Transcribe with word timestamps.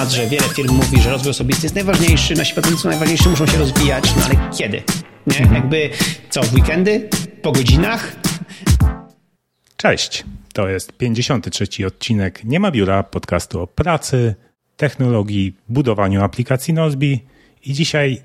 temat, 0.00 0.14
że 0.14 0.26
wiele 0.26 0.48
firm 0.48 0.74
mówi, 0.74 1.00
że 1.00 1.10
rozwój 1.10 1.30
osobisty 1.30 1.62
jest 1.62 1.74
najważniejszy, 1.74 2.34
nasi 2.34 2.54
pracownicy 2.54 2.88
najważniejsi, 2.88 3.28
muszą 3.28 3.46
się 3.46 3.58
rozwijać, 3.58 4.16
no 4.16 4.24
ale 4.24 4.50
kiedy? 4.58 4.82
Nie? 5.26 5.38
Mhm. 5.38 5.54
Jakby 5.54 5.90
co, 6.30 6.42
w 6.42 6.54
weekendy? 6.54 7.08
Po 7.42 7.52
godzinach? 7.52 8.16
Cześć, 9.76 10.24
to 10.52 10.68
jest 10.68 10.92
53 10.92 11.86
odcinek 11.86 12.44
Nie 12.44 12.60
ma 12.60 12.70
biura, 12.70 13.02
podcastu 13.02 13.60
o 13.60 13.66
pracy, 13.66 14.34
technologii, 14.76 15.56
budowaniu 15.68 16.22
aplikacji 16.22 16.74
Nozbi 16.74 17.20
i 17.64 17.72
dzisiaj 17.72 18.22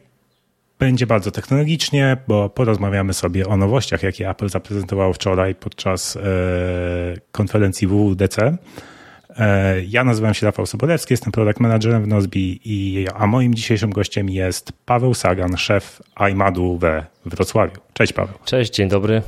będzie 0.80 1.08
bardzo 1.08 1.32
technologicznie, 1.32 2.18
bo 2.28 2.50
porozmawiamy 2.50 3.14
sobie 3.14 3.48
o 3.48 3.58
nowościach, 3.58 4.04
jakie 4.04 4.30
Apple 4.30 4.50
zaprezentowało 4.50 5.14
wczoraj 5.14 5.56
podczas 5.56 6.16
e, 6.16 6.22
konferencji 7.32 7.88
WWDC. 7.88 8.58
E, 9.40 9.82
ja 9.84 10.04
nazywam 10.04 10.34
się 10.34 10.46
Rafał 10.46 10.66
Sobolewski, 10.66 11.14
jestem 11.14 11.32
product 11.32 11.60
managerem 11.60 12.04
w 12.04 12.08
Nozbi, 12.08 12.62
i, 12.66 13.08
a 13.16 13.28
moim 13.28 13.56
dzisiejszym 13.56 13.90
gościem 13.90 14.30
jest 14.30 14.74
Paweł 14.86 15.14
Sagan, 15.14 15.58
szef 15.58 16.02
iMadu 16.32 16.78
we 16.78 17.06
Wrocławiu. 17.26 17.82
Cześć 17.94 18.14
Paweł. 18.14 18.36
Cześć, 18.46 18.74
dzień 18.74 18.90
dobry. 18.90 19.22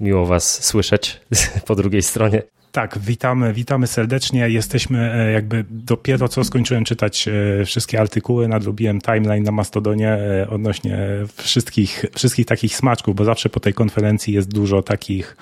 Miło 0.00 0.26
Was 0.26 0.64
słyszeć 0.64 1.20
po 1.66 1.74
drugiej 1.74 2.02
stronie. 2.02 2.42
Tak, 2.72 2.98
witamy, 2.98 3.52
witamy 3.52 3.86
serdecznie. 3.86 4.48
Jesteśmy 4.48 5.14
e, 5.14 5.32
jakby 5.32 5.64
dopiero 5.70 6.28
co 6.28 6.44
skończyłem 6.44 6.84
czytać 6.84 7.28
e, 7.28 7.64
wszystkie 7.64 8.00
artykuły, 8.00 8.48
nadrobiłem 8.48 9.00
timeline 9.00 9.44
na 9.44 9.52
Mastodonie 9.52 10.18
odnośnie 10.50 10.98
wszystkich, 11.36 12.04
wszystkich 12.14 12.46
takich 12.46 12.76
smaczków, 12.76 13.14
bo 13.14 13.24
zawsze 13.24 13.48
po 13.48 13.60
tej 13.60 13.74
konferencji 13.74 14.34
jest 14.34 14.48
dużo 14.48 14.82
takich 14.82 15.36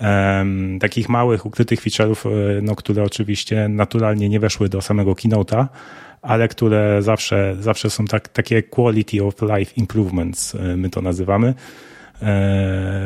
um, 0.00 0.78
takich 0.78 1.08
małych, 1.08 1.46
ukrytych 1.46 1.80
feature'ów, 1.80 2.26
e, 2.26 2.62
no, 2.62 2.76
które 2.76 3.02
oczywiście 3.02 3.68
naturalnie 3.68 4.28
nie 4.28 4.40
weszły 4.40 4.68
do 4.68 4.80
samego 4.80 5.12
keynote'a, 5.12 5.66
ale 6.22 6.48
które 6.48 7.02
zawsze, 7.02 7.56
zawsze 7.60 7.90
są 7.90 8.04
tak, 8.04 8.28
takie 8.28 8.62
quality 8.62 9.24
of 9.24 9.34
life 9.42 9.72
improvements, 9.76 10.54
e, 10.54 10.76
my 10.76 10.90
to 10.90 11.02
nazywamy 11.02 11.48
e, 11.48 11.54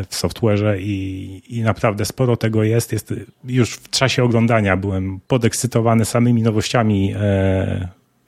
w 0.09 0.14
software'ze 0.14 0.78
i, 0.78 1.42
i 1.48 1.62
naprawdę 1.62 2.05
sporo 2.05 2.36
tego 2.36 2.62
jest. 2.62 2.92
jest. 2.92 3.14
Już 3.45 3.75
w 3.75 3.91
czasie 3.91 4.25
oglądania 4.25 4.77
byłem 4.77 5.20
podekscytowany 5.29 6.05
samymi 6.05 6.42
nowościami 6.42 7.14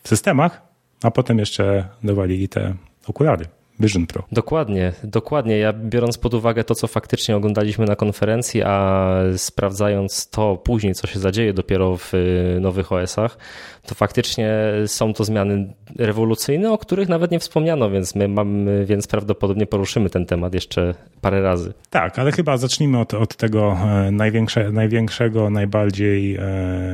w 0.03 0.09
systemach, 0.09 0.63
a 1.03 1.11
potem 1.11 1.39
jeszcze 1.39 1.89
dowalili 2.03 2.49
te 2.49 2.75
okulary. 3.07 3.47
Vision 3.81 4.07
Pro. 4.07 4.23
Dokładnie, 4.33 4.93
dokładnie. 5.05 5.59
Ja 5.59 5.73
biorąc 5.73 6.19
pod 6.19 6.35
uwagę 6.35 6.65
to, 6.65 6.75
co 6.75 6.87
faktycznie 6.87 7.37
oglądaliśmy 7.37 7.87
na 7.87 7.97
konferencji, 7.97 8.63
a 8.63 9.13
sprawdzając 9.37 10.31
to 10.31 10.57
później, 10.57 10.95
co 10.95 11.07
się 11.07 11.19
zadzieje 11.19 11.53
dopiero 11.53 11.97
w 11.97 12.15
y, 12.15 12.59
nowych 12.61 12.93
OS-ach, 12.93 13.39
to 13.87 13.95
faktycznie 13.95 14.53
są 14.87 15.15
to 15.15 15.25
zmiany 15.25 15.75
rewolucyjne, 15.99 16.73
o 16.73 16.79
których 16.79 17.09
nawet 17.09 17.31
nie 17.31 17.39
wspomniano, 17.39 17.91
więc 17.91 18.15
my 18.15 18.29
mamy, 18.29 18.87
więc 18.87 19.07
prawdopodobnie 19.07 19.67
poruszymy 19.67 20.11
ten 20.11 20.27
temat 20.27 20.55
jeszcze 20.55 20.95
parę 21.21 21.43
razy. 21.43 21.73
Tak, 21.91 22.19
ale 22.19 22.33
chyba 22.33 22.57
zacznijmy 22.57 22.99
od, 22.99 23.15
od 23.15 23.37
tego 23.37 23.73
e, 23.73 24.11
największe, 24.11 24.73
największego, 24.73 25.51
najbardziej, 25.51 26.37
e, 26.37 26.43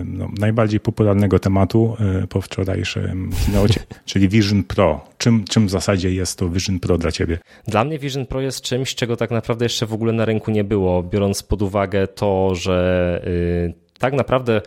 no, 0.07 0.29
najbardziej 0.39 0.81
popularnego 0.81 1.39
tematu 1.39 1.97
e, 2.23 2.27
po 2.27 2.41
wczorajszym 2.41 3.31
keynote, 3.47 3.81
czyli 4.05 4.29
Vision 4.29 4.65
Pro. 4.65 5.12
Czym, 5.23 5.45
czym 5.45 5.67
w 5.67 5.71
zasadzie 5.71 6.13
jest 6.13 6.39
to 6.39 6.49
Vision 6.49 6.81
Pro 6.81 6.99
dla 6.99 7.13
ciebie? 7.13 7.39
Dla 7.67 7.85
mnie 7.85 7.99
Vision 7.99 8.27
Pro 8.27 8.41
jest 8.41 8.61
czymś, 8.61 8.95
czego 8.95 9.17
tak 9.17 9.31
naprawdę 9.31 9.65
jeszcze 9.65 9.87
w 9.87 9.93
ogóle 9.93 10.13
na 10.13 10.25
rynku 10.25 10.51
nie 10.51 10.65
było, 10.65 11.03
biorąc 11.03 11.43
pod 11.43 11.63
uwagę 11.63 12.07
to, 12.07 12.55
że 12.55 13.21
yy, 13.25 13.75
tak 13.99 14.15
naprawdę 14.15 14.63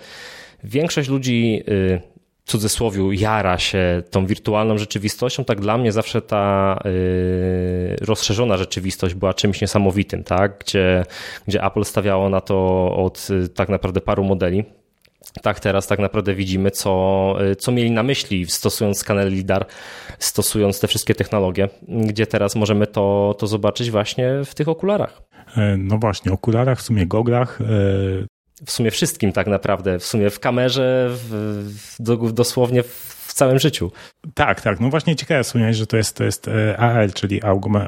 większość 0.63 1.09
ludzi 1.09 1.63
yy, 1.67 2.01
cudzysłowiu 2.45 3.11
jara 3.11 3.57
się 3.57 4.03
tą 4.11 4.25
wirtualną 4.25 4.77
rzeczywistością, 4.77 5.45
tak 5.45 5.61
dla 5.61 5.77
mnie 5.77 5.91
zawsze 5.91 6.21
ta 6.21 6.79
yy, 6.85 7.95
rozszerzona 8.01 8.57
rzeczywistość 8.57 9.15
była 9.15 9.33
czymś 9.33 9.61
niesamowitym, 9.61 10.23
tak? 10.23 10.59
gdzie, 10.59 11.03
gdzie 11.47 11.63
Apple 11.63 11.83
stawiało 11.83 12.29
na 12.29 12.41
to 12.41 12.85
od 12.95 13.27
y, 13.29 13.49
tak 13.49 13.69
naprawdę 13.69 14.01
paru 14.01 14.23
modeli. 14.23 14.65
Tak, 15.41 15.59
teraz 15.59 15.87
tak 15.87 15.99
naprawdę 15.99 16.35
widzimy, 16.35 16.71
co, 16.71 17.35
y, 17.51 17.55
co 17.55 17.71
mieli 17.71 17.91
na 17.91 18.03
myśli, 18.03 18.45
stosując 18.45 18.97
skaner 18.97 19.31
LIDAR, 19.31 19.65
stosując 20.19 20.79
te 20.79 20.87
wszystkie 20.87 21.15
technologie, 21.15 21.69
gdzie 21.87 22.27
teraz 22.27 22.55
możemy 22.55 22.87
to, 22.87 23.35
to 23.39 23.47
zobaczyć 23.47 23.91
właśnie 23.91 24.31
w 24.45 24.55
tych 24.55 24.67
okularach. 24.67 25.21
E, 25.57 25.77
no 25.77 25.97
właśnie, 25.97 26.31
okularach, 26.31 26.79
w 26.79 26.81
sumie 26.81 27.05
goglach, 27.05 27.61
e, 27.61 27.65
w 28.65 28.71
sumie 28.71 28.91
wszystkim 28.91 29.31
tak 29.31 29.47
naprawdę, 29.47 29.99
w 29.99 30.05
sumie 30.05 30.29
w 30.29 30.39
kamerze, 30.39 31.07
w, 31.09 31.97
w, 31.99 32.31
dosłownie 32.33 32.83
w 32.83 33.14
całym 33.35 33.59
życiu. 33.59 33.91
Tak, 34.33 34.61
tak. 34.61 34.79
No 34.79 34.89
właśnie 34.89 35.15
ciekawe 35.15 35.43
wspomniałeś, 35.43 35.77
że 35.77 35.87
to 35.87 35.97
jest, 35.97 36.17
to 36.17 36.23
jest 36.23 36.47
e, 36.47 36.77
AL, 36.77 37.13
czyli 37.13 37.41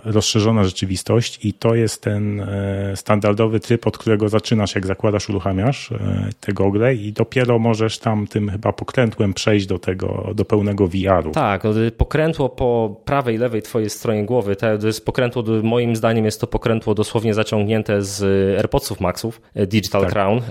rozszerzona 0.04 0.64
rzeczywistość 0.64 1.46
i 1.46 1.54
to 1.54 1.76
jest 1.76 2.02
ten 2.02 2.42
e, 2.42 2.96
standardowy 2.96 3.60
tryb, 3.60 3.88
od 3.88 3.98
którego 3.98 4.30
zaczynasz, 4.30 4.76
jak 4.76 4.86
zakładasz, 4.86 5.30
uruchamiasz 5.30 5.92
e, 5.92 6.30
te 6.40 6.54
gogle 6.54 6.96
i 6.96 7.14
dopiero 7.14 7.60
możesz 7.60 8.00
tam 8.00 8.28
tym 8.28 8.50
chyba 8.50 8.74
pokrętłem 8.74 9.34
przejść 9.34 9.66
do 9.66 9.80
tego, 9.80 10.32
do 10.36 10.46
pełnego 10.46 10.88
VR-u. 10.88 11.32
Tak, 11.32 11.64
pokrętło 11.98 12.50
po 12.50 13.02
prawej, 13.06 13.38
lewej 13.38 13.62
twojej 13.62 13.90
stronie 13.90 14.26
głowy, 14.26 14.56
to 14.56 14.88
jest 14.88 15.06
pokrętło, 15.06 15.44
moim 15.64 15.96
zdaniem 15.96 16.26
jest 16.26 16.42
to 16.42 16.48
pokrętło 16.48 16.94
dosłownie 16.96 17.34
zaciągnięte 17.34 18.02
z 18.02 18.24
AirPodsów 18.58 19.00
Maxów, 19.00 19.42
Digital 19.56 20.02
tak. 20.02 20.12
Crown, 20.12 20.42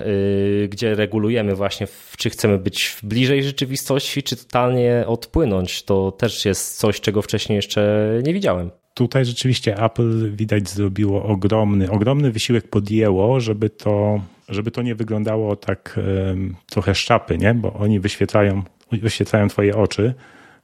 gdzie 0.69 0.95
regulujemy 0.95 1.55
właśnie, 1.55 1.87
czy 2.17 2.29
chcemy 2.29 2.57
być 2.57 2.97
bliżej 3.03 3.43
rzeczywistości, 3.43 4.23
czy 4.23 4.35
totalnie 4.35 4.86
odpłynąć. 5.07 5.83
To 5.83 6.11
też 6.11 6.45
jest 6.45 6.77
coś, 6.77 7.01
czego 7.01 7.21
wcześniej 7.21 7.55
jeszcze 7.55 8.09
nie 8.23 8.33
widziałem. 8.33 8.71
Tutaj 8.93 9.25
rzeczywiście 9.25 9.83
Apple 9.83 10.35
widać 10.35 10.69
zrobiło 10.69 11.23
ogromny, 11.23 11.91
ogromny 11.91 12.31
wysiłek 12.31 12.67
podjęło, 12.69 13.39
żeby 13.39 13.69
to, 13.69 14.21
żeby 14.49 14.71
to 14.71 14.81
nie 14.81 14.95
wyglądało 14.95 15.55
tak 15.55 15.99
um, 16.27 16.55
trochę 16.69 16.95
szczapy, 16.95 17.37
nie? 17.37 17.53
bo 17.53 17.73
oni 17.73 17.99
wyświetlają, 17.99 18.63
wyświetlają 18.91 19.47
twoje 19.47 19.75
oczy 19.75 20.13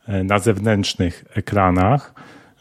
e, 0.07 0.23
na 0.23 0.39
zewnętrznych 0.39 1.25
ekranach, 1.35 2.13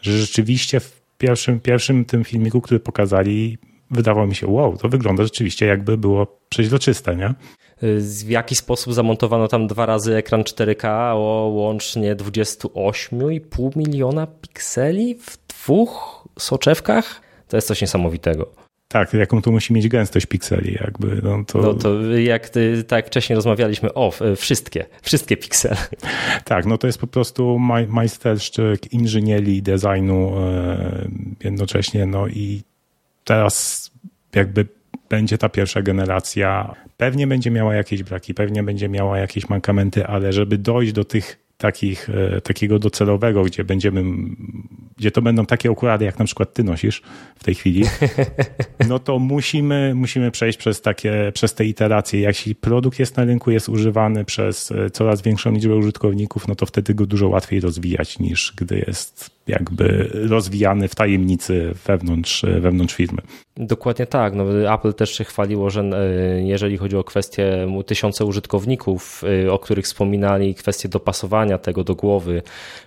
że 0.03 0.13
rzeczywiście 0.13 0.81
w 0.81 1.03
pierwszym, 1.19 1.61
pierwszym 1.61 2.05
tym 2.05 2.25
filmiku, 2.25 2.61
który 2.61 2.81
pokazali, 2.81 3.59
wydawało 3.91 4.27
mi 4.27 4.35
się, 4.35 4.47
wow, 4.47 4.77
to 4.77 4.89
wygląda 4.89 5.23
rzeczywiście 5.23 5.67
jakby 5.67 5.99
było 5.99 6.41
przeźroczyste, 6.49 7.17
nie? 7.17 7.35
W 7.99 8.29
jaki 8.29 8.55
sposób 8.55 8.95
zamontowano 8.95 9.49
tam 9.49 9.67
dwa 9.67 9.87
razy 9.87 10.17
ekran 10.17 10.43
4K 10.43 11.13
o 11.15 11.51
łącznie 11.55 12.17
28,5 12.17 13.77
miliona 13.77 14.27
pikseli 14.27 15.15
w 15.15 15.39
dwóch 15.49 16.25
soczewkach. 16.39 17.21
To 17.49 17.57
jest 17.57 17.69
coś 17.69 17.81
niesamowitego. 17.81 18.63
Tak, 18.89 19.13
jaką 19.15 19.43
tu 19.43 19.53
musi 19.53 19.73
mieć 19.73 19.89
gęstość 19.89 20.27
pikseli, 20.27 20.79
jakby. 20.81 21.21
No 21.23 21.45
to, 21.47 21.59
no 21.59 21.75
to 21.75 22.03
jak 22.17 22.49
ty, 22.49 22.85
tak 22.85 23.07
wcześniej 23.07 23.35
rozmawialiśmy, 23.35 23.95
o, 23.95 24.13
wszystkie, 24.37 24.87
wszystkie 25.03 25.37
piksele. 25.37 25.77
Tak, 26.45 26.67
no 26.67 26.79
to 26.79 26.87
jest 26.87 26.99
po 26.99 27.07
prostu 27.07 27.59
maj, 27.59 27.87
majsterszczyk 27.87 28.93
inżynierii, 28.93 29.63
designu 29.63 30.33
e, 30.39 31.09
jednocześnie, 31.45 32.07
no 32.07 32.29
i 32.29 32.63
teraz 33.25 33.91
jakby 34.35 34.67
będzie 35.13 35.39
ta 35.39 35.49
pierwsza 35.49 35.83
generacja. 35.83 36.75
Pewnie 36.97 37.27
będzie 37.27 37.51
miała 37.51 37.75
jakieś 37.75 38.03
braki, 38.03 38.35
pewnie 38.35 38.63
będzie 38.63 38.89
miała 38.89 39.19
jakieś 39.19 39.49
mankamenty, 39.49 40.07
ale 40.07 40.33
żeby 40.33 40.59
dojść 40.59 40.93
do 40.93 41.05
tych 41.05 41.39
takich, 41.59 42.11
e, 42.11 42.41
takiego 42.41 42.79
docelowego, 42.79 43.45
gdzie 43.45 43.65
będziemy, 43.65 44.05
gdzie 44.97 45.11
to 45.11 45.23
będą 45.23 45.47
takie 45.47 45.71
okulary, 45.71 46.05
jak 46.05 46.19
na 46.19 46.25
przykład 46.25 46.55
ty 46.55 46.65
nosisz 46.65 47.03
w 47.37 47.45
tej 47.45 47.55
chwili, 47.55 47.85
no 48.89 48.99
to 48.99 49.19
musimy, 49.19 49.93
musimy 49.95 50.31
przejść 50.31 50.59
przez 50.59 50.81
takie, 50.81 51.33
przez 51.35 51.55
te 51.55 51.65
iteracje. 51.65 52.21
Jeśli 52.21 52.55
produkt 52.55 52.99
jest 52.99 53.17
na 53.17 53.25
rynku, 53.25 53.51
jest 53.51 53.69
używany 53.69 54.25
przez 54.25 54.73
e, 54.73 54.91
coraz 54.91 55.23
większą 55.23 55.53
liczbę 55.53 55.77
użytkowników, 55.77 56.49
no 56.49 56.55
to 56.55 56.67
wtedy 56.67 56.95
go 56.95 57.07
dużo 57.07 57.29
łatwiej 57.29 57.61
rozwijać 57.61 58.19
niż 58.19 58.53
gdy 58.57 58.85
jest 58.87 59.31
jakby 59.47 60.11
rozwijany 60.13 60.89
w 60.89 60.95
tajemnicy 60.95 61.75
wewnątrz, 61.87 62.45
wewnątrz 62.61 62.95
firmy. 62.95 63.23
Dokładnie 63.57 64.07
tak. 64.07 64.35
No, 64.35 64.75
Apple 64.75 64.95
też 64.95 65.15
się 65.15 65.25
chwaliło, 65.25 65.71
że 65.71 65.81
e, 65.81 66.43
jeżeli 66.43 66.77
chodzi 66.77 66.97
o 66.97 67.05
kwestie 67.05 67.67
tysiące 67.87 68.25
użytkowników, 68.25 69.23
e, 69.45 69.53
o 69.53 69.59
których 69.59 69.85
wspominali, 69.85 70.55
kwestie 70.55 70.89
dopasowania 70.89 71.59
tego 71.59 71.85
do 71.85 71.95
głowy, 71.95 72.43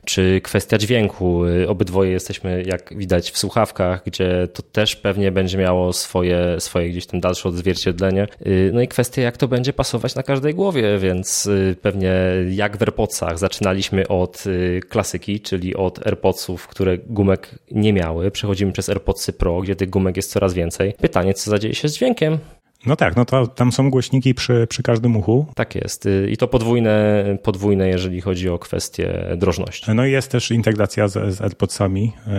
czy 0.06 0.42
kwestia 0.42 0.78
dźwięku, 0.78 1.46
e, 1.46 1.68
obydwoje 1.70 2.12
jesteśmy, 2.12 2.64
jak 2.66 2.98
widać, 2.98 3.32
w 3.32 3.38
słuchawkach, 3.38 4.02
gdzie 4.06 4.48
to 4.54 4.64
też 4.64 4.96
pewnie 4.96 5.32
będzie 5.32 5.58
miało 5.58 5.94
swoje, 5.94 6.56
swoje 6.60 6.90
gdzieś 6.90 7.06
tam 7.06 7.20
dalsze 7.20 7.50
odzwierciedlenie. 7.50 8.28
No 8.74 8.82
i 8.82 8.88
kwestia, 8.88 9.22
jak 9.22 9.38
to 9.38 9.48
będzie 9.48 9.74
pasować 9.74 10.16
na 10.16 10.24
każdej 10.24 10.54
głowie, 10.54 10.98
więc 10.98 11.50
pewnie 11.82 12.14
jak 12.50 12.78
w 12.78 12.82
AirPodsach 12.82 13.40
zaczynaliśmy 13.40 14.08
od 14.08 14.44
klasyki, 14.90 15.40
czyli 15.40 15.76
od 15.76 16.08
AirPods 16.08 16.26
AirPodsów, 16.26 16.68
które 16.68 16.98
gumek 16.98 17.50
nie 17.72 17.94
miały. 17.94 18.32
Przechodzimy 18.32 18.72
przez 18.72 18.90
AirPodsy 18.90 19.34
Pro, 19.34 19.62
gdzie 19.62 19.76
tych 19.76 19.90
gumek 19.90 20.18
jest 20.18 20.32
coraz 20.32 20.54
więcej. 20.56 20.94
Pytanie, 20.94 21.34
co 21.34 21.52
zadzieje 21.52 21.76
się 21.76 21.90
z 21.90 21.96
dźwiękiem? 21.96 22.38
No 22.86 22.96
tak, 22.96 23.16
no 23.16 23.26
to 23.26 23.48
tam 23.48 23.72
są 23.72 23.90
głośniki 23.90 24.34
przy, 24.34 24.68
przy 24.70 24.84
każdym 24.84 25.18
uchu. 25.18 25.46
Tak 25.56 25.76
jest. 25.76 26.06
Y, 26.06 26.30
I 26.32 26.38
to 26.38 26.48
podwójne, 26.48 27.24
podwójne, 27.44 27.88
jeżeli 27.88 28.22
chodzi 28.22 28.50
o 28.50 28.60
kwestię 28.60 29.26
drożności. 29.38 29.92
No 29.94 30.06
i 30.06 30.12
jest 30.12 30.32
też 30.32 30.52
integracja 30.52 31.08
z, 31.08 31.36
z 31.36 31.42
AirPodsami, 31.42 32.14
e, 32.28 32.30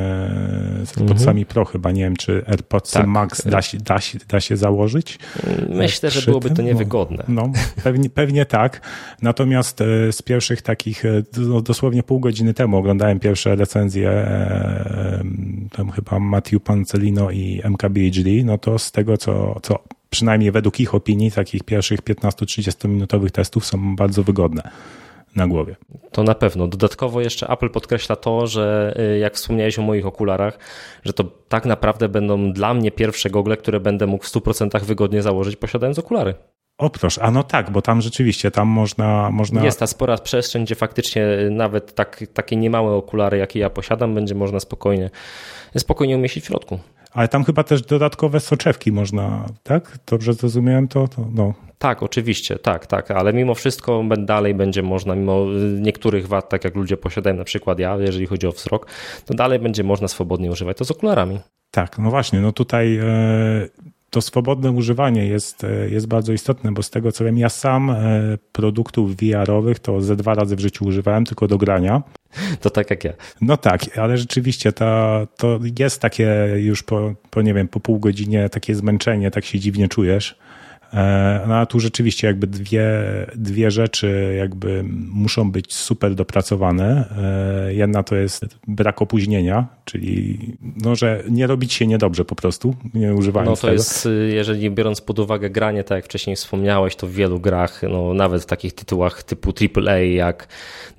z 0.85 0.99
AirPodsami 0.99 1.41
mhm. 1.41 1.47
Pro 1.47 1.65
chyba. 1.65 1.91
Nie 1.91 2.03
wiem, 2.03 2.17
czy 2.17 2.45
AirPods 2.47 2.91
tak. 2.91 3.07
Max 3.07 3.47
da 3.47 3.63
się, 3.63 3.79
da, 3.79 4.01
się, 4.01 4.19
da 4.29 4.41
się 4.41 4.57
założyć. 4.57 5.19
Myślę, 5.69 6.11
że 6.11 6.23
byłoby 6.23 6.51
to 6.51 6.63
niewygodne. 6.63 7.25
No, 7.29 7.43
no 7.43 7.53
pewnie, 7.85 8.11
pewnie 8.11 8.47
tak. 8.47 8.81
Natomiast 9.23 9.81
e, 9.81 10.13
z 10.13 10.23
pierwszych 10.23 10.63
takich, 10.63 11.03
no, 11.37 11.61
dosłownie 11.61 12.03
pół 12.03 12.21
godziny 12.21 12.55
temu 12.55 12.77
oglądałem 12.77 13.21
pierwsze 13.21 13.57
recenzje 13.57 14.29
tam 15.71 15.91
chyba 15.91 16.19
Matthew 16.19 16.63
Pancelino 16.63 17.31
i 17.31 17.61
MKBHD, 17.65 18.31
no 18.45 18.59
to 18.59 18.79
z 18.79 18.93
tego, 18.93 19.17
co, 19.17 19.61
co 19.63 19.79
przynajmniej 20.11 20.53
według 20.53 20.81
ich 20.81 20.95
opinii, 20.95 21.31
takich 21.31 21.63
pierwszych 21.63 22.03
15-30 22.03 22.89
minutowych 22.89 23.31
testów 23.31 23.67
są 23.67 23.97
bardzo 23.97 24.23
wygodne 24.23 24.71
na 25.37 25.47
głowie. 25.47 25.77
To 26.13 26.23
na 26.23 26.35
pewno. 26.35 26.67
Dodatkowo 26.67 27.21
jeszcze 27.21 27.49
Apple 27.49 27.71
podkreśla 27.71 28.17
to, 28.17 28.47
że 28.47 28.95
y, 29.15 29.19
jak 29.19 29.35
wspomniałeś 29.35 29.79
o 29.79 29.83
moich 29.83 30.07
okularach, 30.07 30.59
że 31.05 31.13
to 31.13 31.25
tak 31.49 31.67
naprawdę 31.67 32.09
będą 32.09 32.53
dla 32.53 32.75
mnie 32.75 32.91
pierwsze 32.91 33.31
gogle, 33.31 33.57
które 33.57 33.81
będę 33.81 34.07
mógł 34.07 34.25
w 34.25 34.29
100% 34.29 34.85
wygodnie 34.85 35.23
założyć 35.23 35.57
posiadając 35.57 35.99
okulary. 35.99 36.35
O 36.79 36.91
proszę, 36.91 37.23
a 37.23 37.31
no 37.31 37.43
tak, 37.43 37.71
bo 37.71 37.83
tam 37.83 38.01
rzeczywiście, 38.01 38.51
tam 38.51 38.69
można... 38.69 39.31
można... 39.31 39.65
Jest 39.65 39.79
ta 39.79 39.87
spora 39.87 40.19
przestrzeń, 40.19 40.65
gdzie 40.65 40.75
faktycznie 40.75 41.27
nawet 41.51 41.95
tak, 41.95 42.25
takie 42.35 42.57
niemałe 42.57 42.93
okulary, 42.93 43.39
jakie 43.39 43.59
ja 43.59 43.71
posiadam, 43.71 44.15
będzie 44.15 44.35
można 44.35 44.61
spokojnie, 44.61 45.11
spokojnie 45.79 46.17
umieścić 46.17 46.45
w 46.45 46.47
środku. 46.47 46.79
Ale 47.13 47.29
tam 47.29 47.45
chyba 47.45 47.65
też 47.65 47.83
dodatkowe 47.83 48.41
soczewki 48.41 48.93
można, 48.93 49.47
tak? 49.63 49.99
Dobrze 50.07 50.33
zrozumiałem 50.33 50.89
to? 50.89 51.09
to 51.09 51.27
no. 51.35 51.55
Tak, 51.79 52.03
oczywiście, 52.03 52.59
tak, 52.59 52.87
tak, 52.87 53.11
ale 53.11 53.33
mimo 53.33 53.55
wszystko 53.55 54.05
dalej 54.19 54.55
będzie 54.55 54.83
można, 54.83 55.15
mimo 55.15 55.47
niektórych 55.81 56.29
wad, 56.29 56.49
tak 56.49 56.65
jak 56.65 56.75
ludzie 56.75 56.97
posiadają, 56.97 57.37
na 57.37 57.45
przykład 57.45 57.79
ja, 57.79 57.97
jeżeli 57.97 58.27
chodzi 58.27 58.47
o 58.47 58.53
wzrok, 58.53 58.87
to 59.25 59.35
dalej 59.35 59.59
będzie 59.59 59.85
można 59.85 60.09
swobodnie 60.09 60.51
używać 60.51 60.77
to 60.77 60.85
z 60.85 60.91
okularami. 60.91 61.41
Tak, 61.71 61.99
no 61.99 62.11
właśnie, 62.11 62.41
no 62.41 62.53
tutaj 62.53 62.97
e, 62.97 63.69
to 64.17 64.23
swobodne 64.23 64.71
używanie 64.71 65.27
jest, 65.27 65.65
e, 65.65 65.91
jest 65.91 66.07
bardzo 66.07 66.33
istotne, 66.33 66.73
bo 66.73 66.83
z 66.83 66.91
tego 66.91 67.13
co 67.13 67.25
wiem, 67.25 67.39
ja 67.39 67.49
sam 67.49 67.91
e, 67.91 67.97
produktów 68.53 69.17
VR-owych 69.17 69.79
to 69.79 70.01
ze 70.01 70.17
dwa 70.17 70.35
razy 70.35 70.57
w 70.57 70.61
życiu 70.61 70.85
używałem, 70.85 71.25
tylko 71.25 71.47
do 71.47 71.59
grania. 71.59 72.03
To 72.61 72.71
tak 72.71 72.91
jak 72.91 73.05
ja. 73.05 73.13
No 73.41 73.57
tak, 73.57 73.99
ale 73.99 74.19
rzeczywiście 74.19 74.73
to, 74.73 75.27
to 75.37 75.59
jest 75.79 76.01
takie 76.01 76.49
już 76.57 76.83
po, 76.83 77.15
po, 77.31 77.43
nie 77.43 77.55
wiem, 77.55 77.69
po 77.69 77.81
pół 77.81 77.99
godzinie 77.99 78.49
takie 78.49 78.75
zmęczenie, 78.75 79.31
tak 79.31 79.45
się 79.45 79.59
dziwnie 79.59 79.89
czujesz. 79.89 80.39
E, 80.93 81.41
no 81.49 81.57
a 81.57 81.67
tu 81.67 81.81
rzeczywiście 81.81 82.27
jakby 82.27 82.47
dwie, 82.47 82.87
dwie 83.35 83.71
rzeczy 83.71 84.35
jakby 84.39 84.85
muszą 85.11 85.51
być 85.51 85.75
super 85.75 86.15
dopracowane. 86.15 87.05
E, 87.69 87.75
jedna 87.75 88.03
to 88.03 88.17
jest 88.17 88.47
brak 88.69 89.03
opóźnienia, 89.03 89.67
czyli 89.85 90.39
no, 90.85 90.97
że 90.97 91.23
nie 91.31 91.47
robić 91.47 91.73
się 91.73 91.87
niedobrze 91.87 92.25
po 92.25 92.35
prostu, 92.35 92.75
nie 92.95 93.15
używając 93.15 93.51
No 93.51 93.57
to 93.57 93.61
tego. 93.61 93.73
jest, 93.73 94.09
jeżeli 94.29 94.71
biorąc 94.71 95.01
pod 95.01 95.19
uwagę 95.19 95.51
granie, 95.51 95.85
tak 95.85 95.97
jak 95.97 96.05
wcześniej 96.05 96.37
wspomniałeś, 96.37 96.97
to 96.97 97.07
w 97.07 97.13
wielu 97.13 97.41
grach, 97.41 97.83
no 97.91 98.15
nawet 98.15 98.43
w 98.43 98.47
takich 98.47 98.75
tytułach 98.75 99.23
typu 99.23 99.53
AAA 99.77 99.99
jak 99.99 100.49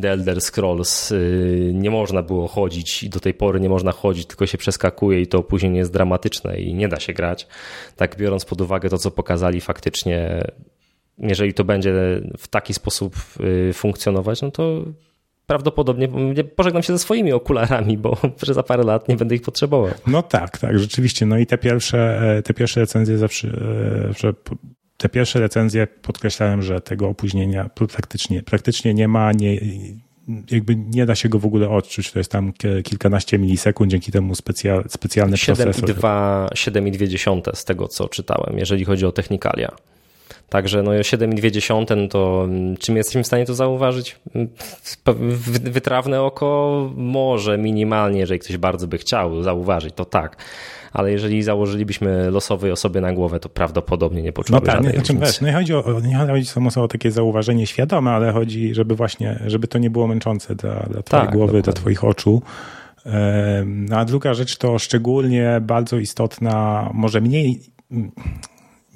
The 0.01 0.11
Elder 0.11 0.41
Scrolls 0.41 1.11
y, 1.11 1.71
nie 1.73 1.91
można 1.91 2.23
było 2.23 2.47
chodzić 2.47 3.03
i 3.03 3.09
do 3.09 3.19
tej 3.19 3.33
pory 3.33 3.59
nie 3.59 3.69
można 3.69 3.91
chodzić, 3.91 4.27
tylko 4.27 4.45
się 4.45 4.57
przeskakuje 4.57 5.21
i 5.21 5.27
to 5.27 5.37
opóźnienie 5.37 5.79
jest 5.79 5.93
dramatyczne 5.93 6.59
i 6.59 6.73
nie 6.73 6.87
da 6.87 6.99
się 6.99 7.13
grać. 7.13 7.47
Tak 7.95 8.17
biorąc 8.17 8.45
pod 8.45 8.61
uwagę 8.61 8.89
to, 8.89 8.97
co 8.97 9.11
pokazali 9.11 9.61
faktycznie, 9.61 9.76
jeżeli 11.18 11.53
to 11.53 11.63
będzie 11.63 12.21
w 12.38 12.47
taki 12.47 12.74
sposób 12.74 13.15
y, 13.69 13.74
funkcjonować, 13.74 14.41
no 14.41 14.51
to 14.51 14.85
prawdopodobnie 15.47 16.09
pożegnam 16.56 16.83
się 16.83 16.94
ze 16.94 17.00
swoimi 17.00 17.33
okularami, 17.33 17.97
bo 17.97 18.18
za 18.41 18.63
parę 18.63 18.83
lat 18.83 19.07
nie 19.07 19.15
będę 19.15 19.35
ich 19.35 19.41
potrzebował. 19.41 19.91
No 20.07 20.24
tak, 20.24 20.57
tak, 20.57 20.79
rzeczywiście. 20.79 21.25
No 21.25 21.38
i 21.38 21.45
te 21.45 21.57
pierwsze, 21.57 22.21
e, 22.38 22.41
te 22.41 22.53
pierwsze 22.53 22.79
recenzje 22.79 23.18
zawsze, 23.18 23.47
e, 23.47 24.13
że 24.19 24.33
te 24.97 25.09
pierwsze 25.09 25.39
recenzje 25.39 25.88
podkreślałem, 25.88 26.62
że 26.62 26.81
tego 26.81 27.07
opóźnienia 27.07 27.69
praktycznie, 27.91 28.44
praktycznie 28.44 28.94
nie 28.94 29.07
ma, 29.07 29.31
nie, 29.31 29.57
jakby 30.51 30.75
nie 30.75 31.06
da 31.06 31.15
się 31.15 31.29
go 31.29 31.39
w 31.39 31.45
ogóle 31.45 31.69
odczuć. 31.69 32.12
To 32.12 32.19
jest 32.19 32.31
tam 32.31 32.53
kilkanaście 32.83 33.39
milisekund, 33.39 33.91
dzięki 33.91 34.12
temu 34.12 34.35
specjal, 34.35 34.83
specjalny 34.89 35.38
7 35.38 35.56
procesor. 35.74 35.95
7,2 35.95 37.56
z 37.56 37.65
tego, 37.65 37.88
co 37.88 38.09
czytałem, 38.09 38.57
jeżeli 38.57 38.85
chodzi 38.85 39.06
o 39.06 39.12
technikalia. 39.12 39.71
Także 40.50 40.83
no 40.83 40.91
7,2 40.91 41.97
no 41.97 42.07
to 42.07 42.44
mm, 42.44 42.77
czym 42.77 42.97
jesteśmy 42.97 43.24
w 43.24 43.27
stanie 43.27 43.45
to 43.45 43.56
zauważyć? 43.56 44.15
Mm, 44.35 44.50
wytrawne 45.63 46.21
oko 46.21 46.91
może 46.95 47.57
minimalnie, 47.57 48.19
jeżeli 48.19 48.39
ktoś 48.39 48.57
bardzo 48.57 48.88
by 48.88 48.97
chciał 48.97 49.44
zauważyć, 49.44 49.95
to 49.95 50.06
tak. 50.06 50.38
Ale 50.93 51.11
jeżeli 51.11 51.43
założylibyśmy 51.43 52.31
losowej 52.31 52.71
osobie 52.71 53.01
na 53.01 53.13
głowę, 53.13 53.39
to 53.39 53.49
prawdopodobnie 53.49 54.21
nie 54.21 54.33
poczułby 54.33 54.59
no 54.59 54.65
tak, 54.65 54.75
żadnej 54.75 54.93
znaczy, 54.93 55.13
wiesz, 55.13 55.41
nie 55.41 55.53
chodzi 55.53 55.73
o, 55.73 56.01
nie 56.03 56.15
chodzi 56.15 56.45
samo 56.45 56.69
o 56.75 56.87
takie 56.87 57.11
zauważenie 57.11 57.67
świadome, 57.67 58.11
ale 58.11 58.31
chodzi, 58.31 58.75
żeby 58.75 58.95
właśnie, 58.95 59.39
żeby 59.47 59.67
to 59.67 59.77
nie 59.77 59.89
było 59.89 60.07
męczące 60.07 60.55
dla, 60.55 60.73
dla 60.73 61.03
twojej 61.03 61.25
tak, 61.25 61.31
głowy, 61.35 61.47
dokładnie. 61.47 61.61
dla 61.61 61.73
twoich 61.73 62.03
oczu. 62.03 62.41
A 63.95 64.05
druga 64.05 64.33
rzecz 64.33 64.57
to 64.57 64.79
szczególnie 64.79 65.61
bardzo 65.61 65.97
istotna, 65.97 66.89
może 66.93 67.21
mniej 67.21 67.61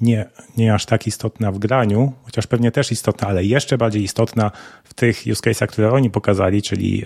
nie, 0.00 0.26
nie 0.56 0.74
aż 0.74 0.86
tak 0.86 1.06
istotna 1.06 1.52
w 1.52 1.58
graniu, 1.58 2.12
chociaż 2.22 2.46
pewnie 2.46 2.70
też 2.70 2.92
istotna, 2.92 3.28
ale 3.28 3.44
jeszcze 3.44 3.78
bardziej 3.78 4.02
istotna 4.02 4.50
w 4.84 4.94
tych 4.94 5.22
use 5.30 5.42
case'ach, 5.42 5.66
które 5.66 5.92
oni 5.92 6.10
pokazali, 6.10 6.62
czyli 6.62 7.04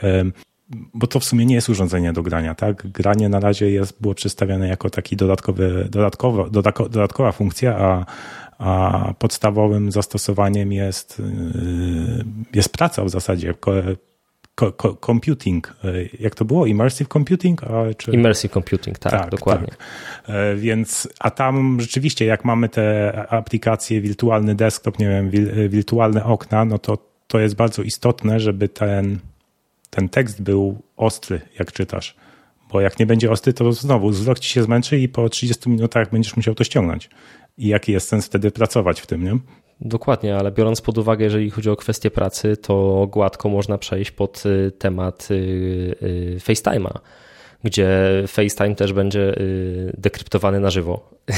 bo 0.95 1.07
to 1.07 1.21
w 1.21 1.25
sumie 1.25 1.47
nie 1.47 1.55
jest 1.55 1.69
urządzenie 1.69 2.13
do 2.13 2.23
grania, 2.23 2.55
tak? 2.55 2.87
Granie 2.87 3.29
na 3.29 3.41
razie 3.41 3.71
jest, 3.71 4.03
było 4.03 4.15
przedstawiane 4.15 4.69
jako 4.69 4.91
taki 4.91 5.17
dodatkowy, 5.17 5.89
dodatkowa, 5.91 6.49
dodatkowa 6.89 7.33
funkcja, 7.33 7.77
a, 7.79 8.07
a 8.59 9.15
podstawowym 9.19 9.93
zastosowaniem 9.93 10.73
jest, 10.73 11.19
yy, 11.19 12.25
jest 12.55 12.69
praca 12.69 13.05
w 13.05 13.11
zasadzie, 13.11 13.55
computing. 15.07 15.77
Jak 16.21 16.35
to 16.35 16.45
było? 16.45 16.67
Immersive 16.67 17.09
computing? 17.09 17.65
A, 17.65 17.95
czy... 17.95 18.11
Immersive 18.11 18.53
computing, 18.53 18.99
tak, 18.99 19.13
tak 19.13 19.31
dokładnie. 19.31 19.69
Tak. 19.69 19.79
E, 20.37 20.57
więc, 20.57 21.09
a 21.21 21.31
tam 21.31 21.81
rzeczywiście, 21.81 22.25
jak 22.25 22.45
mamy 22.45 22.69
te 22.69 23.13
aplikacje, 23.31 24.01
wirtualny 24.01 24.55
desktop, 24.55 24.99
nie 24.99 25.09
wiem, 25.09 25.31
wirtualne 25.69 26.25
okna, 26.25 26.65
no 26.65 26.79
to 26.79 26.99
to 27.27 27.39
jest 27.39 27.55
bardzo 27.55 27.83
istotne, 27.83 28.41
żeby 28.41 28.69
ten, 28.69 29.19
ten 29.91 30.09
tekst 30.09 30.43
był 30.43 30.83
ostry, 30.97 31.41
jak 31.59 31.73
czytasz. 31.73 32.17
Bo 32.73 32.81
jak 32.81 32.99
nie 32.99 33.07
będzie 33.07 33.31
ostry, 33.31 33.53
to 33.53 33.73
znowu 33.73 34.11
wzrok 34.11 34.39
ci 34.39 34.51
się 34.51 34.63
zmęczy 34.63 34.99
i 34.99 35.09
po 35.09 35.29
30 35.29 35.71
minutach 35.71 36.11
będziesz 36.11 36.37
musiał 36.37 36.55
to 36.55 36.65
ściągnąć. 36.65 37.11
I 37.59 37.69
jaki 37.69 37.93
jest 37.93 38.09
sens 38.09 38.27
wtedy 38.27 38.51
pracować 38.51 39.01
w 39.01 39.07
tym, 39.07 39.25
nie? 39.25 39.39
Dokładnie, 39.81 40.37
ale 40.37 40.53
biorąc 40.53 40.81
pod 40.81 40.99
uwagę, 40.99 41.25
jeżeli 41.25 41.51
chodzi 41.51 41.71
o 41.71 41.77
kwestię 41.77 42.11
pracy, 42.11 42.57
to 42.57 43.07
gładko 43.11 43.49
można 43.49 43.79
przejść 43.79 44.11
pod 44.11 44.47
y, 44.47 44.73
temat 44.79 45.29
y, 45.31 45.35
y, 45.35 46.37
FaceTime'a, 46.39 46.99
gdzie 47.65 47.89
FaceTime 48.27 48.75
też 48.75 48.93
będzie 48.93 49.35
dekryptowany 49.99 50.61
na 50.61 50.71
żywo. 50.71 51.11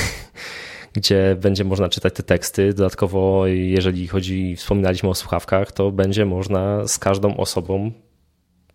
gdzie 0.93 1.37
będzie 1.41 1.65
można 1.65 1.89
czytać 1.89 2.15
te 2.15 2.23
teksty. 2.23 2.75
Dodatkowo, 2.75 3.47
jeżeli 3.47 4.07
chodzi, 4.07 4.57
wspominaliśmy 4.57 5.09
o 5.09 5.15
słuchawkach, 5.15 5.73
to 5.73 5.93
będzie 5.93 6.25
można 6.27 6.87
z 6.87 6.99
każdą 6.99 7.37
osobą 7.37 7.93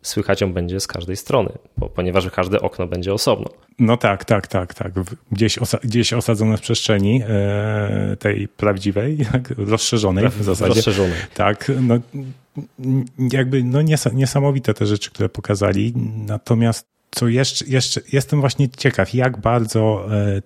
słychać 0.04 0.42
ją 0.42 0.54
będzie 0.54 0.80
z 0.80 0.88
każdej 0.88 1.16
strony, 1.16 1.50
bo, 1.78 1.90
ponieważ 1.90 2.30
każde 2.30 2.62
okno 2.62 2.88
będzie 2.88 3.14
osobno. 3.14 3.50
No 3.80 3.98
tak, 3.98 4.26
tak, 4.26 4.48
tak, 4.48 4.74
tak. 4.74 4.94
Gdzieś, 5.32 5.58
osa 5.58 5.78
gdzieś 5.84 6.14
osadzone 6.14 6.58
w 6.58 6.62
przestrzeni 6.62 7.22
e, 7.28 8.18
tej 8.20 8.48
prawdziwej, 8.48 9.18
tak, 9.32 9.54
rozszerzonej 9.58 10.30
w 10.30 10.44
zasadzie. 10.44 10.74
Rozszerzonej. 10.74 11.18
Tak, 11.34 11.72
no, 11.82 11.96
jakby 13.32 13.64
no 13.64 13.82
nies 13.82 14.08
niesamowite 14.14 14.74
te 14.74 14.86
rzeczy, 14.86 15.12
które 15.12 15.30
pokazali. 15.30 15.94
Natomiast 16.28 16.88
co 17.12 17.28
jeszcze, 17.28 17.66
jeszcze 17.66 18.02
jestem 18.12 18.40
właśnie 18.40 18.70
ciekaw, 18.70 19.14
jak 19.14 19.38
bardzo 19.38 20.06
e, 20.12 20.42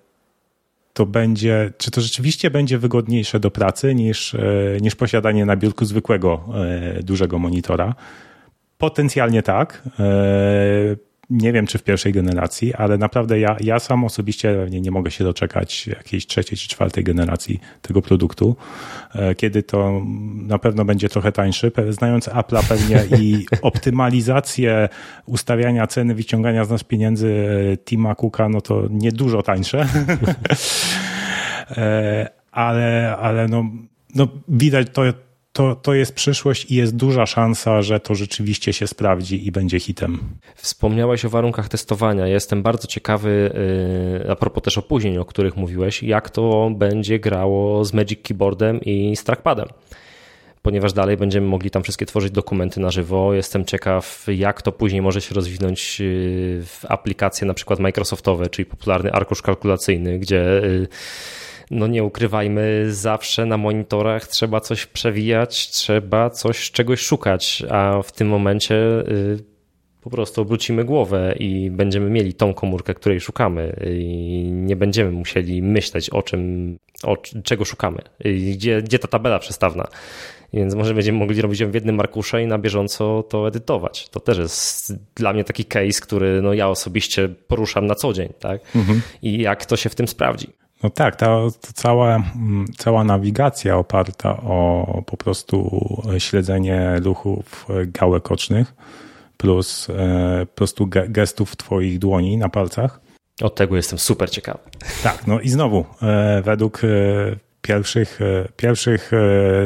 to 0.92 1.06
będzie, 1.06 1.72
czy 1.78 1.90
to 1.90 2.00
rzeczywiście 2.00 2.50
będzie 2.50 2.78
wygodniejsze 2.78 3.40
do 3.40 3.50
pracy 3.50 3.94
niż, 3.94 4.34
e, 4.34 4.40
niż 4.80 4.94
posiadanie 4.94 5.46
na 5.46 5.56
biurku 5.56 5.84
zwykłego 5.84 6.44
e, 6.54 7.02
dużego 7.02 7.38
monitora. 7.38 7.94
Potencjalnie 8.78 9.42
tak. 9.42 9.82
E, 10.00 10.04
nie 11.30 11.52
wiem, 11.52 11.66
czy 11.66 11.78
w 11.78 11.82
pierwszej 11.82 12.12
generacji, 12.12 12.74
ale 12.74 12.98
naprawdę 12.98 13.40
ja, 13.40 13.56
ja 13.60 13.78
sam 13.78 14.04
osobiście 14.04 14.66
nie, 14.70 14.80
nie 14.80 14.90
mogę 14.90 15.10
się 15.10 15.24
doczekać 15.24 15.86
jakiejś 15.86 16.26
trzeciej 16.26 16.58
czy 16.58 16.68
czwartej 16.68 17.04
generacji 17.04 17.60
tego 17.82 18.02
produktu, 18.02 18.56
e, 19.14 19.34
kiedy 19.34 19.62
to 19.62 20.02
na 20.34 20.58
pewno 20.58 20.84
będzie 20.84 21.08
trochę 21.08 21.32
tańszy. 21.32 21.72
Znając 21.90 22.28
Apple'a 22.28 22.62
pewnie 22.68 23.18
i 23.20 23.46
optymalizację 23.62 24.88
ustawiania 25.26 25.86
ceny, 25.86 26.14
wyciągania 26.14 26.64
z 26.64 26.70
nas 26.70 26.84
pieniędzy 26.84 27.48
e, 27.72 27.76
Tima 27.76 28.14
Cooka, 28.14 28.48
no 28.48 28.60
to 28.60 28.82
nie 28.90 29.12
dużo 29.12 29.42
tańsze. 29.42 29.86
ale, 32.52 33.16
ale 33.20 33.48
no, 33.48 33.64
no 34.14 34.28
widać 34.48 34.86
to, 34.92 35.02
to, 35.58 35.76
to 35.76 35.94
jest 35.94 36.14
przyszłość 36.14 36.70
i 36.70 36.74
jest 36.74 36.96
duża 36.96 37.26
szansa, 37.26 37.82
że 37.82 38.00
to 38.00 38.14
rzeczywiście 38.14 38.72
się 38.72 38.86
sprawdzi 38.86 39.46
i 39.46 39.52
będzie 39.52 39.80
hitem. 39.80 40.18
Wspomniałeś 40.54 41.24
o 41.24 41.28
warunkach 41.28 41.68
testowania. 41.68 42.26
Jestem 42.26 42.62
bardzo 42.62 42.88
ciekawy, 42.88 43.52
y, 44.24 44.30
a 44.30 44.36
propos 44.36 44.62
też 44.62 44.78
opóźnień, 44.78 45.18
o 45.18 45.24
których 45.24 45.56
mówiłeś, 45.56 46.02
jak 46.02 46.30
to 46.30 46.70
będzie 46.76 47.18
grało 47.18 47.84
z 47.84 47.92
Magic 47.92 48.18
Keyboardem 48.22 48.80
i 48.80 49.16
z 49.16 49.24
trackpadem 49.24 49.68
ponieważ 50.62 50.92
dalej 50.92 51.16
będziemy 51.16 51.46
mogli 51.46 51.70
tam 51.70 51.82
wszystkie 51.82 52.06
tworzyć 52.06 52.30
dokumenty 52.30 52.80
na 52.80 52.90
żywo. 52.90 53.34
Jestem 53.34 53.64
ciekaw, 53.64 54.26
jak 54.28 54.62
to 54.62 54.72
później 54.72 55.02
może 55.02 55.20
się 55.20 55.34
rozwinąć 55.34 56.00
y, 56.00 56.62
w 56.66 56.84
aplikacje 56.88 57.46
na 57.46 57.54
przykład 57.54 57.78
Microsoftowe, 57.78 58.48
czyli 58.48 58.66
popularny 58.66 59.12
arkusz 59.12 59.42
kalkulacyjny, 59.42 60.18
gdzie 60.18 60.64
y, 60.64 60.88
no 61.70 61.86
nie 61.86 62.04
ukrywajmy, 62.04 62.84
zawsze 62.88 63.46
na 63.46 63.56
monitorach 63.56 64.26
trzeba 64.26 64.60
coś 64.60 64.86
przewijać, 64.86 65.68
trzeba 65.68 66.30
coś 66.30 66.70
czegoś 66.70 67.00
szukać, 67.00 67.62
a 67.70 68.02
w 68.02 68.12
tym 68.12 68.28
momencie 68.28 68.74
y, 69.08 69.44
po 70.00 70.10
prostu 70.10 70.42
obrócimy 70.42 70.84
głowę 70.84 71.34
i 71.38 71.70
będziemy 71.70 72.10
mieli 72.10 72.34
tą 72.34 72.54
komórkę, 72.54 72.94
której 72.94 73.20
szukamy 73.20 73.76
i 73.90 74.50
nie 74.52 74.76
będziemy 74.76 75.10
musieli 75.10 75.62
myśleć 75.62 76.10
o 76.10 76.22
czym, 76.22 76.76
o 77.02 77.16
czego 77.16 77.64
szukamy, 77.64 77.98
gdzie, 78.54 78.82
gdzie 78.82 78.98
ta 78.98 79.08
tabela 79.08 79.38
przestawna. 79.38 79.88
Więc 80.52 80.74
może 80.74 80.94
będziemy 80.94 81.18
mogli 81.18 81.42
robić 81.42 81.60
ją 81.60 81.70
w 81.70 81.74
jednym 81.74 82.00
arkusze 82.00 82.42
i 82.42 82.46
na 82.46 82.58
bieżąco 82.58 83.22
to 83.22 83.48
edytować. 83.48 84.08
To 84.08 84.20
też 84.20 84.38
jest 84.38 84.92
dla 85.14 85.32
mnie 85.32 85.44
taki 85.44 85.64
case, 85.64 86.00
który 86.00 86.42
no 86.42 86.54
ja 86.54 86.68
osobiście 86.68 87.28
poruszam 87.28 87.86
na 87.86 87.94
co 87.94 88.12
dzień, 88.12 88.32
tak? 88.40 88.60
Mhm. 88.76 89.02
I 89.22 89.38
jak 89.38 89.66
to 89.66 89.76
się 89.76 89.88
w 89.88 89.94
tym 89.94 90.08
sprawdzi. 90.08 90.48
No 90.82 90.90
tak, 90.90 91.16
ta, 91.16 91.26
ta 91.60 91.68
cała, 91.74 92.16
mm, 92.16 92.66
cała 92.78 93.04
nawigacja 93.04 93.76
oparta 93.76 94.36
o 94.36 95.02
po 95.06 95.16
prostu 95.16 95.80
śledzenie 96.18 97.00
ruchów 97.04 97.66
gałek 97.86 98.32
ocznych 98.32 98.74
plus 99.38 99.90
e, 99.90 100.46
po 100.46 100.54
prostu 100.54 100.86
gestów 101.08 101.56
twoich 101.56 101.98
dłoni 101.98 102.36
na 102.36 102.48
palcach. 102.48 103.00
Od 103.42 103.54
tego 103.54 103.76
jestem 103.76 103.98
super 103.98 104.30
ciekawy. 104.30 104.58
Tak, 105.02 105.26
no 105.26 105.40
i 105.40 105.48
znowu, 105.48 105.84
e, 106.02 106.42
według 106.42 106.84
e, 106.84 106.88
pierwszych, 107.62 108.18
pierwszych 108.56 109.10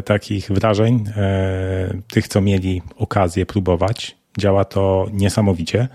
takich 0.04 0.48
wrażeń, 0.48 1.04
tych, 2.08 2.28
co 2.28 2.40
mieli 2.40 2.82
okazję 2.96 3.46
próbować, 3.46 4.16
działa 4.38 4.64
to 4.64 5.06
niesamowicie. 5.12 5.88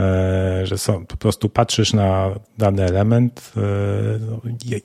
E, 0.00 0.66
że 0.66 0.78
są, 0.78 1.06
po 1.06 1.16
prostu 1.16 1.48
patrzysz 1.48 1.92
na 1.92 2.30
dany 2.58 2.84
element 2.84 3.52
e, 3.56 3.60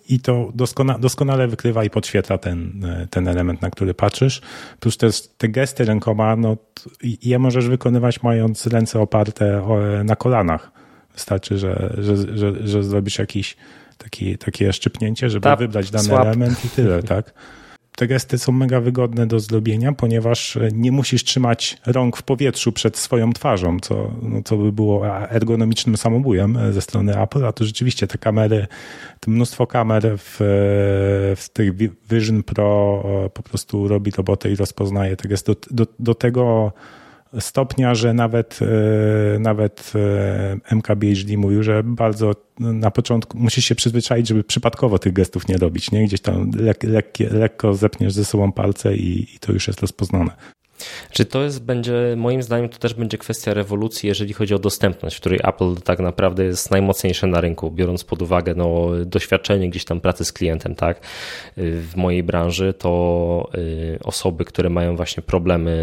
i 0.09 0.19
to 0.19 0.51
doskona, 0.55 0.99
doskonale 0.99 1.47
wykrywa 1.47 1.83
i 1.83 1.89
podświetla 1.89 2.37
ten, 2.37 2.85
e, 2.85 3.07
ten 3.07 3.27
element, 3.27 3.61
na 3.61 3.69
który 3.69 3.93
patrzysz. 3.93 4.41
Plus 4.79 4.97
te, 4.97 5.09
te 5.37 5.49
gesty 5.49 5.85
rękoma, 5.85 6.35
no, 6.35 6.57
je 7.23 7.39
możesz 7.39 7.67
wykonywać 7.67 8.23
mając 8.23 8.67
ręce 8.67 8.99
oparte 8.99 9.63
na 10.03 10.15
kolanach. 10.15 10.71
Wystarczy, 11.13 11.57
że, 11.57 11.93
że, 11.97 12.37
że, 12.37 12.67
że 12.67 12.83
zrobisz 12.83 13.19
jakiś 13.19 13.57
taki, 13.97 14.37
takie 14.37 14.73
szczypnięcie, 14.73 15.29
żeby 15.29 15.55
wybrać 15.55 15.91
dany 15.91 16.03
swap. 16.05 16.25
element 16.25 16.65
i 16.65 16.69
tyle, 16.69 17.03
tak? 17.03 17.33
te 17.99 18.07
gesty 18.07 18.37
są 18.37 18.51
mega 18.51 18.81
wygodne 18.81 19.27
do 19.27 19.39
zrobienia, 19.39 19.91
ponieważ 19.91 20.57
nie 20.71 20.91
musisz 20.91 21.23
trzymać 21.23 21.77
rąk 21.85 22.17
w 22.17 22.23
powietrzu 22.23 22.71
przed 22.71 22.97
swoją 22.97 23.33
twarzą, 23.33 23.79
co, 23.79 24.11
no, 24.21 24.41
co 24.45 24.57
by 24.57 24.71
było 24.71 25.07
ergonomicznym 25.29 25.97
samobójem 25.97 26.57
ze 26.71 26.81
strony 26.81 27.21
Apple, 27.21 27.45
a 27.45 27.51
tu 27.51 27.65
rzeczywiście 27.65 28.07
te 28.07 28.17
kamery, 28.17 28.67
to 29.19 29.31
mnóstwo 29.31 29.67
kamer 29.67 30.17
w, 30.17 30.35
w 31.37 31.49
tych 31.53 31.71
Vision 32.11 32.43
Pro 32.43 33.03
po 33.33 33.43
prostu 33.43 33.87
robi 33.87 34.11
robotę 34.11 34.51
i 34.51 34.55
rozpoznaje 34.55 35.15
te 35.15 35.27
gesty. 35.27 35.51
Do, 35.51 35.85
do, 35.85 35.91
do 35.99 36.15
tego 36.15 36.71
stopnia, 37.39 37.95
że 37.95 38.13
nawet, 38.13 38.59
e, 38.61 39.39
nawet 39.39 39.93
e, 39.95 40.75
MKBHD 40.75 41.37
mówił, 41.37 41.63
że 41.63 41.83
bardzo 41.83 42.31
na 42.59 42.91
początku 42.91 43.37
musisz 43.37 43.65
się 43.65 43.75
przyzwyczaić, 43.75 44.27
żeby 44.27 44.43
przypadkowo 44.43 44.99
tych 44.99 45.13
gestów 45.13 45.47
nie 45.47 45.57
robić, 45.57 45.91
nie? 45.91 46.03
Gdzieś 46.03 46.21
tam 46.21 46.51
lek, 46.55 46.83
lekko 47.31 47.73
zepniesz 47.73 48.13
ze 48.13 48.25
sobą 48.25 48.51
palce 48.51 48.95
i, 48.95 49.35
i 49.35 49.39
to 49.39 49.53
już 49.53 49.67
jest 49.67 49.81
rozpoznane. 49.81 50.31
Czy 51.11 51.25
to 51.25 51.43
jest, 51.43 51.65
będzie, 51.65 52.15
moim 52.17 52.43
zdaniem, 52.43 52.69
to 52.69 52.77
też 52.77 52.93
będzie 52.93 53.17
kwestia 53.17 53.53
rewolucji, 53.53 54.07
jeżeli 54.07 54.33
chodzi 54.33 54.53
o 54.53 54.59
dostępność, 54.59 55.15
w 55.15 55.19
której 55.19 55.39
Apple 55.43 55.75
tak 55.75 55.99
naprawdę 55.99 56.43
jest 56.43 56.71
najmocniejsze 56.71 57.27
na 57.27 57.41
rynku, 57.41 57.71
biorąc 57.71 58.03
pod 58.03 58.21
uwagę 58.21 58.53
no, 58.55 58.87
doświadczenie 59.05 59.69
gdzieś 59.69 59.85
tam 59.85 60.01
pracy 60.01 60.25
z 60.25 60.33
klientem, 60.33 60.75
tak? 60.75 61.01
W 61.57 61.91
mojej 61.95 62.23
branży 62.23 62.73
to 62.73 63.49
y, 63.55 63.99
osoby, 64.03 64.45
które 64.45 64.69
mają 64.69 64.95
właśnie 64.95 65.23
problemy 65.23 65.73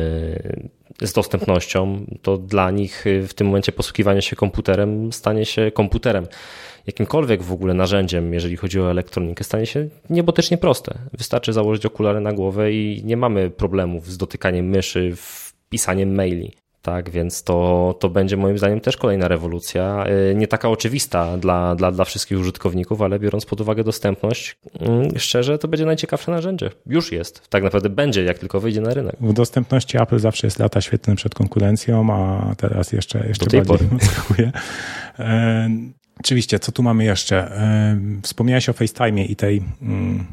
z 1.02 1.12
dostępnością, 1.12 2.06
to 2.22 2.38
dla 2.38 2.70
nich 2.70 3.04
w 3.28 3.34
tym 3.34 3.46
momencie 3.46 3.72
posługiwanie 3.72 4.22
się 4.22 4.36
komputerem 4.36 5.12
stanie 5.12 5.46
się 5.46 5.70
komputerem 5.70 6.26
jakimkolwiek 6.86 7.42
w 7.42 7.52
ogóle 7.52 7.74
narzędziem, 7.74 8.34
jeżeli 8.34 8.56
chodzi 8.56 8.80
o 8.80 8.90
elektronikę, 8.90 9.44
stanie 9.44 9.66
się 9.66 9.88
niebotycznie 10.10 10.58
proste. 10.58 10.98
Wystarczy 11.12 11.52
założyć 11.52 11.86
okulary 11.86 12.20
na 12.20 12.32
głowę 12.32 12.72
i 12.72 13.02
nie 13.04 13.16
mamy 13.16 13.50
problemów 13.50 14.10
z 14.10 14.16
dotykaniem 14.16 14.68
myszy, 14.68 15.12
wpisaniem 15.16 16.14
maili. 16.14 16.52
Tak, 16.86 17.10
więc 17.10 17.42
to, 17.42 17.94
to 18.00 18.08
będzie 18.08 18.36
moim 18.36 18.58
zdaniem 18.58 18.80
też 18.80 18.96
kolejna 18.96 19.28
rewolucja. 19.28 20.04
Y, 20.30 20.34
nie 20.34 20.48
taka 20.48 20.68
oczywista 20.68 21.36
dla, 21.36 21.74
dla, 21.74 21.92
dla 21.92 22.04
wszystkich 22.04 22.38
użytkowników, 22.38 23.02
ale 23.02 23.18
biorąc 23.18 23.46
pod 23.46 23.60
uwagę 23.60 23.84
dostępność, 23.84 24.56
mm, 24.80 25.18
szczerze, 25.18 25.58
to 25.58 25.68
będzie 25.68 25.86
najciekawsze 25.86 26.32
narzędzie. 26.32 26.70
Już 26.86 27.12
jest. 27.12 27.48
Tak 27.48 27.62
naprawdę 27.62 27.88
będzie, 27.88 28.24
jak 28.24 28.38
tylko 28.38 28.60
wyjdzie 28.60 28.80
na 28.80 28.94
rynek. 28.94 29.16
W 29.20 29.32
dostępności 29.32 30.02
Apple 30.02 30.18
zawsze 30.18 30.46
jest 30.46 30.58
lata 30.58 30.80
świetnym 30.80 31.16
przed 31.16 31.34
konkurencją, 31.34 32.12
a 32.12 32.54
teraz 32.54 32.92
jeszcze, 32.92 33.28
jeszcze 33.28 33.62
bardziej 33.62 33.88
odskakuje. 33.96 34.52
Oczywiście, 36.20 36.58
co 36.58 36.72
tu 36.72 36.82
mamy 36.82 37.04
jeszcze? 37.04 37.50
Wspomniałeś 38.22 38.68
o 38.68 38.72
FaceTime 38.72 39.24
i 39.24 39.36
tej 39.36 39.62
mm, 39.82 40.26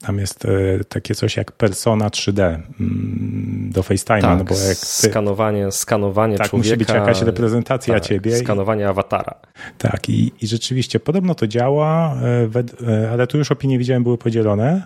tam 0.00 0.18
jest 0.18 0.44
e, 0.44 0.48
takie 0.88 1.14
coś 1.14 1.36
jak 1.36 1.52
persona 1.52 2.08
3D 2.08 2.40
mm, 2.80 3.70
do 3.72 3.82
FaceTime. 3.82 4.20
Tak, 4.20 4.38
no 4.38 4.44
bo 4.44 4.54
jak 4.54 4.76
ty... 4.76 4.86
skanowanie, 4.86 5.72
skanowanie 5.72 6.38
tak, 6.38 6.48
człowieka. 6.48 6.68
musi 6.68 6.76
być 6.78 6.88
jakaś 6.88 7.22
reprezentacja 7.22 7.94
tak, 7.94 8.02
ciebie. 8.02 8.36
Skanowanie 8.36 8.88
awatara. 8.88 9.34
Tak 9.78 10.08
i, 10.08 10.32
i 10.40 10.46
rzeczywiście 10.46 11.00
podobno 11.00 11.34
to 11.34 11.46
działa, 11.46 12.16
e, 12.22 12.88
e, 12.88 13.10
ale 13.10 13.26
tu 13.26 13.38
już 13.38 13.52
opinie 13.52 13.78
widziałem 13.78 14.02
były 14.02 14.18
podzielone. 14.18 14.82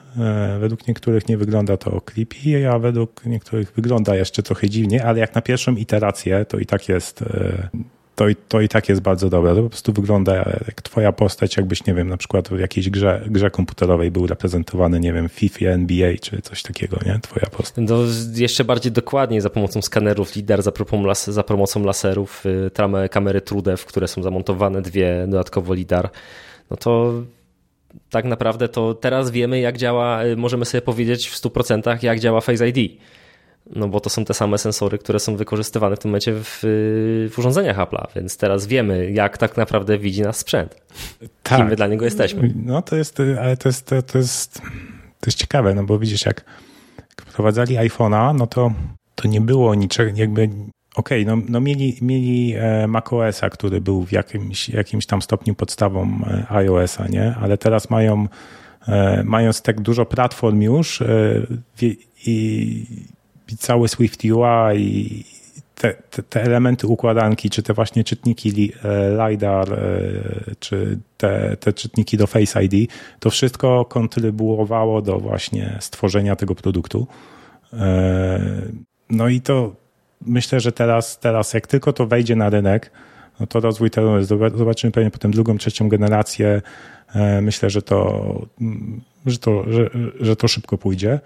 Według 0.61 0.89
niektórych 0.89 1.29
nie 1.29 1.37
wygląda 1.37 1.77
to 1.77 2.01
creepy, 2.01 2.71
a 2.71 2.79
według 2.79 3.27
niektórych 3.27 3.73
wygląda 3.73 4.17
jeszcze 4.17 4.43
trochę 4.43 4.71
dziwnie, 4.71 5.05
ale 5.05 5.19
jak 5.19 5.35
na 5.35 5.43
pierwszą 5.43 5.77
iterację 5.77 6.45
to 6.45 6.59
i 6.59 6.67
tak 6.67 6.89
jest 6.89 7.25
to, 8.15 8.25
to 8.49 8.61
i 8.61 8.69
tak 8.69 8.89
jest 8.89 9.01
bardzo 9.01 9.31
dobre. 9.31 9.55
To 9.55 9.63
po 9.63 9.69
prostu 9.69 9.93
wygląda 9.93 10.35
jak 10.67 10.83
twoja 10.83 11.13
postać, 11.13 11.57
jakbyś, 11.57 11.87
nie 11.87 11.95
wiem, 11.95 12.09
na 12.09 12.17
przykład 12.17 12.49
w 12.49 12.59
jakiejś 12.59 12.91
grze, 12.91 13.25
grze 13.27 13.51
komputerowej 13.51 14.11
był 14.11 14.27
reprezentowany, 14.27 15.01
nie 15.01 15.13
wiem, 15.13 15.29
FIFA, 15.29 15.67
NBA 15.67 16.13
czy 16.23 16.43
coś 16.43 16.63
takiego, 16.63 16.97
nie? 17.07 17.19
Twoja 17.23 17.47
postać. 17.47 17.85
No, 17.89 17.99
jeszcze 18.35 18.65
bardziej 18.65 18.93
dokładniej 18.93 19.41
za 19.41 19.51
pomocą 19.51 19.83
skanerów 19.83 20.37
LIDAR, 20.37 20.63
za, 20.63 20.73
las, 21.05 21.31
za 21.31 21.43
pomocą 21.43 21.85
laserów, 21.85 22.47
y, 22.47 22.71
tramę 22.71 23.09
kamery 23.09 23.41
TrueDepth, 23.41 23.85
które 23.85 24.09
są 24.09 24.23
zamontowane, 24.23 24.83
dwie 24.83 25.27
dodatkowo 25.29 25.75
LIDAR, 25.75 26.11
no 26.71 26.77
to 26.77 27.13
tak 28.11 28.25
naprawdę 28.25 28.69
to 28.69 28.95
teraz 28.95 29.31
wiemy, 29.31 29.61
jak 29.61 29.79
działa, 29.79 30.25
y, 30.25 30.37
możemy 30.37 30.65
sobie 30.65 30.83
powiedzieć 30.83 31.29
w 31.29 31.35
100% 31.35 32.03
jak 32.03 32.21
działa 32.21 32.41
Face 32.41 32.69
ID 32.69 33.01
no 33.71 33.89
bo 33.89 34.01
to 34.01 34.11
są 34.11 34.25
te 34.25 34.35
same 34.35 34.59
sensory, 34.59 34.99
które 34.99 35.21
są 35.21 35.37
wykorzystywane 35.37 35.97
w 35.97 35.99
tym 35.99 36.11
momencie 36.11 36.33
w, 36.35 36.59
w 37.33 37.39
urządzeniach 37.39 37.77
Apple'a, 37.77 38.07
więc 38.17 38.37
teraz 38.37 38.67
wiemy, 38.67 39.11
jak 39.11 39.39
tak 39.39 39.57
naprawdę 39.57 39.99
widzi 39.99 40.23
nas 40.23 40.37
sprzęt. 40.37 40.77
Tak. 41.43 41.59
Kim 41.59 41.69
my 41.69 41.77
dla 41.77 41.87
niego 41.87 42.05
jesteśmy. 42.05 42.55
No 42.65 42.83
to 42.83 42.97
jest, 42.97 43.21
ale 43.41 43.57
to 43.57 43.69
jest, 43.69 43.87
to 43.87 44.19
jest, 44.19 44.55
to 45.21 45.27
jest 45.27 45.39
ciekawe, 45.39 45.75
no 45.75 45.85
bo 45.85 45.99
widzisz, 45.99 46.27
jak 46.27 46.45
wprowadzali 47.27 47.77
iPhone'a, 47.77 48.35
no 48.35 48.47
to, 48.47 48.73
to 49.15 49.29
nie 49.29 49.41
było 49.41 49.75
niczego, 49.75 50.11
jakby 50.15 50.49
Okej, 50.95 51.23
okay, 51.23 51.37
no, 51.37 51.43
no 51.49 51.61
mieli, 51.61 51.99
mieli 52.03 52.55
e, 52.57 52.87
macOSa, 52.87 53.51
który 53.51 53.81
był 53.81 54.05
w 54.05 54.13
jakimś, 54.13 54.69
jakimś 54.69 55.07
tam 55.07 55.23
stopniu 55.23 55.55
podstawą 55.55 56.21
e, 56.27 56.47
iOSa, 56.53 57.07
nie? 57.09 57.35
Ale 57.41 57.59
teraz 57.59 57.91
mają, 57.91 58.29
e, 58.89 59.23
mając 59.25 59.63
tak 59.63 59.81
dużo 59.81 60.07
platform 60.07 60.61
już 60.61 61.03
i 62.27 62.87
cały 63.59 63.89
Swift 63.89 64.23
UI 64.25 64.79
i 64.79 65.25
te, 65.75 65.95
te, 66.11 66.23
te, 66.23 66.43
elementy 66.43 66.87
układanki, 66.87 67.51
czy 67.51 67.63
te 67.63 67.75
właśnie 67.75 68.05
czytniki 68.05 68.73
e, 68.85 69.31
LiDAR, 69.31 69.73
e, 69.73 69.79
czy 70.59 70.99
te, 71.17 71.57
te 71.57 71.73
czytniki 71.73 72.17
do 72.17 72.27
Face 72.27 72.65
ID, 72.65 72.91
to 73.21 73.31
wszystko 73.31 73.85
kontrybuowało 73.85 75.03
do 75.03 75.19
właśnie 75.19 75.79
stworzenia 75.81 76.37
tego 76.37 76.55
produktu. 76.55 77.07
E, 77.73 78.41
no 79.11 79.29
i 79.29 79.41
to 79.41 79.77
myślę, 80.27 80.61
że 80.61 80.73
teraz, 80.73 81.19
teraz 81.19 81.55
jak 81.55 81.67
tylko 81.67 81.93
to 81.93 82.07
wejdzie 82.07 82.37
na 82.37 82.51
rynek, 82.51 82.91
no 83.41 83.47
to 83.47 83.61
rozwój 83.61 83.91
tego, 83.91 84.25
zobaczymy 84.55 84.93
pewnie 84.93 85.11
potem 85.11 85.31
drugą, 85.31 85.59
trzecią 85.59 85.89
generację. 85.89 86.63
Myślę, 87.43 87.71
że 87.71 87.83
to, 87.83 88.47
że 89.27 89.39
to, 89.39 89.73
że, 89.73 89.91
że 90.21 90.37
to 90.37 90.49
szybko 90.49 90.79
pójdzie. 90.79 91.21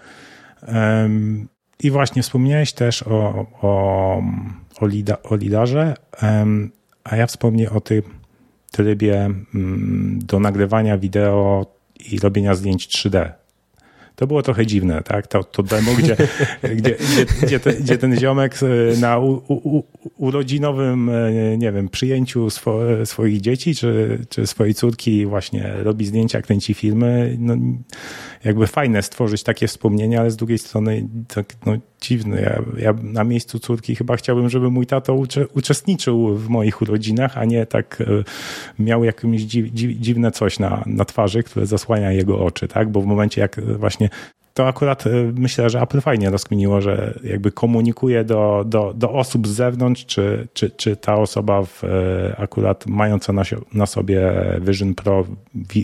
I 1.83 1.91
właśnie 1.91 2.23
wspomniałeś 2.23 2.73
też 2.73 3.03
o, 3.03 3.45
o, 3.61 4.21
o, 4.79 4.87
lida, 4.87 5.23
o 5.23 5.35
lidarze, 5.35 5.95
a 7.03 7.15
ja 7.15 7.27
wspomnę 7.27 7.69
o 7.69 7.81
tym 7.81 8.01
trybie 8.71 9.25
mm, 9.55 10.19
do 10.23 10.39
nagrywania 10.39 10.97
wideo 10.97 11.65
i 12.11 12.19
robienia 12.19 12.55
zdjęć 12.55 12.87
3D. 12.87 13.31
To 14.19 14.27
było 14.27 14.41
trochę 14.41 14.65
dziwne, 14.65 15.01
tak? 15.03 15.27
To, 15.27 15.43
to 15.43 15.63
demo, 15.63 15.91
gdzie, 15.97 16.15
gdzie, 16.77 16.95
gdzie, 16.95 17.25
gdzie, 17.41 17.59
ten, 17.59 17.75
gdzie 17.75 17.97
ten 17.97 18.19
ziomek 18.19 18.55
e, 18.63 18.97
na 18.97 19.19
u, 19.19 19.41
u, 19.47 19.83
urodzinowym, 20.17 21.09
e, 21.09 21.57
nie 21.57 21.71
wiem, 21.71 21.89
przyjęciu 21.89 22.49
swo, 22.49 22.81
swoich 23.05 23.41
dzieci 23.41 23.75
czy, 23.75 24.19
czy 24.29 24.47
swojej 24.47 24.73
córki 24.73 25.25
właśnie 25.25 25.73
robi 25.83 26.05
zdjęcia, 26.05 26.41
kręci 26.41 26.73
filmy. 26.73 27.37
No, 27.39 27.55
jakby 28.43 28.67
fajne 28.67 29.01
stworzyć 29.01 29.43
takie 29.43 29.67
wspomnienia, 29.67 30.19
ale 30.19 30.31
z 30.31 30.35
drugiej 30.35 30.57
strony 30.57 31.07
tak 31.35 31.53
no, 31.65 31.73
dziwne. 32.01 32.41
Ja, 32.41 32.61
ja 32.77 32.93
na 33.03 33.23
miejscu 33.23 33.59
córki 33.59 33.95
chyba 33.95 34.15
chciałbym, 34.15 34.49
żeby 34.49 34.71
mój 34.71 34.85
tato 34.85 35.13
ucze, 35.13 35.47
uczestniczył 35.47 36.35
w 36.35 36.49
moich 36.49 36.81
urodzinach, 36.81 37.37
a 37.37 37.45
nie 37.45 37.65
tak 37.65 38.01
e, 38.01 38.05
miał 38.83 39.03
jakieś 39.03 39.41
dziw, 39.41 39.73
dziw, 39.73 39.97
dziwne 39.99 40.31
coś 40.31 40.59
na, 40.59 40.83
na 40.85 41.05
twarzy, 41.05 41.43
które 41.43 41.65
zasłania 41.65 42.11
jego 42.11 42.39
oczy, 42.45 42.67
tak? 42.67 42.89
Bo 42.89 43.01
w 43.01 43.05
momencie 43.05 43.41
jak 43.41 43.61
właśnie 43.77 44.09
to 44.53 44.67
akurat 44.67 45.07
e, 45.07 45.09
myślę, 45.35 45.69
że 45.69 45.81
Apple 45.81 46.01
fajnie 46.01 46.29
rozkminiło, 46.29 46.81
że 46.81 47.19
jakby 47.23 47.51
komunikuje 47.51 48.23
do, 48.23 48.63
do, 48.67 48.93
do 48.95 49.11
osób 49.11 49.47
z 49.47 49.51
zewnątrz, 49.51 50.05
czy, 50.05 50.47
czy, 50.53 50.69
czy 50.69 50.95
ta 50.95 51.15
osoba 51.15 51.63
w, 51.63 51.83
e, 51.83 52.35
akurat 52.37 52.87
mająca 52.87 53.33
na, 53.33 53.43
na 53.73 53.85
sobie 53.85 54.33
Vision 54.61 54.95
Pro 54.95 55.25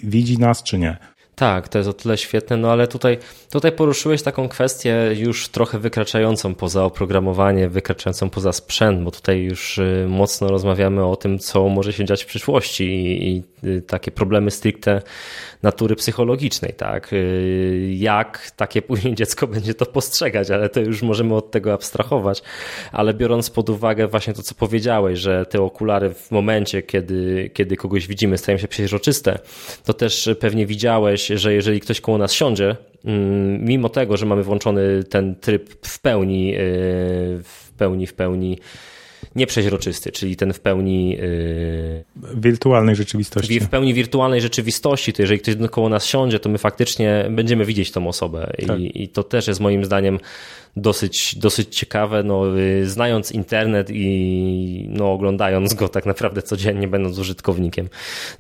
widzi 0.03 0.38
nas, 0.38 0.63
czy 0.63 0.77
nie. 0.77 0.98
Tak, 1.36 1.70
to 1.70 1.77
jest 1.77 1.89
o 1.89 1.94
tyle 1.94 2.18
świetne, 2.18 2.58
no 2.58 2.72
ale 2.72 2.88
tutaj, 2.88 3.18
tutaj 3.50 3.72
poruszyłeś 3.72 4.22
taką 4.22 4.50
kwestię 4.50 5.12
już 5.15 5.50
trochę 5.50 5.80
wykraczającą 5.80 6.56
poza 6.56 6.84
oprogramowanie, 6.84 7.70
wykraczającą 7.70 8.30
poza 8.30 8.54
sprzęt, 8.54 9.04
bo 9.04 9.12
tutaj 9.12 9.42
już 9.42 9.77
y, 9.77 10.06
mocno 10.10 10.48
rozmawiamy 10.48 11.06
o 11.06 11.15
tym, 11.15 11.39
co 11.39 11.70
może 11.70 11.94
się 11.94 12.06
dziać 12.06 12.24
w 12.24 12.27
przyszłości 12.27 12.84
i, 12.84 13.27
i 13.27 13.44
takie 13.88 14.12
problemy 14.12 14.51
stricte 14.51 15.01
natury 15.63 15.95
psychologicznej, 15.95 16.74
tak? 16.74 17.13
Y, 17.13 17.95
jak 17.98 18.51
takie 18.55 18.81
później 18.89 19.15
dziecko 19.15 19.48
będzie 19.48 19.74
to 19.74 19.86
postrzegać, 19.86 20.51
ale 20.51 20.69
to 20.69 20.79
już 20.79 21.01
możemy 21.01 21.36
od 21.36 21.51
tego 21.51 21.74
abstrahować, 21.74 22.43
ale 22.91 23.13
biorąc 23.13 23.50
pod 23.50 23.69
uwagę 23.69 24.07
właśnie 24.07 24.34
to, 24.34 24.41
co 24.41 24.55
powiedziałeś, 24.55 25.19
że 25.19 25.45
te 25.45 25.62
okulary 25.62 26.13
w 26.13 26.31
momencie, 26.31 26.81
kiedy, 26.81 27.51
kiedy 27.53 27.75
kogoś 27.75 28.07
widzimy, 28.07 28.38
stają 28.38 28.57
się 28.57 28.67
przeźroczyste, 28.67 29.39
to 29.86 29.93
też 29.93 30.29
pewnie 30.39 30.65
widziałeś, 30.65 31.27
że 31.27 31.53
jeżeli 31.53 31.79
ktoś 31.79 32.01
koło 32.01 32.17
nas 32.17 32.34
siądzie, 32.34 32.75
mm, 33.05 33.65
mimo 33.65 33.89
tego, 33.89 34.17
że 34.17 34.25
mamy 34.25 34.43
włączony 34.43 35.03
ten 35.03 35.36
tryb 35.36 35.88
w 35.88 36.00
pełni, 36.01 36.55
y, 36.55 36.57
w 37.43 37.72
pełni, 37.77 38.07
w 38.07 38.13
pełni 38.13 38.57
nieprzeźroczysty, 39.36 40.12
czyli 40.12 40.36
ten 40.36 40.53
w 40.53 40.60
pełni 40.60 41.17
y, 41.20 42.03
wirtualnej 42.36 42.96
rzeczywistości. 42.96 43.60
W 43.60 43.70
pełni 43.70 43.94
wirtualnej 43.94 44.41
rzeczywistości, 44.41 45.13
to 45.13 45.22
jeżeli 45.22 45.39
ktoś 45.39 45.55
koło 45.72 45.89
nas 45.89 46.05
siądzie, 46.05 46.39
to 46.39 46.50
my 46.50 46.58
faktycznie 46.58 47.25
będziemy 47.29 47.65
widzieć 47.65 47.91
tą 47.91 48.08
osobę 48.08 48.53
tak. 48.67 48.79
I, 48.79 49.03
i 49.03 49.08
to 49.08 49.24
też 49.24 49.48
jest 49.48 49.60
moim 49.60 49.86
zdaniem 49.86 50.20
dosyć, 50.75 51.36
dosyć 51.36 51.77
ciekawe, 51.77 52.24
no, 52.24 52.60
y, 52.60 52.89
znając 52.89 53.32
internet 53.32 53.89
i 53.91 54.88
no, 54.89 55.13
oglądając 55.13 55.74
go 55.74 55.89
tak 55.89 56.05
naprawdę 56.05 56.41
codziennie, 56.41 56.88
będąc 56.88 57.20
użytkownikiem. 57.20 57.89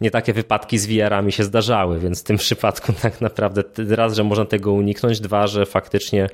Nie 0.01 0.11
takie 0.11 0.33
wypadki 0.33 0.77
z 0.77 0.85
VR-ami 0.85 1.31
się 1.31 1.43
zdarzały, 1.43 1.99
więc 1.99 2.21
w 2.21 2.23
tym 2.23 2.37
przypadku 2.37 2.93
tak 3.01 3.21
naprawdę 3.21 3.63
raz, 3.77 4.15
że 4.15 4.23
można 4.23 4.45
tego 4.45 4.73
uniknąć, 4.73 5.19
dwa, 5.19 5.47
że 5.47 5.65
faktycznie 5.65 6.29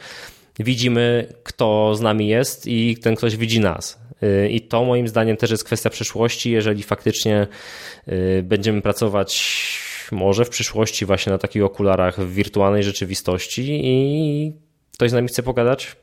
widzimy, 0.59 1.33
kto 1.43 1.95
z 1.95 2.01
nami 2.01 2.27
jest 2.27 2.67
i 2.67 2.97
ten 2.97 3.15
ktoś 3.15 3.37
widzi 3.37 3.59
nas. 3.59 3.99
I 4.49 4.61
to 4.61 4.83
moim 4.83 5.07
zdaniem 5.07 5.37
też 5.37 5.51
jest 5.51 5.63
kwestia 5.63 5.89
przyszłości, 5.89 6.51
jeżeli 6.51 6.83
faktycznie 6.83 7.47
y, 8.07 8.43
będziemy 8.43 8.81
pracować 8.81 9.41
może 10.11 10.45
w 10.45 10.49
przyszłości 10.49 11.05
właśnie 11.05 11.31
na 11.31 11.37
takich 11.37 11.63
okularach 11.63 12.19
w 12.19 12.33
wirtualnej 12.33 12.83
rzeczywistości 12.83 13.81
i 13.83 14.53
ktoś 14.93 15.09
z 15.09 15.13
nami 15.13 15.27
chce 15.27 15.43
pogadać, 15.43 15.95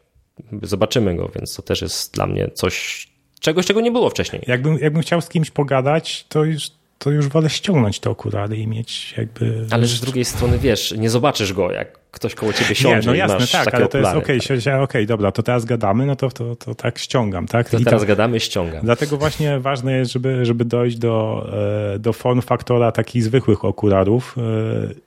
zobaczymy 0.62 1.16
go, 1.16 1.30
więc 1.34 1.54
to 1.54 1.62
też 1.62 1.82
jest 1.82 2.14
dla 2.14 2.26
mnie 2.26 2.50
coś, 2.54 3.08
czegoś, 3.40 3.66
czego 3.66 3.80
nie 3.80 3.90
było 3.90 4.10
wcześniej. 4.10 4.42
Jakbym, 4.46 4.78
jakbym 4.78 5.02
chciał 5.02 5.20
z 5.20 5.28
kimś 5.28 5.50
pogadać, 5.50 6.26
to 6.28 6.44
już 6.44 6.70
to 6.98 7.10
już 7.10 7.28
wolę 7.28 7.50
ściągnąć 7.50 8.00
te 8.00 8.10
okulary 8.10 8.56
i 8.56 8.66
mieć 8.66 9.14
jakby... 9.18 9.66
Ale 9.70 9.86
z 9.86 10.00
drugiej 10.00 10.24
strony, 10.24 10.58
wiesz, 10.58 10.94
nie 10.98 11.10
zobaczysz 11.10 11.52
go, 11.52 11.72
jak 11.72 11.98
ktoś 12.10 12.34
koło 12.34 12.52
ciebie 12.52 12.74
siądzie 12.74 13.00
nie, 13.00 13.06
no 13.06 13.14
jasne, 13.14 13.46
tak, 13.64 13.74
ale 13.74 13.88
to 13.88 13.98
jest 13.98 14.10
okej, 14.10 14.38
okay, 14.38 14.62
tak. 14.62 14.80
okay, 14.80 15.06
dobra, 15.06 15.32
to 15.32 15.42
teraz 15.42 15.64
gadamy, 15.64 16.06
no 16.06 16.16
to, 16.16 16.30
to, 16.30 16.56
to 16.56 16.74
tak 16.74 16.98
ściągam, 16.98 17.46
tak? 17.46 17.70
To 17.70 17.78
I 17.78 17.84
teraz 17.84 18.00
to, 18.00 18.06
gadamy, 18.06 18.40
ściągam. 18.40 18.80
Dlatego 18.84 19.16
właśnie 19.16 19.60
ważne 19.70 19.92
jest, 19.92 20.12
żeby, 20.12 20.44
żeby 20.44 20.64
dojść 20.64 20.96
do, 20.96 21.46
e, 21.94 21.98
do 21.98 22.12
form 22.12 22.42
faktora 22.42 22.92
takich 22.92 23.22
zwykłych 23.22 23.64
okularów, 23.64 24.36
e, 24.38 24.42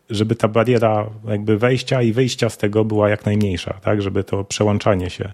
żeby 0.09 0.35
ta 0.35 0.47
bariera 0.47 1.09
jakby 1.27 1.57
wejścia 1.57 2.01
i 2.01 2.13
wyjścia 2.13 2.49
z 2.49 2.57
tego 2.57 2.85
była 2.85 3.09
jak 3.09 3.25
najmniejsza, 3.25 3.73
tak? 3.73 4.01
Żeby 4.01 4.23
to 4.23 4.43
przełączanie 4.43 5.09
się 5.09 5.31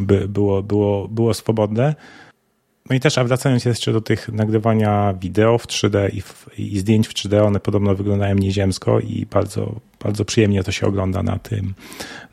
by 0.00 0.28
było, 0.28 0.62
było, 0.62 1.08
było 1.08 1.34
swobodne. 1.34 1.94
No 2.90 2.96
i 2.96 3.00
też, 3.00 3.18
a 3.18 3.24
wracając 3.24 3.64
jeszcze 3.64 3.92
do 3.92 4.00
tych 4.00 4.28
nagrywania 4.28 5.14
wideo 5.20 5.58
w 5.58 5.66
3D 5.66 6.14
i, 6.14 6.20
w, 6.20 6.58
i, 6.58 6.78
zdjęć 6.78 7.08
w 7.08 7.14
3D, 7.14 7.46
one 7.46 7.60
podobno 7.60 7.94
wyglądają 7.94 8.34
nieziemsko 8.34 9.00
i 9.00 9.26
bardzo, 9.30 9.80
bardzo 10.04 10.24
przyjemnie 10.24 10.64
to 10.64 10.72
się 10.72 10.86
ogląda 10.86 11.22
na 11.22 11.38
tym, 11.38 11.74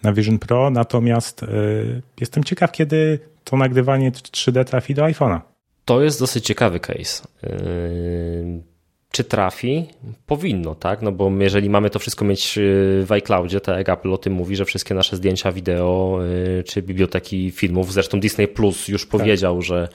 na 0.04 0.14
Vision 0.14 0.40
Pro. 0.40 0.70
Natomiast 0.70 1.44
y, 1.44 2.02
jestem 2.20 2.44
ciekaw, 2.44 2.72
kiedy 2.72 3.20
to 3.44 3.58
nagrywanie 3.58 4.12
3D 4.12 4.66
trafi 4.66 4.94
do 4.94 5.04
iPhone'a. 5.04 5.40
To 5.86 6.02
jest 6.02 6.20
dosyć 6.20 6.46
ciekawy 6.46 6.80
case. 6.80 7.28
Yy 7.44 8.73
czy 9.14 9.24
trafi? 9.24 9.86
Powinno, 10.26 10.76
tak? 10.76 11.02
No 11.02 11.12
bo 11.12 11.32
jeżeli 11.40 11.70
mamy 11.70 11.90
to 11.90 12.00
wszystko 12.00 12.26
mieć 12.26 12.58
y, 12.58 13.04
w 13.06 13.12
iCloudzie, 13.12 13.62
tak 13.62 13.78
jak 13.78 13.90
Apple 13.90 14.14
o 14.14 14.18
tym 14.18 14.34
mówi, 14.34 14.56
że 14.56 14.66
wszystkie 14.66 14.96
nasze 14.96 15.16
zdjęcia, 15.16 15.52
wideo 15.52 16.20
y, 16.60 16.64
czy 16.64 16.82
biblioteki 16.82 17.52
filmów, 17.52 17.94
zresztą 17.94 18.20
Disney 18.20 18.48
Plus 18.48 18.88
już 18.88 19.02
tak. 19.02 19.12
powiedział, 19.12 19.62
że, 19.62 19.88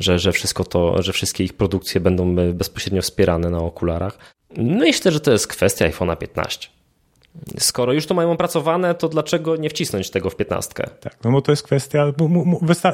że, 0.00 0.18
że 0.18 0.32
wszystko 0.32 0.64
to, 0.64 1.02
że 1.02 1.12
wszystkie 1.12 1.44
ich 1.44 1.52
produkcje 1.52 2.00
będą 2.00 2.36
bezpośrednio 2.54 3.02
wspierane 3.02 3.50
na 3.50 3.58
okularach. 3.58 4.18
No 4.56 4.84
i 4.84 4.88
myślę, 4.88 5.12
że 5.12 5.20
to 5.20 5.32
jest 5.32 5.46
kwestia 5.46 5.88
iPhone'a 5.90 6.16
15. 6.16 6.68
Skoro 7.58 7.92
już 7.92 8.06
to 8.06 8.14
mają 8.14 8.32
opracowane, 8.32 8.94
to 8.94 9.08
dlaczego 9.08 9.56
nie 9.56 9.70
wcisnąć 9.70 10.10
tego 10.10 10.30
w 10.30 10.36
15? 10.36 10.74
Tak, 11.00 11.16
no 11.24 11.32
bo 11.32 11.42
to 11.42 11.52
jest 11.52 11.62
kwestia, 11.62 12.12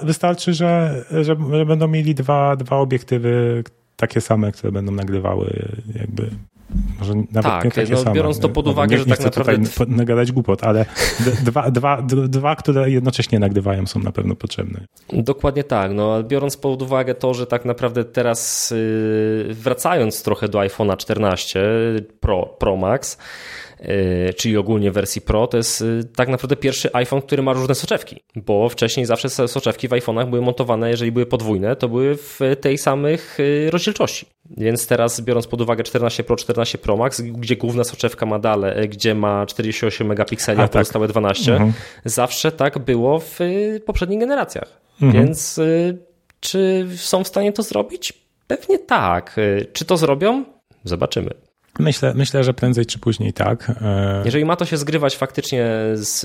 wystarczy, 0.03 0.55
że, 0.55 1.05
że, 1.11 1.37
że 1.53 1.67
będą 1.67 1.89
mieli 1.89 2.15
dwa, 2.15 2.57
dwa 2.57 2.77
obiektywy, 2.77 3.65
takie 3.97 4.21
same, 4.21 4.53
które 4.53 4.73
będą 4.73 4.93
nagrywały 4.93 5.75
jakby 5.95 6.31
może 6.99 7.15
nawet 7.15 7.43
tak, 7.43 7.65
nie 7.65 7.71
takie 7.71 7.93
no, 7.93 7.99
same. 7.99 8.15
biorąc 8.15 8.39
to 8.39 8.49
pod 8.49 8.69
uwagę, 8.69 8.97
nie, 8.97 8.99
że 8.99 9.05
nie 9.05 9.17
tak 9.17 9.25
naprawdę... 9.25 9.59
Tutaj 9.59 9.87
nagadać 9.89 10.33
głupot, 10.33 10.65
ale 10.65 10.87
dwa, 11.45 11.71
dwa, 11.71 12.03
dwa, 12.29 12.57
które 12.57 12.91
jednocześnie 12.91 13.39
nagrywają 13.39 13.87
są 13.87 14.01
na 14.01 14.13
pewno 14.13 14.35
potrzebne. 14.37 14.81
Dokładnie 15.13 15.65
tak, 15.65 15.93
no 15.93 16.23
biorąc 16.23 16.57
pod 16.57 16.83
uwagę 16.83 17.15
to, 17.15 17.35
że 17.35 17.47
tak 17.47 17.65
naprawdę 17.65 18.05
teraz 18.05 18.73
y, 18.73 19.47
wracając 19.51 20.23
trochę 20.23 20.49
do 20.49 20.59
iPhone'a 20.59 20.97
14 20.97 21.61
Pro, 22.21 22.47
Pro 22.47 22.77
Max, 22.77 23.19
czyli 24.37 24.57
ogólnie 24.57 24.91
wersji 24.91 25.21
Pro, 25.21 25.47
to 25.47 25.57
jest 25.57 25.81
y, 25.81 26.05
tak 26.17 26.29
naprawdę 26.29 26.57
pierwszy 26.57 26.91
iPhone, 26.93 27.23
który 27.23 27.43
ma 27.43 27.53
różne 27.53 27.75
soczewki, 27.75 28.21
bo 28.37 28.69
wcześniej 28.69 29.07
zawsze 29.07 29.29
soczewki 29.29 29.89
w 29.89 29.91
iPhone'ach 29.91 30.31
były 30.31 30.43
montowane, 30.43 30.91
jeżeli 30.91 31.13
były 31.13 31.27
podwójne, 31.27 31.77
to 31.77 31.89
były 31.89 32.17
w 32.17 32.41
tej 32.61 32.79
samych 32.79 33.41
y, 33.41 33.71
rozdzielczości. 33.71 34.27
Więc 34.57 34.87
teraz 34.87 35.21
biorąc 35.21 35.47
pod 35.47 35.61
uwagę 35.61 35.85
14 35.85 36.25
Pro, 36.25 36.37
14 36.37 36.79
Pro 36.79 36.97
Max, 36.97 37.21
gdzie 37.21 37.57
główna 37.57 37.85
soczewka 37.85 38.27
ma 38.27 38.39
dale, 38.39 38.89
gdzie 38.89 39.15
ma 39.15 39.47
48 39.47 40.07
megapikseli, 40.07 40.61
a, 40.61 40.65
a 40.65 40.69
tak. 40.69 40.73
pozostałe 40.73 41.09
12, 41.09 41.53
mhm. 41.53 41.73
zawsze 42.05 42.53
tak 42.53 42.79
było 42.79 43.19
w 43.19 43.39
poprzednich 43.87 44.21
generacjach. 44.21 44.81
Mhm. 45.03 45.25
Więc 45.25 45.61
czy 46.41 46.87
są 46.97 47.25
w 47.25 47.29
stanie 47.29 47.53
to 47.53 47.63
zrobić? 47.63 48.13
Pewnie 48.47 48.79
tak. 48.79 49.37
Czy 49.73 49.85
to 49.85 49.97
zrobią? 49.97 50.45
Zobaczymy. 50.85 51.31
Myślę, 51.79 52.13
myślę, 52.15 52.45
że 52.45 52.55
prędzej 52.55 52.87
czy 52.87 52.99
później 52.99 53.33
tak. 53.33 53.73
E, 53.83 54.23
Jeżeli 54.25 54.45
ma 54.45 54.57
to 54.57 54.65
się 54.65 54.77
zgrywać 54.77 55.17
faktycznie 55.17 55.67
z, 55.95 56.25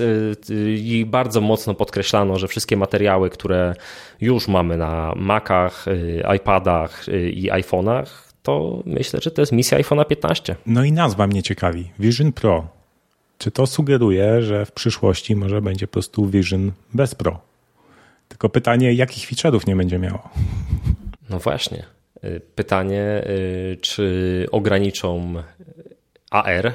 y, 0.50 0.74
i 0.74 1.06
bardzo 1.06 1.40
mocno 1.40 1.74
podkreślano, 1.74 2.38
że 2.38 2.48
wszystkie 2.48 2.76
materiały, 2.76 3.30
które 3.30 3.74
już 4.20 4.48
mamy 4.48 4.76
na 4.76 5.12
Macach, 5.16 5.88
y, 5.88 6.22
iPadach 6.36 7.06
i 7.32 7.50
iPhone'ach, 7.50 8.06
to 8.42 8.82
myślę, 8.86 9.20
że 9.22 9.30
to 9.30 9.42
jest 9.42 9.52
misja 9.52 9.78
iPhone'a 9.78 10.06
15. 10.06 10.56
No 10.66 10.84
i 10.84 10.92
nazwa 10.92 11.26
mnie 11.26 11.42
ciekawi. 11.42 11.90
Vision 11.98 12.32
Pro. 12.32 12.68
Czy 13.38 13.50
to 13.50 13.66
sugeruje, 13.66 14.42
że 14.42 14.66
w 14.66 14.72
przyszłości 14.72 15.36
może 15.36 15.62
będzie 15.62 15.86
po 15.86 15.92
prostu 15.92 16.26
Vision 16.26 16.72
bez 16.94 17.14
Pro? 17.14 17.40
Tylko 18.28 18.48
pytanie, 18.48 18.92
jakich 18.92 19.28
feature'ów 19.30 19.66
nie 19.66 19.76
będzie 19.76 19.98
miało? 19.98 20.28
No 21.30 21.38
właśnie. 21.38 21.99
Pytanie, 22.54 23.24
czy 23.80 24.46
ograniczą 24.50 25.34
AR 26.30 26.72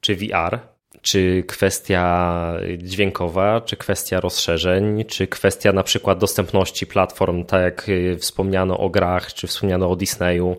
czy 0.00 0.16
VR, 0.16 0.58
czy 1.02 1.44
kwestia 1.46 2.54
dźwiękowa, 2.78 3.60
czy 3.60 3.76
kwestia 3.76 4.20
rozszerzeń, 4.20 5.04
czy 5.04 5.26
kwestia 5.26 5.72
na 5.72 5.82
przykład 5.82 6.18
dostępności 6.18 6.86
platform, 6.86 7.44
tak 7.44 7.62
jak 7.62 7.90
wspomniano 8.18 8.78
o 8.78 8.90
grach, 8.90 9.34
czy 9.34 9.46
wspomniano 9.46 9.90
o 9.90 9.96
Disneyu. 9.96 10.56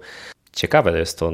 Ciekawe 0.54 1.00
jest 1.00 1.20
to. 1.20 1.32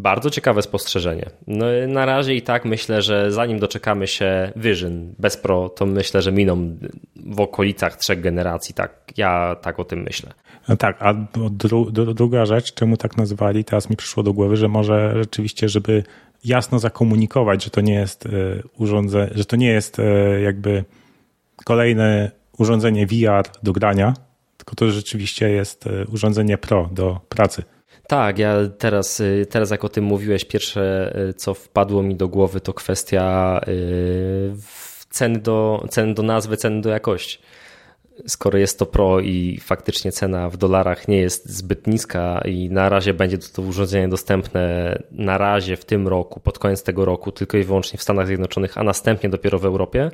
Bardzo 0.00 0.30
ciekawe 0.30 0.62
spostrzeżenie. 0.62 1.30
No, 1.46 1.66
na 1.88 2.06
razie 2.06 2.34
i 2.34 2.42
tak 2.42 2.64
myślę, 2.64 3.02
że 3.02 3.32
zanim 3.32 3.58
doczekamy 3.58 4.06
się 4.06 4.52
Vision 4.56 5.14
bez 5.18 5.36
Pro, 5.36 5.68
to 5.68 5.86
myślę, 5.86 6.22
że 6.22 6.32
miną 6.32 6.76
w 7.16 7.40
okolicach 7.40 7.96
trzech 7.96 8.20
generacji. 8.20 8.74
Tak, 8.74 9.12
ja 9.16 9.56
tak 9.62 9.80
o 9.80 9.84
tym 9.84 10.02
myślę. 10.02 10.32
No 10.68 10.76
tak, 10.76 10.96
a 11.00 11.14
dru, 11.50 11.90
druga 11.90 12.44
rzecz, 12.44 12.74
czemu 12.74 12.96
tak 12.96 13.16
nazwali, 13.16 13.64
teraz 13.64 13.90
mi 13.90 13.96
przyszło 13.96 14.22
do 14.22 14.32
głowy, 14.32 14.56
że 14.56 14.68
może 14.68 15.14
rzeczywiście, 15.16 15.68
żeby 15.68 16.02
jasno 16.44 16.78
zakomunikować, 16.78 17.64
że 17.64 17.70
to 17.70 17.80
nie 17.80 17.94
jest 17.94 18.26
e, 18.26 18.30
urządzenie, 18.78 19.30
że 19.34 19.44
to 19.44 19.56
nie 19.56 19.68
jest 19.68 19.98
e, 19.98 20.40
jakby 20.40 20.84
kolejne 21.64 22.30
urządzenie 22.58 23.06
VR 23.06 23.44
do 23.62 23.72
grania, 23.72 24.14
tylko 24.56 24.76
to 24.76 24.90
rzeczywiście 24.90 25.50
jest 25.50 25.86
e, 25.86 26.06
urządzenie 26.06 26.58
Pro 26.58 26.88
do 26.92 27.20
pracy. 27.28 27.62
Tak, 28.10 28.38
ja 28.38 28.54
teraz, 28.78 29.22
teraz 29.50 29.70
jak 29.70 29.84
o 29.84 29.88
tym 29.88 30.04
mówiłeś, 30.04 30.44
pierwsze 30.44 31.14
co 31.36 31.54
wpadło 31.54 32.02
mi 32.02 32.16
do 32.16 32.28
głowy 32.28 32.60
to 32.60 32.74
kwestia 32.74 33.60
ceny 35.10 35.38
do, 35.38 35.86
ceny 35.90 36.14
do 36.14 36.22
nazwy, 36.22 36.56
ceny 36.56 36.80
do 36.80 36.90
jakości 36.90 37.38
skoro 38.26 38.58
jest 38.58 38.78
to 38.78 38.86
Pro 38.86 39.20
i 39.20 39.58
faktycznie 39.62 40.12
cena 40.12 40.50
w 40.50 40.56
dolarach 40.56 41.08
nie 41.08 41.18
jest 41.18 41.48
zbyt 41.48 41.86
niska 41.86 42.40
i 42.44 42.70
na 42.70 42.88
razie 42.88 43.14
będzie 43.14 43.38
to 43.38 43.62
urządzenie 43.62 44.08
dostępne 44.08 44.98
na 45.10 45.38
razie 45.38 45.76
w 45.76 45.84
tym 45.84 46.08
roku, 46.08 46.40
pod 46.40 46.58
koniec 46.58 46.82
tego 46.82 47.04
roku, 47.04 47.32
tylko 47.32 47.58
i 47.58 47.64
wyłącznie 47.64 47.98
w 47.98 48.02
Stanach 48.02 48.26
Zjednoczonych, 48.26 48.78
a 48.78 48.82
następnie 48.82 49.28
dopiero 49.28 49.58
w 49.58 49.64
Europie, 49.64 50.10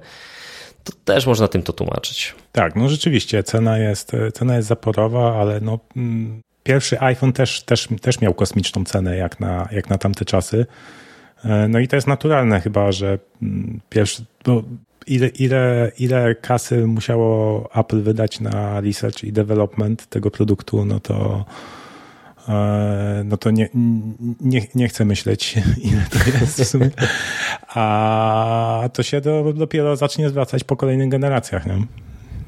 to 0.85 0.93
też 1.05 1.27
można 1.27 1.49
tym 1.49 1.63
to 1.63 1.73
tłumaczyć. 1.73 2.35
Tak, 2.53 2.77
no 2.77 2.89
rzeczywiście 2.89 3.43
cena 3.43 3.79
jest, 3.79 4.13
cena 4.35 4.57
jest 4.57 4.69
zaporowa, 4.69 5.41
ale 5.41 5.61
no, 5.61 5.79
mm, 5.97 6.41
pierwszy 6.67 7.01
iPhone 7.01 7.33
też, 7.33 7.63
też, 7.63 7.89
też 8.01 8.21
miał 8.21 8.35
kosmiczną 8.35 8.85
cenę 8.85 9.17
jak 9.17 9.41
na, 9.41 9.69
jak 9.73 9.91
na 9.91 9.99
tamte 9.99 10.25
czasy. 10.25 10.67
E, 11.45 11.69
no 11.69 11.79
i 11.79 11.89
to 11.89 11.97
jest 11.97 12.09
naturalne 12.09 12.61
chyba, 12.61 12.93
że 12.93 13.19
mm, 13.43 13.81
pierwszy, 13.89 14.25
no, 14.47 14.63
ile, 15.07 15.29
ile, 15.29 15.93
ile 15.99 16.35
kasy 16.35 16.87
musiało 16.87 17.69
Apple 17.75 18.03
wydać 18.03 18.41
na 18.41 18.81
research 18.81 19.25
i 19.25 19.33
development 19.33 20.07
tego 20.07 20.31
produktu, 20.31 20.85
no 20.85 21.01
to 21.01 21.45
e, 22.49 23.23
no 23.25 23.37
to 23.37 23.51
nie, 23.51 23.69
nie, 24.41 24.63
nie 24.75 24.89
chcę 24.89 25.05
myśleć, 25.05 25.55
ile 25.91 26.03
to 26.11 26.41
jest 26.41 26.63
w 26.63 26.65
sumie. 26.65 26.91
A 27.69 28.89
to 28.93 29.03
się 29.03 29.21
do, 29.21 29.53
dopiero 29.53 29.97
zacznie 29.97 30.29
zwracać 30.29 30.65
po 30.65 30.77
kolejnych 30.77 31.09
generacjach. 31.09 31.67
Nie? 31.67 31.83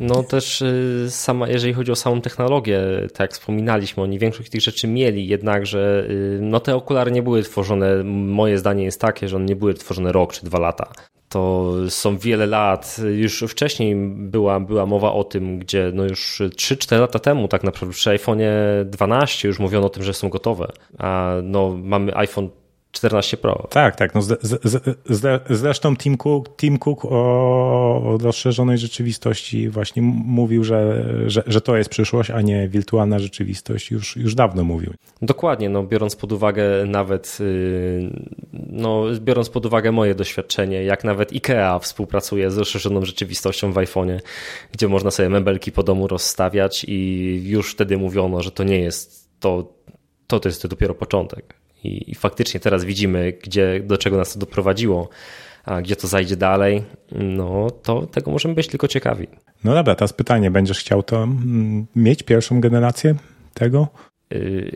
No 0.00 0.22
też 0.22 0.62
y, 0.62 1.06
sama, 1.10 1.48
jeżeli 1.48 1.72
chodzi 1.72 1.92
o 1.92 1.96
samą 1.96 2.20
technologię, 2.20 2.80
tak 3.08 3.20
jak 3.20 3.32
wspominaliśmy, 3.32 4.02
oni 4.02 4.18
większość 4.18 4.50
tych 4.50 4.60
rzeczy 4.60 4.88
mieli, 4.88 5.26
jednakże 5.26 6.06
y, 6.10 6.38
no 6.42 6.60
te 6.60 6.76
okulary 6.76 7.10
nie 7.10 7.22
były 7.22 7.42
tworzone, 7.42 8.04
moje 8.04 8.58
zdanie 8.58 8.84
jest 8.84 9.00
takie, 9.00 9.28
że 9.28 9.36
one 9.36 9.44
nie 9.44 9.56
były 9.56 9.74
tworzone 9.74 10.12
rok 10.12 10.32
czy 10.32 10.46
dwa 10.46 10.58
lata 10.58 10.92
to 11.28 11.72
są 11.88 12.18
wiele 12.18 12.46
lat. 12.46 12.96
Już 13.14 13.44
wcześniej 13.48 13.96
była, 14.16 14.60
była 14.60 14.86
mowa 14.86 15.12
o 15.12 15.24
tym, 15.24 15.58
gdzie 15.58 15.90
no 15.94 16.04
już 16.04 16.40
3-4 16.40 17.00
lata 17.00 17.18
temu 17.18 17.48
tak 17.48 17.64
naprawdę 17.64 17.94
przy 17.94 18.10
iPhone 18.10 18.38
12 18.84 19.48
już 19.48 19.58
mówiono 19.58 19.86
o 19.86 19.90
tym, 19.90 20.02
że 20.02 20.14
są 20.14 20.28
gotowe. 20.28 20.72
A 20.98 21.34
no 21.42 21.76
mamy 21.82 22.16
iPhone 22.16 22.50
14 22.98 23.36
Pro. 23.36 23.66
Tak, 23.70 23.96
tak. 23.96 24.14
No 24.14 24.22
z, 24.22 24.42
z, 24.42 24.60
z, 25.06 25.42
zresztą 25.50 25.96
Tim 25.96 26.16
Cook, 26.16 26.56
Tim 26.56 26.78
Cook 26.78 27.04
o, 27.04 28.18
rozszerzonej 28.22 28.78
rzeczywistości 28.78 29.68
właśnie 29.68 30.02
mówił, 30.02 30.64
że, 30.64 31.04
że, 31.26 31.42
że 31.46 31.60
to 31.60 31.76
jest 31.76 31.90
przyszłość, 31.90 32.30
a 32.30 32.40
nie 32.40 32.68
wirtualna 32.68 33.18
rzeczywistość. 33.18 33.90
Już, 33.90 34.16
już 34.16 34.34
dawno 34.34 34.64
mówił. 34.64 34.94
Dokładnie, 35.22 35.68
no 35.68 35.82
biorąc 35.82 36.16
pod 36.16 36.32
uwagę 36.32 36.64
nawet, 36.86 37.38
y, 37.40 38.10
no 38.52 39.04
biorąc 39.20 39.50
pod 39.50 39.66
uwagę 39.66 39.92
moje 39.92 40.14
doświadczenie, 40.14 40.84
jak 40.84 41.04
nawet 41.04 41.32
IKEA 41.32 41.78
współpracuje 41.80 42.50
z 42.50 42.58
rozszerzoną 42.58 43.04
rzeczywistością 43.04 43.72
w 43.72 43.76
iPhone'ie, 43.76 44.18
gdzie 44.72 44.88
można 44.88 45.10
sobie 45.10 45.28
mebelki 45.28 45.72
po 45.72 45.82
domu 45.82 46.06
rozstawiać 46.08 46.84
i 46.88 47.40
już 47.44 47.72
wtedy 47.72 47.98
mówiono, 47.98 48.42
że 48.42 48.50
to 48.50 48.64
nie 48.64 48.80
jest 48.80 49.28
to, 49.40 49.72
to, 50.26 50.40
to 50.40 50.48
jest 50.48 50.66
dopiero 50.66 50.94
początek. 50.94 51.57
I, 51.84 52.10
I, 52.10 52.14
faktycznie 52.14 52.60
teraz 52.60 52.84
widzimy, 52.84 53.32
gdzie, 53.42 53.80
do 53.80 53.98
czego 53.98 54.16
nas 54.16 54.32
to 54.32 54.38
doprowadziło, 54.38 55.08
a 55.64 55.82
gdzie 55.82 55.96
to 55.96 56.06
zajdzie 56.06 56.36
dalej, 56.36 56.82
no 57.12 57.70
to 57.70 58.06
tego 58.06 58.30
możemy 58.30 58.54
być 58.54 58.68
tylko 58.68 58.88
ciekawi. 58.88 59.26
No 59.64 59.74
dobra, 59.74 59.94
teraz 59.94 60.12
pytanie, 60.12 60.50
będziesz 60.50 60.80
chciał 60.80 61.02
to 61.02 61.22
mm, 61.22 61.86
mieć 61.96 62.22
pierwszą 62.22 62.60
generację 62.60 63.14
tego? 63.54 63.88
Y, 64.34 64.72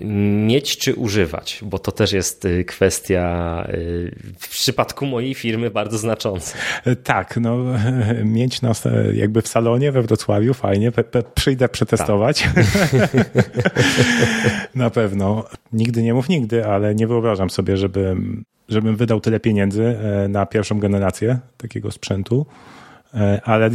mieć 0.47 0.79
czy 0.79 0.95
używać, 0.95 1.61
bo 1.63 1.79
to 1.79 1.93
też 1.93 2.13
jest 2.13 2.45
y, 2.45 2.65
kwestia 2.65 3.67
y, 3.69 4.15
w 4.39 4.49
przypadku 4.49 5.07
mojej 5.07 5.35
firmy 5.35 5.71
bardzo 5.71 5.99
znacząca. 5.99 6.59
Tak, 7.05 7.37
no 7.37 7.59
mieć 8.25 8.63
nas 8.63 8.85
jakby 9.15 9.43
w 9.43 9.49
salonie 9.49 9.93
we 9.93 10.03
Wrocławiu, 10.03 10.55
fajnie, 10.55 10.93
przyjdę 11.35 11.69
przetestować. 11.69 12.43
Tak. 12.43 12.67
Na 14.75 14.91
pewno. 14.91 15.45
Nigdy 15.73 16.03
nie 16.03 16.15
mów 16.15 16.29
nigdy, 16.29 16.67
ale 16.67 16.95
nie 16.95 17.07
wyobrażam 17.07 17.51
sobie, 17.51 17.77
żebym, 17.77 18.45
żebym 18.69 18.97
wydał 18.97 19.21
tyle 19.21 19.41
pieniędzy 19.41 19.85
e, 19.85 20.29
na 20.29 20.47
pierwszą 20.47 20.79
generację 20.79 21.39
takiego 21.57 21.91
sprzętu. 21.91 22.47
E, 23.15 23.41
ale 23.45 23.71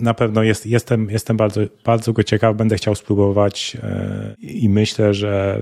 na 0.00 0.14
pewno 0.14 0.42
jest, 0.42 0.66
jestem, 0.66 1.10
jestem 1.10 1.36
bardzo, 1.36 1.60
bardzo 1.84 2.12
go 2.12 2.22
ciekaw, 2.22 2.56
będę 2.56 2.76
chciał 2.76 2.94
spróbować 2.94 3.76
e, 3.82 4.34
i 4.40 4.68
myślę, 4.68 5.14
że 5.14 5.60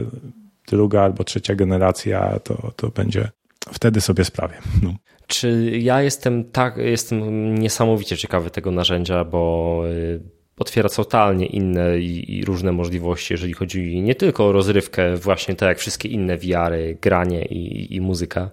druga 0.69 1.03
albo 1.03 1.25
trzecia 1.25 1.55
generacja 1.55 2.39
to, 2.45 2.73
to 2.77 2.89
będzie 2.89 3.29
wtedy 3.73 4.01
sobie 4.01 4.25
sprawię. 4.25 4.59
No. 4.83 4.95
Czy 5.27 5.71
ja 5.79 6.03
jestem 6.03 6.45
tak, 6.45 6.77
jestem 6.77 7.55
niesamowicie 7.59 8.17
ciekawy 8.17 8.51
tego 8.51 8.71
narzędzia, 8.71 9.25
bo 9.25 9.83
y, 9.87 10.21
otwiera 10.59 10.89
totalnie 10.89 11.47
inne 11.47 11.99
i, 11.99 12.45
różne 12.45 12.73
możliwości, 12.73 13.35
jeżeli 13.35 13.53
chodzi 13.53 14.03
nie 14.03 14.15
tylko 14.15 14.47
o 14.47 14.53
rozrywkę, 14.53 15.17
właśnie 15.17 15.55
tak 15.55 15.69
jak 15.69 15.79
wszystkie 15.79 16.09
inne 16.09 16.39
wiary, 16.39 16.99
granie 17.03 17.45
i, 17.45 17.95
i 17.97 18.01
muzyka, 18.01 18.51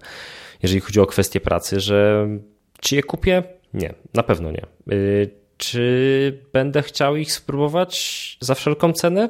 jeżeli 0.62 0.80
chodzi 0.80 1.00
o 1.00 1.06
kwestie 1.06 1.40
pracy, 1.40 1.80
że 1.80 2.28
czy 2.80 2.96
je 2.96 3.02
kupię? 3.02 3.42
Nie, 3.74 3.94
na 4.14 4.22
pewno 4.22 4.50
nie. 4.50 4.62
Y, 4.92 5.30
czy 5.56 6.38
będę 6.52 6.82
chciał 6.82 7.16
ich 7.16 7.32
spróbować 7.32 8.38
za 8.40 8.54
wszelką 8.54 8.92
cenę? 8.92 9.28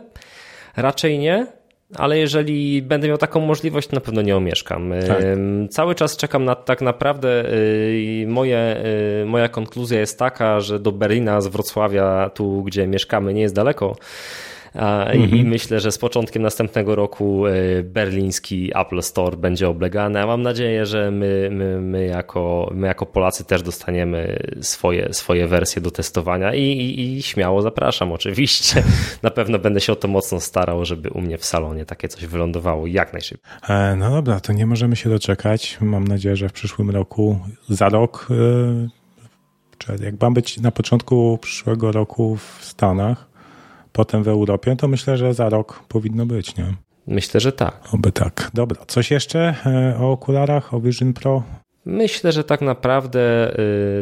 Raczej 0.77 1.19
nie, 1.19 1.47
ale 1.95 2.19
jeżeli 2.19 2.83
będę 2.83 3.09
miał 3.09 3.19
taką 3.19 3.41
możliwość, 3.41 3.91
na 3.91 4.01
pewno 4.01 4.23
nie 4.23 4.37
omieszkam. 4.37 4.93
Y, 4.93 5.09
tak. 5.09 5.23
Cały 5.71 5.95
czas 5.95 6.17
czekam 6.17 6.45
na 6.45 6.55
tak 6.55 6.81
naprawdę. 6.81 7.53
Y, 7.55 8.25
moje, 8.29 8.77
moja 9.27 9.49
konkluzja 9.49 10.01
jest 10.01 10.19
taka, 10.19 10.61
że 10.61 10.81
do 10.81 10.93
Berlina 10.93 11.41
z 11.41 11.47
Wrocławia, 11.47 12.31
tu 12.35 12.63
gdzie 12.63 12.87
mieszkamy, 12.87 13.35
nie 13.35 13.43
jest 13.43 13.55
daleko. 13.55 13.97
Mhm. 14.77 15.37
I 15.37 15.45
myślę, 15.45 15.81
że 15.81 15.93
z 15.93 15.99
początkiem 15.99 16.43
następnego 16.43 16.95
roku 16.95 17.47
e, 17.47 17.53
berliński 17.83 18.71
Apple 18.75 19.03
Store 19.03 19.37
będzie 19.37 19.69
oblegany. 19.69 20.23
A 20.23 20.27
mam 20.27 20.43
nadzieję, 20.43 20.87
że 20.87 21.11
my, 21.11 21.49
my, 21.53 21.81
my, 21.81 22.07
jako, 22.07 22.71
my 22.75 22.87
jako 22.87 23.07
Polacy 23.07 23.45
też 23.45 23.63
dostaniemy 23.63 24.39
swoje, 24.61 25.15
swoje 25.15 25.49
wersje 25.49 25.83
do 25.83 25.91
testowania 25.91 26.55
i, 26.55 26.63
i, 26.63 27.17
i 27.17 27.23
śmiało 27.23 27.63
zapraszam 27.63 28.13
oczywiście. 28.13 28.83
Na 29.23 29.31
pewno 29.31 29.59
będę 29.59 29.81
się 29.81 29.93
o 29.93 29.97
to 29.97 30.09
mocno 30.09 30.41
starał, 30.41 30.85
żeby 30.85 31.11
u 31.11 31.21
mnie 31.21 31.39
w 31.39 31.45
salonie 31.45 31.85
takie 31.85 32.09
coś 32.09 32.27
wylądowało 32.27 32.87
jak 32.87 33.13
najszybciej. 33.13 33.53
E, 33.69 33.97
no 33.97 34.11
dobra, 34.11 34.41
to 34.41 34.53
nie 34.53 34.67
możemy 34.67 34.97
się 34.97 35.11
doczekać. 35.11 35.79
Mam 35.81 36.09
nadzieję, 36.09 36.37
że 36.37 36.49
w 36.49 36.53
przyszłym 36.53 36.91
roku, 36.91 37.39
za 37.69 37.89
rok, 37.89 38.29
e, 38.31 38.89
czy 39.79 40.05
jak 40.05 40.21
mam 40.21 40.35
być 40.35 40.61
na 40.61 40.71
początku 40.71 41.39
przyszłego 41.43 41.93
roku 41.93 42.37
w 42.37 42.65
Stanach, 42.65 43.36
potem 43.97 44.23
w 44.23 44.29
Europie, 44.29 44.77
to 44.77 44.89
myślę, 44.89 45.17
że 45.17 45.35
za 45.35 45.49
rok 45.49 45.83
powinno 45.89 46.27
być, 46.27 46.57
nie? 46.57 46.75
Myślę, 47.07 47.41
że 47.41 47.53
tak. 47.53 47.81
Oby 47.93 48.13
tak. 48.13 48.51
Dobra, 48.55 48.85
coś 48.87 49.11
jeszcze 49.11 49.55
e, 49.67 49.97
o 50.01 50.11
okularach, 50.13 50.75
o 50.75 50.81
Vision 50.81 51.13
Pro? 51.13 51.43
Myślę, 51.85 52.33
że 52.33 52.45
tak 52.45 52.61
naprawdę 52.61 53.55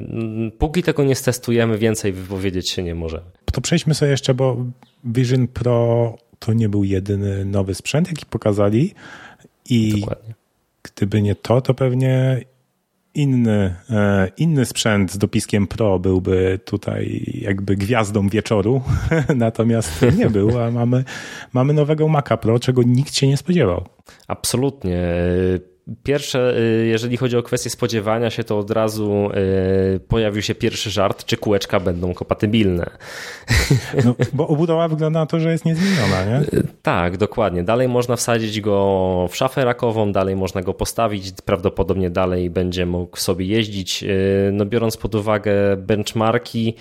yy, 0.03 0.51
póki 0.51 0.83
tego 0.83 1.05
nie 1.05 1.15
stestujemy, 1.15 1.79
więcej 1.79 2.13
wypowiedzieć 2.13 2.71
się 2.71 2.83
nie 2.83 2.95
możemy. 2.95 3.25
To 3.53 3.61
przejdźmy 3.61 3.95
sobie 3.95 4.11
jeszcze, 4.11 4.35
bo 4.35 4.57
Vision 5.05 5.49
Pro 5.49 6.17
to 6.39 6.53
nie 6.53 6.69
był 6.69 6.85
jedyny 6.85 7.45
nowy 7.45 7.75
sprzęt, 7.75 8.09
jaki 8.09 8.27
pokazali 8.27 8.95
i 9.71 10.01
Dokładnie. 10.01 10.35
gdyby 10.83 11.23
nie 11.23 11.35
to, 11.35 11.61
to 11.61 11.75
pewnie 11.75 12.41
inny, 13.15 13.75
e, 13.91 14.29
inny 14.37 14.65
sprzęt 14.65 15.13
z 15.13 15.19
dopiskiem 15.19 15.67
Pro 15.67 15.99
byłby 15.99 16.61
tutaj 16.65 17.25
jakby 17.41 17.77
gwiazdą 17.77 18.29
wieczoru, 18.29 18.83
natomiast 19.37 20.05
nie 20.19 20.31
był, 20.31 20.61
a 20.61 20.71
mamy, 20.71 21.05
mamy 21.53 21.73
nowego 21.73 22.09
Maca 22.09 22.37
Pro, 22.37 22.59
czego 22.59 22.83
nikt 22.83 23.15
się 23.15 23.27
nie 23.29 23.37
spodziewał. 23.37 23.85
Absolutnie. 24.29 25.03
Pierwsze, 26.03 26.59
y, 26.59 26.87
jeżeli 26.87 27.17
chodzi 27.17 27.37
o 27.37 27.43
kwestię 27.43 27.71
spodziewania 27.71 28.31
się, 28.31 28.45
to 28.45 28.59
od 28.59 28.71
razu 28.71 29.31
y, 29.97 30.01
pojawił 30.01 30.43
się 30.43 30.55
pierwszy 30.55 30.91
żart, 30.91 31.25
czy 31.25 31.37
kółeczka 31.37 31.81
będą 31.81 32.15
kompatybilne. 32.15 32.91
No, 34.05 34.15
bo 34.33 34.49
obudowa 34.49 34.89
wygląda 34.89 35.21
na 35.21 35.27
to, 35.27 35.41
że 35.41 35.53
jest 35.53 35.65
niezmieniona, 35.65 36.25
nie? 36.25 36.41
Y, 36.59 36.67
tak, 36.83 37.17
dokładnie. 37.17 37.65
Dalej 37.65 37.89
można 37.89 38.17
wsadzić 38.17 38.61
go 38.61 39.27
w 39.31 39.37
szafę 39.37 39.65
rakową, 39.65 40.13
dalej 40.13 40.37
można 40.37 40.63
go 40.63 40.75
postawić, 40.75 41.33
prawdopodobnie 41.45 42.11
dalej 42.11 42.51
będzie 42.51 42.87
mógł 42.87 43.17
sobie 43.17 43.47
jeździć. 43.47 44.05
No, 44.53 44.67
biorąc 44.67 44.97
pod 44.97 45.15
uwagę 45.15 45.77
benchmarki, 45.77 46.75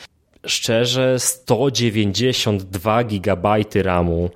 szczerze 0.46 1.20
192 1.20 3.04
GB 3.04 3.56
RAMu 3.76 4.30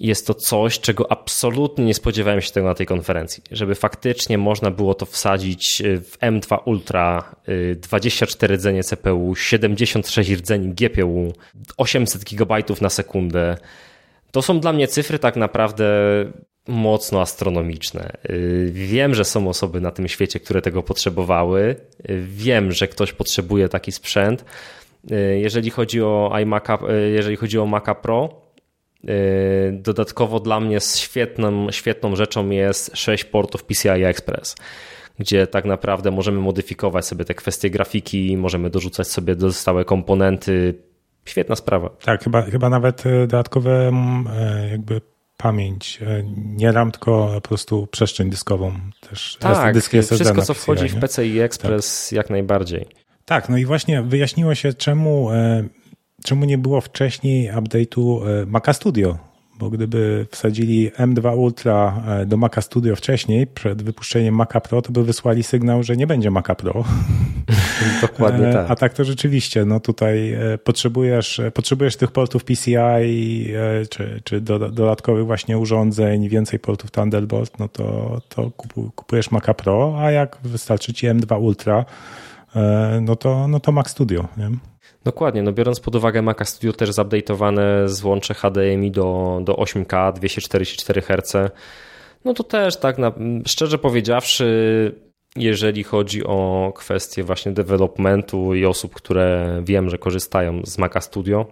jest 0.00 0.26
to 0.26 0.34
coś, 0.34 0.80
czego 0.80 1.12
absolutnie 1.12 1.84
nie 1.84 1.94
spodziewałem 1.94 2.40
się 2.40 2.52
tego 2.52 2.66
na 2.66 2.74
tej 2.74 2.86
konferencji. 2.86 3.42
Żeby 3.50 3.74
faktycznie 3.74 4.38
można 4.38 4.70
było 4.70 4.94
to 4.94 5.06
wsadzić 5.06 5.80
y, 5.80 6.00
w 6.00 6.18
M2 6.18 6.58
Ultra, 6.64 7.34
24 7.76 8.54
y, 8.54 8.56
rdzenie 8.56 8.84
CPU, 8.84 9.34
76 9.36 10.30
rdzeni 10.30 10.68
GPU, 10.68 11.32
800 11.76 12.24
GB 12.24 12.56
na 12.80 12.90
sekundę. 12.90 13.56
To 14.30 14.42
są 14.42 14.60
dla 14.60 14.72
mnie 14.72 14.88
cyfry 14.88 15.18
tak 15.18 15.36
naprawdę 15.36 15.84
mocno 16.68 17.20
astronomiczne. 17.20 18.12
Y, 18.30 18.70
wiem, 18.74 19.14
że 19.14 19.24
są 19.24 19.48
osoby 19.48 19.80
na 19.80 19.90
tym 19.90 20.08
świecie, 20.08 20.40
które 20.40 20.62
tego 20.62 20.82
potrzebowały. 20.82 21.76
Wiem, 22.22 22.72
że 22.72 22.88
ktoś 22.88 23.12
potrzebuje 23.12 23.68
taki 23.68 23.92
sprzęt. 23.92 24.44
Jeżeli 25.34 25.70
chodzi 25.70 26.02
o 26.02 26.30
iMac'a, 26.34 26.78
jeżeli 27.12 27.36
chodzi 27.36 27.58
o 27.58 27.66
Maca 27.66 27.94
Pro, 27.94 28.49
dodatkowo 29.72 30.40
dla 30.40 30.60
mnie 30.60 30.78
świetną, 30.80 31.70
świetną 31.70 32.16
rzeczą 32.16 32.50
jest 32.50 32.90
6 32.94 33.24
portów 33.24 33.64
PCI 33.64 34.04
Express, 34.04 34.56
gdzie 35.18 35.46
tak 35.46 35.64
naprawdę 35.64 36.10
możemy 36.10 36.40
modyfikować 36.40 37.06
sobie 37.06 37.24
te 37.24 37.34
kwestie 37.34 37.70
grafiki, 37.70 38.36
możemy 38.36 38.70
dorzucać 38.70 39.08
sobie 39.08 39.36
dostałe 39.36 39.84
komponenty. 39.84 40.74
Świetna 41.24 41.56
sprawa. 41.56 41.90
Tak, 42.04 42.24
chyba, 42.24 42.42
chyba 42.42 42.70
nawet 42.70 43.06
e, 43.06 43.20
dodatkowe 43.20 43.88
mm, 43.88 44.28
e, 44.32 44.68
jakby 44.70 45.00
pamięć, 45.36 45.98
e, 46.02 46.22
nie 46.36 46.72
RAM, 46.72 46.90
tylko 46.90 47.30
po 47.34 47.40
prostu 47.40 47.86
przestrzeń 47.86 48.30
dyskową. 48.30 48.72
Też 49.10 49.36
tak, 49.40 49.74
dyski 49.74 49.98
SSD 49.98 50.24
wszystko 50.24 50.42
co 50.42 50.54
wchodzi 50.54 50.88
w 50.88 51.00
PCI 51.00 51.40
Express 51.40 52.08
tak. 52.08 52.16
jak 52.16 52.30
najbardziej. 52.30 52.86
Tak, 53.24 53.48
no 53.48 53.56
i 53.56 53.64
właśnie 53.64 54.02
wyjaśniło 54.02 54.54
się, 54.54 54.72
czemu 54.72 55.28
czemu 56.24 56.44
nie 56.44 56.58
było 56.58 56.80
wcześniej 56.80 57.50
update'u 57.52 58.26
e, 58.26 58.46
Maca 58.46 58.72
Studio? 58.72 59.18
Bo 59.58 59.70
gdyby 59.70 60.26
wsadzili 60.30 60.90
M2 60.90 61.38
Ultra 61.38 62.02
e, 62.06 62.26
do 62.26 62.36
Maca 62.36 62.60
Studio 62.60 62.96
wcześniej, 62.96 63.46
przed 63.46 63.82
wypuszczeniem 63.82 64.34
Maca 64.34 64.60
Pro, 64.60 64.82
to 64.82 64.92
by 64.92 65.04
wysłali 65.04 65.42
sygnał, 65.42 65.82
że 65.82 65.96
nie 65.96 66.06
będzie 66.06 66.30
Maca 66.30 66.54
Pro. 66.54 66.84
Dokładnie 68.02 68.48
e, 68.48 68.52
tak. 68.52 68.70
A 68.70 68.76
tak 68.76 68.94
to 68.94 69.04
rzeczywiście, 69.04 69.64
no 69.64 69.80
tutaj 69.80 70.38
potrzebujesz, 70.64 71.40
potrzebujesz 71.54 71.96
tych 71.96 72.12
portów 72.12 72.44
PCI, 72.44 73.52
czy, 73.90 74.20
czy 74.24 74.40
do, 74.40 74.58
dodatkowych 74.58 75.26
właśnie 75.26 75.58
urządzeń, 75.58 76.28
więcej 76.28 76.58
portów 76.58 76.90
Thunderbolt, 76.90 77.58
no 77.58 77.68
to, 77.68 78.20
to 78.28 78.50
kupujesz 78.96 79.30
Maca 79.30 79.54
Pro, 79.54 79.96
a 79.98 80.10
jak 80.10 80.38
wystarczy 80.42 80.92
ci 80.92 81.08
M2 81.08 81.40
Ultra, 81.40 81.84
no 83.00 83.16
to, 83.16 83.48
no 83.48 83.60
to 83.60 83.72
Mac 83.72 83.90
Studio. 83.90 84.28
Nie? 84.36 84.50
Dokładnie, 85.04 85.42
no 85.42 85.52
biorąc 85.52 85.80
pod 85.80 85.94
uwagę 85.94 86.22
Maca 86.22 86.44
Studio 86.44 86.72
też 86.72 86.90
zupdate'owane 86.90 87.88
złącze 87.88 88.34
HDMI 88.34 88.90
do, 88.90 89.40
do 89.44 89.52
8K 89.54 90.12
244 90.12 91.02
Hz, 91.02 91.52
no 92.24 92.34
to 92.34 92.44
też 92.44 92.76
tak 92.76 92.98
na, 92.98 93.12
szczerze 93.46 93.78
powiedziawszy, 93.78 94.46
jeżeli 95.36 95.84
chodzi 95.84 96.24
o 96.24 96.72
kwestię 96.76 97.24
właśnie 97.24 97.52
developmentu 97.52 98.54
i 98.54 98.64
osób, 98.64 98.94
które 98.94 99.60
wiem, 99.64 99.90
że 99.90 99.98
korzystają 99.98 100.60
z 100.64 100.78
Maca 100.78 101.00
Studio, 101.00 101.46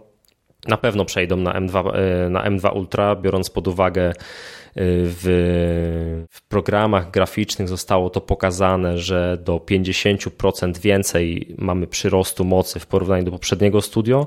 na 0.66 0.76
pewno 0.76 1.04
przejdą 1.04 1.36
na 1.36 1.60
M2, 1.60 1.94
e, 1.94 2.28
na 2.28 2.50
M2 2.50 2.76
Ultra, 2.76 3.16
biorąc 3.16 3.50
pod 3.50 3.68
uwagę 3.68 4.12
w, 4.80 6.26
w 6.30 6.42
programach 6.48 7.10
graficznych 7.10 7.68
zostało 7.68 8.10
to 8.10 8.20
pokazane, 8.20 8.98
że 8.98 9.38
do 9.44 9.56
50% 9.56 10.78
więcej 10.78 11.54
mamy 11.58 11.86
przyrostu 11.86 12.44
mocy 12.44 12.80
w 12.80 12.86
porównaniu 12.86 13.24
do 13.24 13.30
poprzedniego 13.30 13.80
studio 13.80 14.26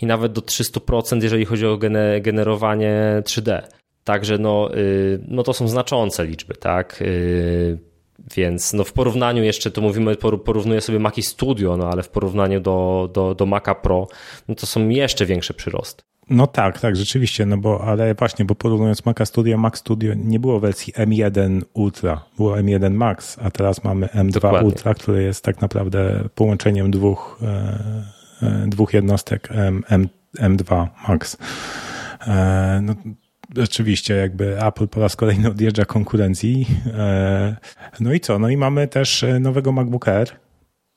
i 0.00 0.06
nawet 0.06 0.32
do 0.32 0.40
300%, 0.40 1.22
jeżeli 1.22 1.44
chodzi 1.44 1.66
o 1.66 1.78
generowanie 2.20 3.22
3D. 3.24 3.62
Także 4.04 4.38
no, 4.38 4.74
y, 4.74 5.20
no 5.28 5.42
to 5.42 5.52
są 5.52 5.68
znaczące 5.68 6.24
liczby, 6.24 6.54
tak? 6.54 7.02
Więc 8.36 8.72
no 8.72 8.84
w 8.84 8.92
porównaniu 8.92 9.42
jeszcze, 9.42 9.70
to 9.70 9.80
mówimy, 9.80 10.16
porównuję 10.16 10.80
sobie 10.80 10.98
Maci 10.98 11.22
Studio, 11.22 11.76
no 11.76 11.90
ale 11.90 12.02
w 12.02 12.08
porównaniu 12.08 12.60
do, 12.60 13.10
do, 13.12 13.34
do 13.34 13.46
Maca 13.46 13.74
Pro, 13.74 14.08
no 14.48 14.54
to 14.54 14.66
są 14.66 14.88
jeszcze 14.88 15.26
większe 15.26 15.54
przyrosty. 15.54 16.02
No 16.30 16.46
tak, 16.46 16.80
tak, 16.80 16.96
rzeczywiście, 16.96 17.46
no 17.46 17.56
bo, 17.56 17.84
ale 17.84 18.14
właśnie, 18.14 18.44
bo 18.44 18.54
porównując 18.54 19.04
Maca 19.04 19.26
Studio, 19.26 19.58
Mac 19.58 19.78
Studio 19.78 20.14
nie 20.16 20.40
było 20.40 20.60
wersji 20.60 20.92
M1 20.92 21.60
Ultra, 21.72 22.24
było 22.36 22.56
M1 22.56 22.90
Max, 22.90 23.38
a 23.42 23.50
teraz 23.50 23.84
mamy 23.84 24.06
M2 24.06 24.30
Dokładnie. 24.30 24.68
Ultra, 24.68 24.94
który 24.94 25.22
jest 25.22 25.44
tak 25.44 25.60
naprawdę 25.60 26.28
połączeniem 26.34 26.90
dwóch, 26.90 27.38
e, 27.42 27.46
e, 28.42 28.66
dwóch 28.66 28.94
jednostek 28.94 29.48
M, 29.52 29.82
M, 29.88 30.08
M2 30.38 30.86
Max. 31.08 31.36
E, 32.26 32.80
no, 32.82 32.94
rzeczywiście, 33.56 34.14
jakby 34.14 34.62
Apple 34.64 34.88
po 34.88 35.00
raz 35.00 35.16
kolejny 35.16 35.48
odjeżdża 35.48 35.84
konkurencji. 35.84 36.66
No 38.00 38.12
i 38.12 38.20
co? 38.20 38.38
No 38.38 38.48
i 38.48 38.56
mamy 38.56 38.88
też 38.88 39.24
nowego 39.40 39.72
MacBook 39.72 40.08
Air, 40.08 40.36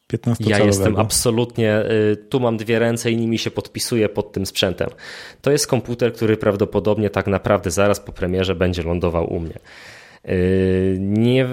15 0.08 0.44
Ja 0.48 0.60
jestem 0.60 0.96
absolutnie, 0.96 1.84
y, 2.12 2.16
tu 2.16 2.40
mam 2.40 2.58
dwie 2.58 2.80
ręce 2.80 3.12
i 3.12 3.18
nimi 3.18 3.38
się 3.38 3.52
podpisuję 3.52 4.10
pod 4.10 4.32
tym 4.32 4.46
sprzętem. 4.46 4.90
To 5.42 5.52
jest 5.52 5.68
komputer, 5.68 6.14
który 6.14 6.38
prawdopodobnie 6.38 7.10
tak 7.10 7.28
naprawdę 7.28 7.72
zaraz 7.72 8.00
po 8.00 8.12
premierze 8.12 8.56
będzie 8.56 8.84
lądował 8.84 9.34
u 9.34 9.40
mnie. 9.40 9.60
Y, 10.30 10.98
nie, 11.00 11.48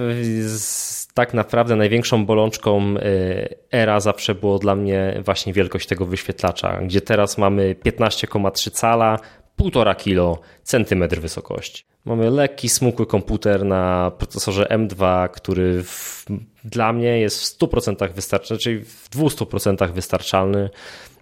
tak 1.15 1.35
naprawdę 1.35 1.77
największą 1.77 2.27
bolączką 2.27 2.97
y, 2.97 3.55
era 3.71 4.01
zawsze 4.01 4.35
było 4.35 4.59
dla 4.59 4.75
mnie 4.75 5.23
właśnie 5.25 5.53
wielkość 5.53 5.87
tego 5.87 6.07
wyświetlacza, 6.07 6.81
gdzie 6.83 7.01
teraz 7.01 7.39
mamy 7.39 7.75
15,3 7.85 8.71
cala, 8.71 9.19
1,5 9.61 9.97
kilo 9.97 10.39
centymetr 10.63 11.21
wysokości. 11.21 11.85
Mamy 12.05 12.31
lekki, 12.31 12.69
smukły 12.69 13.07
komputer 13.07 13.65
na 13.65 14.13
procesorze 14.19 14.65
M2, 14.65 15.29
który 15.31 15.83
w, 15.83 16.25
dla 16.65 16.93
mnie 16.93 17.21
jest 17.21 17.41
w 17.41 17.59
100% 17.59 18.13
wystarczalny, 18.13 18.61
czyli 18.61 18.85
w 18.85 19.11
200% 19.11 19.93
wystarczalny. 19.93 20.71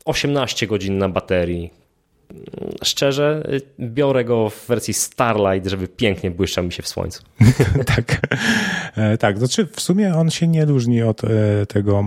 18 0.04 0.66
godzin 0.66 0.98
na 0.98 1.08
baterii, 1.08 1.70
szczerze, 2.82 3.42
biorę 3.80 4.24
go 4.24 4.50
w 4.50 4.66
wersji 4.66 4.94
Starlight, 4.94 5.70
żeby 5.70 5.88
pięknie 5.88 6.30
błyszczał 6.30 6.64
mi 6.64 6.72
się 6.72 6.82
w 6.82 6.88
słońcu. 6.88 7.22
tak, 7.96 8.20
e, 8.96 9.18
tak. 9.18 9.38
Znaczy 9.38 9.66
w 9.66 9.80
sumie 9.80 10.14
on 10.14 10.30
się 10.30 10.48
nie 10.48 10.64
różni 10.64 11.02
od 11.02 11.24
e, 11.24 11.28
tego 11.66 12.04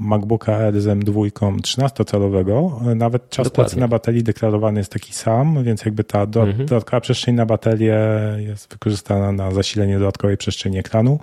MacBooka 0.00 0.56
Air 0.56 0.80
z 0.80 0.86
M2 0.86 1.30
13-calowego. 1.60 2.80
Nawet 2.96 3.30
czas 3.30 3.44
Dokładnie. 3.44 3.64
pracy 3.64 3.80
na 3.80 3.88
baterii 3.88 4.22
deklarowany 4.22 4.80
jest 4.80 4.92
taki 4.92 5.12
sam, 5.12 5.64
więc 5.64 5.84
jakby 5.84 6.04
ta 6.04 6.26
do, 6.26 6.42
mhm. 6.42 6.66
dodatkowa 6.66 7.00
przestrzeń 7.00 7.34
na 7.34 7.46
baterię 7.46 7.98
jest 8.38 8.72
wykorzystana 8.72 9.32
na 9.32 9.50
zasilenie 9.50 9.98
dodatkowej 9.98 10.36
przestrzeni 10.36 10.78
ekranu. 10.78 11.18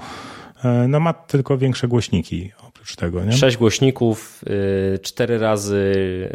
E, 0.63 0.87
no 0.87 0.99
ma 0.99 1.13
tylko 1.13 1.57
większe 1.57 1.87
głośniki 1.87 2.51
nie? 3.25 3.31
Sześć 3.31 3.57
głośników, 3.57 4.41
y, 4.95 4.99
cztery 4.99 5.37
razy, 5.37 5.93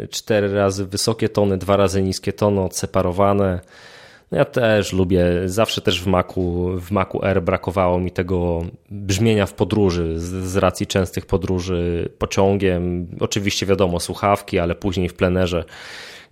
cztery 0.09 0.53
razy 0.53 0.85
wysokie 0.85 1.29
tony, 1.29 1.57
dwa 1.57 1.77
razy 1.77 2.01
niskie 2.01 2.33
tony, 2.33 2.61
odseparowane. 2.61 3.59
No 4.31 4.37
ja 4.37 4.45
też 4.45 4.93
lubię, 4.93 5.25
zawsze 5.45 5.81
też 5.81 6.03
w 6.03 6.07
Macu, 6.07 6.71
w 6.79 6.91
Macu 6.91 7.25
R 7.25 7.41
brakowało 7.41 7.99
mi 7.99 8.11
tego 8.11 8.61
brzmienia 8.91 9.45
w 9.45 9.53
podróży, 9.53 10.19
z, 10.19 10.23
z 10.23 10.57
racji 10.57 10.87
częstych 10.87 11.25
podróży 11.25 12.09
pociągiem. 12.17 13.07
Oczywiście 13.19 13.65
wiadomo, 13.65 13.99
słuchawki, 13.99 14.59
ale 14.59 14.75
później 14.75 15.09
w 15.09 15.13
plenerze, 15.13 15.65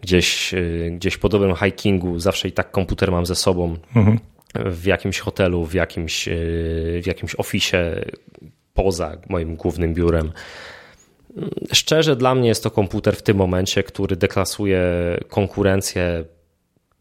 gdzieś, 0.02 0.54
y, 0.54 0.92
gdzieś 0.96 1.18
po 1.18 1.30
dobrym 1.30 1.56
hikingu, 1.56 2.20
zawsze 2.20 2.48
i 2.48 2.52
tak 2.52 2.72
komputer 2.72 3.12
mam 3.12 3.26
ze 3.26 3.36
sobą. 3.36 3.78
Mhm 3.96 4.20
w 4.66 4.86
jakimś 4.86 5.20
hotelu, 5.20 5.66
w 5.66 5.74
jakimś, 5.74 6.28
y, 6.28 7.02
w 7.04 7.08
jakimś 7.08 7.36
oficie, 7.36 8.06
poza 8.78 9.18
moim 9.30 9.56
głównym 9.56 9.94
biurem. 9.94 10.32
Szczerze, 11.72 12.16
dla 12.16 12.36
mnie 12.36 12.48
jest 12.50 12.64
to 12.64 12.72
komputer 12.72 13.16
w 13.16 13.22
tym 13.22 13.38
momencie, 13.38 13.84
który 13.84 14.16
deklasuje 14.16 14.82
konkurencję 15.30 16.26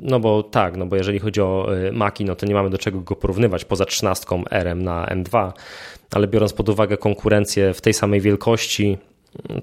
No 0.01 0.21
bo 0.21 0.43
tak, 0.43 0.77
no 0.77 0.87
bo 0.87 0.97
jeżeli 0.97 1.19
chodzi 1.19 1.41
o 1.41 1.69
Maki, 1.93 2.25
no 2.25 2.37
to 2.37 2.47
nie 2.47 2.55
mamy 2.55 2.71
do 2.71 2.79
czego 2.79 3.01
go 3.01 3.17
porównywać 3.17 3.65
poza 3.65 3.85
13 3.85 4.27
RM 4.51 4.83
na 4.83 5.07
M2, 5.07 5.53
ale 6.13 6.29
biorąc 6.29 6.53
pod 6.53 6.69
uwagę 6.69 6.97
konkurencję 6.97 7.75
w 7.75 7.81
tej 7.81 7.95
samej 7.95 8.21
wielkości, 8.21 8.99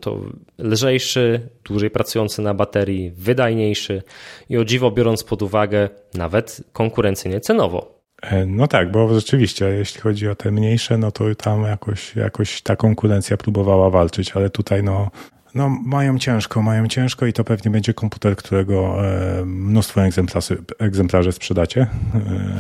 to 0.02 0.20
lżejszy, 0.58 1.50
dłużej 1.66 1.90
pracujący 1.90 2.42
na 2.42 2.54
baterii, 2.54 3.12
wydajniejszy 3.12 4.04
i 4.50 4.58
o 4.58 4.66
dziwo 4.66 4.92
biorąc 4.92 5.24
pod 5.24 5.42
uwagę 5.42 5.90
nawet 6.14 6.64
konkurencyjnie 6.74 7.40
cenowo. 7.40 8.03
E, 8.24 8.46
no 8.46 8.68
tak, 8.68 8.92
bo 8.92 9.14
rzeczywiście, 9.14 9.66
jeśli 9.66 10.02
chodzi 10.02 10.28
o 10.28 10.36
te 10.36 10.52
mniejsze, 10.52 10.98
no 10.98 11.12
to 11.12 11.36
tam 11.36 11.64
jakoś, 11.64 12.16
jakoś 12.16 12.62
ta 12.62 12.76
konkurencja 12.76 13.38
próbowała 13.38 13.90
walczyć, 13.90 14.32
ale 14.32 14.50
tutaj 14.50 14.84
no, 14.84 15.12
no 15.56 15.70
mają 15.70 16.20
ciężko, 16.20 16.62
mają 16.62 16.88
ciężko 16.88 17.26
i 17.26 17.34
to 17.34 17.44
pewnie 17.44 17.72
będzie 17.72 17.94
komputer, 17.94 18.36
którego 18.36 19.06
e, 19.06 19.46
mnóstwo 19.46 20.06
egzemplarzy, 20.06 20.58
egzemplarzy 20.80 21.32
sprzedacie. 21.32 21.88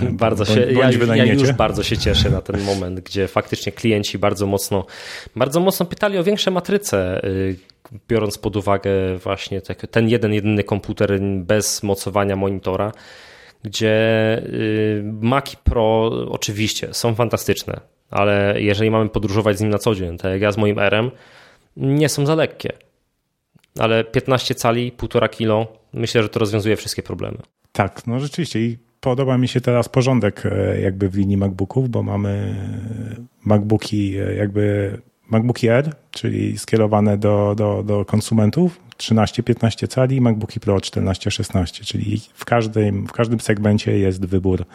E, 0.01 0.11
bardzo 0.11 0.45
się, 0.45 0.59
ja, 0.61 1.15
ja 1.15 1.33
już 1.33 1.51
bardzo 1.51 1.83
się 1.83 1.97
cieszę 1.97 2.29
na 2.29 2.41
ten 2.41 2.61
moment, 2.61 2.99
gdzie 2.99 3.27
faktycznie 3.27 3.71
klienci 3.71 4.17
bardzo 4.17 4.45
mocno, 4.45 4.85
bardzo 5.35 5.59
mocno 5.59 5.85
pytali 5.85 6.17
o 6.17 6.23
większe 6.23 6.51
matryce, 6.51 7.21
biorąc 8.07 8.37
pod 8.37 8.55
uwagę 8.55 8.91
właśnie 9.23 9.61
ten 9.91 10.09
jeden, 10.09 10.33
jedyny 10.33 10.63
komputer 10.63 11.19
bez 11.21 11.83
mocowania 11.83 12.35
monitora 12.35 12.91
gdzie 13.63 13.95
y, 14.45 15.03
Maci 15.21 15.57
Pro 15.63 16.11
oczywiście 16.29 16.93
są 16.93 17.15
fantastyczne, 17.15 17.79
ale 18.11 18.55
jeżeli 18.57 18.91
mamy 18.91 19.09
podróżować 19.09 19.57
z 19.57 19.61
nim 19.61 19.69
na 19.69 19.77
co 19.77 19.95
dzień, 19.95 20.17
tak 20.17 20.31
jak 20.31 20.41
ja 20.41 20.51
z 20.51 20.57
moim 20.57 20.79
RM, 20.79 21.11
nie 21.77 22.09
są 22.09 22.25
za 22.25 22.35
lekkie. 22.35 22.73
Ale 23.79 24.03
15 24.03 24.55
cali, 24.55 24.93
1,5 24.97 25.29
kilo, 25.29 25.67
myślę, 25.93 26.23
że 26.23 26.29
to 26.29 26.39
rozwiązuje 26.39 26.75
wszystkie 26.75 27.03
problemy. 27.03 27.37
Tak, 27.71 28.07
no 28.07 28.19
rzeczywiście 28.19 28.59
i 28.59 28.77
podoba 28.99 29.37
mi 29.37 29.47
się 29.47 29.61
teraz 29.61 29.89
porządek 29.89 30.45
e, 30.45 30.81
jakby 30.81 31.09
w 31.09 31.15
linii 31.15 31.37
MacBooków, 31.37 31.89
bo 31.89 32.03
mamy 32.03 32.55
MacBooki 33.45 34.17
e, 34.17 34.35
jakby 34.35 34.97
MacBooki 35.29 35.67
R, 35.67 35.95
czyli 36.11 36.57
skierowane 36.57 37.17
do, 37.17 37.53
do, 37.57 37.83
do 37.83 38.05
konsumentów, 38.05 38.79
13-15 39.11 39.87
cali, 39.87 40.21
MacBooki 40.21 40.59
Pro 40.59 40.77
14-16, 40.77 41.85
czyli 41.85 42.21
w 42.33 42.45
każdym, 42.45 43.07
w 43.07 43.11
każdym 43.11 43.39
segmencie 43.39 43.97
jest 43.97 44.25
wybór, 44.25 44.65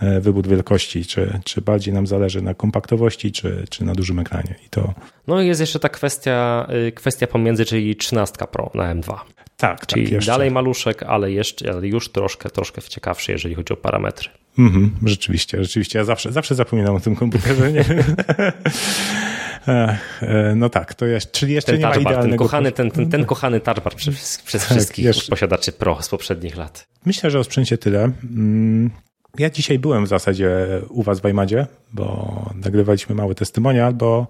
e, 0.00 0.20
wybór 0.20 0.48
wielkości, 0.48 1.04
czy, 1.04 1.40
czy 1.44 1.60
bardziej 1.60 1.94
nam 1.94 2.06
zależy 2.06 2.42
na 2.42 2.54
kompaktowości, 2.54 3.32
czy, 3.32 3.64
czy 3.70 3.84
na 3.84 3.94
dużym 3.94 4.18
ekranie. 4.18 4.54
I 4.66 4.68
to... 4.68 4.94
No 5.26 5.42
i 5.42 5.46
jest 5.46 5.60
jeszcze 5.60 5.78
ta 5.78 5.88
kwestia, 5.88 6.66
y, 6.88 6.92
kwestia 6.92 7.26
pomiędzy, 7.26 7.64
czyli 7.64 7.96
13 7.96 8.46
Pro 8.52 8.70
na 8.74 8.94
M2. 8.94 9.14
Tak, 9.56 9.86
czyli 9.86 10.10
tak, 10.10 10.24
dalej 10.24 10.50
maluszek, 10.50 11.02
ale 11.02 11.32
jeszcze 11.32 11.72
ale 11.72 11.88
już 11.88 12.08
troszkę, 12.08 12.50
troszkę 12.50 12.82
ciekawszy, 12.82 13.32
jeżeli 13.32 13.54
chodzi 13.54 13.72
o 13.72 13.76
parametry. 13.76 14.28
Mhm, 14.58 14.90
rzeczywiście, 15.04 15.64
rzeczywiście. 15.64 15.98
Ja 15.98 16.04
zawsze, 16.04 16.32
zawsze 16.32 16.54
zapominam 16.54 16.94
o 16.94 17.00
tym 17.00 17.16
komputerze. 17.16 17.72
Nie? 17.72 17.84
E, 19.68 19.98
no 20.56 20.68
tak, 20.68 20.94
to 20.94 21.06
jest, 21.06 21.32
czyli 21.32 21.54
jeszcze 21.54 21.72
ten 21.72 21.80
nie 21.80 21.86
ma 21.86 21.94
idealnego... 21.94 22.28
Ten 22.28 22.36
kochany, 22.36 22.72
ten, 22.72 22.90
ten, 22.90 23.10
ten 23.10 23.24
kochany 23.24 23.60
touchbar 23.60 23.94
przez, 23.94 24.38
przez 24.38 24.62
tak, 24.62 24.70
wszystkich 24.70 25.04
jeszcze... 25.04 25.30
posiadaczy 25.30 25.72
Pro 25.72 26.02
z 26.02 26.08
poprzednich 26.08 26.56
lat. 26.56 26.86
Myślę, 27.06 27.30
że 27.30 27.38
o 27.38 27.44
sprzęcie 27.44 27.78
tyle. 27.78 28.10
Mm, 28.22 28.90
ja 29.38 29.50
dzisiaj 29.50 29.78
byłem 29.78 30.04
w 30.04 30.08
zasadzie 30.08 30.50
u 30.88 31.02
was 31.02 31.20
w 31.20 31.28
iMadzie, 31.28 31.66
bo 31.92 32.50
nagrywaliśmy 32.54 33.14
mały 33.14 33.34
testymonial, 33.34 33.94
bo 33.94 34.26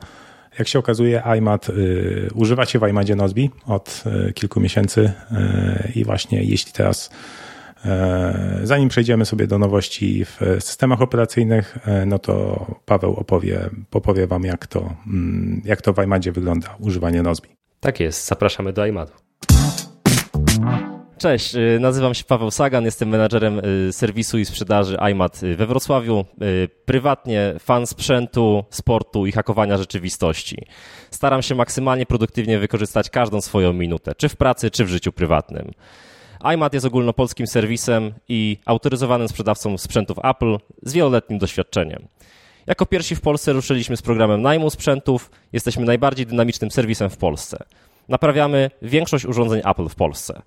jak 0.58 0.68
się 0.68 0.78
okazuje, 0.78 1.22
iMad 1.38 1.68
y, 1.68 2.28
używacie 2.34 2.78
w 2.78 2.88
iMadzie 2.88 3.16
Nozbi 3.16 3.50
od 3.66 4.04
y, 4.28 4.32
kilku 4.32 4.60
miesięcy 4.60 5.00
y, 5.00 5.92
i 5.94 6.04
właśnie 6.04 6.42
jeśli 6.42 6.72
teraz 6.72 7.10
zanim 8.62 8.88
przejdziemy 8.88 9.24
sobie 9.24 9.46
do 9.46 9.58
nowości 9.58 10.24
w 10.24 10.40
systemach 10.60 11.02
operacyjnych, 11.02 11.78
e, 11.84 12.06
no 12.06 12.18
to 12.18 12.66
Paweł 12.84 13.14
opowie, 13.14 13.70
opowie 13.92 14.26
Wam, 14.26 14.44
jak 14.44 14.66
to, 14.66 14.94
mm, 15.06 15.62
jak 15.64 15.82
to 15.82 15.92
w 15.92 15.98
iMadzie 15.98 16.32
wygląda, 16.32 16.76
używanie 16.78 17.22
Nozbi. 17.22 17.48
Tak 17.80 18.00
jest, 18.00 18.26
zapraszamy 18.26 18.72
do 18.72 18.86
iMadu. 18.86 19.12
Cześć, 21.18 21.54
y, 21.54 21.78
nazywam 21.80 22.14
się 22.14 22.24
Paweł 22.24 22.50
Sagan, 22.50 22.84
jestem 22.84 23.08
menadżerem 23.08 23.60
serwisu 23.90 24.38
i 24.38 24.44
sprzedaży 24.44 24.96
iMat 25.10 25.40
we 25.56 25.66
Wrocławiu. 25.66 26.24
Prywatnie 26.84 27.54
fan 27.58 27.86
sprzętu, 27.86 28.64
sportu 28.70 29.26
i 29.26 29.32
hakowania 29.32 29.76
rzeczywistości. 29.76 30.66
Staram 31.10 31.42
się 31.42 31.54
maksymalnie 31.54 32.06
produktywnie 32.06 32.58
wykorzystać 32.58 33.10
każdą 33.10 33.40
swoją 33.40 33.72
minutę, 33.72 34.12
czy 34.16 34.28
w 34.28 34.36
pracy, 34.36 34.70
czy 34.70 34.84
w 34.84 34.88
życiu 34.88 35.12
prywatnym 35.12 35.70
iMat 36.54 36.74
jest 36.74 36.86
ogólnopolskim 36.86 37.46
serwisem 37.46 38.12
i 38.28 38.58
autoryzowanym 38.66 39.28
sprzedawcą 39.28 39.78
sprzętów 39.78 40.18
Apple 40.24 40.58
z 40.82 40.92
wieloletnim 40.92 41.38
doświadczeniem. 41.38 42.08
Jako 42.66 42.86
pierwsi 42.86 43.16
w 43.16 43.20
Polsce 43.20 43.52
ruszyliśmy 43.52 43.96
z 43.96 44.02
programem 44.02 44.42
najmu 44.42 44.70
sprzętów. 44.70 45.30
Jesteśmy 45.52 45.84
najbardziej 45.84 46.26
dynamicznym 46.26 46.70
serwisem 46.70 47.10
w 47.10 47.16
Polsce. 47.16 47.64
Naprawiamy 48.08 48.70
większość 48.82 49.24
urządzeń 49.24 49.62
Apple 49.64 49.88
w 49.88 49.94
Polsce. 49.94 50.42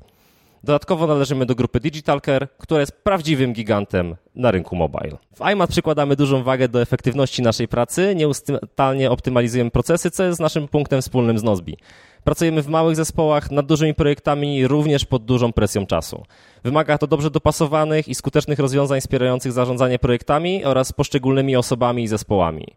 Dodatkowo 0.64 1.08
należymy 1.08 1.46
do 1.46 1.56
grupy 1.56 1.80
DigitalCare, 1.80 2.48
która 2.58 2.80
jest 2.80 3.04
prawdziwym 3.04 3.54
gigantem 3.54 4.16
na 4.36 4.52
rynku 4.52 4.76
mobile. 4.76 5.18
W 5.36 5.52
iMat 5.52 5.70
przykładamy 5.70 6.16
dużą 6.16 6.44
wagę 6.44 6.68
do 6.68 6.82
efektywności 6.82 7.42
naszej 7.42 7.68
pracy, 7.68 8.16
nieustannie 8.16 9.12
optymalizujemy 9.12 9.72
procesy, 9.72 10.12
co 10.12 10.24
jest 10.24 10.40
naszym 10.40 10.68
punktem 10.68 11.02
wspólnym 11.02 11.40
z 11.40 11.44
Nozbi. 11.44 11.78
Pracujemy 12.24 12.62
w 12.62 12.68
małych 12.68 12.96
zespołach 12.96 13.52
nad 13.52 13.66
dużymi 13.66 13.94
projektami, 13.94 14.68
również 14.68 15.06
pod 15.06 15.26
dużą 15.26 15.54
presją 15.54 15.86
czasu. 15.86 16.24
Wymaga 16.64 16.98
to 16.98 17.08
dobrze 17.08 17.32
dopasowanych 17.32 18.08
i 18.08 18.16
skutecznych 18.16 18.60
rozwiązań 18.60 19.02
wspierających 19.02 19.52
zarządzanie 19.52 20.00
projektami 20.00 20.66
oraz 20.66 20.94
poszczególnymi 20.94 21.56
osobami 21.56 22.04
i 22.04 22.08
zespołami. 22.08 22.68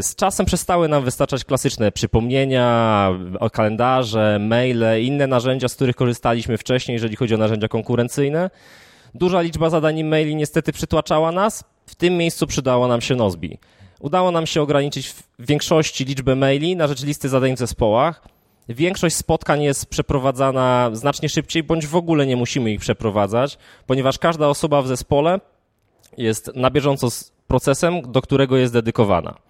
Z 0.00 0.14
czasem 0.14 0.46
przestały 0.46 0.88
nam 0.88 1.04
wystarczać 1.04 1.44
klasyczne 1.44 1.92
przypomnienia, 1.92 3.10
kalendarze, 3.52 4.38
maile 4.40 4.84
inne 5.02 5.26
narzędzia, 5.26 5.68
z 5.68 5.74
których 5.74 5.96
korzystaliśmy 5.96 6.58
wcześniej, 6.58 6.92
jeżeli 6.92 7.16
chodzi 7.16 7.34
o 7.34 7.38
narzędzia 7.38 7.68
konkurencyjne. 7.68 8.50
Duża 9.14 9.40
liczba 9.40 9.70
zadań 9.70 10.04
maili 10.04 10.36
niestety 10.36 10.72
przytłaczała 10.72 11.32
nas. 11.32 11.64
W 11.86 11.94
tym 11.94 12.16
miejscu 12.16 12.46
przydało 12.46 12.88
nam 12.88 13.00
się 13.00 13.16
Nozbi. 13.16 13.58
Udało 14.00 14.30
nam 14.30 14.46
się 14.46 14.62
ograniczyć 14.62 15.08
w 15.08 15.22
większości 15.38 16.04
liczbę 16.04 16.36
maili 16.36 16.76
na 16.76 16.86
rzecz 16.86 17.04
listy 17.04 17.28
zadań 17.28 17.56
w 17.56 17.58
zespołach. 17.58 18.22
Większość 18.68 19.16
spotkań 19.16 19.62
jest 19.62 19.86
przeprowadzana 19.86 20.90
znacznie 20.92 21.28
szybciej, 21.28 21.62
bądź 21.62 21.86
w 21.86 21.96
ogóle 21.96 22.26
nie 22.26 22.36
musimy 22.36 22.72
ich 22.72 22.80
przeprowadzać, 22.80 23.58
ponieważ 23.86 24.18
każda 24.18 24.48
osoba 24.48 24.82
w 24.82 24.86
zespole 24.86 25.40
jest 26.18 26.50
na 26.54 26.70
bieżąco 26.70 27.10
z 27.10 27.32
procesem, 27.46 28.12
do 28.12 28.22
którego 28.22 28.56
jest 28.56 28.72
dedykowana. 28.72 29.45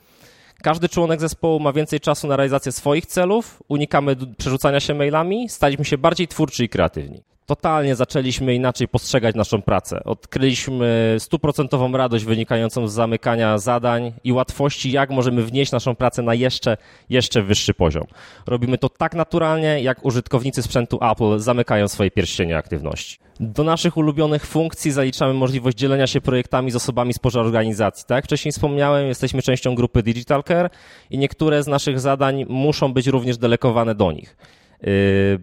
Każdy 0.67 0.89
członek 0.89 1.21
zespołu 1.21 1.61
ma 1.61 1.73
więcej 1.73 2.01
czasu 2.01 2.27
na 2.27 2.37
realizację 2.37 2.73
swoich 2.73 3.07
celów, 3.07 3.63
unikamy 3.69 4.17
przerzucania 4.39 4.81
się 4.81 4.95
mailami, 4.95 5.49
staliśmy 5.49 5.85
się 5.85 5.99
bardziej 5.99 6.29
twórczy 6.29 6.65
i 6.65 6.69
kreatywni 6.69 7.23
totalnie 7.47 7.95
zaczęliśmy 7.95 8.55
inaczej 8.55 8.89
postrzegać 8.89 9.35
naszą 9.35 9.63
pracę. 9.63 10.05
Odkryliśmy 10.05 11.17
stuprocentową 11.19 11.93
radość 11.93 12.25
wynikającą 12.25 12.89
z 12.89 12.93
zamykania 12.93 13.59
zadań 13.59 14.13
i 14.25 14.33
łatwości, 14.33 14.93
jak 14.93 15.11
możemy 15.11 15.43
wnieść 15.43 15.73
naszą 15.73 15.95
pracę 15.95 16.23
na 16.23 16.35
jeszcze, 16.35 16.77
jeszcze 17.11 17.43
wyższy 17.43 17.75
poziom. 17.75 18.05
Robimy 18.47 18.79
to 18.79 18.89
tak 18.89 19.15
naturalnie, 19.15 19.81
jak 19.81 20.05
użytkownicy 20.05 20.63
sprzętu 20.63 20.99
Apple 21.13 21.39
zamykają 21.39 21.89
swoje 21.89 22.11
pierścienie 22.11 22.57
aktywności. 22.57 23.19
Do 23.41 23.65
naszych 23.65 23.97
ulubionych 23.97 24.47
funkcji 24.47 24.93
zaliczamy 24.93 25.35
możliwość 25.35 25.77
dzielenia 25.77 26.07
się 26.07 26.21
projektami 26.21 26.71
z 26.71 26.77
osobami 26.77 27.15
spoza 27.15 27.41
organizacji. 27.41 28.05
Tak 28.07 28.17
jak 28.17 28.25
wcześniej 28.25 28.53
wspomniałem, 28.53 29.07
jesteśmy 29.07 29.43
częścią 29.43 29.75
grupy 29.75 30.03
Digital 30.03 30.45
Care 30.45 30.71
i 31.11 31.19
niektóre 31.19 31.63
z 31.63 31.67
naszych 31.67 32.01
zadań 32.01 32.45
muszą 32.49 32.93
być 32.93 33.07
również 33.07 33.39
delegowane 33.39 33.95
do 33.95 34.13
nich. 34.13 34.37
Yy, 34.83 34.91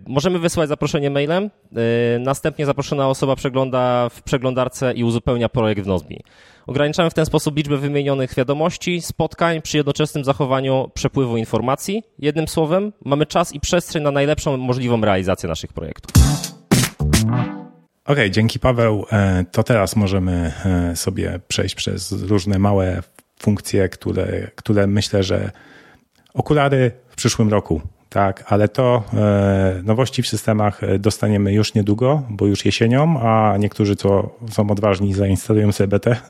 możemy 0.07 0.39
wysłać 0.39 0.69
zaproszenie 0.69 1.09
mailem. 1.09 1.43
Yy, 1.43 1.79
następnie 2.19 2.65
zaproszona 2.65 3.07
osoba 3.07 3.35
przegląda 3.35 4.09
w 4.09 4.21
przeglądarce 4.23 4.93
i 4.93 5.03
uzupełnia 5.03 5.49
projekt 5.49 5.81
w 5.83 5.87
Nozbi. 5.87 6.23
Ograniczamy 6.67 7.09
w 7.09 7.13
ten 7.13 7.25
sposób 7.25 7.57
liczbę 7.57 7.77
wymienionych 7.77 8.35
wiadomości, 8.35 9.01
spotkań 9.01 9.61
przy 9.61 9.77
jednoczesnym 9.77 10.23
zachowaniu 10.23 10.91
przepływu 10.93 11.37
informacji. 11.37 12.03
Jednym 12.19 12.47
słowem, 12.47 12.93
mamy 13.05 13.25
czas 13.25 13.53
i 13.53 13.59
przestrzeń 13.59 14.03
na 14.03 14.11
najlepszą 14.11 14.57
możliwą 14.57 15.01
realizację 15.01 15.49
naszych 15.49 15.73
projektów. 15.73 16.23
Okej, 18.05 18.13
okay, 18.13 18.31
dzięki 18.31 18.59
Paweł. 18.59 19.05
E, 19.11 19.45
to 19.51 19.63
teraz 19.63 19.95
możemy 19.95 20.53
e, 20.65 20.95
sobie 20.95 21.39
przejść 21.47 21.75
przez 21.75 22.11
różne 22.11 22.59
małe 22.59 23.03
funkcje, 23.39 23.89
które, 23.89 24.51
które 24.55 24.87
myślę, 24.87 25.23
że 25.23 25.51
okulary 26.33 26.91
w 27.09 27.15
przyszłym 27.15 27.49
roku 27.49 27.81
tak, 28.13 28.43
ale 28.47 28.67
to 28.67 29.03
e, 29.13 29.81
nowości 29.83 30.23
w 30.23 30.27
systemach 30.27 30.83
e, 30.83 30.99
dostaniemy 30.99 31.53
już 31.53 31.73
niedługo, 31.73 32.23
bo 32.29 32.45
już 32.45 32.65
jesienią, 32.65 33.19
a 33.21 33.57
niektórzy, 33.57 33.95
co 33.95 34.29
są 34.51 34.69
odważni, 34.69 35.13
zainstalują 35.13 35.71
sobie 35.71 35.87
BT 35.87 36.15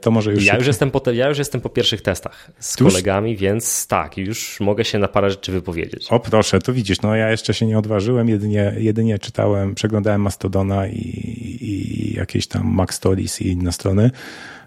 to 0.00 0.10
może 0.10 0.32
już... 0.32 0.44
Ja 0.44 0.56
już, 0.56 0.66
jestem 0.66 0.90
po 0.90 1.00
te, 1.00 1.14
ja 1.14 1.28
już 1.28 1.38
jestem 1.38 1.60
po 1.60 1.68
pierwszych 1.68 2.02
testach 2.02 2.50
z 2.58 2.76
kolegami, 2.76 3.36
więc 3.36 3.86
tak, 3.86 4.18
już 4.18 4.60
mogę 4.60 4.84
się 4.84 4.98
na 4.98 5.08
parę 5.08 5.30
rzeczy 5.30 5.52
wypowiedzieć. 5.52 6.06
O 6.10 6.20
proszę, 6.20 6.58
to 6.58 6.72
widzisz, 6.72 7.02
no 7.02 7.16
ja 7.16 7.30
jeszcze 7.30 7.54
się 7.54 7.66
nie 7.66 7.78
odważyłem, 7.78 8.28
jedynie, 8.28 8.74
jedynie 8.78 9.18
czytałem, 9.18 9.74
przeglądałem 9.74 10.20
Mastodona 10.20 10.86
i, 10.86 10.98
i 11.60 12.14
jakieś 12.16 12.46
tam 12.46 12.66
Mac 12.66 12.94
Stories 12.94 13.42
i 13.42 13.48
inne 13.48 13.72
strony. 13.72 14.10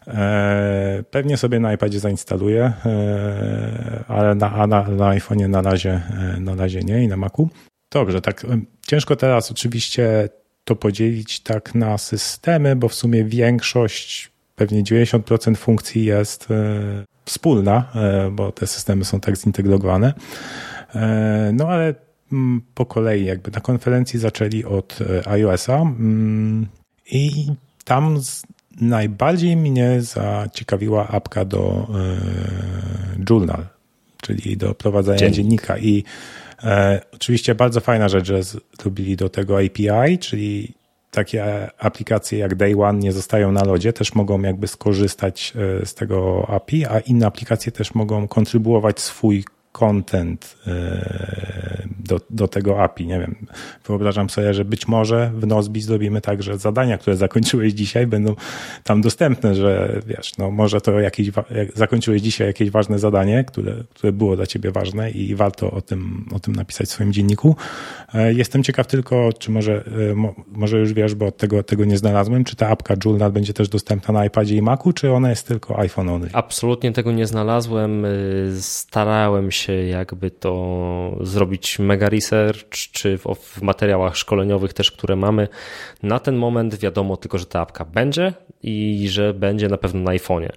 E, 0.07 1.03
pewnie 1.11 1.37
sobie 1.37 1.59
na 1.59 1.73
iPadzie 1.73 1.99
zainstaluję, 1.99 2.73
e, 2.85 4.03
ale 4.07 4.35
na, 4.35 4.67
na, 4.67 4.87
na 4.87 5.09
iPhone'ie 5.09 5.49
na 5.49 5.61
razie, 5.61 6.01
e, 6.35 6.39
na 6.39 6.55
razie 6.55 6.79
nie 6.79 7.03
i 7.03 7.07
na 7.07 7.17
Macu. 7.17 7.49
Dobrze, 7.91 8.21
tak 8.21 8.45
ciężko 8.87 9.15
teraz 9.15 9.51
oczywiście 9.51 10.29
to 10.63 10.75
podzielić 10.75 11.39
tak 11.39 11.75
na 11.75 11.97
systemy, 11.97 12.75
bo 12.75 12.87
w 12.87 12.93
sumie 12.93 13.23
większość, 13.23 14.31
pewnie 14.55 14.83
90% 14.83 15.55
funkcji 15.55 16.05
jest 16.05 16.47
wspólna, 17.25 17.91
bo 18.31 18.51
te 18.51 18.67
systemy 18.67 19.05
są 19.05 19.19
tak 19.19 19.37
zintegrowane. 19.37 20.13
No 21.53 21.67
ale 21.67 21.95
mm, 22.31 22.61
po 22.73 22.85
kolei 22.85 23.25
jakby 23.25 23.51
na 23.51 23.59
konferencji 23.59 24.19
zaczęli 24.19 24.63
od 24.63 24.99
iOS-a 25.25 25.81
mm, 25.81 26.67
i 27.11 27.47
tam 27.85 28.17
najbardziej 28.81 29.57
mnie 29.57 30.01
zaciekawiła 30.01 31.07
apka 31.07 31.45
do 31.45 31.87
e, 31.95 33.23
Journal, 33.29 33.65
czyli 34.21 34.57
do 34.57 34.75
prowadzenia 34.75 35.17
Dziennik. 35.17 35.35
dziennika 35.35 35.77
i 35.77 36.03
e, 36.63 37.01
oczywiście 37.13 37.55
bardzo 37.55 37.79
fajna 37.79 38.09
rzecz, 38.09 38.27
że 38.27 38.43
zrobili 38.79 39.15
do 39.15 39.29
tego 39.29 39.57
API, 39.59 40.17
czyli 40.19 40.73
takie 41.11 41.69
aplikacje 41.79 42.39
jak 42.39 42.55
Day 42.55 42.75
One 42.81 42.99
nie 42.99 43.11
zostają 43.11 43.51
na 43.51 43.63
lodzie, 43.63 43.93
też 43.93 44.15
mogą 44.15 44.41
jakby 44.41 44.67
skorzystać 44.67 45.53
e, 45.81 45.85
z 45.85 45.93
tego 45.93 46.49
API, 46.49 46.85
a 46.85 46.99
inne 46.99 47.25
aplikacje 47.25 47.71
też 47.71 47.93
mogą 47.93 48.27
kontrybuować 48.27 48.99
swój 48.99 49.43
content 49.71 50.57
e, 50.67 51.87
do, 51.99 52.19
do 52.29 52.47
tego 52.47 52.83
API. 52.83 53.07
Nie 53.07 53.19
wiem, 53.19 53.35
wyobrażam 53.87 54.29
sobie, 54.29 54.53
że 54.53 54.65
być 54.65 54.87
może 54.87 55.31
w 55.35 55.47
Nozbi 55.47 55.81
zrobimy 55.81 56.21
tak, 56.21 56.43
że 56.43 56.57
zadania, 56.57 56.97
które 56.97 57.17
zakończyłeś 57.17 57.73
dzisiaj 57.73 58.07
będą 58.07 58.35
tam 58.83 59.01
dostępne, 59.01 59.55
że 59.55 60.01
wiesz, 60.07 60.37
no 60.37 60.51
może 60.51 60.81
to 60.81 60.99
jakieś, 60.99 61.31
zakończyłeś 61.75 62.21
dzisiaj 62.21 62.47
jakieś 62.47 62.69
ważne 62.69 62.99
zadanie, 62.99 63.43
które, 63.43 63.75
które 63.93 64.13
było 64.13 64.35
dla 64.35 64.45
ciebie 64.45 64.71
ważne 64.71 65.11
i 65.11 65.35
warto 65.35 65.71
o 65.71 65.81
tym, 65.81 66.25
o 66.35 66.39
tym 66.39 66.55
napisać 66.55 66.87
w 66.87 66.91
swoim 66.91 67.13
dzienniku. 67.13 67.55
E, 68.13 68.33
jestem 68.33 68.63
ciekaw 68.63 68.87
tylko, 68.87 69.29
czy 69.39 69.51
może, 69.51 69.85
e, 70.11 70.33
może 70.51 70.79
już 70.79 70.93
wiesz, 70.93 71.15
bo 71.15 71.31
tego, 71.31 71.63
tego 71.63 71.85
nie 71.85 71.97
znalazłem, 71.97 72.43
czy 72.43 72.55
ta 72.55 72.69
apka 72.69 72.95
Journal 73.05 73.31
będzie 73.31 73.53
też 73.53 73.69
dostępna 73.69 74.13
na 74.13 74.25
iPadzie 74.25 74.55
i 74.55 74.61
Macu, 74.61 74.93
czy 74.93 75.11
ona 75.11 75.29
jest 75.29 75.47
tylko 75.47 75.79
iPhone 75.79 76.09
only? 76.09 76.29
Absolutnie 76.33 76.91
tego 76.91 77.11
nie 77.11 77.27
znalazłem. 77.27 78.05
Starałem 78.59 79.51
się 79.51 79.60
się 79.61 79.73
jakby 79.73 80.31
to 80.31 81.17
zrobić 81.21 81.79
mega 81.79 82.09
research, 82.09 82.67
czy 82.69 83.17
w, 83.17 83.23
w 83.35 83.61
materiałach 83.61 84.17
szkoleniowych 84.17 84.73
też, 84.73 84.91
które 84.91 85.15
mamy. 85.15 85.47
Na 86.03 86.19
ten 86.19 86.35
moment 86.35 86.75
wiadomo 86.75 87.17
tylko, 87.17 87.37
że 87.37 87.45
ta 87.45 87.61
apka 87.61 87.85
będzie 87.85 88.33
i 88.63 89.07
że 89.09 89.33
będzie 89.33 89.67
na 89.67 89.77
pewno 89.77 90.01
na 90.01 90.11
iPhone'ie 90.11 90.49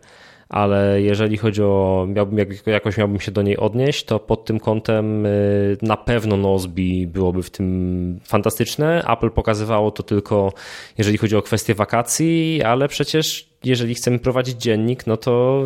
ale 0.48 1.02
jeżeli 1.02 1.36
chodzi 1.36 1.62
o, 1.62 2.06
miałbym, 2.08 2.46
jakoś 2.66 2.96
miałbym 2.96 3.20
się 3.20 3.32
do 3.32 3.42
niej 3.42 3.56
odnieść, 3.56 4.04
to 4.04 4.18
pod 4.18 4.44
tym 4.44 4.60
kątem 4.60 5.26
y, 5.26 5.76
na 5.82 5.96
pewno 5.96 6.36
Nozbi 6.36 7.06
byłoby 7.06 7.42
w 7.42 7.50
tym 7.50 8.20
fantastyczne. 8.24 9.04
Apple 9.08 9.30
pokazywało 9.30 9.90
to 9.90 10.02
tylko, 10.02 10.52
jeżeli 10.98 11.18
chodzi 11.18 11.36
o 11.36 11.42
kwestie 11.42 11.74
wakacji, 11.74 12.62
ale 12.62 12.88
przecież 12.88 13.48
jeżeli 13.64 13.94
chcemy 13.94 14.18
prowadzić 14.18 14.62
dziennik, 14.62 15.06
no 15.06 15.16
to 15.16 15.64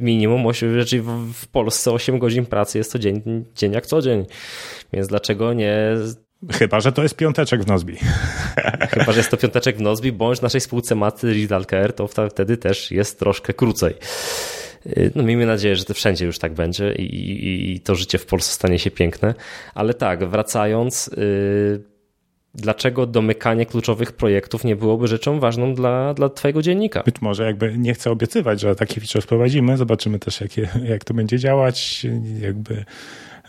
minimum 0.00 0.46
8, 0.46 0.74
znaczy 0.74 1.02
w 1.34 1.48
Polsce 1.48 1.92
8 1.92 2.18
godzin 2.18 2.46
pracy 2.46 2.78
jest 2.78 2.92
to 2.92 2.98
dzień, 2.98 3.22
dzień 3.54 3.72
jak 3.72 3.86
co 3.86 4.02
dzień. 4.02 4.26
Więc 4.92 5.08
dlaczego 5.08 5.52
nie 5.52 5.96
Chyba, 6.52 6.80
że 6.80 6.92
to 6.92 7.02
jest 7.02 7.16
piąteczek 7.16 7.62
w 7.62 7.66
Nozbi. 7.66 7.96
Chyba, 8.92 9.12
że 9.12 9.18
jest 9.18 9.30
to 9.30 9.36
piąteczek 9.36 9.76
w 9.76 9.80
Nozbi, 9.80 10.12
bądź 10.12 10.38
w 10.38 10.42
naszej 10.42 10.60
spółce 10.60 10.94
maty 10.94 11.32
Riddle 11.32 11.64
Care, 11.64 11.92
to 11.92 12.08
wtedy 12.30 12.56
też 12.56 12.90
jest 12.90 13.18
troszkę 13.18 13.52
krócej. 13.52 13.94
No 15.14 15.22
miejmy 15.22 15.46
nadzieję, 15.46 15.76
że 15.76 15.84
to 15.84 15.94
wszędzie 15.94 16.26
już 16.26 16.38
tak 16.38 16.54
będzie 16.54 16.94
i, 16.94 17.02
i, 17.02 17.72
i 17.72 17.80
to 17.80 17.94
życie 17.94 18.18
w 18.18 18.26
Polsce 18.26 18.54
stanie 18.54 18.78
się 18.78 18.90
piękne. 18.90 19.34
Ale 19.74 19.94
tak, 19.94 20.28
wracając, 20.28 21.10
yy, 21.16 21.84
dlaczego 22.54 23.06
domykanie 23.06 23.66
kluczowych 23.66 24.12
projektów 24.12 24.64
nie 24.64 24.76
byłoby 24.76 25.08
rzeczą 25.08 25.40
ważną 25.40 25.74
dla, 25.74 26.14
dla 26.14 26.28
Twojego 26.28 26.62
dziennika. 26.62 27.02
Być 27.02 27.20
może 27.20 27.44
jakby 27.44 27.78
nie 27.78 27.94
chcę 27.94 28.10
obiecywać, 28.10 28.60
że 28.60 28.76
taki 28.76 29.00
feature 29.00 29.22
wprowadzimy, 29.22 29.76
zobaczymy 29.76 30.18
też 30.18 30.40
jakie, 30.40 30.68
jak 30.84 31.04
to 31.04 31.14
będzie 31.14 31.38
działać. 31.38 32.06
Jakby 32.40 32.84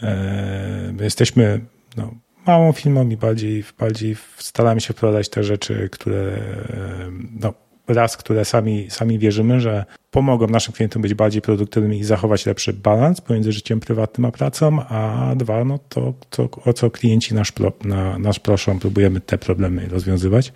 e, 0.02 0.94
jesteśmy 1.02 1.60
no, 1.98 2.14
małą 2.48 2.72
firmą 2.72 3.10
i 3.10 3.18
bardziej, 3.18 3.64
bardziej 3.80 4.16
staramy 4.38 4.82
się 4.82 4.94
wprowadzać 4.94 5.30
te 5.30 5.44
rzeczy, 5.44 5.90
które 5.92 6.18
e, 6.18 7.12
no, 7.40 7.54
raz, 7.88 8.18
które 8.18 8.46
sami, 8.46 8.88
sami 8.90 9.20
wierzymy, 9.20 9.60
że 9.60 9.86
pomogą 10.12 10.48
naszym 10.48 10.74
klientom 10.74 11.02
być 11.02 11.14
bardziej 11.14 11.42
produktywnymi 11.42 12.00
i 12.00 12.04
zachować 12.04 12.46
lepszy 12.46 12.74
balans 12.74 13.22
pomiędzy 13.22 13.52
życiem 13.52 13.80
prywatnym 13.80 14.26
a 14.26 14.32
pracą, 14.32 14.86
a 14.90 15.34
dwa, 15.36 15.66
no 15.66 15.80
to, 15.90 16.14
to 16.30 16.50
o 16.66 16.74
co 16.74 16.92
klienci 16.92 17.34
nasz, 17.34 17.54
na, 17.84 18.20
nasz 18.20 18.40
proszą, 18.40 18.80
próbujemy 18.80 19.22
te 19.22 19.38
problemy 19.38 19.88
rozwiązywać. 19.90 20.54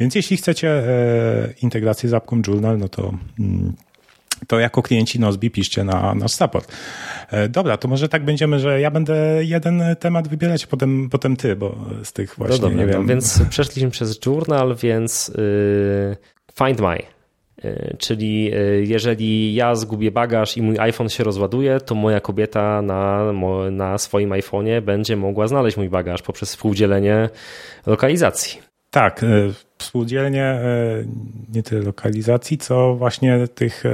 Więc 0.00 0.14
jeśli 0.14 0.36
chcecie 0.36 0.68
e, 0.68 1.54
integrację 1.62 2.08
z 2.08 2.14
apką 2.14 2.42
Journal, 2.46 2.78
no 2.78 2.88
to 2.88 3.14
mm, 3.38 3.72
to 4.46 4.58
jako 4.58 4.82
klienci 4.82 5.20
Nozbi 5.20 5.50
piszcie 5.50 5.84
na 5.84 6.14
nasz 6.14 6.32
support. 6.32 6.72
E, 7.30 7.48
dobra, 7.48 7.76
to 7.76 7.88
może 7.88 8.08
tak 8.08 8.24
będziemy, 8.24 8.60
że 8.60 8.80
ja 8.80 8.90
będę 8.90 9.44
jeden 9.44 9.82
temat 10.00 10.28
wybierać, 10.28 10.66
potem, 10.66 11.08
potem 11.10 11.36
ty, 11.36 11.56
bo 11.56 11.76
z 12.04 12.12
tych 12.12 12.34
właśnie, 12.38 12.56
no 12.56 12.62
dobra, 12.62 12.76
nie 12.76 12.86
wiem. 12.86 13.02
No, 13.02 13.08
więc 13.08 13.42
przeszliśmy 13.50 13.90
przez 13.90 14.18
Journal, 14.26 14.76
więc 14.82 15.28
yy, 15.28 16.16
Find 16.58 16.80
My. 16.80 17.16
E, 17.64 17.96
czyli 17.96 18.50
e, 18.54 18.58
jeżeli 18.82 19.54
ja 19.54 19.74
zgubię 19.74 20.10
bagaż 20.10 20.56
i 20.56 20.62
mój 20.62 20.78
iPhone 20.78 21.08
się 21.08 21.24
rozładuje, 21.24 21.80
to 21.80 21.94
moja 21.94 22.20
kobieta 22.20 22.82
na, 22.82 23.32
na 23.70 23.98
swoim 23.98 24.30
iPhone'ie 24.30 24.82
będzie 24.82 25.16
mogła 25.16 25.48
znaleźć 25.48 25.76
mój 25.76 25.88
bagaż 25.88 26.22
poprzez 26.22 26.50
współdzielenie 26.50 27.28
lokalizacji. 27.86 28.60
Tak, 28.90 29.22
e, 29.22 29.26
współdzielnie 29.78 30.60
nie 31.54 31.62
tyle 31.62 31.82
lokalizacji, 31.82 32.58
co 32.58 32.94
właśnie 32.94 33.48
tych 33.48 33.84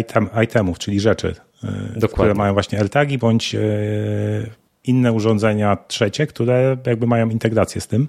item, 0.00 0.28
itemów, 0.44 0.78
czyli 0.78 1.00
rzeczy, 1.00 1.34
Dokładnie. 1.62 2.08
które 2.08 2.34
mają 2.34 2.52
właśnie 2.52 2.78
AirTagi 2.78 3.18
bądź 3.18 3.56
inne 4.84 5.12
urządzenia 5.12 5.78
trzecie, 5.88 6.26
które 6.26 6.76
jakby 6.86 7.06
mają 7.06 7.28
integrację 7.28 7.80
z 7.80 7.86
tym. 7.86 8.08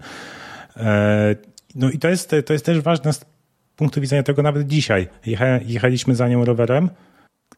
No 1.76 1.90
i 1.90 2.00
to 2.00 2.10
jest, 2.10 2.36
to 2.46 2.54
jest 2.54 2.66
też 2.66 2.82
ważne 2.82 3.14
z 3.14 3.26
punktu 3.76 4.02
widzenia 4.02 4.24
tego 4.24 4.42
nawet 4.42 4.68
dzisiaj. 4.68 5.08
Jechaliśmy 5.66 6.16
za 6.16 6.28
nią 6.28 6.46
rowerem 6.46 6.90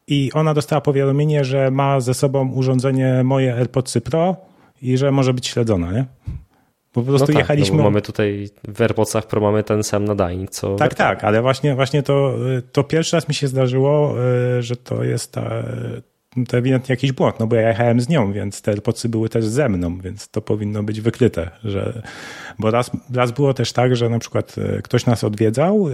i 0.06 0.30
ona 0.34 0.54
dostała 0.54 0.80
powiadomienie, 0.80 1.44
że 1.44 1.70
ma 1.70 2.00
ze 2.00 2.14
sobą 2.14 2.52
urządzenie 2.52 3.24
moje 3.24 3.54
AirPods 3.54 3.98
Pro 4.04 4.36
i 4.82 4.96
że 4.96 5.10
może 5.10 5.34
być 5.34 5.46
śledzona, 5.46 5.92
nie? 5.92 6.04
Po 6.92 7.02
prostu 7.02 7.22
no 7.22 7.26
tak, 7.26 7.36
jechaliśmy. 7.36 7.76
No 7.76 7.82
mamy 7.82 8.02
tutaj 8.02 8.48
w 8.68 8.82
AirPodsach 8.82 9.26
Pro 9.26 9.40
mamy 9.40 9.64
ten 9.64 9.82
sam 9.82 10.04
nadajnik, 10.04 10.50
co. 10.50 10.76
Tak, 10.76 10.94
tak, 10.94 11.24
ale 11.24 11.42
właśnie, 11.42 11.74
właśnie 11.74 12.02
to, 12.02 12.34
to 12.72 12.84
pierwszy 12.84 13.16
raz 13.16 13.28
mi 13.28 13.34
się 13.34 13.48
zdarzyło, 13.48 14.14
y, 14.58 14.62
że 14.62 14.76
to 14.76 15.04
jest 15.04 15.32
ta, 15.32 15.64
to 16.44 16.56
ewidentnie 16.56 16.92
jakiś 16.92 17.12
błąd, 17.12 17.40
no 17.40 17.46
bo 17.46 17.56
ja 17.56 17.68
jechałem 17.68 18.00
z 18.00 18.08
nią, 18.08 18.32
więc 18.32 18.62
te 18.62 18.70
AirPodsy 18.70 19.08
były 19.08 19.28
też 19.28 19.46
ze 19.46 19.68
mną, 19.68 19.98
więc 19.98 20.28
to 20.28 20.40
powinno 20.40 20.82
być 20.82 21.00
wykryte, 21.00 21.50
że, 21.64 22.02
bo 22.58 22.70
raz, 22.70 22.90
raz 23.14 23.32
było 23.32 23.54
też 23.54 23.72
tak, 23.72 23.96
że 23.96 24.08
na 24.08 24.18
przykład 24.18 24.56
e, 24.58 24.82
ktoś 24.82 25.06
nas 25.06 25.24
odwiedzał 25.24 25.88
e, 25.88 25.92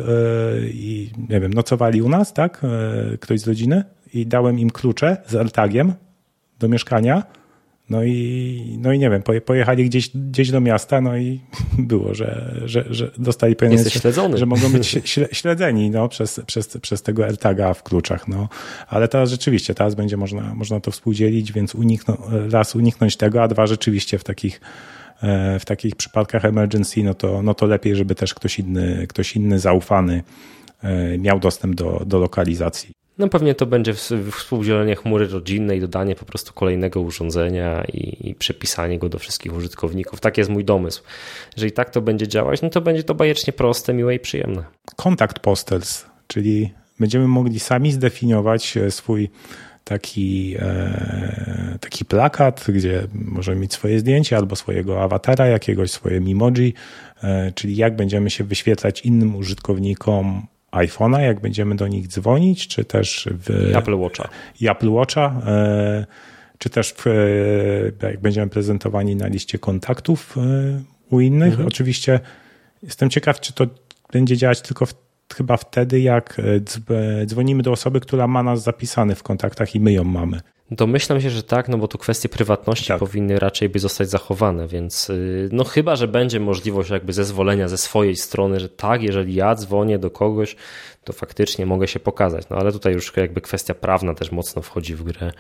i 0.66 1.10
nie 1.28 1.40
wiem, 1.40 1.52
nocowali 1.52 2.02
u 2.02 2.08
nas, 2.08 2.32
tak, 2.32 2.62
e, 2.64 3.18
ktoś 3.18 3.40
z 3.40 3.46
rodziny 3.46 3.84
i 4.14 4.26
dałem 4.26 4.58
im 4.58 4.70
klucze 4.70 5.16
z 5.26 5.34
AirTagiem 5.34 5.92
do 6.58 6.68
mieszkania, 6.68 7.22
no 7.90 8.04
i, 8.04 8.76
no 8.80 8.92
i 8.92 8.98
nie 8.98 9.10
wiem, 9.10 9.22
pojechali 9.44 9.84
gdzieś, 9.84 10.08
gdzieś 10.08 10.50
do 10.50 10.60
miasta, 10.60 11.00
no 11.00 11.16
i 11.16 11.40
było, 11.78 12.14
że, 12.14 12.54
że, 12.64 12.84
że 12.90 13.10
dostali 13.18 13.56
pewien, 13.56 13.78
że 14.38 14.46
mogą 14.46 14.72
być 14.72 14.98
śledzeni 15.32 15.90
no, 15.90 16.08
przez, 16.08 16.40
przez, 16.46 16.78
przez 16.82 17.02
tego 17.02 17.24
AirTaga 17.24 17.74
w 17.74 17.82
kluczach. 17.82 18.28
No. 18.28 18.48
Ale 18.88 19.08
teraz 19.08 19.30
rzeczywiście, 19.30 19.74
teraz 19.74 19.94
będzie 19.94 20.16
można, 20.16 20.54
można 20.54 20.80
to 20.80 20.90
współdzielić, 20.90 21.52
więc 21.52 21.74
unikną, 21.74 22.16
raz 22.50 22.76
uniknąć 22.76 23.16
tego, 23.16 23.42
a 23.42 23.48
dwa 23.48 23.66
rzeczywiście 23.66 24.18
w 24.18 24.24
takich 24.24 24.60
e, 25.22 25.58
w 25.58 25.64
takich 25.64 25.96
przypadkach 25.96 26.44
emergency, 26.44 27.02
no 27.02 27.14
to, 27.14 27.42
no 27.42 27.54
to 27.54 27.66
lepiej, 27.66 27.96
żeby 27.96 28.14
też 28.14 28.34
ktoś 28.34 28.58
inny, 28.58 29.06
ktoś 29.08 29.36
inny 29.36 29.58
zaufany 29.58 30.22
e, 30.82 31.18
miał 31.18 31.40
dostęp 31.40 31.74
do, 31.74 32.02
do 32.06 32.18
lokalizacji. 32.18 33.01
No 33.18 33.28
pewnie 33.28 33.54
to 33.54 33.66
będzie 33.66 33.94
współdzielenie 34.30 34.96
chmury 34.96 35.28
rodzinnej, 35.28 35.80
dodanie 35.80 36.14
po 36.14 36.24
prostu 36.24 36.52
kolejnego 36.52 37.00
urządzenia 37.00 37.84
i, 37.84 38.28
i 38.30 38.34
przypisanie 38.34 38.98
go 38.98 39.08
do 39.08 39.18
wszystkich 39.18 39.54
użytkowników. 39.54 40.20
Tak 40.20 40.38
jest 40.38 40.50
mój 40.50 40.64
domysł. 40.64 41.02
Jeżeli 41.56 41.72
tak 41.72 41.90
to 41.90 42.00
będzie 42.00 42.28
działać, 42.28 42.62
no 42.62 42.70
to 42.70 42.80
będzie 42.80 43.02
to 43.02 43.14
bajecznie 43.14 43.52
proste, 43.52 43.94
miłe 43.94 44.14
i 44.14 44.20
przyjemne. 44.20 44.64
Kontakt 44.96 45.38
Postels, 45.38 46.06
czyli 46.26 46.72
będziemy 47.00 47.28
mogli 47.28 47.60
sami 47.60 47.92
zdefiniować 47.92 48.78
swój 48.90 49.30
taki, 49.84 50.56
e, 50.58 51.78
taki 51.80 52.04
plakat, 52.04 52.64
gdzie 52.68 53.06
możemy 53.14 53.60
mieć 53.60 53.72
swoje 53.72 53.98
zdjęcie 53.98 54.36
albo 54.36 54.56
swojego 54.56 55.02
awatara 55.02 55.46
jakiegoś, 55.46 55.90
swoje 55.90 56.16
emoji, 56.16 56.74
e, 57.22 57.52
czyli 57.52 57.76
jak 57.76 57.96
będziemy 57.96 58.30
się 58.30 58.44
wyświetlać 58.44 59.00
innym 59.00 59.36
użytkownikom 59.36 60.46
iPhone'a, 60.72 61.20
jak 61.20 61.40
będziemy 61.40 61.76
do 61.76 61.88
nich 61.88 62.08
dzwonić, 62.08 62.68
czy 62.68 62.84
też 62.84 63.28
w 63.32 63.76
Apple 63.76 63.94
Watcha. 63.94 64.28
I 64.60 64.68
Apple 64.68 64.90
Watcha, 64.90 65.40
e, 65.46 66.06
czy 66.58 66.70
też 66.70 66.94
w, 66.96 67.04
jak 68.02 68.20
będziemy 68.20 68.48
prezentowani 68.48 69.16
na 69.16 69.26
liście 69.26 69.58
kontaktów 69.58 70.36
u 71.10 71.20
innych. 71.20 71.50
Mhm. 71.50 71.68
Oczywiście 71.68 72.20
jestem 72.82 73.10
ciekaw, 73.10 73.40
czy 73.40 73.52
to 73.52 73.66
będzie 74.12 74.36
działać 74.36 74.60
tylko 74.60 74.86
w 74.86 74.94
chyba 75.34 75.56
wtedy, 75.56 76.00
jak 76.00 76.40
e, 76.90 77.24
dzwonimy 77.26 77.62
do 77.62 77.72
osoby, 77.72 78.00
która 78.00 78.26
ma 78.26 78.42
nas 78.42 78.62
zapisany 78.62 79.14
w 79.14 79.22
kontaktach 79.22 79.74
i 79.74 79.80
my 79.80 79.92
ją 79.92 80.04
mamy. 80.04 80.40
Domyślam 80.70 81.20
się, 81.20 81.30
że 81.30 81.42
tak, 81.42 81.68
no 81.68 81.78
bo 81.78 81.88
tu 81.88 81.98
kwestie 81.98 82.28
prywatności 82.28 82.88
tak. 82.88 82.98
powinny 82.98 83.38
raczej 83.38 83.68
by 83.68 83.78
zostać 83.78 84.10
zachowane, 84.10 84.68
więc 84.68 85.10
y, 85.10 85.48
no 85.52 85.64
chyba, 85.64 85.96
że 85.96 86.08
będzie 86.08 86.40
możliwość 86.40 86.90
jakby 86.90 87.12
zezwolenia 87.12 87.68
ze 87.68 87.78
swojej 87.78 88.16
strony, 88.16 88.60
że 88.60 88.68
tak, 88.68 89.02
jeżeli 89.02 89.34
ja 89.34 89.54
dzwonię 89.54 89.98
do 89.98 90.10
kogoś, 90.10 90.56
to 91.04 91.12
faktycznie 91.12 91.66
mogę 91.66 91.88
się 91.88 92.00
pokazać. 92.00 92.48
No 92.50 92.56
ale 92.56 92.72
tutaj 92.72 92.92
już 92.92 93.16
jakby 93.16 93.40
kwestia 93.40 93.74
prawna 93.74 94.14
też 94.14 94.32
mocno 94.32 94.62
wchodzi 94.62 94.94
w 94.94 95.02
grę 95.02 95.32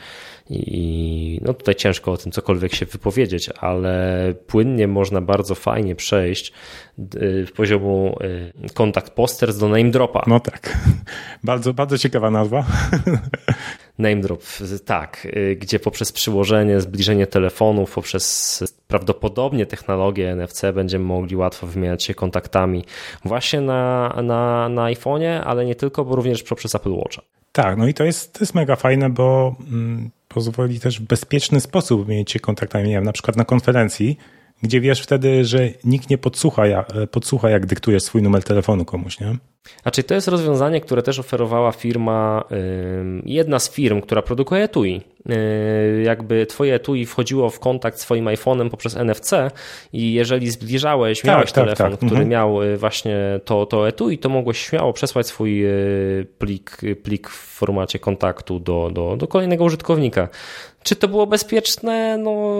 i 0.50 1.40
no 1.42 1.54
tutaj 1.54 1.74
ciężko 1.74 2.12
o 2.12 2.16
tym 2.16 2.32
cokolwiek 2.32 2.74
się 2.74 2.86
wypowiedzieć, 2.86 3.48
ale 3.48 4.34
płynnie 4.46 4.88
można 4.88 5.20
bardzo 5.20 5.54
fajnie 5.54 5.94
przejść 5.94 6.52
y, 7.14 7.46
w 7.46 7.52
poziomu 7.52 8.18
y, 8.22 8.74
kontakt 8.74 9.12
posters 9.12 9.58
do 9.58 9.68
name 9.68 9.90
dropa. 9.90 10.24
No 10.26 10.40
tak. 10.40 10.78
Bardzo, 11.44 11.74
bardzo 11.74 11.98
ciekawa 11.98 12.30
nazwa. 12.30 12.64
Name 14.02 14.20
drop, 14.20 14.42
tak, 14.84 15.26
y, 15.36 15.56
gdzie 15.60 15.78
poprzez 15.78 16.12
przyłożenie, 16.12 16.80
zbliżenie 16.80 17.26
telefonów, 17.26 17.94
poprzez 17.94 18.64
prawdopodobnie 18.88 19.66
technologię 19.66 20.36
NFC 20.36 20.62
będziemy 20.74 21.04
mogli 21.04 21.36
łatwo 21.36 21.66
wymieniać 21.66 22.04
się 22.04 22.14
kontaktami 22.14 22.84
właśnie 23.24 23.60
na, 23.60 24.08
na, 24.22 24.68
na 24.68 24.82
iPhone'ie, 24.82 25.40
ale 25.44 25.64
nie 25.64 25.74
tylko, 25.74 26.04
bo 26.04 26.16
również 26.16 26.42
poprzez 26.42 26.74
Apple 26.74 26.92
Watcha. 26.92 27.22
Tak, 27.52 27.76
no 27.76 27.86
i 27.88 27.94
to 27.94 28.04
jest, 28.04 28.32
to 28.32 28.38
jest 28.40 28.54
mega 28.54 28.76
fajne, 28.76 29.10
bo 29.10 29.56
mm, 29.60 30.10
pozwoli 30.28 30.80
też 30.80 31.00
w 31.00 31.02
bezpieczny 31.02 31.60
sposób 31.60 32.06
wymienić 32.06 32.32
się 32.32 32.40
kontaktami, 32.40 32.88
nie 32.88 32.94
wiem, 32.94 33.04
na 33.04 33.12
przykład 33.12 33.36
na 33.36 33.44
konferencji, 33.44 34.18
gdzie 34.62 34.80
wiesz 34.80 35.02
wtedy, 35.02 35.44
że 35.44 35.68
nikt 35.84 36.10
nie 36.10 36.18
podsłucha, 36.18 36.62
podsłucha 37.10 37.50
jak 37.50 37.66
dyktujesz 37.66 38.02
swój 38.02 38.22
numer 38.22 38.44
telefonu 38.44 38.84
komuś, 38.84 39.20
nie? 39.20 39.36
Znaczy 39.82 40.02
to 40.02 40.14
jest 40.14 40.28
rozwiązanie, 40.28 40.80
które 40.80 41.02
też 41.02 41.18
oferowała 41.18 41.72
firma, 41.72 42.44
jedna 43.24 43.58
z 43.58 43.70
firm, 43.70 44.00
która 44.00 44.22
produkuje 44.22 44.62
etui. 44.62 45.02
Yy, 45.26 46.02
jakby 46.02 46.46
twoje 46.46 46.74
etui 46.74 47.06
wchodziło 47.06 47.50
w 47.50 47.60
kontakt 47.60 47.98
z 47.98 48.00
swoim 48.00 48.24
iPhone'em 48.24 48.70
poprzez 48.70 48.96
NFC 48.96 49.32
i 49.92 50.12
jeżeli 50.12 50.50
zbliżałeś, 50.50 51.20
tak, 51.20 51.28
miałeś 51.28 51.52
tak, 51.52 51.64
telefon, 51.64 51.90
tak, 51.90 51.96
który 51.96 52.10
mhm. 52.10 52.28
miał 52.28 52.62
y, 52.62 52.76
właśnie 52.76 53.16
to, 53.44 53.66
to 53.66 53.88
etui, 53.88 54.18
to 54.18 54.28
mogłeś 54.28 54.58
śmiało 54.58 54.92
przesłać 54.92 55.26
swój 55.26 55.66
y, 55.66 56.26
plik, 56.38 56.78
plik 57.02 57.28
w 57.28 57.56
formacie 57.56 57.98
kontaktu 57.98 58.60
do, 58.60 58.90
do, 58.92 59.16
do 59.16 59.28
kolejnego 59.28 59.64
użytkownika. 59.64 60.28
Czy 60.82 60.96
to 60.96 61.08
było 61.08 61.26
bezpieczne? 61.26 62.18
No 62.18 62.54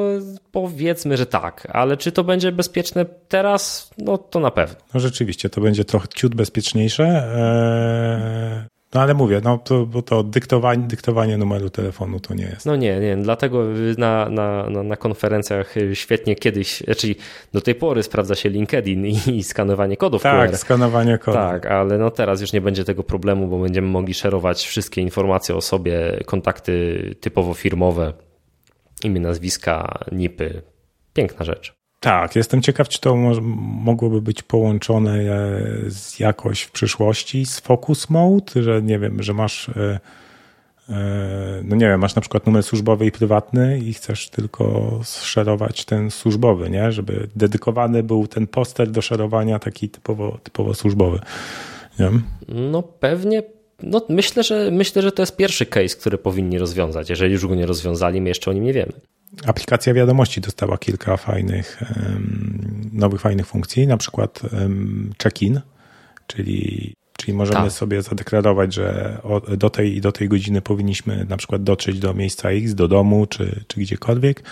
powiedzmy, 0.52 1.16
że 1.16 1.26
tak, 1.26 1.68
ale 1.70 1.96
czy 1.96 2.12
to 2.12 2.24
będzie 2.24 2.52
bezpieczne 2.52 3.06
teraz? 3.28 3.90
No 3.98 4.18
to 4.18 4.40
na 4.40 4.50
pewno. 4.50 4.76
No 4.94 5.00
rzeczywiście, 5.00 5.50
to 5.50 5.60
będzie 5.60 5.84
trochę 5.84 6.08
ciut 6.14 6.34
bezpieczniejsze. 6.34 6.91
Eee, 7.00 8.72
no 8.94 9.00
ale 9.00 9.14
mówię, 9.14 9.40
no 9.44 9.58
to, 9.58 9.86
bo 9.86 10.02
to 10.02 10.22
dyktowanie, 10.22 10.82
dyktowanie 10.86 11.36
numeru 11.36 11.70
telefonu 11.70 12.20
to 12.20 12.34
nie 12.34 12.44
jest. 12.44 12.66
No 12.66 12.76
nie, 12.76 13.00
nie. 13.00 13.16
Dlatego 13.16 13.64
na, 13.98 14.28
na, 14.28 14.70
na, 14.70 14.82
na 14.82 14.96
konferencjach 14.96 15.74
świetnie 15.94 16.36
kiedyś, 16.36 16.82
czyli 16.96 17.16
do 17.52 17.60
tej 17.60 17.74
pory 17.74 18.02
sprawdza 18.02 18.34
się 18.34 18.48
LinkedIn 18.48 19.06
i, 19.06 19.18
i 19.26 19.42
skanowanie 19.42 19.96
kodów 19.96 20.22
tak, 20.22 20.50
QR. 20.50 20.56
skanowanie 20.56 21.18
kodów. 21.18 21.40
Tak, 21.40 21.66
ale 21.66 21.98
no 21.98 22.10
teraz 22.10 22.40
już 22.40 22.52
nie 22.52 22.60
będzie 22.60 22.84
tego 22.84 23.02
problemu, 23.02 23.46
bo 23.46 23.58
będziemy 23.58 23.88
mogli 23.88 24.14
szerować 24.14 24.66
wszystkie 24.66 25.00
informacje 25.00 25.56
o 25.56 25.60
sobie, 25.60 26.18
kontakty 26.26 27.14
typowo 27.20 27.54
firmowe, 27.54 28.12
imię, 29.04 29.20
nazwiska, 29.20 29.98
NIPy. 30.12 30.62
Piękna 31.12 31.44
rzecz. 31.44 31.81
Tak, 32.02 32.36
jestem 32.36 32.62
ciekaw, 32.62 32.88
czy 32.88 33.00
to 33.00 33.16
mogłoby 33.84 34.22
być 34.22 34.42
połączone 34.42 35.12
e, 35.12 35.90
z 35.90 36.20
jakoś 36.20 36.62
w 36.62 36.70
przyszłości 36.70 37.46
z 37.46 37.60
Focus 37.60 38.10
Mode, 38.10 38.62
że 38.62 38.82
nie 38.82 38.98
wiem, 38.98 39.22
że 39.22 39.34
masz 39.34 39.68
e, 39.68 40.00
e, 40.88 41.60
no 41.64 41.76
nie 41.76 41.86
wiem, 41.86 42.00
masz 42.00 42.14
na 42.14 42.20
przykład 42.20 42.46
numer 42.46 42.62
służbowy 42.62 43.06
i 43.06 43.12
prywatny 43.12 43.78
i 43.78 43.94
chcesz 43.94 44.28
tylko 44.28 44.90
szerować 45.04 45.84
ten 45.84 46.10
służbowy, 46.10 46.70
nie? 46.70 46.92
Żeby 46.92 47.28
dedykowany 47.36 48.02
był 48.02 48.26
ten 48.26 48.46
poster 48.46 48.90
do 48.90 49.02
szerowania 49.02 49.58
taki 49.58 49.88
typowo, 49.88 50.38
typowo 50.42 50.74
służbowy. 50.74 51.20
Nie? 51.98 52.10
No 52.48 52.82
pewnie 52.82 53.42
no 53.82 54.02
myślę, 54.08 54.42
że 54.42 54.70
myślę, 54.70 55.02
że 55.02 55.12
to 55.12 55.22
jest 55.22 55.36
pierwszy 55.36 55.66
case, 55.66 55.96
który 55.96 56.18
powinni 56.18 56.58
rozwiązać. 56.58 57.10
Jeżeli 57.10 57.32
już 57.32 57.46
go 57.46 57.54
nie 57.54 57.66
rozwiązali, 57.66 58.20
my 58.20 58.28
jeszcze 58.28 58.50
o 58.50 58.54
nim 58.54 58.64
nie 58.64 58.72
wiemy. 58.72 58.92
Aplikacja 59.46 59.94
wiadomości 59.94 60.40
dostała 60.40 60.78
kilka 60.78 61.16
fajnych, 61.16 61.82
nowych 62.92 63.20
fajnych 63.20 63.46
funkcji, 63.46 63.86
na 63.86 63.96
przykład 63.96 64.40
check-in, 65.22 65.60
czyli, 66.26 66.94
czyli 67.18 67.34
możemy 67.34 67.60
tak. 67.60 67.72
sobie 67.72 68.02
zadeklarować, 68.02 68.74
że 68.74 69.18
do 69.58 69.70
tej 69.70 69.96
i 69.96 70.00
do 70.00 70.12
tej 70.12 70.28
godziny 70.28 70.62
powinniśmy 70.62 71.26
na 71.28 71.36
przykład 71.36 71.62
dotrzeć 71.62 71.98
do 71.98 72.14
miejsca 72.14 72.50
X, 72.50 72.74
do 72.74 72.88
domu 72.88 73.26
czy, 73.26 73.64
czy 73.68 73.80
gdziekolwiek 73.80 74.42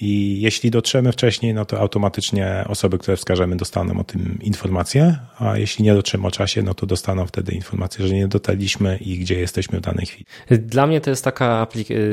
i 0.00 0.40
jeśli 0.40 0.70
dotrzemy 0.70 1.12
wcześniej, 1.12 1.54
no 1.54 1.64
to 1.64 1.80
automatycznie 1.80 2.64
osoby, 2.68 2.98
które 2.98 3.16
wskażemy, 3.16 3.56
dostaną 3.56 4.00
o 4.00 4.04
tym 4.04 4.38
informację, 4.42 5.18
a 5.38 5.58
jeśli 5.58 5.84
nie 5.84 5.94
dotrzemy 5.94 6.26
o 6.26 6.30
czasie, 6.30 6.62
no 6.62 6.74
to 6.74 6.86
dostaną 6.86 7.26
wtedy 7.26 7.52
informację, 7.52 8.06
że 8.06 8.14
nie 8.14 8.28
dotarliśmy 8.28 8.96
i 8.96 9.18
gdzie 9.18 9.40
jesteśmy 9.40 9.78
w 9.78 9.82
danej 9.82 10.06
chwili. 10.06 10.24
Dla 10.50 10.86
mnie 10.86 11.00
to 11.00 11.10
jest 11.10 11.24
taka, 11.24 11.66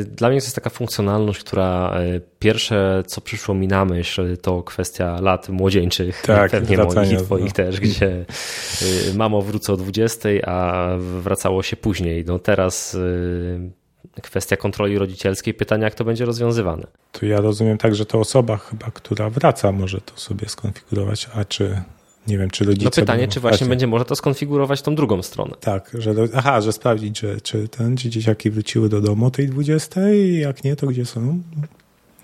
dla 0.05 0.29
mnie 0.29 0.39
to 0.39 0.45
jest 0.45 0.55
taka 0.55 0.69
funkcjonalność, 0.69 1.39
która 1.39 1.93
e, 1.97 2.19
pierwsze, 2.39 3.03
co 3.07 3.21
przyszło 3.21 3.55
mi 3.55 3.67
na 3.67 3.85
myśl, 3.85 4.37
to 4.37 4.63
kwestia 4.63 5.21
lat 5.21 5.49
młodzieńczych, 5.49 6.21
tak, 6.21 6.51
pewnie 6.51 6.77
moich 6.77 7.11
i 7.11 7.17
twoich 7.17 7.45
no. 7.45 7.51
też, 7.51 7.79
gdzie 7.79 8.07
e, 8.11 9.13
mamo 9.15 9.41
wrócę 9.41 9.73
o 9.73 9.77
20, 9.77 10.29
a 10.45 10.89
wracało 10.97 11.63
się 11.63 11.75
później. 11.75 12.25
No 12.25 12.39
teraz 12.39 12.95
e, 12.95 13.84
kwestia 14.21 14.57
kontroli 14.57 14.97
rodzicielskiej, 14.97 15.53
pytania, 15.53 15.85
jak 15.85 15.95
to 15.95 16.05
będzie 16.05 16.25
rozwiązywane. 16.25 16.87
To 17.11 17.25
ja 17.25 17.41
rozumiem 17.41 17.77
tak, 17.77 17.95
że 17.95 18.05
to 18.05 18.19
osoba 18.19 18.57
chyba, 18.57 18.91
która 18.91 19.29
wraca, 19.29 19.71
może 19.71 20.01
to 20.01 20.17
sobie 20.17 20.49
skonfigurować, 20.49 21.29
a 21.33 21.45
czy 21.45 21.81
nie 22.27 22.37
wiem, 22.37 22.49
czy 22.49 22.65
rodzice. 22.65 22.85
No 22.85 22.91
pytanie, 22.91 23.27
czy 23.27 23.39
właśnie 23.39 23.67
będzie 23.67 23.87
można 23.87 24.05
to 24.05 24.15
skonfigurować 24.15 24.81
tą 24.81 24.95
drugą 24.95 25.21
stronę. 25.21 25.55
Tak, 25.59 25.91
że 25.93 26.13
aha, 26.35 26.61
że 26.61 26.73
sprawdzić, 26.73 27.19
że, 27.19 27.41
czy 27.41 27.67
ten, 27.67 27.97
czy 27.97 28.09
dzieciaki 28.09 28.51
wróciły 28.51 28.89
do 28.89 29.01
domu 29.01 29.25
o 29.25 29.31
tej 29.31 29.47
20, 29.47 30.01
jak 30.39 30.63
nie, 30.63 30.75
to 30.75 30.87
gdzie 30.87 31.05
są? 31.05 31.41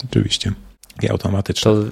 Oczywiście. 0.05 0.51
I 1.03 1.09
automatyczne. 1.09 1.71
To 1.71 1.84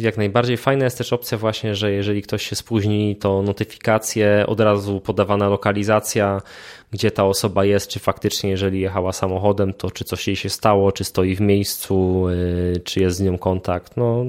jak 0.00 0.16
najbardziej 0.16 0.56
fajna 0.56 0.84
jest 0.84 0.98
też 0.98 1.12
opcja 1.12 1.38
właśnie, 1.38 1.74
że 1.74 1.92
jeżeli 1.92 2.22
ktoś 2.22 2.48
się 2.48 2.56
spóźni, 2.56 3.16
to 3.16 3.42
notyfikacje, 3.42 4.44
od 4.46 4.60
razu 4.60 5.00
podawana 5.00 5.48
lokalizacja, 5.48 6.42
gdzie 6.90 7.10
ta 7.10 7.24
osoba 7.24 7.64
jest, 7.64 7.88
czy 7.88 7.98
faktycznie 8.00 8.50
jeżeli 8.50 8.80
jechała 8.80 9.12
samochodem, 9.12 9.74
to 9.74 9.90
czy 9.90 10.04
coś 10.04 10.26
jej 10.26 10.36
się 10.36 10.48
stało, 10.48 10.92
czy 10.92 11.04
stoi 11.04 11.36
w 11.36 11.40
miejscu, 11.40 12.28
y, 12.28 12.80
czy 12.84 13.00
jest 13.00 13.16
z 13.16 13.20
nią 13.20 13.38
kontakt. 13.38 13.96
No, 13.96 14.24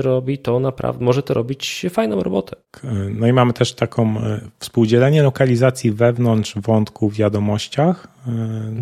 robi 0.00 0.38
to 0.38 0.60
naprawdę, 0.60 1.04
może 1.04 1.22
to 1.22 1.34
robić 1.34 1.86
fajną 1.90 2.22
robotę. 2.22 2.56
No 3.10 3.26
i 3.26 3.32
mamy 3.32 3.52
też 3.52 3.74
taką 3.74 4.18
e, 4.18 4.40
współdzielenie 4.58 5.22
lokalizacji 5.22 5.92
wewnątrz 5.92 6.54
wątku 6.56 7.08
w 7.08 7.14
wiadomościach. 7.14 8.08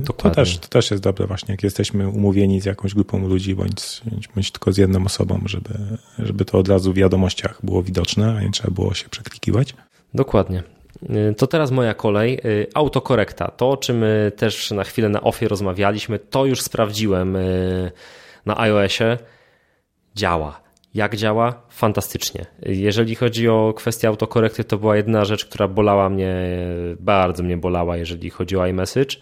To 0.04 0.30
też, 0.30 0.58
to 0.58 0.68
też 0.68 0.90
jest 0.90 1.02
dobre 1.02 1.26
właśnie, 1.26 1.52
jak 1.52 1.62
jesteśmy 1.62 2.08
umówieni 2.08 2.60
z 2.60 2.64
jakąś 2.64 2.94
grupą 2.94 3.28
ludzi, 3.28 3.54
bądź, 3.54 4.02
bądź 4.34 4.50
tylko 4.50 4.72
z 4.72 4.78
jedną 4.78 5.04
osobą, 5.04 5.40
żeby, 5.46 5.70
żeby 6.18 6.44
to 6.44 6.58
od 6.58 6.68
razu 6.68 6.92
w 6.92 6.96
wiadomościach 6.96 7.58
było 7.62 7.82
widoczne, 7.82 8.36
a 8.38 8.42
nie 8.42 8.50
trzeba 8.50 8.70
było 8.70 8.94
się 8.94 9.08
przeklikiwać. 9.08 9.74
Dokładnie. 10.14 10.62
E, 11.08 11.34
to 11.34 11.46
teraz 11.46 11.70
moja 11.70 11.94
kolej. 11.94 12.40
Autokorekta. 12.74 13.48
To, 13.48 13.70
o 13.70 13.76
czym 13.76 14.04
też 14.36 14.70
na 14.70 14.84
chwilę 14.84 15.08
na 15.08 15.20
ofie 15.20 15.48
rozmawialiśmy, 15.48 16.18
to 16.18 16.46
już 16.46 16.62
sprawdziłem 16.62 17.38
na 18.46 18.60
iOSie. 18.60 19.18
Działa 20.14 20.60
jak 20.94 21.16
działa? 21.16 21.62
Fantastycznie. 21.68 22.46
Jeżeli 22.66 23.14
chodzi 23.14 23.48
o 23.48 23.74
kwestię 23.76 24.08
autokorekty, 24.08 24.64
to 24.64 24.78
była 24.78 24.96
jedna 24.96 25.24
rzecz, 25.24 25.44
która 25.44 25.68
bolała 25.68 26.08
mnie, 26.08 26.34
bardzo 27.00 27.42
mnie 27.42 27.56
bolała, 27.56 27.96
jeżeli 27.96 28.30
chodzi 28.30 28.56
o 28.56 28.66
iMessage. 28.66 29.16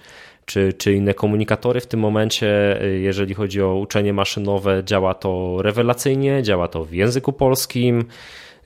czy, 0.49 0.73
czy 0.73 0.93
inne 0.93 1.15
komunikatory. 1.15 1.81
W 1.81 1.87
tym 1.87 2.01
momencie, 2.01 2.81
jeżeli 3.01 3.35
chodzi 3.35 3.63
o 3.63 3.75
uczenie 3.75 4.13
maszynowe, 4.13 4.83
działa 4.85 5.15
to 5.15 5.57
rewelacyjnie, 5.63 6.43
działa 6.43 6.69
to 6.69 6.85
w 6.85 6.93
języku 6.93 7.33
polskim. 7.33 8.05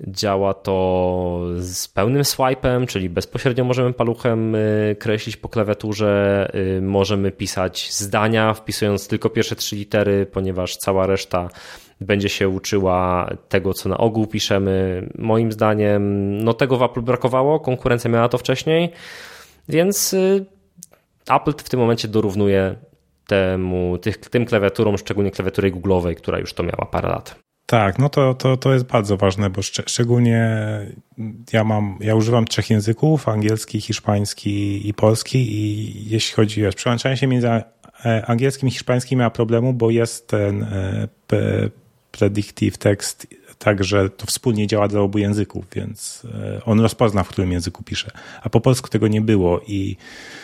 Działa 0.06 0.54
to 0.54 1.40
z 1.56 1.88
pełnym 1.88 2.22
swipe'em, 2.22 2.86
czyli 2.86 3.10
bezpośrednio 3.10 3.64
możemy 3.64 3.92
paluchem 3.92 4.54
y, 4.54 4.96
kreślić 4.98 5.36
po 5.36 5.48
klawiaturze, 5.48 6.50
y, 6.54 6.82
możemy 6.82 7.30
pisać 7.30 7.92
zdania, 7.92 8.54
wpisując 8.54 9.08
tylko 9.08 9.30
pierwsze 9.30 9.56
trzy 9.56 9.76
litery, 9.76 10.26
ponieważ 10.26 10.76
cała 10.76 11.06
reszta 11.06 11.48
będzie 12.00 12.28
się 12.28 12.48
uczyła 12.48 13.30
tego, 13.48 13.74
co 13.74 13.88
na 13.88 13.98
ogół 13.98 14.26
piszemy. 14.26 15.08
Moim 15.18 15.52
zdaniem, 15.52 16.36
no 16.44 16.54
tego 16.54 16.76
w 16.76 16.82
Apple 16.82 17.02
brakowało, 17.02 17.60
konkurencja 17.60 18.10
miała 18.10 18.28
to 18.28 18.38
wcześniej, 18.38 18.92
więc 19.68 20.14
y, 20.14 20.46
Apple 21.30 21.52
w 21.52 21.68
tym 21.68 21.80
momencie 21.80 22.08
dorównuje 22.08 22.76
temu, 23.26 23.98
tym 24.30 24.44
klawiaturom, 24.44 24.98
szczególnie 24.98 25.30
klawiatury 25.30 25.72
Google'owej, 25.72 26.14
która 26.14 26.38
już 26.38 26.54
to 26.54 26.62
miała 26.62 26.86
parę 26.90 27.08
lat. 27.08 27.51
Tak, 27.72 27.98
no 27.98 28.08
to, 28.08 28.34
to, 28.34 28.56
to 28.56 28.72
jest 28.72 28.84
bardzo 28.84 29.16
ważne, 29.16 29.50
bo 29.50 29.62
szcz 29.62 29.80
szczególnie 29.86 30.58
ja 31.52 31.64
mam, 31.64 31.98
ja 32.00 32.14
używam 32.14 32.44
trzech 32.44 32.70
języków, 32.70 33.28
angielski, 33.28 33.80
hiszpański 33.80 34.88
i 34.88 34.94
polski 34.94 35.38
i 35.38 36.10
jeśli 36.10 36.34
chodzi 36.34 36.66
o 36.66 36.72
przełączanie 36.72 37.16
się 37.16 37.26
między 37.26 37.48
angielskim 38.26 38.68
i 38.68 38.72
hiszpańskim 38.72 39.18
nie 39.18 39.24
ma 39.24 39.30
problemu, 39.30 39.72
bo 39.72 39.90
jest 39.90 40.28
ten 40.28 40.62
e, 40.62 41.08
predictive 42.10 42.78
text 42.78 43.26
tak, 43.58 43.84
że 43.84 44.10
to 44.10 44.26
wspólnie 44.26 44.66
działa 44.66 44.88
dla 44.88 45.00
obu 45.00 45.18
języków, 45.18 45.64
więc 45.74 46.26
e, 46.34 46.64
on 46.64 46.80
rozpozna, 46.80 47.22
w 47.22 47.28
którym 47.28 47.52
języku 47.52 47.82
pisze. 47.82 48.10
A 48.42 48.48
po 48.50 48.60
polsku 48.60 48.88
tego 48.88 49.08
nie 49.08 49.20
było 49.20 49.60
i 49.66 49.96
E, 49.96 50.41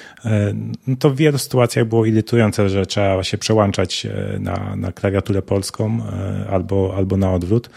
no 0.86 0.96
to 0.96 1.10
w 1.10 1.16
wielu 1.16 1.38
sytuacjach 1.38 1.84
było 1.84 2.04
irytujące, 2.04 2.68
że 2.68 2.86
trzeba 2.86 3.24
się 3.24 3.38
przełączać 3.38 4.06
e, 4.06 4.38
na, 4.38 4.76
na 4.76 4.92
klawiaturę 4.92 5.42
polską 5.42 6.00
e, 6.02 6.50
albo, 6.50 6.94
albo 6.96 7.16
na 7.16 7.34
odwrót. 7.34 7.70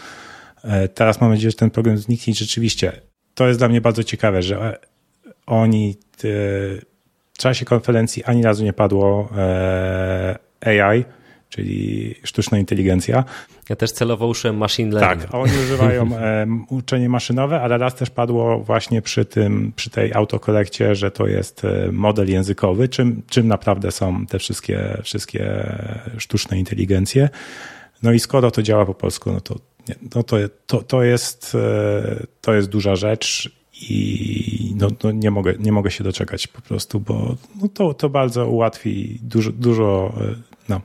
Teraz 0.94 1.20
mam 1.20 1.30
nadzieję, 1.30 1.50
że 1.50 1.56
ten 1.56 1.70
problem 1.70 1.98
zniknie. 1.98 2.34
Rzeczywiście, 2.34 2.92
to 3.34 3.46
jest 3.46 3.60
dla 3.60 3.68
mnie 3.68 3.80
bardzo 3.80 4.04
ciekawe, 4.04 4.42
że 4.42 4.78
oni 5.46 5.96
w 7.32 7.38
czasie 7.38 7.64
konferencji 7.64 8.24
ani 8.24 8.42
razu 8.42 8.64
nie 8.64 8.72
padło 8.72 9.28
AI, 10.60 11.04
czyli 11.52 12.14
sztuczna 12.24 12.58
inteligencja. 12.58 13.24
Ja 13.68 13.76
też 13.76 13.92
celowo 13.92 14.26
użyłem 14.26 14.56
machine 14.56 14.94
learning. 14.94 15.30
Tak, 15.30 15.34
oni 15.34 15.52
używają 15.64 16.10
uczenie 16.78 17.08
maszynowe, 17.08 17.60
ale 17.60 17.78
raz 17.78 17.94
też 17.94 18.10
padło 18.10 18.58
właśnie 18.58 19.02
przy 19.02 19.24
tym, 19.24 19.72
przy 19.76 19.90
tej 19.90 20.14
autokolekcie, 20.14 20.94
że 20.94 21.10
to 21.10 21.26
jest 21.26 21.64
e, 21.64 21.88
model 21.92 22.30
językowy, 22.30 22.88
czym, 22.88 23.22
czym 23.28 23.48
naprawdę 23.48 23.92
są 23.92 24.26
te 24.26 24.38
wszystkie, 24.38 24.98
wszystkie 25.02 25.72
sztuczne 26.18 26.58
inteligencje. 26.58 27.28
No 28.02 28.12
i 28.12 28.20
skoro 28.20 28.50
to 28.50 28.62
działa 28.62 28.86
po 28.86 28.94
polsku, 28.94 29.32
no 29.32 29.40
to, 29.40 29.54
no 30.14 30.22
to, 30.22 30.36
to, 30.66 30.82
to, 30.82 31.02
jest, 31.02 31.54
e, 31.54 32.26
to 32.40 32.54
jest 32.54 32.68
duża 32.68 32.96
rzecz 32.96 33.50
i 33.90 34.74
no, 34.76 34.88
no, 35.04 35.10
nie, 35.10 35.30
mogę, 35.30 35.54
nie 35.58 35.72
mogę 35.72 35.90
się 35.90 36.04
doczekać 36.04 36.46
po 36.46 36.62
prostu, 36.62 37.00
bo 37.00 37.36
no 37.62 37.68
to, 37.68 37.94
to 37.94 38.08
bardzo 38.08 38.48
ułatwi 38.48 39.18
dużo, 39.22 39.52
dużo 39.52 40.12
e, 40.20 40.34
no, 40.68 40.80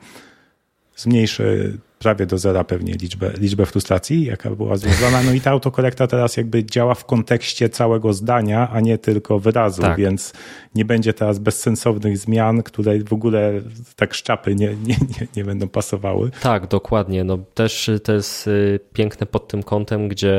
zmniejszy 0.97 1.77
prawie 1.99 2.25
do 2.25 2.37
zera 2.37 2.63
pewnie 2.63 2.93
liczbę, 2.93 3.31
liczbę 3.37 3.65
frustracji, 3.65 4.25
jaka 4.25 4.49
była 4.49 4.77
związana. 4.77 5.23
No 5.23 5.33
i 5.33 5.41
ta 5.41 5.51
autokorekta 5.51 6.07
teraz 6.07 6.37
jakby 6.37 6.65
działa 6.65 6.95
w 6.95 7.05
kontekście 7.05 7.69
całego 7.69 8.13
zdania, 8.13 8.69
a 8.71 8.79
nie 8.79 8.97
tylko 8.97 9.39
wyrazu, 9.39 9.81
tak. 9.81 9.97
więc 9.97 10.33
nie 10.75 10.85
będzie 10.85 11.13
teraz 11.13 11.39
bezsensownych 11.39 12.17
zmian, 12.17 12.63
które 12.63 12.99
w 13.03 13.13
ogóle 13.13 13.53
tak 13.95 14.13
szczapy 14.13 14.55
nie, 14.55 14.67
nie, 14.67 14.95
nie, 14.95 15.27
nie 15.35 15.43
będą 15.43 15.67
pasowały. 15.67 16.31
Tak, 16.41 16.67
dokładnie. 16.67 17.23
No 17.23 17.37
też 17.53 17.89
to 18.03 18.13
jest 18.13 18.47
y, 18.47 18.79
piękne 18.93 19.25
pod 19.25 19.47
tym 19.47 19.63
kątem, 19.63 20.07
gdzie 20.07 20.37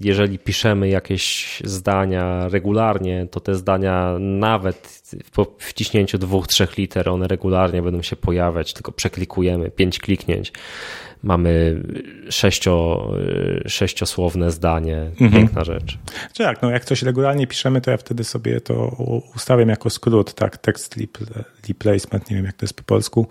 jeżeli 0.00 0.38
piszemy 0.38 0.88
jakieś 0.88 1.58
zdania 1.64 2.48
regularnie, 2.48 3.26
to 3.30 3.40
te 3.40 3.54
zdania 3.54 4.16
nawet 4.20 4.99
po 5.32 5.46
wciśnięciu 5.58 6.18
dwóch, 6.18 6.48
trzech 6.48 6.76
liter 6.76 7.08
one 7.08 7.28
regularnie 7.28 7.82
będą 7.82 8.02
się 8.02 8.16
pojawiać, 8.16 8.72
tylko 8.72 8.92
przeklikujemy 8.92 9.70
pięć 9.70 9.98
kliknięć 9.98 10.52
mamy 11.22 11.82
sześcio, 12.30 13.06
sześciosłowne 13.66 14.50
zdanie. 14.50 14.96
Mhm. 14.96 15.32
Piękna 15.32 15.64
rzecz. 15.64 15.98
Tak, 16.36 16.62
no 16.62 16.70
jak 16.70 16.84
coś 16.84 17.02
regularnie 17.02 17.46
piszemy, 17.46 17.80
to 17.80 17.90
ja 17.90 17.96
wtedy 17.96 18.24
sobie 18.24 18.60
to 18.60 18.96
ustawiam 19.34 19.68
jako 19.68 19.90
skrót, 19.90 20.34
tak, 20.34 20.58
text 20.58 20.96
replacement, 21.68 22.30
nie 22.30 22.36
wiem 22.36 22.44
jak 22.46 22.56
to 22.56 22.64
jest 22.64 22.74
po 22.74 22.82
polsku, 22.82 23.26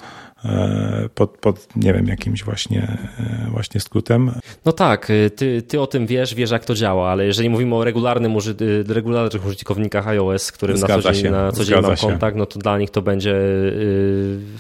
pod, 1.16 1.38
pod 1.38 1.76
nie 1.76 1.94
wiem, 1.94 2.08
jakimś 2.08 2.44
właśnie, 2.44 2.98
e, 3.20 3.50
właśnie 3.52 3.82
skrótem. 3.82 4.32
No 4.66 4.72
tak, 4.72 5.10
y, 5.10 5.30
ty, 5.30 5.62
ty 5.62 5.82
o 5.82 5.88
tym 5.88 6.08
wiesz, 6.08 6.36
wiesz 6.36 6.52
jak 6.52 6.66
to 6.66 6.76
działa, 6.76 7.10
ale 7.10 7.26
jeżeli 7.26 7.50
mówimy 7.50 7.76
o 7.76 7.84
regularnym, 7.84 8.38
y, 8.62 8.84
regularnych 8.94 9.46
użytkownikach 9.46 10.08
iOS, 10.08 10.52
którym 10.52 10.78
Zgadza 10.78 10.96
na 10.96 11.02
co 11.02 11.14
dzień, 11.14 11.24
się. 11.24 11.32
na 11.32 11.52
co 11.52 11.66
dzień 11.66 11.82
mam 11.82 11.96
kontakt, 11.96 12.38
no 12.38 12.46
to 12.46 12.60
dla 12.60 12.78
nich 12.78 12.90
to 12.90 13.02
będzie 13.02 13.36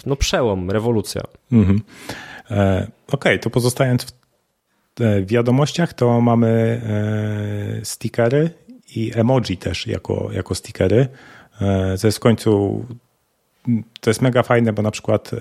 no 0.05 0.15
przełom, 0.15 0.71
rewolucja. 0.71 1.21
Mhm. 1.51 1.81
E, 2.51 2.87
ok, 3.11 3.25
to 3.41 3.49
pozostając 3.49 4.05
w 4.05 5.01
e, 5.01 5.21
wiadomościach, 5.21 5.93
to 5.93 6.21
mamy 6.21 6.81
e, 7.81 7.85
stickery 7.85 8.49
i 8.95 9.11
emoji 9.15 9.57
też 9.57 9.87
jako, 9.87 10.29
jako 10.33 10.55
stickery. 10.55 11.07
To 12.01 12.07
jest 12.07 12.17
w 12.17 12.21
końcu 12.21 12.85
to 14.01 14.09
jest 14.09 14.21
mega 14.21 14.43
fajne, 14.43 14.73
bo 14.73 14.81
na 14.81 14.91
przykład 14.91 15.31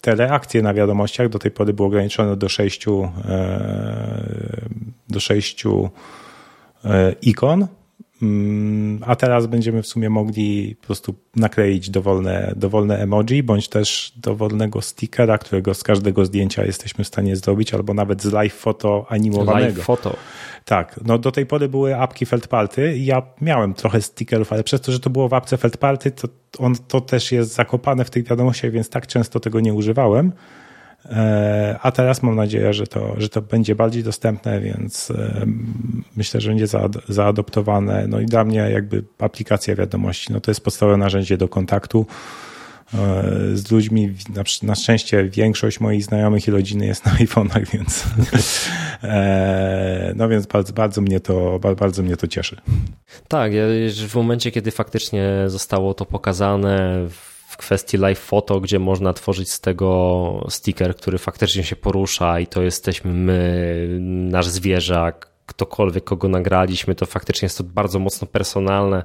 te 0.00 0.14
reakcje 0.14 0.62
na 0.62 0.74
wiadomościach 0.74 1.28
do 1.28 1.38
tej 1.38 1.50
pory 1.50 1.72
były 1.72 1.88
ograniczone 1.88 2.36
do 2.36 2.48
sześciu, 2.48 3.08
do 5.08 5.20
sześciu 5.20 5.90
ikon. 7.22 7.62
Mm, 7.62 7.68
a 9.00 9.16
teraz 9.16 9.46
będziemy 9.46 9.82
w 9.82 9.86
sumie 9.86 10.10
mogli 10.10 10.76
po 10.80 10.86
prostu 10.86 11.14
nakleić 11.36 11.90
dowolne, 11.90 12.52
dowolne 12.56 12.98
emoji, 12.98 13.42
bądź 13.42 13.68
też 13.68 14.12
dowolnego 14.16 14.82
stickera, 14.82 15.38
którego 15.38 15.74
z 15.74 15.82
każdego 15.82 16.24
zdjęcia 16.24 16.64
jesteśmy 16.64 17.04
w 17.04 17.06
stanie 17.06 17.36
zrobić, 17.36 17.74
albo 17.74 17.94
nawet 17.94 18.22
z 18.22 18.32
live 18.32 18.54
foto 18.54 19.06
animowanego. 19.08 19.66
Live 19.66 19.84
foto. 19.84 20.16
Tak, 20.64 21.00
no 21.04 21.18
do 21.18 21.32
tej 21.32 21.46
pory 21.46 21.68
były 21.68 21.96
apki 21.96 22.26
Feldparty 22.26 22.96
i 22.96 23.04
ja 23.04 23.22
miałem 23.40 23.74
trochę 23.74 24.02
stickerów, 24.02 24.52
ale 24.52 24.64
przez 24.64 24.80
to, 24.80 24.92
że 24.92 25.00
to 25.00 25.10
było 25.10 25.28
w 25.28 25.34
apce 25.34 25.56
Feldparty, 25.56 26.10
to 26.10 26.28
on 26.58 26.74
to 26.88 27.00
też 27.00 27.32
jest 27.32 27.54
zakopane 27.54 28.04
w 28.04 28.10
tych 28.10 28.28
wiadomościach, 28.28 28.70
więc 28.70 28.88
tak 28.88 29.06
często 29.06 29.40
tego 29.40 29.60
nie 29.60 29.74
używałem. 29.74 30.32
E, 31.10 31.78
a 31.82 31.90
teraz 31.92 32.22
mam 32.22 32.36
nadzieję, 32.36 32.72
że 32.72 32.86
to, 32.86 33.14
że 33.18 33.28
to 33.28 33.42
będzie 33.42 33.74
bardziej 33.74 34.02
dostępne, 34.02 34.60
więc 34.60 35.10
e, 35.10 35.46
myślę, 36.16 36.40
że 36.40 36.48
będzie 36.48 36.66
zaadoptowane. 37.08 38.06
No 38.08 38.20
i 38.20 38.26
dla 38.26 38.44
mnie 38.44 38.58
jakby 38.58 39.04
aplikacja 39.18 39.74
wiadomości, 39.74 40.32
no 40.32 40.40
to 40.40 40.50
jest 40.50 40.60
podstawowe 40.60 40.96
narzędzie 40.96 41.36
do 41.36 41.48
kontaktu 41.48 42.06
e, 42.94 42.96
z 43.54 43.70
ludźmi. 43.70 44.14
Na, 44.62 44.74
szczęście 44.74 45.24
większość 45.24 45.80
moich 45.80 46.04
znajomych 46.04 46.48
i 46.48 46.50
rodziny 46.50 46.86
jest 46.86 47.06
na 47.06 47.12
iPhone'ach, 47.24 47.66
więc 47.72 48.04
no 50.14 50.28
więc 50.28 50.46
bardzo, 50.46 50.72
bardzo, 50.72 51.00
mnie 51.00 51.20
to, 51.20 51.58
bardzo 51.78 52.02
mnie 52.02 52.16
to 52.16 52.28
cieszy. 52.28 52.56
Tak, 53.28 53.52
w 54.08 54.14
momencie, 54.14 54.50
kiedy 54.50 54.70
faktycznie 54.70 55.44
zostało 55.46 55.94
to 55.94 56.04
pokazane 56.04 57.06
w 57.10 57.35
w 57.56 57.58
kwestii 57.58 57.98
live 57.98 58.18
photo, 58.18 58.60
gdzie 58.60 58.78
można 58.78 59.12
tworzyć 59.12 59.50
z 59.50 59.60
tego 59.60 60.46
sticker, 60.48 60.96
który 60.96 61.18
faktycznie 61.18 61.64
się 61.64 61.76
porusza 61.76 62.40
i 62.40 62.46
to 62.46 62.62
jesteśmy 62.62 63.12
my, 63.12 63.98
nasz 64.30 64.46
zwierzak, 64.46 65.30
ktokolwiek, 65.46 66.04
kogo 66.04 66.28
nagraliśmy, 66.28 66.94
to 66.94 67.06
faktycznie 67.06 67.46
jest 67.46 67.58
to 67.58 67.64
bardzo 67.64 67.98
mocno 67.98 68.26
personalne. 68.26 69.02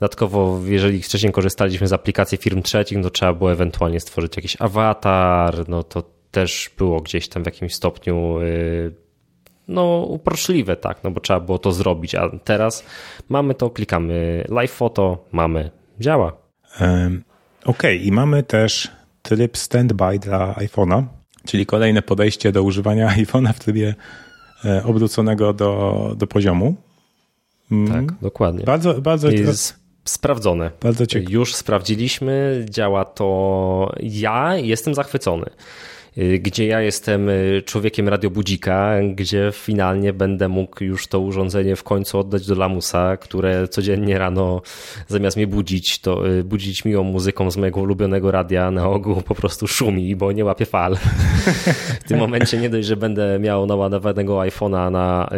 Dodatkowo, 0.00 0.60
jeżeli 0.64 1.02
wcześniej 1.02 1.32
korzystaliśmy 1.32 1.88
z 1.88 1.92
aplikacji 1.92 2.38
firm 2.38 2.62
trzecich, 2.62 2.98
no 2.98 3.04
to 3.04 3.10
trzeba 3.10 3.32
było 3.32 3.52
ewentualnie 3.52 4.00
stworzyć 4.00 4.36
jakiś 4.36 4.56
awatar, 4.60 5.68
no 5.68 5.82
to 5.82 6.02
też 6.30 6.70
było 6.78 7.00
gdzieś 7.00 7.28
tam 7.28 7.42
w 7.42 7.46
jakimś 7.46 7.74
stopniu 7.74 8.40
y, 8.40 8.94
no 9.68 10.06
uproszliwe, 10.08 10.76
tak, 10.76 11.04
no 11.04 11.10
bo 11.10 11.20
trzeba 11.20 11.40
było 11.40 11.58
to 11.58 11.72
zrobić, 11.72 12.14
a 12.14 12.30
teraz 12.44 12.84
mamy 13.28 13.54
to, 13.54 13.70
klikamy 13.70 14.44
live 14.48 14.72
photo, 14.72 15.24
mamy, 15.32 15.70
działa. 16.00 16.32
Ok, 17.64 17.82
i 18.02 18.12
mamy 18.12 18.42
też 18.42 18.90
tryb 19.22 19.56
standby 19.56 20.18
dla 20.18 20.54
iPhone'a, 20.54 21.02
czyli 21.46 21.66
kolejne 21.66 22.02
podejście 22.02 22.52
do 22.52 22.62
używania 22.62 23.08
iPhone'a 23.24 23.52
w 23.52 23.60
trybie 23.60 23.94
e, 24.64 24.84
obróconego 24.84 25.52
do, 25.52 26.14
do 26.16 26.26
poziomu. 26.26 26.76
Mm. 27.72 27.92
Tak, 28.06 28.18
dokładnie. 28.20 28.64
Bardzo, 28.64 29.00
bardzo 29.00 29.30
jest 29.30 29.84
sprawdzone. 30.04 30.70
Bardzo 30.80 31.06
ciekawe. 31.06 31.32
Już 31.32 31.54
sprawdziliśmy, 31.54 32.66
działa 32.70 33.04
to. 33.04 33.92
Ja 34.02 34.56
jestem 34.56 34.94
zachwycony. 34.94 35.46
Y, 36.18 36.38
gdzie 36.38 36.66
ja 36.66 36.80
jestem 36.80 37.28
y, 37.28 37.62
człowiekiem 37.66 38.08
radiobudzika, 38.08 38.94
gdzie 39.14 39.50
finalnie 39.52 40.12
będę 40.12 40.48
mógł 40.48 40.84
już 40.84 41.06
to 41.06 41.20
urządzenie 41.20 41.76
w 41.76 41.82
końcu 41.82 42.18
oddać 42.18 42.46
do 42.46 42.54
lamusa, 42.54 43.16
które 43.16 43.68
codziennie 43.68 44.18
rano 44.18 44.62
zamiast 45.08 45.36
mnie 45.36 45.46
budzić, 45.46 45.98
to 45.98 46.28
y, 46.28 46.44
budzić 46.44 46.84
miłą 46.84 47.02
muzyką 47.02 47.50
z 47.50 47.56
mojego 47.56 47.80
ulubionego 47.80 48.30
radia 48.30 48.70
na 48.70 48.88
ogół 48.88 49.22
po 49.22 49.34
prostu 49.34 49.66
szumi, 49.66 50.16
bo 50.16 50.32
nie 50.32 50.44
łapie 50.44 50.66
fal. 50.66 50.96
w 52.04 52.08
tym 52.08 52.18
momencie 52.18 52.58
nie 52.58 52.70
dość, 52.70 52.88
że 52.88 52.96
będę 52.96 53.38
miał 53.38 53.66
naładowanego 53.66 54.38
iPhone'a 54.38 54.90
na 54.90 55.30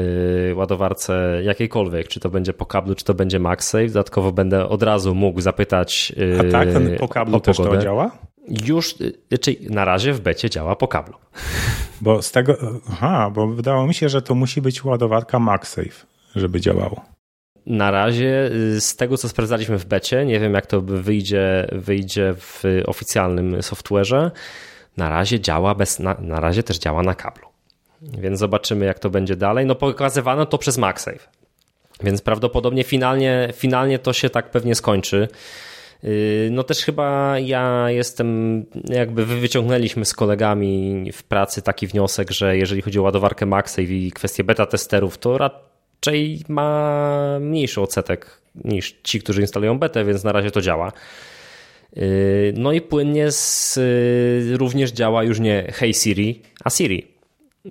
ładowarce 0.54 1.40
jakiejkolwiek, 1.44 2.08
czy 2.08 2.20
to 2.20 2.30
będzie 2.30 2.52
po 2.52 2.66
kablu, 2.66 2.94
czy 2.94 3.04
to 3.04 3.14
będzie 3.14 3.38
MagSafe, 3.38 3.86
dodatkowo 3.86 4.32
będę 4.32 4.68
od 4.68 4.82
razu 4.82 5.14
mógł 5.14 5.40
zapytać 5.40 6.12
A 6.40 6.50
tak, 6.50 6.68
po 6.98 7.08
kablu 7.08 7.40
też 7.40 7.56
to 7.56 7.76
działa? 7.76 8.10
Już, 8.66 8.94
czyli 9.40 9.70
na 9.70 9.84
razie 9.84 10.12
w 10.12 10.20
becie 10.20 10.50
działa 10.50 10.76
po 10.76 10.88
kablu. 10.88 11.14
Bo 12.00 12.22
z 12.22 12.32
tego, 12.32 12.56
aha, 12.90 13.30
bo 13.34 13.46
wydawało 13.46 13.86
mi 13.86 13.94
się, 13.94 14.08
że 14.08 14.22
to 14.22 14.34
musi 14.34 14.62
być 14.62 14.84
ładowarka 14.84 15.38
MagSafe, 15.38 16.06
żeby 16.36 16.60
działało. 16.60 17.04
Na 17.66 17.90
razie 17.90 18.50
y, 18.52 18.80
z 18.80 18.96
tego, 18.96 19.16
co 19.16 19.28
sprawdzaliśmy 19.28 19.78
w 19.78 19.84
becie, 19.84 20.26
nie 20.26 20.40
wiem 20.40 20.54
jak 20.54 20.66
to 20.66 20.80
wyjdzie, 20.80 21.68
wyjdzie 21.72 22.34
w 22.38 22.62
oficjalnym 22.86 23.56
software'ze, 23.56 24.30
na 24.96 25.08
razie 25.08 25.40
działa 25.40 25.74
bez, 25.74 25.98
na, 25.98 26.16
na 26.20 26.40
razie 26.40 26.62
też 26.62 26.78
działa 26.78 27.02
na 27.02 27.14
kablu. 27.14 27.48
Więc 28.02 28.38
zobaczymy 28.38 28.86
jak 28.86 28.98
to 28.98 29.10
będzie 29.10 29.36
dalej. 29.36 29.66
No 29.66 29.74
pokazywano 29.74 30.46
to 30.46 30.58
przez 30.58 30.78
MagSafe. 30.78 31.28
Więc 32.02 32.22
prawdopodobnie 32.22 32.84
finalnie, 32.84 33.48
finalnie 33.54 33.98
to 33.98 34.12
się 34.12 34.30
tak 34.30 34.50
pewnie 34.50 34.74
skończy. 34.74 35.28
Y, 36.04 36.48
no 36.52 36.62
też 36.62 36.78
chyba 36.78 37.38
ja 37.38 37.90
jestem, 37.90 38.64
jakby 38.88 39.26
wyciągnęliśmy 39.26 40.04
z 40.04 40.14
kolegami 40.14 41.04
w 41.12 41.22
pracy 41.22 41.62
taki 41.62 41.86
wniosek, 41.86 42.30
że 42.30 42.56
jeżeli 42.56 42.82
chodzi 42.82 42.98
o 42.98 43.02
ładowarkę 43.02 43.46
MagSafe 43.46 43.82
i 43.82 44.12
kwestię 44.12 44.44
beta 44.44 44.66
testerów, 44.66 45.18
to 45.18 45.38
raczej 45.38 46.40
ma 46.48 47.38
mniejszy 47.40 47.80
odsetek 47.80 48.40
niż 48.64 48.96
ci, 49.02 49.20
którzy 49.20 49.40
instalują 49.40 49.78
betę, 49.78 50.04
więc 50.04 50.24
na 50.24 50.32
razie 50.32 50.50
to 50.50 50.60
działa. 50.60 50.92
Y, 51.96 52.54
no 52.56 52.72
i 52.72 52.80
płynnie 52.80 53.32
z, 53.32 53.76
y, 53.76 54.56
również 54.56 54.92
działa 54.92 55.24
już 55.24 55.40
nie 55.40 55.72
Hey 55.74 55.94
Siri, 55.94 56.42
a 56.64 56.70
Siri 56.70 57.15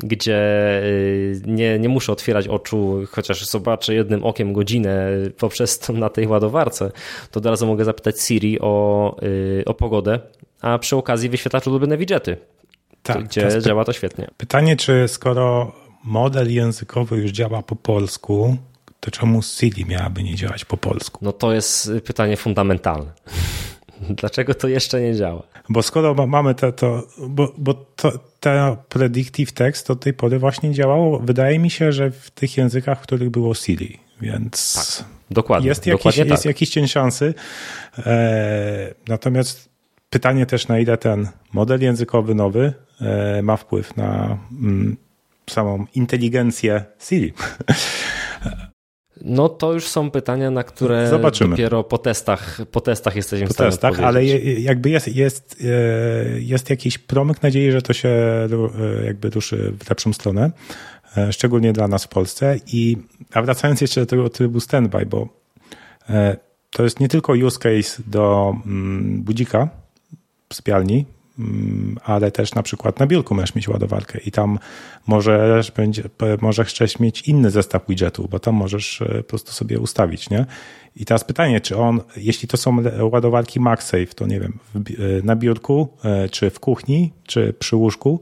gdzie 0.03 0.39
y, 0.83 1.41
nie, 1.45 1.79
nie 1.79 1.89
muszę 1.89 2.11
otwierać 2.11 2.47
oczu, 2.47 3.01
chociaż 3.11 3.45
zobaczę 3.45 3.93
jednym 3.93 4.23
okiem 4.23 4.53
godzinę 4.53 5.07
poprzez 5.37 5.79
to 5.79 5.93
na 5.93 6.09
tej 6.09 6.27
ładowarce, 6.27 6.91
to 7.31 7.39
od 7.39 7.45
razu 7.45 7.67
mogę 7.67 7.85
zapytać 7.85 8.21
Siri 8.21 8.59
o, 8.61 9.15
y, 9.23 9.63
o 9.65 9.73
pogodę, 9.73 10.19
a 10.61 10.77
przy 10.77 10.95
okazji 10.95 11.29
wyświetlacz 11.29 11.67
ulubione 11.67 11.97
widgety, 11.97 12.37
tak, 13.03 13.23
gdzie 13.23 13.47
to 13.47 13.61
działa 13.61 13.85
to 13.85 13.93
świetnie. 13.93 14.27
Pytanie, 14.37 14.75
czy 14.75 15.07
skoro 15.07 15.71
model 16.03 16.53
językowy 16.53 17.17
już 17.17 17.31
działa 17.31 17.61
po 17.61 17.75
polsku, 17.75 18.57
to 18.99 19.11
czemu 19.11 19.41
Siri 19.41 19.85
miałaby 19.85 20.23
nie 20.23 20.35
działać 20.35 20.65
po 20.65 20.77
polsku? 20.77 21.19
No 21.21 21.31
to 21.31 21.53
jest 21.53 21.91
pytanie 22.05 22.37
fundamentalne. 22.37 23.11
Dlaczego 24.19 24.53
to 24.53 24.67
jeszcze 24.67 25.01
nie 25.01 25.15
działa? 25.15 25.43
Bo 25.69 25.83
skoro 25.83 26.27
mamy 26.27 26.55
te, 26.55 26.73
to, 26.73 27.07
bo, 27.29 27.53
bo 27.57 27.73
to, 27.73 28.11
te 28.39 28.77
predictive 28.89 29.51
text 29.51 29.87
do 29.87 29.95
tej 29.95 30.13
pory 30.13 30.39
właśnie 30.39 30.73
działało, 30.73 31.19
wydaje 31.19 31.59
mi 31.59 31.69
się, 31.69 31.91
że 31.91 32.11
w 32.11 32.31
tych 32.31 32.57
językach, 32.57 32.99
w 32.99 33.01
których 33.01 33.29
było 33.29 33.55
Siri, 33.55 33.99
więc 34.21 34.73
tak, 34.97 35.07
dokładnie, 35.31 35.69
jest, 35.69 35.85
jakiś, 35.87 36.03
dokładnie 36.03 36.31
jest 36.31 36.43
tak. 36.43 36.45
jakiś 36.45 36.69
cień 36.69 36.87
szansy. 36.87 37.33
E, 37.97 38.93
natomiast 39.07 39.69
pytanie 40.09 40.45
też, 40.45 40.67
na 40.67 40.79
ile 40.79 40.97
ten 40.97 41.27
model 41.53 41.81
językowy 41.81 42.35
nowy 42.35 42.73
e, 43.01 43.41
ma 43.41 43.57
wpływ 43.57 43.97
na 43.97 44.37
mm, 44.51 44.97
samą 45.49 45.85
inteligencję 45.95 46.85
Siri. 46.99 47.33
No 49.21 49.49
to 49.49 49.73
już 49.73 49.87
są 49.87 50.11
pytania, 50.11 50.51
na 50.51 50.63
które 50.63 51.09
Zobaczymy. 51.09 51.49
dopiero 51.49 51.83
po 51.83 51.97
testach, 51.97 52.59
po 52.71 52.81
testach 52.81 53.15
jesteśmy 53.15 53.47
po 53.47 53.53
w 53.53 53.55
stanie 53.55 53.71
testach, 53.71 53.99
ale 53.99 54.25
jakby 54.25 54.89
jest, 54.89 55.15
jest, 55.15 55.57
e, 55.63 56.39
jest 56.39 56.69
jakiś 56.69 56.97
promyk 56.97 57.43
nadziei, 57.43 57.71
że 57.71 57.81
to 57.81 57.93
się 57.93 58.09
e, 58.09 58.47
jakby 59.05 59.29
ruszy 59.29 59.73
w 59.79 59.89
lepszą 59.89 60.13
stronę, 60.13 60.51
e, 61.17 61.33
szczególnie 61.33 61.73
dla 61.73 61.87
nas 61.87 62.03
w 62.03 62.07
Polsce. 62.07 62.59
I, 62.67 62.97
a 63.33 63.41
wracając 63.41 63.81
jeszcze 63.81 64.01
do 64.01 64.05
tego 64.07 64.29
trybu 64.29 64.59
standby, 64.59 65.05
bo 65.05 65.27
to 66.71 66.83
jest 66.83 66.99
nie 66.99 67.07
tylko 67.07 67.33
use 67.33 67.59
case 67.59 68.03
do 68.07 68.55
mm, 68.65 69.21
budzika 69.21 69.69
w 70.49 70.55
spialni, 70.55 70.95
Mm, 70.95 71.14
ale 72.03 72.31
też 72.31 72.55
na 72.55 72.63
przykład 72.63 72.99
na 72.99 73.07
biurku 73.07 73.35
możesz 73.35 73.55
mieć 73.55 73.67
ładowarkę 73.67 74.19
i 74.19 74.31
tam 74.31 74.59
możesz, 75.07 75.71
będzie, 75.71 76.03
możesz 76.41 76.67
chcieć 76.67 76.99
mieć 76.99 77.21
inny 77.21 77.51
zestaw 77.51 77.87
widgetów, 77.89 78.29
bo 78.29 78.39
tam 78.39 78.55
możesz 78.55 79.01
e, 79.01 79.05
po 79.05 79.23
prostu 79.23 79.51
sobie 79.51 79.79
ustawić, 79.79 80.29
nie? 80.29 80.45
I 80.95 81.05
teraz 81.05 81.23
pytanie, 81.23 81.61
czy 81.61 81.77
on, 81.77 82.01
jeśli 82.17 82.47
to 82.47 82.57
są 82.57 82.77
ładowarki 83.11 83.59
MagSafe, 83.59 84.05
to 84.05 84.27
nie 84.27 84.39
wiem, 84.39 84.59
e, 84.75 84.81
na 85.23 85.35
biurku, 85.35 85.87
e, 86.03 86.29
czy 86.29 86.49
w 86.49 86.59
kuchni, 86.59 87.13
czy 87.23 87.53
przy 87.53 87.75
łóżku, 87.75 88.21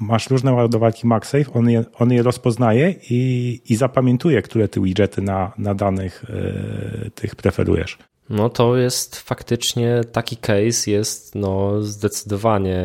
masz 0.00 0.30
różne 0.30 0.52
ładowarki 0.52 1.06
MagSafe, 1.06 1.52
on 1.52 1.70
je, 1.70 1.84
on 1.98 2.12
je 2.12 2.22
rozpoznaje 2.22 2.94
i, 3.10 3.60
i 3.68 3.76
zapamiętuje, 3.76 4.42
które 4.42 4.68
ty 4.68 4.80
widgety 4.80 5.22
na, 5.22 5.52
na 5.58 5.74
danych 5.74 6.24
tych 7.14 7.36
preferujesz. 7.36 7.98
No 8.30 8.48
to 8.48 8.76
jest 8.76 9.16
faktycznie 9.16 10.00
taki 10.12 10.36
case 10.36 10.90
jest 10.90 11.34
no 11.34 11.82
zdecydowanie 11.82 12.84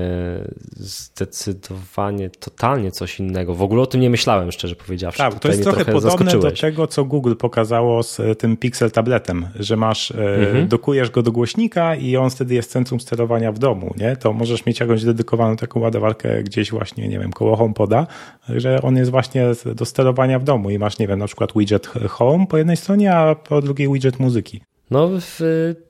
zdecydowanie 0.72 2.30
totalnie 2.30 2.92
coś 2.92 3.20
innego. 3.20 3.56
W 3.56 3.62
ogóle 3.62 3.82
o 3.82 3.86
tym 3.86 4.02
nie 4.02 4.10
myślałem, 4.10 4.52
szczerze 4.52 4.76
powiedziawszy. 4.76 5.18
Tak, 5.18 5.40
to 5.40 5.48
jest 5.48 5.64
trochę 5.64 5.86
podobne 5.86 6.02
zaskoczyłeś. 6.02 6.44
do 6.44 6.62
tego, 6.62 6.88
co 6.88 7.06
Google 7.06 7.36
pokazało 7.36 8.04
z 8.04 8.20
e, 8.20 8.36
tym 8.36 8.58
Pixel 8.58 8.92
tabletem, 8.92 9.48
że 9.56 9.78
masz, 9.78 10.12
e, 10.12 10.36
mhm. 10.38 10.68
dokujesz 10.68 11.10
go 11.10 11.24
do 11.24 11.32
głośnika 11.32 11.96
i 11.96 12.18
on 12.18 12.30
wtedy 12.30 12.54
jest 12.54 12.72
centrum 12.72 13.00
sterowania 13.00 13.52
w 13.52 13.60
domu, 13.60 13.94
nie? 13.98 14.16
To 14.16 14.34
możesz 14.34 14.66
mieć 14.66 14.80
jakąś 14.80 15.04
dedykowaną 15.04 15.56
taką 15.56 15.80
ładowarkę 15.80 16.44
gdzieś 16.44 16.72
właśnie, 16.72 17.08
nie 17.08 17.20
wiem, 17.20 17.34
koło 17.34 17.56
HomePoda, 17.56 18.08
że 18.50 18.82
on 18.82 18.98
jest 18.98 19.12
właśnie 19.12 19.46
do 19.76 19.86
sterowania 19.86 20.40
w 20.40 20.44
domu 20.44 20.70
i 20.70 20.80
masz, 20.80 21.00
nie 21.00 21.08
wiem, 21.08 21.20
na 21.20 21.28
przykład 21.28 21.52
widget 21.56 21.88
Home 21.88 22.48
po 22.48 22.58
jednej 22.58 22.78
stronie, 22.78 23.14
a 23.16 23.36
po 23.36 23.62
drugiej 23.62 23.94
widget 23.94 24.20
muzyki. 24.20 24.62
No, 24.92 25.10
w, 25.20 25.40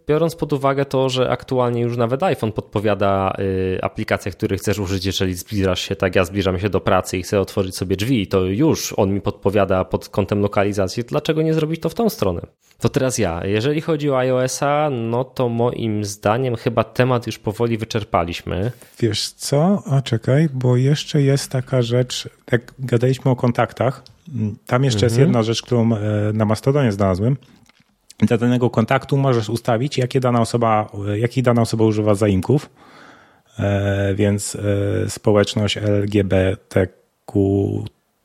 biorąc 0.08 0.36
pod 0.36 0.54
uwagę 0.54 0.86
to, 0.86 1.10
że 1.10 1.30
aktualnie 1.30 1.82
już 1.82 1.97
nawet 1.97 2.24
iPhone 2.24 2.52
podpowiada 2.52 3.34
y, 3.39 3.80
aplikacje, 3.82 4.32
których 4.32 4.62
chcesz 4.62 4.80
użyć, 4.80 5.06
jeżeli 5.06 5.34
zbliżasz 5.34 5.82
się, 5.82 5.95
tak 5.95 6.16
ja 6.16 6.26
zbliżam 6.26 6.60
się 6.60 6.70
do 6.70 6.82
pracy 6.82 7.18
i 7.18 7.24
chcę 7.24 7.39
otworzyć 7.39 7.76
sobie 7.76 7.95
drzwi, 7.95 8.28
to 8.28 8.45
już 8.45 8.93
on 8.97 9.14
mi 9.14 9.22
podpowiada 9.22 9.86
pod 9.86 10.10
kątem 10.10 10.41
lokalizacji, 10.41 11.04
dlaczego 11.04 11.41
nie 11.41 11.54
zrobić 11.54 11.82
to 11.82 11.89
w 11.89 11.93
tą 11.93 12.10
stronę? 12.10 12.41
To 12.80 12.89
teraz 12.89 13.18
ja. 13.18 13.45
Jeżeli 13.45 13.82
chodzi 13.82 14.10
o 14.10 14.18
iOS-a, 14.18 14.89
no 14.89 15.24
to 15.24 15.50
moim 15.50 16.06
zdaniem 16.06 16.56
chyba 16.56 16.84
temat 16.84 17.28
już 17.28 17.39
powoli 17.39 17.78
wyczerpaliśmy. 17.78 18.72
Wiesz 19.00 19.30
co? 19.30 19.84
A 19.86 20.02
czekaj, 20.02 20.50
bo 20.54 20.78
jeszcze 20.78 21.22
jest 21.22 21.52
taka 21.52 21.82
rzecz, 21.82 22.30
jak 22.52 22.74
gadaliśmy 22.80 23.32
o 23.32 23.36
kontaktach, 23.36 24.04
tam 24.66 24.84
jeszcze 24.84 25.06
mhm. 25.06 25.10
jest 25.10 25.18
jedna 25.18 25.43
rzecz, 25.43 25.62
którą 25.62 25.95
e, 25.95 26.00
na 26.34 26.45
Mastodonie 26.45 26.91
znalazłem, 26.91 27.38
dla 28.22 28.38
danego 28.38 28.70
kontaktu 28.70 29.17
możesz 29.17 29.49
ustawić, 29.49 29.97
jakie 29.97 30.20
dana 30.20 30.41
osoba, 30.41 30.91
jakich 31.15 31.43
dana 31.43 31.61
osoba 31.61 31.86
używa 31.86 32.15
zaimków, 32.15 32.70
e, 33.59 34.13
więc 34.15 34.55
e, 34.55 35.09
społeczność 35.09 35.78
LGBTQ 35.78 37.34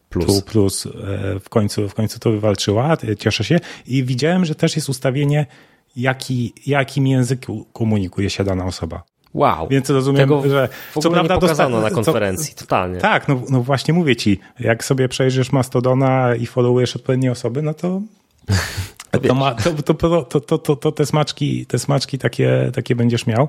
plus, 0.09 0.42
plus 0.42 0.86
e, 0.86 0.90
w, 1.40 1.49
końcu, 1.49 1.88
w 1.88 1.95
końcu 1.95 2.18
to 2.18 2.30
wywalczyła, 2.30 2.97
cieszę 3.18 3.45
się. 3.45 3.61
I 3.86 4.05
widziałem, 4.05 4.45
że 4.45 4.55
też 4.55 4.76
jest 4.76 4.88
ustawienie, 4.88 5.47
jaki, 5.97 6.53
jakim 6.66 7.07
języku 7.07 7.66
komunikuje 7.72 8.30
się 8.30 8.45
dana 8.45 8.64
osoba. 8.64 9.03
Wow. 9.34 9.68
Więc 9.68 9.90
rozumiem, 9.90 10.20
Tego 10.20 10.49
że 10.49 10.68
w 10.97 10.99
co 10.99 11.11
prawda 11.11 11.38
dostano 11.38 11.80
na 11.80 11.90
konferencji, 11.90 12.55
co, 12.55 12.61
totalnie. 12.61 12.99
Tak, 13.01 13.28
no, 13.28 13.42
no 13.51 13.62
właśnie 13.62 13.95
mówię 13.95 14.16
ci, 14.16 14.40
jak 14.61 14.84
sobie 14.84 15.09
przejrzysz 15.09 15.53
Mastodona 15.53 16.34
i 16.34 16.47
followujesz 16.47 16.97
odpowiednie 16.97 17.32
osoby, 17.32 17.62
no 17.62 17.74
to 17.74 18.01
To, 19.29 19.35
ma, 19.35 19.55
to, 19.55 19.95
to, 19.95 20.41
to, 20.41 20.59
to, 20.59 20.77
to, 20.77 20.93
te 20.93 21.07
smaczki, 21.07 21.66
te 21.66 21.79
smaczki 21.79 22.18
takie, 22.18 22.70
takie 22.75 22.97
będziesz 22.97 23.27
miał. 23.27 23.49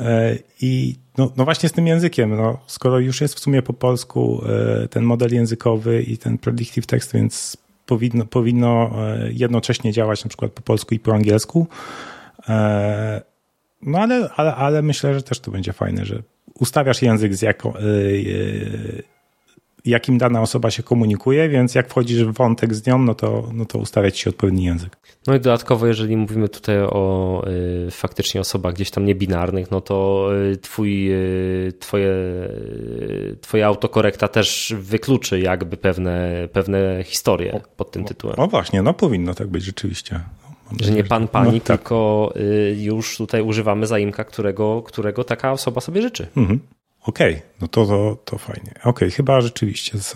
E, 0.00 0.36
I 0.60 0.96
no, 1.18 1.32
no 1.36 1.44
właśnie 1.44 1.68
z 1.68 1.72
tym 1.72 1.86
językiem, 1.86 2.36
no, 2.36 2.58
skoro 2.66 2.98
już 2.98 3.20
jest 3.20 3.34
w 3.34 3.38
sumie 3.38 3.62
po 3.62 3.72
polsku 3.72 4.42
e, 4.84 4.88
ten 4.88 5.04
model 5.04 5.34
językowy 5.34 6.02
i 6.02 6.18
ten 6.18 6.38
predictive 6.38 6.86
text, 6.86 7.12
więc 7.12 7.56
powinno, 7.86 8.24
powinno 8.24 8.90
e, 9.08 9.32
jednocześnie 9.32 9.92
działać 9.92 10.24
na 10.24 10.28
przykład 10.28 10.52
po 10.52 10.62
polsku 10.62 10.94
i 10.94 10.98
po 10.98 11.14
angielsku. 11.14 11.66
No 13.82 13.98
ale, 13.98 14.30
ale, 14.36 14.54
ale 14.54 14.82
myślę, 14.82 15.14
że 15.14 15.22
też 15.22 15.40
to 15.40 15.50
będzie 15.50 15.72
fajne, 15.72 16.04
że 16.04 16.22
ustawiasz 16.58 17.02
język 17.02 17.34
z 17.34 17.42
jaką, 17.42 17.72
jakim 19.86 20.18
dana 20.18 20.40
osoba 20.40 20.70
się 20.70 20.82
komunikuje, 20.82 21.48
więc 21.48 21.74
jak 21.74 21.88
wchodzisz 21.88 22.24
w 22.24 22.32
wątek 22.32 22.74
z 22.74 22.86
nią, 22.86 22.98
no 22.98 23.14
to, 23.14 23.48
no 23.52 23.64
to 23.64 23.78
ustawiać 23.78 24.18
się 24.18 24.30
odpowiedni 24.30 24.64
język. 24.64 24.96
No 25.26 25.34
i 25.34 25.40
dodatkowo, 25.40 25.86
jeżeli 25.86 26.16
mówimy 26.16 26.48
tutaj 26.48 26.78
o 26.78 27.42
y, 27.86 27.90
faktycznie 27.90 28.40
osobach 28.40 28.74
gdzieś 28.74 28.90
tam 28.90 29.04
niebinarnych, 29.04 29.70
no 29.70 29.80
to 29.80 30.28
y, 30.52 30.56
twój, 30.56 31.12
y, 31.12 31.72
twoje, 31.80 32.08
y, 32.08 33.36
twoja 33.40 33.66
autokorekta 33.66 34.28
też 34.28 34.74
wykluczy 34.78 35.40
jakby 35.40 35.76
pewne, 35.76 36.48
pewne 36.52 37.04
historie 37.04 37.60
pod 37.76 37.90
tym 37.90 38.04
tytułem. 38.04 38.36
No 38.38 38.46
właśnie, 38.46 38.82
no 38.82 38.94
powinno 38.94 39.34
tak 39.34 39.48
być 39.48 39.64
rzeczywiście. 39.64 40.20
Że 40.80 40.92
nie 40.92 41.04
pan 41.04 41.28
pani, 41.28 41.52
no, 41.52 41.60
tak. 41.60 41.78
tylko 41.78 42.32
y, 42.36 42.76
już 42.78 43.16
tutaj 43.16 43.42
używamy 43.42 43.86
zaimka, 43.86 44.24
którego, 44.24 44.82
którego 44.82 45.24
taka 45.24 45.52
osoba 45.52 45.80
sobie 45.80 46.02
życzy. 46.02 46.26
Mhm. 46.36 46.60
Okej, 47.06 47.34
okay. 47.34 47.48
no 47.60 47.68
to, 47.68 47.86
to, 47.86 48.16
to 48.24 48.38
fajnie. 48.38 48.70
Okej, 48.70 48.90
okay. 48.90 49.10
chyba 49.10 49.40
rzeczywiście 49.40 49.98
z, 49.98 50.14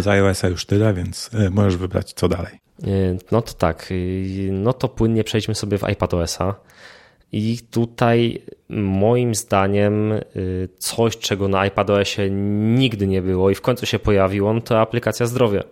z 0.00 0.06
iOS-a 0.06 0.48
już 0.48 0.66
tyle, 0.66 0.94
więc 0.94 1.30
y, 1.34 1.50
możesz 1.50 1.76
wybrać 1.76 2.12
co 2.12 2.28
dalej. 2.28 2.52
Y, 2.84 3.18
no 3.32 3.42
to 3.42 3.52
tak, 3.52 3.92
no 4.50 4.72
to 4.72 4.88
płynnie 4.88 5.24
przejdźmy 5.24 5.54
sobie 5.54 5.78
w 5.78 5.84
iPadOS-a. 5.84 6.54
I 7.34 7.58
tutaj 7.70 8.42
moim 8.68 9.34
zdaniem 9.34 10.12
coś, 10.78 11.18
czego 11.18 11.48
na 11.48 11.66
iPadOSie 11.66 12.30
nigdy 12.76 13.06
nie 13.06 13.22
było 13.22 13.50
i 13.50 13.54
w 13.54 13.60
końcu 13.60 13.86
się 13.86 13.98
pojawiło, 13.98 14.60
to 14.60 14.80
aplikacja 14.80 15.26
zdrowia 15.26 15.62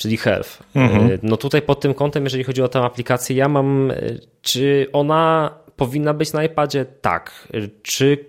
czyli 0.00 0.16
Health. 0.16 0.58
Mhm. 0.74 1.12
E, 1.12 1.18
no 1.22 1.36
tutaj 1.36 1.62
pod 1.62 1.80
tym 1.80 1.94
kątem, 1.94 2.24
jeżeli 2.24 2.44
chodzi 2.44 2.62
o 2.62 2.68
tę 2.68 2.80
aplikację, 2.80 3.36
ja 3.36 3.48
mam, 3.48 3.90
e, 3.90 3.94
czy 4.42 4.86
ona 4.92 5.54
powinna 5.76 6.14
być 6.14 6.32
na 6.32 6.44
iPadzie? 6.44 6.84
Tak. 6.84 7.48
E, 7.54 7.58
czy 7.82 8.24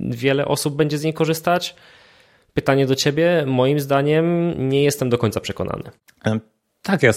wiele 0.00 0.44
osób 0.44 0.76
będzie 0.76 0.98
z 0.98 1.04
niej 1.04 1.14
korzystać? 1.14 1.76
Pytanie 2.54 2.86
do 2.86 2.94
ciebie. 2.94 3.44
Moim 3.46 3.80
zdaniem 3.80 4.54
nie 4.68 4.84
jestem 4.84 5.10
do 5.10 5.18
końca 5.18 5.40
przekonany. 5.40 5.90
Tak, 6.82 7.02
ja, 7.02 7.12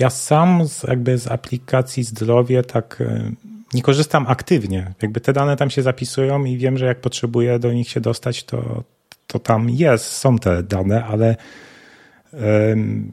ja 0.00 0.10
sam 0.10 0.68
z, 0.68 0.82
jakby 0.82 1.18
z 1.18 1.28
aplikacji 1.28 2.04
zdrowie 2.04 2.62
tak 2.62 3.02
nie 3.74 3.82
korzystam 3.82 4.26
aktywnie. 4.28 4.94
Jakby 5.02 5.20
te 5.20 5.32
dane 5.32 5.56
tam 5.56 5.70
się 5.70 5.82
zapisują 5.82 6.44
i 6.44 6.56
wiem, 6.56 6.78
że 6.78 6.86
jak 6.86 7.00
potrzebuję 7.00 7.58
do 7.58 7.72
nich 7.72 7.88
się 7.88 8.00
dostać, 8.00 8.44
to, 8.44 8.84
to 9.26 9.38
tam 9.38 9.70
jest, 9.70 10.04
są 10.04 10.38
te 10.38 10.62
dane, 10.62 11.04
ale 11.04 11.36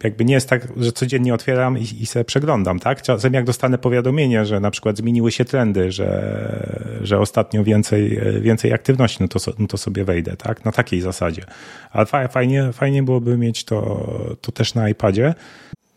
jakby 0.03 0.25
nie 0.25 0.33
jest 0.33 0.49
tak, 0.49 0.67
że 0.77 0.91
codziennie 0.91 1.33
otwieram 1.33 1.77
i, 1.77 1.81
i 1.83 2.23
przeglądam, 2.25 2.79
tak? 2.79 3.01
Czasem 3.01 3.33
jak 3.33 3.45
dostanę 3.45 3.77
powiadomienie, 3.77 4.45
że 4.45 4.59
na 4.59 4.71
przykład 4.71 4.97
zmieniły 4.97 5.31
się 5.31 5.45
trendy, 5.45 5.91
że, 5.91 6.99
że 7.01 7.19
ostatnio 7.19 7.63
więcej, 7.63 8.19
więcej 8.41 8.73
aktywności, 8.73 9.17
no 9.21 9.27
to, 9.27 9.39
no 9.59 9.67
to 9.67 9.77
sobie 9.77 10.05
wejdę, 10.05 10.37
tak? 10.37 10.65
Na 10.65 10.71
takiej 10.71 11.01
zasadzie. 11.01 11.45
Ale 11.91 12.05
fajnie, 12.27 12.71
fajnie 12.73 13.03
byłoby 13.03 13.37
mieć 13.37 13.65
to, 13.65 14.37
to 14.41 14.51
też 14.51 14.75
na 14.75 14.89
iPadzie. 14.89 15.33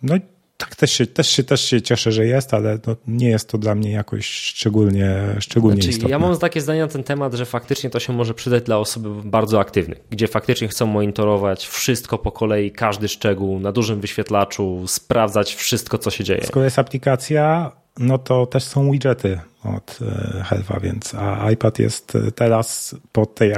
No 0.03 0.15
tak, 0.59 0.77
też 0.77 0.93
się, 0.93 1.07
też, 1.07 1.29
się, 1.29 1.45
też 1.45 1.61
się 1.61 1.83
cieszę, 1.83 2.13
że 2.13 2.27
jest, 2.27 2.55
ale 2.55 2.79
no, 2.87 2.97
nie 3.07 3.29
jest 3.29 3.49
to 3.49 3.59
dla 3.59 3.75
mnie 3.75 3.91
jakoś 3.91 4.27
szczególnie, 4.27 5.37
szczególnie 5.41 5.77
znaczy, 5.77 5.91
istotne. 5.91 6.11
Ja 6.11 6.19
mam 6.19 6.39
takie 6.39 6.61
zdanie 6.61 6.81
na 6.81 6.89
ten 6.89 7.05
temat, 7.05 7.35
że 7.35 7.47
faktycznie 7.47 7.91
to 7.91 8.01
się 8.01 8.13
może 8.13 8.35
przydać 8.35 8.65
dla 8.65 8.79
osoby 8.79 9.09
bardzo 9.25 9.61
aktywnych, 9.61 10.01
gdzie 10.11 10.29
faktycznie 10.29 10.69
chcą 10.69 10.87
monitorować 10.87 11.67
wszystko 11.67 12.19
po 12.19 12.33
kolei, 12.33 12.71
każdy 12.71 13.09
szczegół 13.09 13.61
na 13.61 13.73
dużym 13.73 14.01
wyświetlaczu, 14.01 14.87
sprawdzać 14.87 15.55
wszystko, 15.55 15.99
co 15.99 16.11
się 16.11 16.25
dzieje. 16.25 16.45
Skoro 16.47 16.65
jest 16.65 16.79
aplikacja, 16.79 17.73
no 17.99 18.19
to 18.19 18.47
też 18.47 18.65
są 18.65 18.91
widgety 18.91 19.41
od 19.65 19.99
e, 20.03 20.45
Helva, 20.45 20.81
więc 20.81 21.15
a 21.15 21.51
iPad 21.51 21.79
jest 21.79 22.13
teraz 22.35 22.97
po 23.13 23.27
tej 23.27 23.55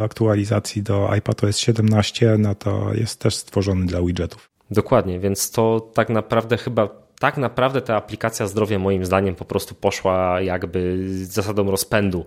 aktualizacji 0.00 0.82
do 0.82 1.14
iPadOS 1.14 1.58
17, 1.58 2.36
no 2.38 2.54
to 2.54 2.94
jest 2.94 3.20
też 3.20 3.34
stworzony 3.34 3.86
dla 3.86 4.02
widgetów. 4.02 4.51
Dokładnie, 4.72 5.20
więc 5.20 5.50
to 5.50 5.90
tak 5.94 6.08
naprawdę 6.08 6.56
chyba 6.56 6.88
tak 7.18 7.36
naprawdę 7.36 7.80
ta 7.80 7.96
aplikacja 7.96 8.46
zdrowia 8.46 8.78
moim 8.78 9.04
zdaniem 9.04 9.34
po 9.34 9.44
prostu 9.44 9.74
poszła 9.74 10.40
jakby 10.40 10.98
zasadą 11.24 11.70
rozpędu, 11.70 12.24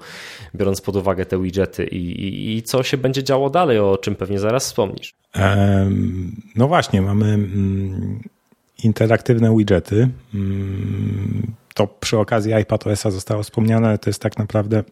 biorąc 0.55 0.81
pod 0.81 0.95
uwagę 0.95 1.25
te 1.25 1.41
widgety 1.41 1.85
i, 1.85 1.97
i, 1.97 2.57
i 2.57 2.63
co 2.63 2.83
się 2.83 2.97
będzie 2.97 3.23
działo 3.23 3.49
dalej, 3.49 3.79
o 3.79 3.97
czym 3.97 4.15
pewnie 4.15 4.39
zaraz 4.39 4.65
wspomnisz. 4.65 5.13
no 6.55 6.67
właśnie, 6.67 7.01
mamy 7.01 7.25
mm, 7.25 8.19
interaktywne 8.83 9.57
widgety. 9.57 10.09
Mm, 10.33 11.53
to 11.73 11.87
przy 11.87 12.17
okazji 12.17 12.53
iPadOS-a 12.61 13.11
zostało 13.11 13.43
wspomniane, 13.43 13.87
ale 13.87 13.97
to 13.97 14.09
jest 14.09 14.21
tak 14.21 14.37
naprawdę 14.37 14.83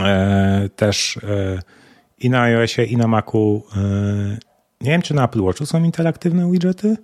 e, 0.00 0.68
też 0.76 1.16
e, 1.16 1.58
i 2.18 2.30
na 2.30 2.42
iOSie, 2.42 2.84
i 2.84 2.96
na 2.96 3.06
Macu 3.06 3.62
e, 3.76 4.51
nie 4.82 4.90
wiem, 4.90 5.02
czy 5.02 5.14
na 5.14 5.24
Apple 5.24 5.42
Watchu 5.42 5.66
są 5.66 5.84
interaktywne 5.84 6.50
widgety? 6.50 6.96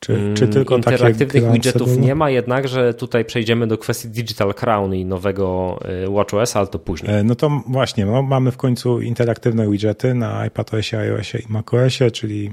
Czy, 0.00 0.34
czy 0.34 0.44
mm, 0.44 0.52
tylko 0.52 0.76
Interaktywnych 0.76 1.52
widgetów 1.52 1.98
nie 1.98 2.14
ma, 2.14 2.30
jednakże 2.30 2.94
tutaj 2.94 3.24
przejdziemy 3.24 3.66
do 3.66 3.78
kwestii 3.78 4.08
Digital 4.08 4.54
Crown 4.54 4.94
i 4.94 5.04
nowego 5.04 5.78
y, 6.06 6.10
WatchOS, 6.10 6.56
ale 6.56 6.66
to 6.66 6.78
później. 6.78 7.14
E, 7.14 7.22
no 7.22 7.34
to 7.34 7.62
właśnie, 7.66 8.06
no, 8.06 8.22
mamy 8.22 8.50
w 8.50 8.56
końcu 8.56 9.00
interaktywne 9.00 9.70
widgety 9.70 10.14
na 10.14 10.46
iPadOSie, 10.46 10.98
iOSie 10.98 11.38
i 11.38 11.52
macOSie, 11.52 12.10
czyli, 12.10 12.52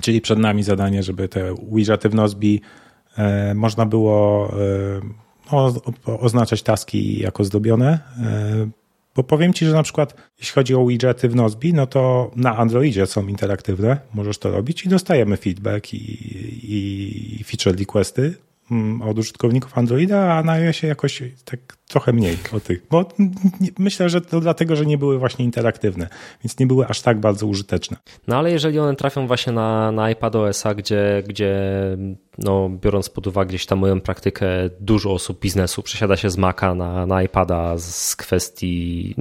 czyli 0.00 0.20
przed 0.20 0.38
nami 0.38 0.62
zadanie, 0.62 1.02
żeby 1.02 1.28
te 1.28 1.54
widgety 1.72 2.08
w 2.08 2.14
Nozbi 2.14 2.60
e, 3.18 3.54
można 3.54 3.86
było 3.86 4.52
e, 4.52 5.00
no, 5.52 5.74
oznaczać 6.20 6.62
taski 6.62 7.18
jako 7.18 7.44
zdobione. 7.44 7.98
E, 8.22 8.77
bo 9.18 9.22
powiem 9.22 9.52
Ci, 9.52 9.66
że 9.66 9.72
na 9.72 9.82
przykład 9.82 10.14
jeśli 10.38 10.54
chodzi 10.54 10.74
o 10.74 10.86
widgety 10.86 11.28
w 11.28 11.34
Nozbi, 11.34 11.74
no 11.74 11.86
to 11.86 12.30
na 12.36 12.56
Androidzie 12.56 13.06
są 13.06 13.26
interaktywne, 13.26 13.98
możesz 14.14 14.38
to 14.38 14.50
robić 14.50 14.84
i 14.84 14.88
dostajemy 14.88 15.36
feedback 15.36 15.94
i, 15.94 15.98
i 17.40 17.44
feature 17.44 17.78
requesty 17.78 18.34
mm, 18.70 19.02
od 19.02 19.18
użytkowników 19.18 19.78
Androida, 19.78 20.34
a 20.34 20.42
na 20.42 20.52
iOSie 20.52 20.86
jakoś 20.86 21.22
tak 21.44 21.77
trochę 21.88 22.12
mniej 22.12 22.38
o 22.52 22.60
tych, 22.60 22.86
bo 22.90 23.08
myślę, 23.78 24.08
że 24.08 24.20
to 24.20 24.40
dlatego, 24.40 24.76
że 24.76 24.86
nie 24.86 24.98
były 24.98 25.18
właśnie 25.18 25.44
interaktywne, 25.44 26.08
więc 26.44 26.58
nie 26.58 26.66
były 26.66 26.86
aż 26.86 27.02
tak 27.02 27.20
bardzo 27.20 27.46
użyteczne. 27.46 27.96
No 28.26 28.36
ale 28.36 28.50
jeżeli 28.50 28.78
one 28.78 28.96
trafią 28.96 29.26
właśnie 29.26 29.52
na, 29.52 29.92
na 29.92 30.10
iPadOS-a, 30.10 30.74
gdzie, 30.74 31.22
gdzie 31.28 31.56
no, 32.38 32.70
biorąc 32.82 33.08
pod 33.08 33.26
uwagę 33.26 33.48
gdzieś 33.48 33.66
tam 33.66 33.78
moją 33.78 34.00
praktykę, 34.00 34.46
dużo 34.80 35.12
osób 35.12 35.40
biznesu 35.40 35.82
przesiada 35.82 36.16
się 36.16 36.30
z 36.30 36.36
Maca 36.36 36.74
na, 36.74 37.06
na 37.06 37.22
iPada 37.22 37.78
z 37.78 38.16
kwestii 38.16 39.14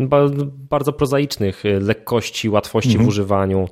bardzo 0.69 0.93
prozaicznych, 0.93 1.63
lekkości, 1.81 2.49
łatwości 2.49 2.89
mhm. 2.89 3.05
w 3.05 3.07
używaniu, 3.07 3.69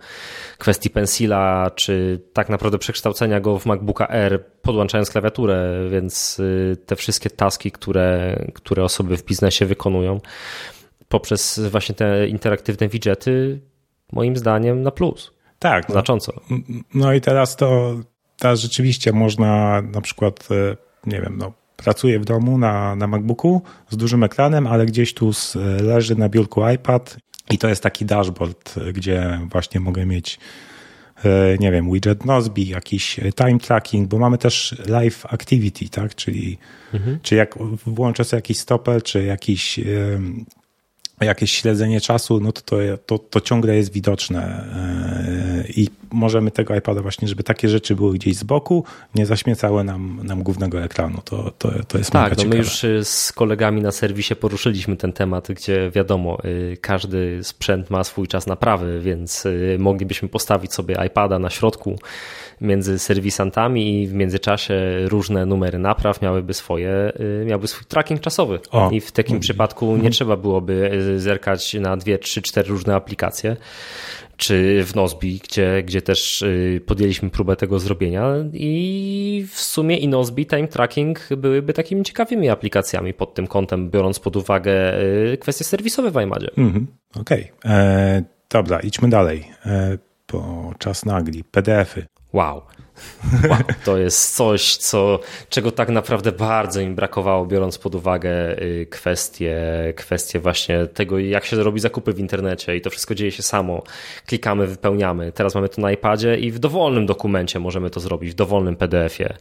kwestii 0.57 0.89
pensila, 0.89 1.71
czy 1.75 2.21
tak 2.33 2.49
naprawdę 2.49 2.77
przekształcenia 2.77 3.39
go 3.39 3.59
w 3.59 3.65
MacBooka 3.65 4.09
Air, 4.09 4.45
podłączając 4.61 5.09
klawiaturę, 5.09 5.87
więc 5.91 6.39
y, 6.39 6.77
te 6.85 6.95
wszystkie 6.95 7.29
taski, 7.29 7.71
które, 7.71 8.39
które 8.53 8.83
osoby 8.85 9.17
w 9.17 9.25
biznesie 9.25 9.65
wykonują 9.65 10.19
poprzez 11.09 11.59
właśnie 11.59 11.95
te 11.95 12.27
interaktywne 12.27 12.87
widgety, 12.87 13.61
moim 14.11 14.37
zdaniem 14.37 14.81
na 14.81 14.91
plus. 14.91 15.31
Tak. 15.59 15.89
No. 15.89 15.93
Znacząco. 15.93 16.33
No, 16.49 16.57
no 16.93 17.13
i 17.13 17.21
teraz 17.21 17.55
to 17.55 17.95
teraz 18.39 18.59
rzeczywiście 18.59 19.11
można 19.13 19.81
na 19.81 20.01
przykład, 20.01 20.47
e, 20.51 20.77
nie 21.09 21.21
wiem, 21.21 21.37
no, 21.37 21.53
pracuję 21.77 22.19
w 22.19 22.25
domu 22.25 22.57
na, 22.57 22.95
na 22.95 23.07
MacBooku 23.07 23.61
z 23.89 23.97
dużym 23.97 24.23
ekranem, 24.23 24.67
ale 24.67 24.85
gdzieś 24.85 25.13
tu 25.13 25.31
leży 25.81 26.15
na 26.15 26.29
biurku 26.29 26.69
iPad 26.69 27.17
i 27.51 27.57
to 27.57 27.67
jest 27.67 27.83
taki 27.83 28.05
dashboard, 28.05 28.75
gdzie 28.93 29.39
właśnie 29.51 29.79
mogę 29.79 30.05
mieć 30.05 30.35
e, 30.35 30.39
nie 31.59 31.71
wiem, 31.71 31.91
widget 31.91 32.25
Nozbi, 32.25 32.67
jakiś 32.67 33.19
time 33.35 33.59
tracking, 33.59 34.09
bo 34.09 34.19
mamy 34.19 34.37
też 34.37 34.75
live 34.87 35.25
activity, 35.25 35.89
tak, 35.89 36.15
czyli, 36.15 36.57
mhm. 36.93 37.19
czy 37.21 37.35
jak 37.35 37.55
włączę 37.85 38.23
sobie 38.23 38.37
jakiś 38.37 38.59
stopper, 38.59 39.03
czy 39.03 39.23
jakiś 39.23 39.79
jakieś 41.21 41.51
śledzenie 41.51 42.01
czasu, 42.01 42.39
no 42.39 42.51
to, 42.51 42.61
to, 42.61 42.77
to, 43.05 43.19
to 43.19 43.41
ciągle 43.41 43.75
jest 43.75 43.91
widoczne 43.93 44.65
e, 45.67 45.67
i 45.67 45.89
możemy 46.11 46.51
tego 46.51 46.75
iPada 46.75 47.01
właśnie, 47.01 47.27
żeby 47.27 47.43
takie 47.43 47.69
rzeczy 47.69 47.95
były 47.95 48.13
gdzieś 48.13 48.35
z 48.35 48.43
boku, 48.43 48.83
nie 49.15 49.25
zaśmiecały 49.25 49.83
nam, 49.83 50.19
nam 50.23 50.43
głównego 50.43 50.83
ekranu. 50.83 51.21
To, 51.25 51.51
to, 51.57 51.71
to 51.87 51.97
jest 51.97 52.11
Tak, 52.11 52.37
no 52.37 52.43
my 52.45 52.57
już 52.57 52.83
y, 52.83 53.01
z 53.03 53.31
kolegami 53.31 53.81
na 53.81 53.91
serwisie 53.91 54.35
poruszyliśmy 54.35 54.97
ten 54.97 55.13
temat, 55.13 55.47
gdzie 55.47 55.91
wiadomo, 55.91 56.37
y, 56.45 56.77
każdy 56.81 57.39
sprzęt 57.43 57.89
ma 57.89 58.03
swój 58.03 58.27
czas 58.27 58.47
naprawy, 58.47 58.99
więc 59.01 59.45
y, 59.45 59.77
moglibyśmy 59.79 60.29
postawić 60.29 60.73
sobie 60.73 60.97
iPada 61.07 61.39
na 61.39 61.49
środku 61.49 61.99
między 62.61 62.99
serwisantami 62.99 64.01
i 64.01 64.07
w 64.07 64.13
międzyczasie 64.13 64.75
różne 65.07 65.45
numery 65.45 65.79
napraw 65.79 66.21
miałyby 66.21 66.53
swoje, 66.53 67.13
miałby 67.45 67.67
swój 67.67 67.85
tracking 67.85 68.21
czasowy. 68.21 68.59
O. 68.71 68.89
I 68.91 69.01
w 69.01 69.11
takim 69.11 69.39
przypadku 69.39 69.85
nie 69.85 69.93
mhm. 69.93 70.11
trzeba 70.11 70.37
byłoby 70.37 70.91
zerkać 71.17 71.73
na 71.73 71.97
dwie, 71.97 72.17
trzy, 72.17 72.41
cztery 72.41 72.69
różne 72.69 72.95
aplikacje 72.95 73.55
czy 74.37 74.83
w 74.83 74.95
Nozbi, 74.95 75.39
gdzie, 75.43 75.83
gdzie 75.83 76.01
też 76.01 76.41
y, 76.41 76.81
podjęliśmy 76.85 77.29
próbę 77.29 77.55
tego 77.55 77.79
zrobienia 77.79 78.33
i 78.53 79.45
w 79.51 79.59
sumie 79.59 79.97
i 79.97 80.07
Nozbi, 80.07 80.45
Time 80.45 80.67
Tracking 80.67 81.29
byłyby 81.37 81.73
takimi 81.73 82.03
ciekawymi 82.03 82.49
aplikacjami 82.49 83.13
pod 83.13 83.33
tym 83.33 83.47
kątem, 83.47 83.89
biorąc 83.89 84.19
pod 84.19 84.35
uwagę 84.35 85.01
y, 85.33 85.37
kwestie 85.37 85.63
serwisowe 85.63 86.11
w 86.11 86.21
iMadzie. 86.21 86.49
-hmm. 86.57 86.85
Okej. 87.21 87.51
Okay. 87.59 87.71
E, 87.71 88.35
Dobra, 88.49 88.79
idźmy 88.79 89.09
dalej. 89.09 89.51
Bo 90.31 90.73
czas 90.79 91.05
nagli. 91.05 91.43
PDF-y. 91.43 92.05
Wow. 92.35 92.61
Wow, 93.49 93.59
to 93.85 93.97
jest 93.97 94.35
coś, 94.35 94.77
co, 94.77 95.19
czego 95.49 95.71
tak 95.71 95.89
naprawdę 95.89 96.31
bardzo 96.31 96.81
im 96.81 96.95
brakowało, 96.95 97.45
biorąc 97.45 97.77
pod 97.77 97.95
uwagę 97.95 98.61
y, 98.61 98.87
kwestie, 98.91 99.57
kwestie 99.95 100.39
właśnie 100.39 100.85
tego, 100.85 101.19
jak 101.19 101.45
się 101.45 101.55
robi 101.55 101.79
zakupy 101.79 102.13
w 102.13 102.19
internecie 102.19 102.75
i 102.75 102.81
to 102.81 102.89
wszystko 102.89 103.15
dzieje 103.15 103.31
się 103.31 103.43
samo. 103.43 103.83
Klikamy, 104.27 104.67
wypełniamy. 104.67 105.31
Teraz 105.31 105.55
mamy 105.55 105.69
to 105.69 105.81
na 105.81 105.91
iPadzie 105.91 106.37
i 106.37 106.51
w 106.51 106.59
dowolnym 106.59 107.05
dokumencie 107.05 107.59
możemy 107.59 107.89
to 107.89 107.99
zrobić, 107.99 108.31
w 108.31 108.35
dowolnym 108.35 108.75
PDF-ie. 108.75 109.37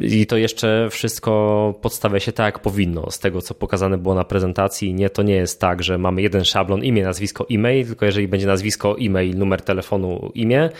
I 0.00 0.26
to 0.26 0.36
jeszcze 0.36 0.88
wszystko 0.90 1.74
podstawia 1.82 2.20
się 2.20 2.32
tak, 2.32 2.54
jak 2.54 2.62
powinno, 2.62 3.10
z 3.10 3.18
tego, 3.18 3.42
co 3.42 3.54
pokazane 3.54 3.98
było 3.98 4.14
na 4.14 4.24
prezentacji. 4.24 4.94
Nie, 4.94 5.10
to 5.10 5.22
nie 5.22 5.34
jest 5.34 5.60
tak, 5.60 5.82
że 5.82 5.98
mamy 5.98 6.22
jeden 6.22 6.44
szablon, 6.44 6.84
imię, 6.84 7.04
nazwisko, 7.04 7.46
e-mail, 7.50 7.86
tylko 7.86 8.06
jeżeli 8.06 8.28
będzie 8.28 8.46
nazwisko, 8.46 8.96
e-mail, 9.00 9.38
numer 9.38 9.62
telefonu, 9.62 10.30
imię, 10.34 10.70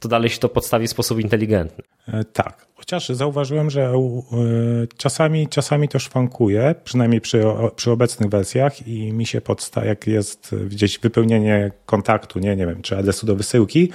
to 0.00 0.08
dalej 0.08 0.30
się 0.30 0.38
to 0.38 0.48
podstawi 0.48 0.86
w 0.86 0.90
sposób 0.90 1.20
inteligentny. 1.20 1.84
E, 2.08 2.24
tak, 2.24 2.66
chociaż 2.74 3.08
zauważyłem, 3.08 3.70
że 3.70 3.82
e, 3.82 3.94
czasami, 4.96 5.48
czasami 5.48 5.88
to 5.88 5.98
szwankuje, 5.98 6.74
przynajmniej 6.84 7.20
przy, 7.20 7.44
przy 7.76 7.90
obecnych 7.90 8.30
wersjach 8.30 8.88
i 8.88 9.12
mi 9.12 9.26
się 9.26 9.40
podsta, 9.40 9.84
jak 9.84 10.06
jest 10.06 10.54
gdzieś 10.70 10.98
wypełnienie 10.98 11.72
kontaktu, 11.86 12.38
nie, 12.38 12.56
nie 12.56 12.66
wiem, 12.66 12.82
czy 12.82 12.96
adresu 12.96 13.26
do 13.26 13.36
wysyłki, 13.36 13.90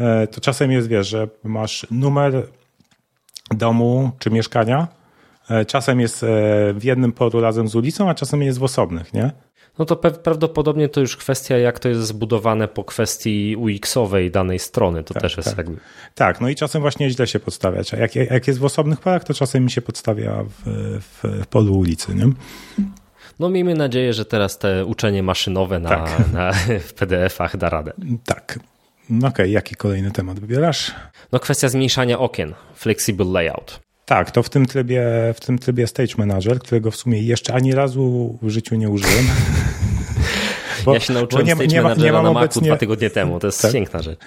e, 0.00 0.26
to 0.26 0.40
czasem 0.40 0.72
jest, 0.72 0.88
wiesz, 0.88 1.08
że 1.08 1.28
masz 1.44 1.86
numer 1.90 2.46
domu 3.50 4.10
czy 4.18 4.30
mieszkania, 4.30 4.88
czasem 5.66 6.00
jest 6.00 6.24
w 6.74 6.80
jednym 6.82 7.12
polu 7.12 7.40
razem 7.40 7.68
z 7.68 7.74
ulicą, 7.74 8.10
a 8.10 8.14
czasem 8.14 8.42
jest 8.42 8.58
w 8.58 8.62
osobnych, 8.62 9.14
nie? 9.14 9.30
No 9.78 9.84
to 9.84 9.96
prawdopodobnie 9.96 10.88
to 10.88 11.00
już 11.00 11.16
kwestia, 11.16 11.58
jak 11.58 11.78
to 11.78 11.88
jest 11.88 12.00
zbudowane 12.00 12.68
po 12.68 12.84
kwestii 12.84 13.56
UX-owej 13.56 14.30
danej 14.30 14.58
strony. 14.58 15.04
To 15.04 15.14
tak, 15.14 15.22
też 15.22 15.36
jest 15.36 15.56
tak. 15.56 15.66
Tak, 16.14 16.40
no 16.40 16.48
i 16.48 16.54
czasem 16.54 16.82
właśnie 16.82 17.10
źle 17.10 17.26
się 17.26 17.40
podstawiać. 17.40 17.94
A 17.94 17.96
jak, 17.96 18.16
jak 18.16 18.46
jest 18.46 18.58
w 18.58 18.64
osobnych 18.64 19.00
polach, 19.00 19.24
to 19.24 19.34
czasem 19.34 19.64
mi 19.64 19.70
się 19.70 19.82
podstawia 19.82 20.44
w, 20.44 20.70
w, 21.00 21.42
w 21.42 21.46
polu 21.46 21.78
ulicy. 21.78 22.14
Nie? 22.14 22.24
No 23.38 23.48
miejmy 23.48 23.74
nadzieję, 23.74 24.12
że 24.12 24.24
teraz 24.24 24.58
te 24.58 24.84
uczenie 24.84 25.22
maszynowe 25.22 25.78
na, 25.78 25.88
tak. 25.88 26.32
na 26.32 26.52
w 26.88 26.94
PDF-ach 26.94 27.56
da 27.56 27.68
radę. 27.68 27.92
Tak. 28.24 28.58
No 29.10 29.28
okej, 29.28 29.44
okay, 29.44 29.48
jaki 29.48 29.74
kolejny 29.74 30.10
temat 30.10 30.40
wybierasz? 30.40 30.94
No 31.32 31.38
kwestia 31.40 31.68
zmniejszania 31.68 32.18
okien, 32.18 32.54
flexible 32.74 33.26
layout. 33.26 33.80
Tak, 34.04 34.30
to 34.30 34.42
w 34.42 34.50
tym 34.50 34.66
trybie, 34.66 35.04
w 35.34 35.40
tym 35.40 35.58
trybie 35.58 35.86
Stage 35.86 36.14
Manager, 36.18 36.58
którego 36.58 36.90
w 36.90 36.96
sumie 36.96 37.22
jeszcze 37.22 37.54
ani 37.54 37.72
razu 37.72 38.38
w 38.42 38.48
życiu 38.48 38.74
nie 38.74 38.88
użyłem. 38.88 39.26
Bo, 40.84 40.94
ja 40.94 41.00
się 41.00 41.12
nauczyłem 41.12 41.46
nie, 41.46 41.54
Stage 41.54 41.66
nie, 41.68 41.82
Managera 41.82 42.06
nie 42.06 42.12
mam 42.12 42.24
na 42.24 42.32
Macu 42.32 42.44
obecnie... 42.44 42.62
dwa 42.62 42.76
tygodnie 42.76 43.10
temu, 43.10 43.40
to 43.40 43.46
jest 43.46 43.62
tak? 43.62 43.72
piękna 43.72 44.02
rzecz. 44.02 44.18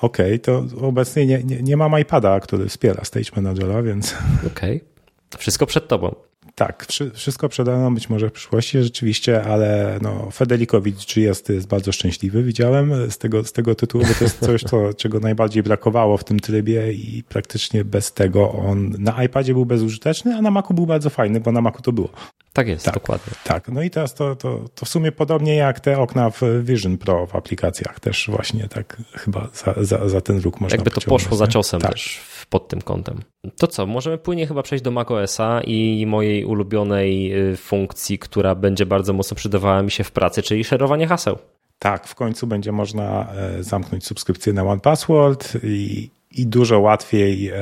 Okej, 0.00 0.26
okay, 0.26 0.38
to 0.38 0.64
obecnie 0.86 1.26
nie, 1.26 1.44
nie, 1.44 1.62
nie 1.62 1.76
mam 1.76 2.00
iPada, 2.00 2.40
który 2.40 2.68
wspiera 2.68 3.04
Stage 3.04 3.30
Managera, 3.36 3.82
więc... 3.82 4.14
Okej, 4.46 4.76
okay. 4.76 5.38
wszystko 5.38 5.66
przed 5.66 5.88
tobą. 5.88 6.14
Tak, 6.54 6.86
wszystko 7.14 7.48
przede 7.48 7.76
mną 7.76 7.94
być 7.94 8.08
może 8.10 8.28
w 8.28 8.32
przyszłości 8.32 8.82
rzeczywiście, 8.82 9.44
ale 9.44 9.98
no, 10.02 10.30
Federikowicz 10.30 11.16
jest, 11.16 11.48
jest 11.48 11.66
bardzo 11.66 11.92
szczęśliwy, 11.92 12.42
widziałem 12.42 13.10
z 13.10 13.18
tego, 13.18 13.44
z 13.44 13.52
tego 13.52 13.74
tytułu, 13.74 14.04
bo 14.04 14.14
to 14.14 14.24
jest 14.24 14.38
coś, 14.40 14.62
co, 14.62 14.76
czego 15.02 15.20
najbardziej 15.20 15.62
brakowało 15.62 16.16
w 16.16 16.24
tym 16.24 16.40
trybie 16.40 16.92
i 16.92 17.22
praktycznie 17.28 17.84
bez 17.84 18.12
tego 18.12 18.52
on 18.52 18.94
na 18.98 19.24
iPadzie 19.24 19.52
był 19.52 19.66
bezużyteczny, 19.66 20.36
a 20.36 20.42
na 20.42 20.50
Macu 20.50 20.74
był 20.74 20.86
bardzo 20.86 21.10
fajny, 21.10 21.40
bo 21.40 21.52
na 21.52 21.60
Macu 21.60 21.82
to 21.82 21.92
było. 21.92 22.08
Tak 22.52 22.68
jest, 22.68 22.84
tak, 22.84 22.94
dokładnie. 22.94 23.32
Tak, 23.44 23.68
no 23.68 23.82
i 23.82 23.90
teraz 23.90 24.14
to, 24.14 24.36
to, 24.36 24.68
to 24.74 24.86
w 24.86 24.88
sumie 24.88 25.12
podobnie 25.12 25.56
jak 25.56 25.80
te 25.80 25.98
okna 25.98 26.30
w 26.30 26.42
Vision 26.62 26.98
Pro 26.98 27.26
w 27.26 27.36
aplikacjach, 27.36 28.00
też 28.00 28.28
właśnie 28.30 28.68
tak 28.68 29.02
chyba 29.12 29.48
za, 29.54 29.74
za, 29.84 30.08
za 30.08 30.20
ten 30.20 30.40
róg 30.40 30.60
można 30.60 30.76
Jakby 30.76 30.90
to 30.90 31.00
poszło 31.00 31.36
za 31.36 31.46
ciosem 31.46 31.80
tak. 31.80 31.92
też 31.92 32.20
pod 32.50 32.68
tym 32.68 32.82
kątem. 32.82 33.20
To 33.56 33.66
co, 33.66 33.86
możemy 33.86 34.18
płynnie 34.18 34.46
chyba 34.46 34.62
przejść 34.62 34.84
do 34.84 34.90
macOSa 34.90 35.60
i 35.60 36.06
mojej 36.06 36.44
ulubionej 36.44 37.34
y, 37.52 37.56
funkcji, 37.56 38.18
która 38.18 38.54
będzie 38.54 38.86
bardzo 38.86 39.12
mocno 39.12 39.34
przydawała 39.34 39.82
mi 39.82 39.90
się 39.90 40.04
w 40.04 40.10
pracy, 40.10 40.42
czyli 40.42 40.64
szerowanie 40.64 41.06
haseł. 41.06 41.38
Tak, 41.78 42.06
w 42.06 42.14
końcu 42.14 42.46
będzie 42.46 42.72
można 42.72 43.32
e, 43.32 43.62
zamknąć 43.62 44.06
subskrypcję 44.06 44.52
na 44.52 44.62
OnePassword 44.62 45.56
i, 45.62 46.10
i 46.30 46.46
dużo 46.46 46.80
łatwiej 46.80 47.48
e, 47.48 47.54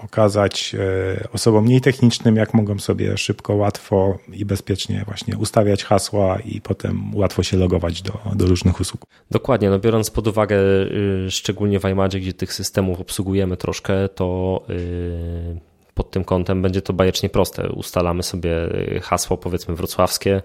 pokazać 0.00 0.74
e, 0.74 1.28
osobom 1.32 1.64
mniej 1.64 1.80
technicznym, 1.80 2.36
jak 2.36 2.54
mogą 2.54 2.78
sobie 2.78 3.18
szybko, 3.18 3.54
łatwo 3.54 4.18
i 4.32 4.44
bezpiecznie 4.44 5.04
właśnie 5.06 5.38
ustawiać 5.38 5.84
hasła 5.84 6.38
i 6.44 6.60
potem 6.60 7.14
łatwo 7.14 7.42
się 7.42 7.56
logować 7.56 8.02
do, 8.02 8.12
do 8.34 8.46
różnych 8.46 8.80
usług. 8.80 9.02
Dokładnie, 9.30 9.70
no 9.70 9.78
biorąc 9.78 10.10
pod 10.10 10.26
uwagę 10.26 10.56
y, 11.26 11.30
szczególnie 11.30 11.80
w 11.80 11.84
iMadzie, 11.84 12.20
gdzie 12.20 12.32
tych 12.32 12.52
systemów 12.52 13.00
obsługujemy 13.00 13.56
troszkę, 13.56 14.08
to 14.08 14.60
y, 14.70 15.67
pod 15.98 16.10
tym 16.10 16.24
kątem 16.24 16.62
będzie 16.62 16.82
to 16.82 16.92
bajecznie 16.92 17.28
proste. 17.28 17.68
Ustalamy 17.68 18.22
sobie 18.22 18.50
hasło 19.02 19.36
powiedzmy 19.36 19.74
wrocławskie, 19.74 20.42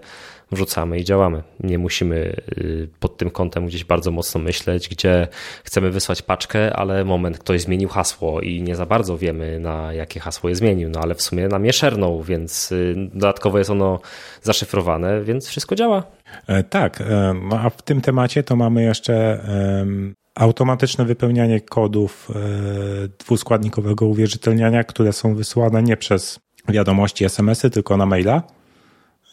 wrzucamy 0.52 0.98
i 0.98 1.04
działamy. 1.04 1.42
Nie 1.60 1.78
musimy 1.78 2.16
y, 2.58 2.88
pod 3.00 3.16
tym 3.16 3.30
kątem 3.30 3.66
gdzieś 3.66 3.84
bardzo 3.84 4.10
mocno 4.10 4.40
myśleć, 4.40 4.88
gdzie 4.88 5.28
chcemy 5.64 5.90
wysłać 5.90 6.22
paczkę, 6.22 6.76
ale 6.76 7.04
moment, 7.04 7.38
ktoś 7.38 7.60
zmienił 7.60 7.88
hasło 7.88 8.40
i 8.40 8.62
nie 8.62 8.76
za 8.76 8.86
bardzo 8.86 9.18
wiemy, 9.18 9.60
na 9.60 9.92
jakie 9.92 10.20
hasło 10.20 10.48
je 10.48 10.56
zmienił, 10.56 10.90
no 10.90 11.00
ale 11.00 11.14
w 11.14 11.22
sumie 11.22 11.48
nam 11.48 11.64
je 11.64 11.72
szernął, 11.72 12.22
więc 12.22 12.72
y, 12.72 12.94
dodatkowo 13.14 13.58
jest 13.58 13.70
ono 13.70 14.00
zaszyfrowane, 14.42 15.20
więc 15.22 15.48
wszystko 15.48 15.74
działa. 15.74 16.02
E, 16.46 16.62
tak, 16.64 17.02
no 17.50 17.60
a 17.60 17.70
w 17.70 17.82
tym 17.82 18.00
temacie 18.00 18.42
to 18.42 18.56
mamy 18.56 18.82
jeszcze 18.82 19.40
automatyczne 20.34 21.04
wypełnianie 21.04 21.60
kodów 21.60 22.30
e, 22.30 22.38
dwuskładnikowego 23.18 24.06
uwierzytelniania, 24.06 24.84
które 24.84 25.12
są 25.12 25.34
wysyłane 25.34 25.82
nie 25.82 25.96
przez 25.96 26.40
wiadomości, 26.68 27.24
SMS-y, 27.24 27.70
tylko 27.70 27.96
na 27.96 28.06
maila. 28.06 28.42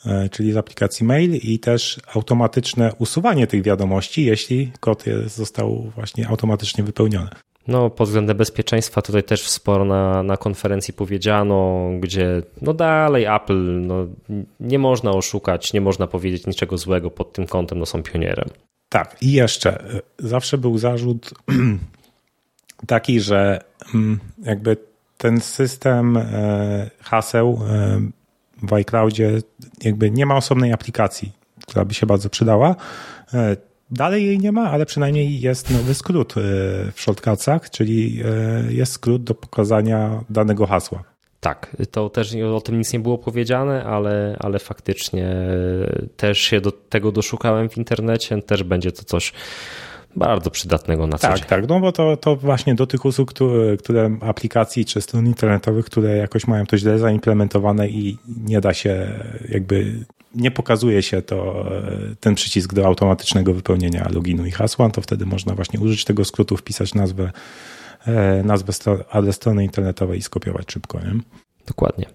E, 0.05 0.29
czyli 0.29 0.51
z 0.51 0.57
aplikacji 0.57 1.05
mail 1.05 1.35
i 1.35 1.59
też 1.59 1.99
automatyczne 2.15 2.93
usuwanie 2.99 3.47
tych 3.47 3.63
wiadomości, 3.63 4.25
jeśli 4.25 4.71
kod 4.79 5.03
został 5.25 5.91
właśnie 5.95 6.27
automatycznie 6.27 6.83
wypełniony. 6.83 7.29
No, 7.67 7.89
pod 7.89 8.07
względem 8.07 8.37
bezpieczeństwa 8.37 9.01
tutaj 9.01 9.23
też 9.23 9.47
sporo 9.47 9.85
na, 9.85 10.23
na 10.23 10.37
konferencji 10.37 10.93
powiedziano, 10.93 11.89
gdzie 11.99 12.41
no 12.61 12.73
dalej 12.73 13.25
Apple, 13.25 13.81
no, 13.81 14.07
nie 14.59 14.79
można 14.79 15.11
oszukać, 15.11 15.73
nie 15.73 15.81
można 15.81 16.07
powiedzieć 16.07 16.47
niczego 16.47 16.77
złego 16.77 17.11
pod 17.11 17.33
tym 17.33 17.47
kątem, 17.47 17.79
no 17.79 17.85
są 17.85 18.03
pionierem. 18.03 18.49
Tak, 18.91 19.15
i 19.21 19.31
jeszcze 19.31 19.81
e, 19.81 20.01
zawsze 20.19 20.57
był 20.57 20.77
zarzut 20.77 21.33
taki, 22.87 23.19
że 23.19 23.63
mm, 23.95 24.19
jakby 24.43 24.77
ten 25.17 25.41
system 25.41 26.17
e, 26.17 26.89
haseł 27.01 27.59
w 28.63 28.73
iCloudzie 28.73 29.41
jakby 29.83 30.11
nie 30.11 30.25
ma 30.25 30.35
osobnej 30.35 30.73
aplikacji, 30.73 31.31
która 31.67 31.85
by 31.85 31.93
się 31.93 32.05
bardzo 32.05 32.29
przydała. 32.29 32.75
E, 33.33 33.57
dalej 33.91 34.25
jej 34.25 34.39
nie 34.39 34.51
ma, 34.51 34.71
ale 34.71 34.85
przynajmniej 34.85 35.41
jest 35.41 35.69
nowy 35.69 35.93
skrót 35.93 36.31
e, 36.31 36.41
w 36.91 37.01
shortcutsach, 37.01 37.69
czyli 37.69 38.23
e, 38.25 38.73
jest 38.73 38.91
skrót 38.91 39.23
do 39.23 39.35
pokazania 39.35 40.23
danego 40.29 40.67
hasła. 40.67 41.10
Tak, 41.41 41.77
to 41.91 42.09
też 42.09 42.35
o 42.35 42.61
tym 42.61 42.77
nic 42.77 42.93
nie 42.93 42.99
było 42.99 43.17
powiedziane, 43.17 43.83
ale, 43.83 44.37
ale 44.39 44.59
faktycznie 44.59 45.35
też 46.17 46.39
się 46.39 46.61
do 46.61 46.71
tego 46.71 47.11
doszukałem 47.11 47.69
w 47.69 47.77
internecie. 47.77 48.41
Też 48.41 48.63
będzie 48.63 48.91
to 48.91 49.03
coś 49.03 49.33
bardzo 50.15 50.51
przydatnego 50.51 51.07
na 51.07 51.17
co 51.17 51.27
Tak, 51.27 51.37
dzień. 51.37 51.47
tak, 51.47 51.69
no 51.69 51.79
bo 51.79 51.91
to, 51.91 52.17
to 52.17 52.35
właśnie 52.35 52.75
do 52.75 52.87
tych 52.87 53.05
usług, 53.05 53.29
które, 53.29 53.77
które 53.77 54.17
aplikacji 54.21 54.85
czy 54.85 55.01
stron 55.01 55.25
internetowych, 55.25 55.85
które 55.85 56.17
jakoś 56.17 56.47
mają 56.47 56.65
to 56.65 56.77
źle 56.77 56.99
zaimplementowane 56.99 57.89
i 57.89 58.17
nie 58.27 58.61
da 58.61 58.73
się 58.73 59.19
jakby 59.49 60.05
nie 60.35 60.51
pokazuje 60.51 61.03
się 61.03 61.21
to, 61.21 61.65
ten 62.19 62.35
przycisk 62.35 62.73
do 62.73 62.85
automatycznego 62.85 63.53
wypełnienia 63.53 64.09
loginu 64.13 64.45
i 64.45 64.51
hasła, 64.51 64.89
to 64.89 65.01
wtedy 65.01 65.25
można 65.25 65.55
właśnie 65.55 65.79
użyć 65.79 66.05
tego 66.05 66.25
skrótu, 66.25 66.57
wpisać 66.57 66.93
nazwę, 66.93 67.23
e, 67.23 67.31
nazwę 68.43 68.73
adres 69.11 69.35
strony 69.35 69.63
internetowej 69.63 70.19
i 70.19 70.21
skopiować 70.21 70.71
szybko. 70.71 70.99
Nie? 70.99 71.13
Dokładnie. 71.67 72.05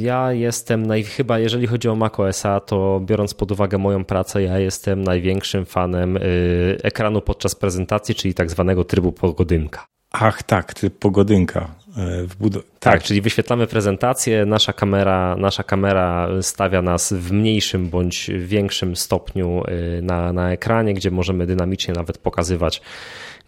Ja 0.00 0.32
jestem, 0.32 0.86
naj... 0.86 1.04
chyba 1.04 1.38
jeżeli 1.38 1.66
chodzi 1.66 1.88
o 1.88 1.94
macOSa, 1.94 2.60
to 2.60 3.00
biorąc 3.04 3.34
pod 3.34 3.52
uwagę 3.52 3.78
moją 3.78 4.04
pracę, 4.04 4.42
ja 4.42 4.58
jestem 4.58 5.02
największym 5.02 5.66
fanem 5.66 6.16
y, 6.16 6.78
ekranu 6.82 7.20
podczas 7.20 7.54
prezentacji, 7.54 8.14
czyli 8.14 8.34
tak 8.34 8.50
zwanego 8.50 8.84
trybu 8.84 9.12
pogodynka. 9.12 9.86
Ach 10.12 10.42
tak, 10.42 10.74
tryb 10.74 10.98
pogodynka. 10.98 11.60
E, 11.96 12.22
w 12.26 12.36
bud- 12.36 12.62
tak. 12.80 12.92
tak, 12.92 13.02
czyli 13.02 13.20
wyświetlamy 13.20 13.66
prezentację, 13.66 14.46
nasza 14.46 14.72
kamera, 14.72 15.36
nasza 15.38 15.62
kamera 15.62 16.28
stawia 16.42 16.82
nas 16.82 17.12
w 17.12 17.32
mniejszym 17.32 17.88
bądź 17.88 18.30
większym 18.38 18.96
stopniu 18.96 19.62
y, 19.98 20.02
na, 20.02 20.32
na 20.32 20.52
ekranie, 20.52 20.94
gdzie 20.94 21.10
możemy 21.10 21.46
dynamicznie 21.46 21.94
nawet 21.94 22.18
pokazywać 22.18 22.82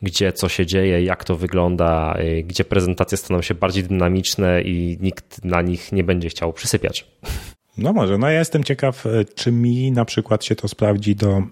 gdzie 0.02 0.32
co 0.32 0.48
się 0.48 0.66
dzieje, 0.66 1.02
jak 1.02 1.24
to 1.24 1.36
wygląda, 1.36 2.18
y, 2.20 2.42
gdzie 2.42 2.64
prezentacje 2.64 3.18
staną 3.18 3.42
się 3.42 3.54
bardziej 3.54 3.84
dynamiczne 3.84 4.62
i 4.62 4.98
nikt 5.00 5.44
na 5.44 5.62
nich 5.62 5.92
nie 5.92 6.04
będzie 6.04 6.28
chciał 6.28 6.52
przysypiać. 6.52 7.06
No 7.78 7.92
może, 7.92 8.18
no 8.18 8.30
ja 8.30 8.38
jestem 8.38 8.64
ciekaw, 8.64 9.06
y, 9.06 9.24
czy 9.34 9.52
mi 9.52 9.92
na 9.92 10.04
przykład 10.04 10.44
się 10.44 10.56
to 10.56 10.68
sprawdzi 10.68 11.16
do 11.16 11.42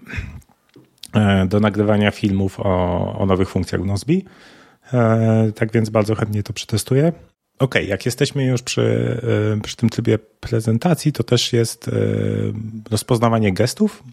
do 1.47 1.59
nagrywania 1.59 2.11
filmów 2.11 2.59
o, 2.59 3.15
o 3.19 3.25
nowych 3.25 3.49
funkcjach 3.49 3.81
w 3.81 3.85
Nozbi. 3.85 4.25
Tak 5.55 5.71
więc 5.73 5.89
bardzo 5.89 6.15
chętnie 6.15 6.43
to 6.43 6.53
przetestuję. 6.53 7.13
OK, 7.59 7.75
jak 7.75 8.05
jesteśmy 8.05 8.45
już 8.45 8.61
przy, 8.61 9.17
przy 9.63 9.75
tym 9.75 9.89
trybie 9.89 10.19
prezentacji, 10.39 11.11
to 11.11 11.23
też 11.23 11.53
jest 11.53 11.91
rozpoznawanie 12.91 13.53
gestów 13.53 14.03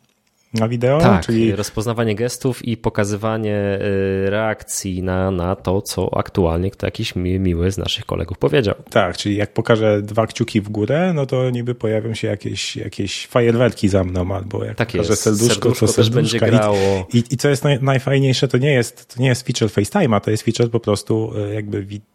na 0.54 0.68
wideo? 0.68 1.00
Tak, 1.00 1.26
czyli 1.26 1.56
rozpoznawanie 1.56 2.14
gestów 2.14 2.64
i 2.64 2.76
pokazywanie 2.76 3.78
y, 4.26 4.30
reakcji 4.30 5.02
na, 5.02 5.30
na 5.30 5.56
to, 5.56 5.82
co 5.82 6.18
aktualnie 6.18 6.70
kto 6.70 6.86
jakiś 6.86 7.14
miły 7.16 7.70
z 7.70 7.78
naszych 7.78 8.06
kolegów 8.06 8.38
powiedział. 8.38 8.74
Tak, 8.90 9.16
czyli 9.16 9.36
jak 9.36 9.52
pokażę 9.52 10.02
dwa 10.02 10.26
kciuki 10.26 10.60
w 10.60 10.68
górę, 10.68 11.12
no 11.14 11.26
to 11.26 11.50
niby 11.50 11.74
pojawią 11.74 12.14
się 12.14 12.28
jakieś, 12.28 12.76
jakieś 12.76 13.26
fajerwerki 13.26 13.88
za 13.88 14.04
mną, 14.04 14.34
albo 14.34 14.64
jak 14.64 14.76
tak 14.76 14.88
pokażę 14.88 15.10
jest. 15.10 15.22
serduszko, 15.22 15.54
serduszko 15.54 15.86
to 15.86 15.92
serduszka. 15.92 16.02
też 16.02 16.10
będzie 16.10 16.38
grało. 16.38 17.06
I, 17.12 17.18
i, 17.18 17.24
i 17.30 17.36
co 17.36 17.48
jest 17.48 17.64
naj, 17.64 17.78
najfajniejsze, 17.82 18.48
to 18.48 18.58
nie 18.58 18.72
jest, 18.72 19.14
to 19.14 19.22
nie 19.22 19.28
jest 19.28 19.46
feature 19.46 19.68
FaceTime'a, 19.68 20.20
to 20.20 20.30
jest 20.30 20.42
feature 20.42 20.70
po 20.70 20.80
prostu 20.80 21.32
y, 21.50 21.54
jakby 21.54 21.82
wideo 21.84 22.13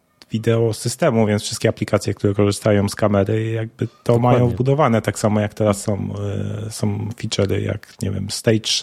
systemu, 0.72 1.26
więc 1.26 1.42
wszystkie 1.42 1.68
aplikacje, 1.68 2.14
które 2.14 2.34
korzystają 2.34 2.88
z 2.88 2.94
kamery, 2.94 3.50
jakby 3.50 3.86
to 3.86 3.92
Dokładnie. 4.04 4.38
mają 4.38 4.48
wbudowane, 4.48 5.02
tak 5.02 5.18
samo 5.18 5.40
jak 5.40 5.54
teraz 5.54 5.82
są, 5.82 6.14
e, 6.66 6.70
są 6.70 7.08
feature'y 7.16 7.58
jak, 7.58 7.94
nie 8.02 8.10
wiem, 8.10 8.30
stage, 8.30 8.82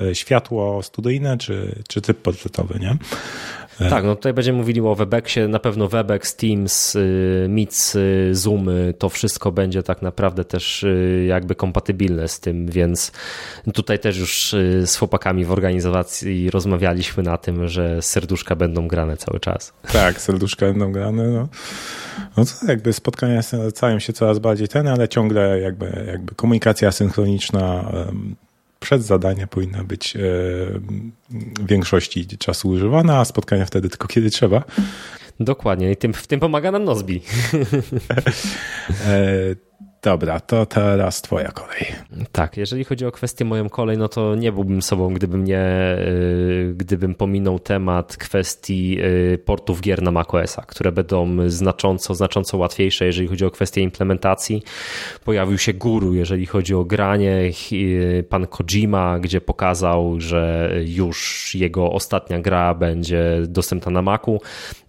e, 0.00 0.04
e, 0.06 0.14
światło 0.14 0.82
studyjne, 0.82 1.38
czy, 1.38 1.82
czy 1.88 2.00
typ 2.00 2.22
portretowy, 2.22 2.78
nie? 2.78 2.96
Tak, 3.78 4.04
no 4.04 4.16
tutaj 4.16 4.32
będziemy 4.32 4.58
mówili 4.58 4.80
o 4.80 4.94
Webexie, 4.94 5.48
na 5.48 5.58
pewno 5.58 5.88
Webex, 5.88 6.36
Teams, 6.36 6.94
y, 6.94 7.46
Meets, 7.48 7.94
y, 7.94 8.30
Zoomy, 8.32 8.94
to 8.98 9.08
wszystko 9.08 9.52
będzie 9.52 9.82
tak 9.82 10.02
naprawdę 10.02 10.44
też 10.44 10.82
y, 10.82 11.24
jakby 11.28 11.54
kompatybilne 11.54 12.28
z 12.28 12.40
tym, 12.40 12.66
więc 12.66 13.12
tutaj 13.74 13.98
też 13.98 14.18
już 14.18 14.54
z 14.84 14.96
chłopakami 14.96 15.44
w 15.44 15.52
organizacji 15.52 16.50
rozmawialiśmy 16.50 17.22
na 17.22 17.38
tym, 17.38 17.68
że 17.68 18.02
serduszka 18.02 18.56
będą 18.56 18.88
grane 18.88 19.16
cały 19.16 19.40
czas. 19.40 19.72
Tak, 19.92 20.20
serduszka 20.20 20.66
będą 20.66 20.92
grane, 20.92 21.28
no. 21.28 21.48
No 22.36 22.44
to 22.44 22.66
jakby 22.68 22.92
spotkania 22.92 23.40
stają 23.70 23.98
się 23.98 24.12
coraz 24.12 24.38
bardziej 24.38 24.68
ten, 24.68 24.88
ale 24.88 25.08
ciągle 25.08 25.60
jakby, 25.60 26.04
jakby 26.06 26.34
komunikacja 26.34 26.92
synchroniczna 26.92 27.92
przed 28.82 29.02
zadania 29.02 29.46
powinna 29.46 29.84
być 29.84 30.16
e, 30.16 30.20
w 31.30 31.66
większości 31.66 32.26
czasu 32.26 32.68
używana, 32.68 33.18
a 33.18 33.24
spotkania 33.24 33.66
wtedy 33.66 33.88
tylko 33.88 34.08
kiedy 34.08 34.30
trzeba. 34.30 34.64
Dokładnie 35.40 35.92
i 35.92 35.96
tym, 35.96 36.12
w 36.14 36.26
tym 36.26 36.40
pomaga 36.40 36.72
nam 36.72 36.84
Nozbi. 36.84 37.20
Dobra, 40.02 40.40
to 40.40 40.66
teraz 40.66 41.22
twoja 41.22 41.48
kolej. 41.48 41.86
Tak, 42.32 42.56
jeżeli 42.56 42.84
chodzi 42.84 43.06
o 43.06 43.12
kwestię 43.12 43.44
moją 43.44 43.68
kolej, 43.68 43.98
no 43.98 44.08
to 44.08 44.34
nie 44.34 44.52
byłbym 44.52 44.82
sobą, 44.82 45.14
gdybym 45.14 45.44
nie, 45.44 45.96
y, 45.98 46.74
gdybym 46.76 47.14
pominął 47.14 47.58
temat 47.58 48.16
kwestii 48.16 48.98
y, 49.34 49.38
portów 49.38 49.80
gier 49.80 50.02
na 50.02 50.10
macOSa, 50.10 50.62
które 50.66 50.92
będą 50.92 51.50
znacząco, 51.50 52.14
znacząco 52.14 52.58
łatwiejsze, 52.58 53.06
jeżeli 53.06 53.28
chodzi 53.28 53.44
o 53.44 53.50
kwestię 53.50 53.80
implementacji. 53.80 54.62
Pojawił 55.24 55.58
się 55.58 55.72
guru, 55.72 56.14
jeżeli 56.14 56.46
chodzi 56.46 56.74
o 56.74 56.84
granie, 56.84 57.50
y, 57.72 58.24
pan 58.28 58.46
Kojima, 58.46 59.18
gdzie 59.18 59.40
pokazał, 59.40 60.20
że 60.20 60.72
już 60.84 61.50
jego 61.54 61.92
ostatnia 61.92 62.40
gra 62.40 62.74
będzie 62.74 63.42
dostępna 63.48 63.92
na 63.92 64.02
Macu. 64.02 64.40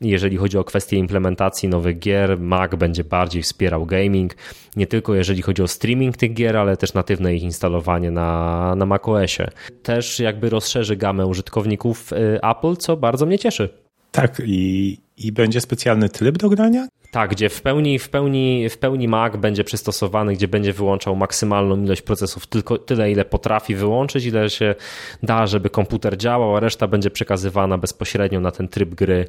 Jeżeli 0.02 0.38
chodzi 0.38 0.58
o 0.58 0.64
kwestię 0.64 0.98
implementacji 0.98 1.70
nowych 1.70 2.00
gier, 2.00 2.40
Mac 2.40 2.76
będzie 2.76 3.04
bardziej 3.04 3.44
wspierał 3.44 3.86
gaming, 3.86 4.36
nie 4.76 4.88
tylko 4.88 5.03
tylko 5.04 5.16
jeżeli 5.16 5.42
chodzi 5.42 5.64
o 5.64 5.68
streaming 5.68 6.18
tych 6.18 6.34
gier, 6.34 6.58
ale 6.58 6.78
też 6.78 6.94
natywne 6.94 7.36
ich 7.36 7.44
instalowanie 7.44 8.12
na, 8.12 8.76
na 8.76 8.86
macOSie. 8.86 9.50
Też 9.84 10.20
jakby 10.20 10.50
rozszerzy 10.50 10.96
gamę 10.96 11.26
użytkowników 11.26 12.14
y, 12.14 12.40
Apple, 12.42 12.76
co 12.76 12.98
bardzo 12.98 13.26
mnie 13.26 13.40
cieszy. 13.40 13.70
Tak, 14.12 14.42
i, 14.46 14.98
i 15.18 15.32
będzie 15.32 15.62
specjalny 15.62 16.10
tryb 16.10 16.38
do 16.38 16.50
grania? 16.50 16.88
Tak, 17.14 17.32
gdzie 17.32 17.50
w 17.50 17.62
pełni, 17.62 18.00
w, 18.00 18.10
pełni, 18.10 18.70
w 18.70 18.78
pełni 18.78 19.08
Mac 19.08 19.38
będzie 19.38 19.64
przystosowany, 19.64 20.34
gdzie 20.34 20.48
będzie 20.48 20.74
wyłączał 20.74 21.16
maksymalną 21.16 21.84
ilość 21.84 22.02
procesów, 22.02 22.48
tylko 22.48 22.78
tyle, 22.78 23.12
ile 23.12 23.26
potrafi 23.26 23.76
wyłączyć, 23.76 24.26
ile 24.26 24.50
się 24.50 24.76
da, 25.24 25.48
żeby 25.48 25.70
komputer 25.70 26.18
działał, 26.18 26.56
a 26.56 26.60
reszta 26.60 26.88
będzie 26.88 27.10
przekazywana 27.10 27.78
bezpośrednio 27.78 28.40
na 28.40 28.52
ten 28.52 28.68
tryb 28.68 28.96
gry, 28.96 29.28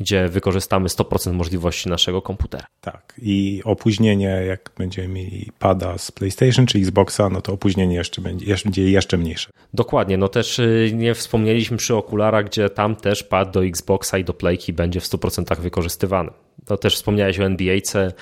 gdzie 0.00 0.28
wykorzystamy 0.28 0.88
100% 0.88 1.32
możliwości 1.32 1.88
naszego 1.88 2.22
komputera. 2.22 2.66
Tak, 2.80 3.14
i 3.22 3.62
opóźnienie, 3.64 4.42
jak 4.46 4.70
będziemy 4.78 5.08
mieli 5.08 5.52
pada 5.58 5.98
z 5.98 6.12
PlayStation 6.12 6.66
czy 6.66 6.78
Xboxa, 6.78 7.28
no 7.28 7.40
to 7.40 7.52
opóźnienie 7.52 7.94
jeszcze 7.94 8.22
będzie, 8.22 8.46
jeszcze, 8.46 8.68
będzie 8.68 8.90
jeszcze 8.90 9.18
mniejsze. 9.18 9.50
Dokładnie, 9.74 10.16
no 10.16 10.28
też 10.28 10.58
y, 10.58 10.90
nie 10.94 11.14
wspomnieliśmy 11.14 11.76
przy 11.76 11.94
okularach, 11.94 12.44
gdzie 12.44 12.70
tam 12.70 12.96
też 12.96 13.22
pad 13.22 13.50
do 13.50 13.64
Xboxa 13.64 14.18
i 14.18 14.24
do 14.24 14.34
Playki 14.34 14.72
będzie 14.72 15.00
w 15.00 15.04
100% 15.04 15.60
wykorzystywany 15.60 16.30
to 16.66 16.76
też 16.76 16.96
wspomniałeś 16.96 17.40
o 17.40 17.44
NBA-ce, 17.44 18.12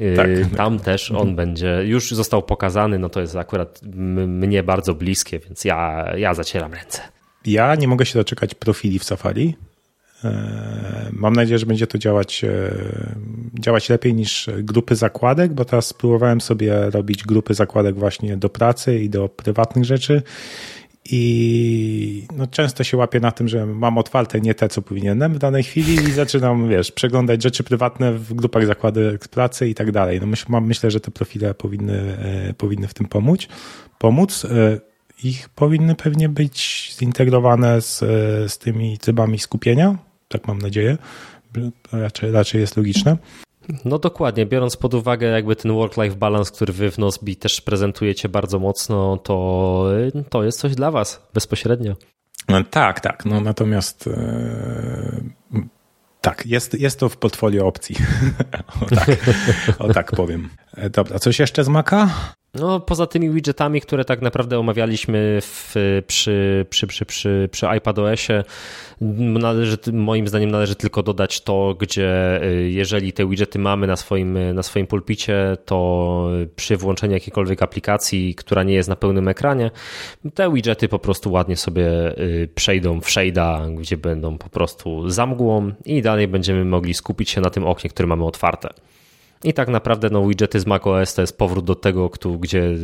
y, 0.00 0.14
tak. 0.16 0.28
tam 0.56 0.78
też 0.78 1.10
on 1.10 1.16
mhm. 1.16 1.36
będzie, 1.36 1.82
już 1.84 2.10
został 2.10 2.42
pokazany, 2.42 2.98
no 2.98 3.08
to 3.08 3.20
jest 3.20 3.36
akurat 3.36 3.80
mnie 3.82 4.62
bardzo 4.62 4.94
bliskie, 4.94 5.38
więc 5.38 5.64
ja, 5.64 6.12
ja 6.16 6.34
zacieram 6.34 6.74
ręce. 6.74 7.00
Ja 7.46 7.74
nie 7.74 7.88
mogę 7.88 8.06
się 8.06 8.18
doczekać 8.18 8.54
profili 8.54 8.98
w 8.98 9.04
Safari. 9.04 9.56
E, 10.24 11.10
mam 11.12 11.32
nadzieję, 11.32 11.58
że 11.58 11.66
będzie 11.66 11.86
to 11.86 11.98
działać, 11.98 12.44
e, 12.44 12.70
działać 13.60 13.88
lepiej 13.88 14.14
niż 14.14 14.50
grupy 14.58 14.96
zakładek, 14.96 15.52
bo 15.52 15.64
teraz 15.64 15.86
spróbowałem 15.86 16.40
sobie 16.40 16.90
robić 16.90 17.24
grupy 17.24 17.54
zakładek 17.54 17.96
właśnie 17.96 18.36
do 18.36 18.48
pracy 18.48 18.98
i 18.98 19.10
do 19.10 19.28
prywatnych 19.28 19.84
rzeczy 19.84 20.22
i 21.10 22.26
no, 22.36 22.46
często 22.46 22.84
się 22.84 22.96
łapię 22.96 23.20
na 23.20 23.32
tym, 23.32 23.48
że 23.48 23.66
mam 23.66 23.98
otwarte 23.98 24.40
nie 24.40 24.54
te, 24.54 24.68
co 24.68 24.82
powinienem 24.82 25.34
w 25.34 25.38
danej 25.38 25.62
chwili 25.62 25.94
i 25.94 26.12
zaczynam, 26.12 26.68
wiesz, 26.68 26.92
przeglądać 26.92 27.42
rzeczy 27.42 27.64
prywatne 27.64 28.12
w 28.12 28.34
grupach 28.34 28.66
zakładek 28.66 29.28
pracy 29.28 29.68
i 29.68 29.74
tak 29.74 29.92
dalej. 29.92 30.20
No 30.20 30.26
myśl, 30.26 30.46
myślę, 30.60 30.90
że 30.90 31.00
te 31.00 31.10
profile 31.10 31.54
powinny, 31.54 32.16
e, 32.48 32.54
powinny 32.54 32.88
w 32.88 32.94
tym 32.94 33.06
pomóc. 33.06 33.48
pomóc. 33.98 34.44
E, 34.44 34.80
ich 35.24 35.48
powinny 35.48 35.94
pewnie 35.94 36.28
być 36.28 36.90
zintegrowane 36.98 37.80
z, 37.80 38.02
e, 38.02 38.48
z 38.48 38.58
tymi 38.58 38.98
trybami 38.98 39.38
skupienia, 39.38 39.98
tak 40.28 40.48
mam 40.48 40.58
nadzieję. 40.58 40.98
Raczej, 41.92 42.30
raczej 42.32 42.60
jest 42.60 42.76
logiczne. 42.76 43.16
No 43.84 43.98
dokładnie, 43.98 44.46
biorąc 44.46 44.76
pod 44.76 44.94
uwagę 44.94 45.26
jakby 45.26 45.56
ten 45.56 45.72
work-life 45.72 46.16
balance, 46.16 46.52
który 46.52 46.72
wy 46.72 46.90
w 46.90 46.98
Nozbi 46.98 47.36
też 47.36 47.60
prezentujecie 47.60 48.28
bardzo 48.28 48.58
mocno, 48.58 49.16
to, 49.16 49.86
to 50.30 50.44
jest 50.44 50.60
coś 50.60 50.74
dla 50.74 50.90
was 50.90 51.28
bezpośrednio. 51.34 51.96
No, 52.48 52.64
tak, 52.64 53.00
tak. 53.00 53.24
No 53.24 53.40
natomiast 53.40 54.06
e, 54.06 55.20
tak, 56.20 56.46
jest, 56.46 56.74
jest 56.74 57.00
to 57.00 57.08
w 57.08 57.16
portfolio 57.16 57.66
opcji. 57.66 57.96
o, 58.80 58.84
tak, 58.94 59.08
o 59.78 59.92
tak 59.92 60.12
powiem. 60.12 60.48
E, 60.76 60.90
dobra, 60.90 61.18
coś 61.18 61.38
jeszcze 61.38 61.64
z 61.64 61.68
Maca? 61.68 62.08
No, 62.54 62.80
poza 62.80 63.06
tymi 63.06 63.30
widgetami, 63.30 63.80
które 63.80 64.04
tak 64.04 64.22
naprawdę 64.22 64.58
omawialiśmy 64.58 65.38
w, 65.40 65.74
przy, 66.06 66.66
przy, 66.68 66.86
przy, 66.86 67.06
przy, 67.06 67.48
przy 67.52 67.66
iPadOSie, 67.66 68.44
należy, 69.00 69.78
moim 69.92 70.28
zdaniem 70.28 70.50
należy 70.50 70.74
tylko 70.74 71.02
dodać 71.02 71.40
to, 71.40 71.74
gdzie 71.80 72.40
y, 72.44 72.70
jeżeli 72.70 73.12
te 73.12 73.26
widgety 73.26 73.58
mamy 73.58 73.86
na 73.86 73.96
swoim, 73.96 74.54
na 74.54 74.62
swoim 74.62 74.86
pulpicie, 74.86 75.56
to 75.64 76.28
przy 76.56 76.76
włączeniu 76.76 77.12
jakiejkolwiek 77.12 77.62
aplikacji, 77.62 78.34
która 78.34 78.62
nie 78.62 78.74
jest 78.74 78.88
na 78.88 78.96
pełnym 78.96 79.28
ekranie, 79.28 79.70
te 80.34 80.52
widgety 80.52 80.88
po 80.88 80.98
prostu 80.98 81.32
ładnie 81.32 81.56
sobie 81.56 82.18
y, 82.18 82.48
przejdą 82.54 83.00
w 83.00 83.08
gdzie 83.76 83.96
będą 83.96 84.38
po 84.38 84.48
prostu 84.48 85.10
za 85.10 85.26
mgłą 85.26 85.72
i 85.84 86.02
dalej 86.02 86.28
będziemy 86.28 86.64
mogli 86.64 86.94
skupić 86.94 87.30
się 87.30 87.40
na 87.40 87.50
tym 87.50 87.66
oknie, 87.66 87.90
które 87.90 88.06
mamy 88.06 88.24
otwarte. 88.24 88.68
I 89.44 89.52
tak 89.52 89.68
naprawdę 89.68 90.10
no, 90.10 90.26
widgety 90.26 90.60
z 90.60 90.66
macOS 90.66 91.14
to 91.14 91.20
jest 91.20 91.38
powrót 91.38 91.64
do 91.64 91.74
tego, 91.74 92.10
gdzie 92.40 92.74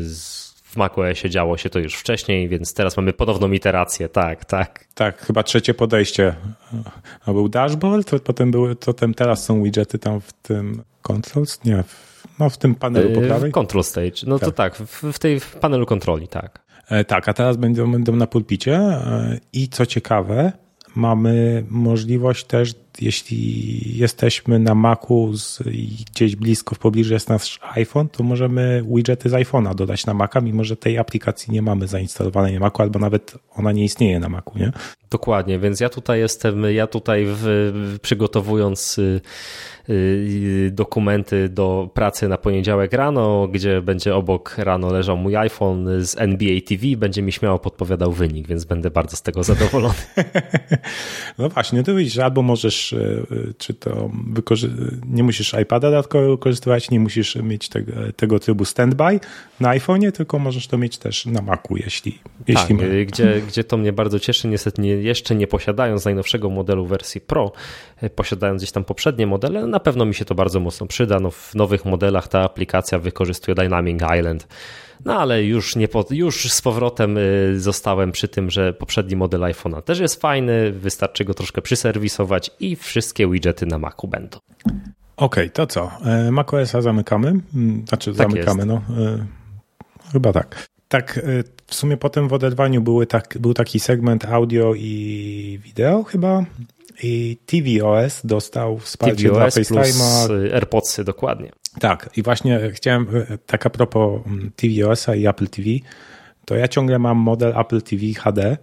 w 0.74 0.76
macOSie 0.76 1.30
działo 1.30 1.56
się 1.56 1.70
to 1.70 1.78
już 1.78 1.94
wcześniej, 1.94 2.48
więc 2.48 2.74
teraz 2.74 2.96
mamy 2.96 3.12
ponowną 3.12 3.52
iterację, 3.52 4.08
tak, 4.08 4.44
tak. 4.44 4.84
Tak, 4.94 5.18
chyba 5.18 5.42
trzecie 5.42 5.74
podejście. 5.74 6.34
A 7.26 7.32
był 7.32 7.48
dashboard, 7.48 8.10
to 8.10 8.18
potem 8.18 8.50
były, 8.50 8.76
to 8.76 8.92
ten, 8.92 9.14
teraz 9.14 9.44
są 9.44 9.62
widgety 9.62 9.98
tam 9.98 10.20
w 10.20 10.32
tym 10.32 10.82
controls, 11.02 11.64
nie, 11.64 11.82
w, 11.82 12.22
no 12.38 12.50
w 12.50 12.58
tym 12.58 12.74
panelu 12.74 13.10
po 13.14 13.20
yy, 13.20 13.28
prawej. 13.28 13.52
Control 13.52 13.84
stage, 13.84 14.26
no 14.26 14.38
tak. 14.38 14.48
to 14.48 14.52
tak, 14.52 14.76
w, 14.76 15.12
w 15.12 15.18
tej 15.18 15.40
w 15.40 15.50
panelu 15.56 15.86
kontroli, 15.86 16.28
tak. 16.28 16.64
E, 16.88 17.04
tak, 17.04 17.28
a 17.28 17.32
teraz 17.32 17.56
będą, 17.56 17.92
będą 17.92 18.16
na 18.16 18.26
pulpicie 18.26 18.76
e, 18.76 19.38
i 19.52 19.68
co 19.68 19.86
ciekawe, 19.86 20.52
mamy 20.94 21.64
możliwość 21.68 22.44
też 22.44 22.74
jeśli 23.00 23.98
jesteśmy 23.98 24.58
na 24.58 24.74
Macu 24.74 25.36
z, 25.36 25.60
i 25.66 26.04
gdzieś 26.12 26.36
blisko 26.36 26.74
w 26.74 26.78
pobliżu 26.78 27.14
jest 27.14 27.28
nasz 27.28 27.60
iPhone, 27.62 28.08
to 28.08 28.22
możemy 28.22 28.84
widgety 28.94 29.28
z 29.28 29.32
iPhone'a 29.32 29.74
dodać 29.74 30.06
na 30.06 30.14
Maca, 30.14 30.40
mimo 30.40 30.64
że 30.64 30.76
tej 30.76 30.98
aplikacji 30.98 31.52
nie 31.52 31.62
mamy 31.62 31.86
zainstalowanej 31.86 32.54
na 32.54 32.60
Macu, 32.60 32.82
albo 32.82 32.98
nawet 32.98 33.34
ona 33.56 33.72
nie 33.72 33.84
istnieje 33.84 34.20
na 34.20 34.28
Macu, 34.28 34.58
nie? 34.58 34.72
Dokładnie, 35.10 35.58
więc 35.58 35.80
ja 35.80 35.88
tutaj 35.88 36.20
jestem, 36.20 36.64
ja 36.64 36.86
tutaj 36.86 37.24
w, 37.26 37.72
przygotowując 38.02 38.98
y, 38.98 39.20
y, 39.88 40.70
dokumenty 40.72 41.48
do 41.48 41.90
pracy 41.94 42.28
na 42.28 42.38
poniedziałek 42.38 42.92
rano, 42.92 43.48
gdzie 43.48 43.82
będzie 43.82 44.14
obok 44.14 44.58
rano 44.58 44.92
leżał 44.92 45.16
mój 45.16 45.36
iPhone 45.36 46.04
z 46.04 46.18
NBA 46.18 46.60
TV, 46.68 46.86
będzie 46.96 47.22
mi 47.22 47.32
śmiało 47.32 47.58
podpowiadał 47.58 48.12
wynik, 48.12 48.46
więc 48.46 48.64
będę 48.64 48.90
bardzo 48.90 49.16
z 49.16 49.22
tego 49.22 49.42
zadowolony. 49.42 49.94
No 51.38 51.48
właśnie, 51.48 51.82
to 51.82 51.94
widzisz, 51.94 52.18
albo 52.18 52.42
możesz, 52.42 52.83
y, 52.92 53.54
czy 53.58 53.74
to 53.74 54.10
nie 55.06 55.22
musisz 55.22 55.54
iPada 55.62 55.90
dodatkowo 55.90 56.30
wykorzystywać, 56.30 56.90
nie 56.90 57.00
musisz 57.00 57.36
mieć 57.36 57.68
tego, 57.68 57.92
tego 58.16 58.38
trybu 58.38 58.64
standby 58.64 59.20
na 59.60 59.68
iPhone'ie, 59.68 60.12
tylko 60.12 60.38
możesz 60.38 60.66
to 60.66 60.78
mieć 60.78 60.98
też 60.98 61.26
na 61.26 61.42
Macu, 61.42 61.76
jeśli, 61.76 62.18
jeśli 62.48 62.78
tak, 62.78 63.06
gdzie, 63.06 63.42
gdzie 63.48 63.64
to 63.64 63.76
mnie 63.76 63.92
bardzo 63.92 64.20
cieszy, 64.20 64.48
niestety 64.48 64.82
nie, 64.82 64.90
jeszcze 64.90 65.34
nie 65.34 65.46
posiadając 65.46 66.04
najnowszego 66.04 66.50
modelu 66.50 66.86
wersji 66.86 67.20
Pro, 67.20 67.52
e, 68.00 68.10
posiadając 68.10 68.62
gdzieś 68.62 68.72
tam 68.72 68.84
poprzednie 68.84 69.26
modele, 69.26 69.66
na 69.66 69.80
pewno 69.80 70.04
mi 70.04 70.14
się 70.14 70.24
to 70.24 70.34
bardzo 70.34 70.60
mocno 70.60 70.86
przyda. 70.86 71.20
No, 71.20 71.30
w 71.30 71.54
nowych 71.54 71.84
modelach 71.84 72.28
ta 72.28 72.42
aplikacja 72.42 72.98
wykorzystuje 72.98 73.54
Dynamic 73.54 74.02
Island. 74.18 74.46
No 75.04 75.20
ale 75.20 75.44
już, 75.44 75.76
nie 75.76 75.88
po, 75.88 76.04
już 76.10 76.52
z 76.52 76.62
powrotem 76.62 77.18
e, 77.18 77.20
zostałem 77.56 78.12
przy 78.12 78.28
tym, 78.28 78.50
że 78.50 78.72
poprzedni 78.72 79.16
model 79.16 79.40
iPhone'a 79.40 79.82
też 79.82 79.98
jest 79.98 80.20
fajny, 80.20 80.72
wystarczy 80.72 81.24
go 81.24 81.34
troszkę 81.34 81.62
przyserwisować 81.62 82.50
i 82.60 82.76
wszystkie 82.76 83.28
widgety 83.28 83.66
na 83.66 83.78
Macu 83.78 84.08
będą. 84.08 84.38
Okej, 84.66 84.74
okay, 85.16 85.50
to 85.50 85.66
co? 85.66 85.90
E, 86.04 86.30
macOSa 86.30 86.82
zamykamy? 86.82 87.28
Mm, 87.54 87.84
znaczy 87.88 88.14
tak 88.14 88.30
zamykamy, 88.30 88.58
jest. 88.58 88.68
no. 88.68 88.82
Chyba 90.12 90.32
tak. 90.32 90.68
Tak, 90.88 91.20
w 91.66 91.74
sumie 91.74 91.96
potem 91.96 92.28
w 92.28 92.32
odedwaniu 92.32 92.82
były 92.82 93.06
tak, 93.06 93.38
był 93.40 93.54
taki 93.54 93.80
segment 93.80 94.24
audio 94.24 94.74
i 94.74 95.60
wideo 95.62 96.02
chyba 96.04 96.44
i 97.02 97.38
tvOS 97.46 98.20
dostał 98.24 98.78
wsparcie 98.78 99.28
TVOS 99.28 99.54
dla 99.54 99.82
FaceTime'a. 99.82 100.30
Y, 100.30 100.54
AirPodsy, 100.54 101.04
dokładnie. 101.04 101.50
Tak, 101.80 102.10
i 102.16 102.22
właśnie 102.22 102.70
chciałem, 102.74 103.16
y, 103.16 103.38
tak 103.46 103.66
a 103.66 103.70
propos 103.70 104.20
mm, 104.26 104.52
tvOSa 104.56 105.14
i 105.14 105.26
Apple 105.26 105.48
TV, 105.48 105.68
to 106.44 106.54
ja 106.54 106.68
ciągle 106.68 106.98
mam 106.98 107.16
model 107.16 107.58
Apple 107.58 107.82
TV 107.82 108.02
HD, 108.16 108.56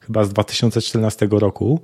chyba 0.00 0.24
z 0.24 0.28
2014 0.28 1.28
roku. 1.30 1.80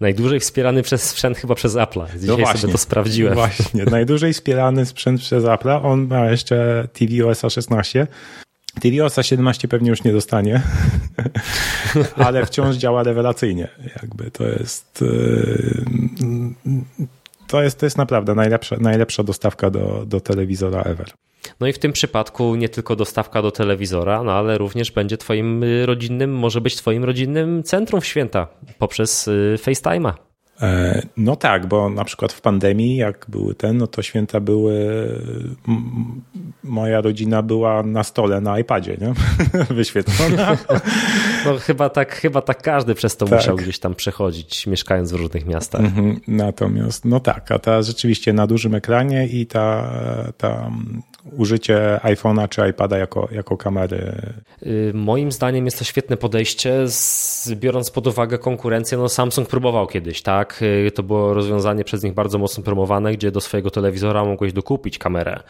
Najdłużej 0.00 0.40
wspierany 0.40 0.82
przez 0.82 1.02
sprzęt 1.02 1.38
chyba 1.38 1.54
przez 1.54 1.76
Apple. 1.76 2.00
Dzisiaj 2.06 2.28
no 2.28 2.36
właśnie, 2.36 2.60
sobie 2.60 2.72
to 2.72 2.78
sprawdziłem. 2.78 3.34
Właśnie, 3.34 3.84
najdłużej 3.84 4.32
wspierany 4.32 4.86
sprzęt 4.86 5.20
przez 5.20 5.44
Apple. 5.44 5.70
On 5.70 6.06
ma 6.06 6.30
jeszcze 6.30 6.88
tvOSa 6.92 7.50
16 7.50 8.06
TVOSa 8.80 9.22
17 9.22 9.68
pewnie 9.68 9.90
już 9.90 10.04
nie 10.04 10.12
dostanie, 10.12 10.62
ale 12.26 12.46
wciąż 12.46 12.76
działa 12.76 13.02
rewelacyjnie. 13.02 13.68
Jakby 14.02 14.30
to 14.30 14.44
jest 14.44 15.02
y, 15.02 15.84
to 17.46 17.62
jest, 17.62 17.78
to 17.78 17.86
jest 17.86 17.98
naprawdę 17.98 18.34
najlepsza, 18.34 18.76
najlepsza 18.80 19.22
dostawka 19.22 19.70
do, 19.70 20.04
do 20.06 20.20
telewizora 20.20 20.82
ever. 20.82 21.10
No 21.60 21.66
i 21.66 21.72
w 21.72 21.78
tym 21.78 21.92
przypadku 21.92 22.54
nie 22.54 22.68
tylko 22.68 22.96
dostawka 22.96 23.42
do 23.42 23.50
telewizora, 23.50 24.22
no 24.22 24.32
ale 24.32 24.58
również 24.58 24.90
będzie 24.90 25.16
twoim 25.16 25.62
y, 25.62 25.86
rodzinnym, 25.86 26.36
może 26.36 26.60
być 26.60 26.76
twoim 26.76 27.04
rodzinnym 27.04 27.62
centrum 27.62 28.00
w 28.00 28.06
święta 28.06 28.46
poprzez 28.78 29.28
y, 29.28 29.56
FaceTime'a. 29.58 30.12
E, 30.64 31.02
no 31.16 31.36
tak, 31.36 31.66
bo 31.66 31.90
na 31.90 32.04
przykład 32.04 32.32
w 32.32 32.40
pandemii, 32.40 32.96
jak 32.96 33.26
były 33.28 33.54
ten, 33.54 33.78
no 33.78 33.86
to 33.86 34.02
święta 34.02 34.40
były. 34.40 34.74
Moja 36.62 37.00
rodzina 37.00 37.42
była 37.42 37.82
na 37.82 38.04
stole 38.04 38.40
na 38.40 38.58
iPadzie, 38.58 38.96
nie? 39.00 39.14
Wyświetlona. 39.74 40.56
No 41.44 41.58
chyba 41.58 41.88
tak, 41.88 42.14
chyba 42.14 42.42
tak 42.42 42.62
każdy 42.62 42.94
przez 42.94 43.16
to 43.16 43.26
tak. 43.26 43.38
musiał 43.38 43.56
gdzieś 43.56 43.78
tam 43.78 43.94
przechodzić, 43.94 44.66
mieszkając 44.66 45.12
w 45.12 45.14
różnych 45.14 45.46
miastach. 45.46 45.80
Mhm. 45.80 46.20
Natomiast, 46.28 47.04
no 47.04 47.20
tak, 47.20 47.50
a 47.50 47.58
ta 47.58 47.82
rzeczywiście 47.82 48.32
na 48.32 48.46
dużym 48.46 48.74
ekranie 48.74 49.26
i 49.26 49.46
ta, 49.46 49.90
ta 50.38 50.70
użycie 51.32 52.00
iPhone'a 52.02 52.48
czy 52.48 52.68
iPada 52.68 52.98
jako, 52.98 53.28
jako 53.32 53.56
kamery? 53.56 54.12
Y, 54.62 54.92
moim 54.94 55.32
zdaniem 55.32 55.64
jest 55.64 55.78
to 55.78 55.84
świetne 55.84 56.16
podejście, 56.16 56.84
biorąc 57.56 57.90
pod 57.90 58.06
uwagę 58.06 58.38
konkurencję. 58.38 58.98
No 58.98 59.08
Samsung 59.08 59.48
próbował 59.48 59.86
kiedyś, 59.86 60.22
tak? 60.22 60.62
Y, 60.62 60.90
to 60.90 61.02
było 61.02 61.34
rozwiązanie 61.34 61.84
przez 61.84 62.02
nich 62.02 62.14
bardzo 62.14 62.38
mocno 62.38 62.64
promowane, 62.64 63.12
gdzie 63.12 63.30
do 63.30 63.40
swojego 63.40 63.70
telewizora 63.70 64.24
mogłeś 64.24 64.52
dokupić 64.52 64.98
kamerę. 64.98 65.40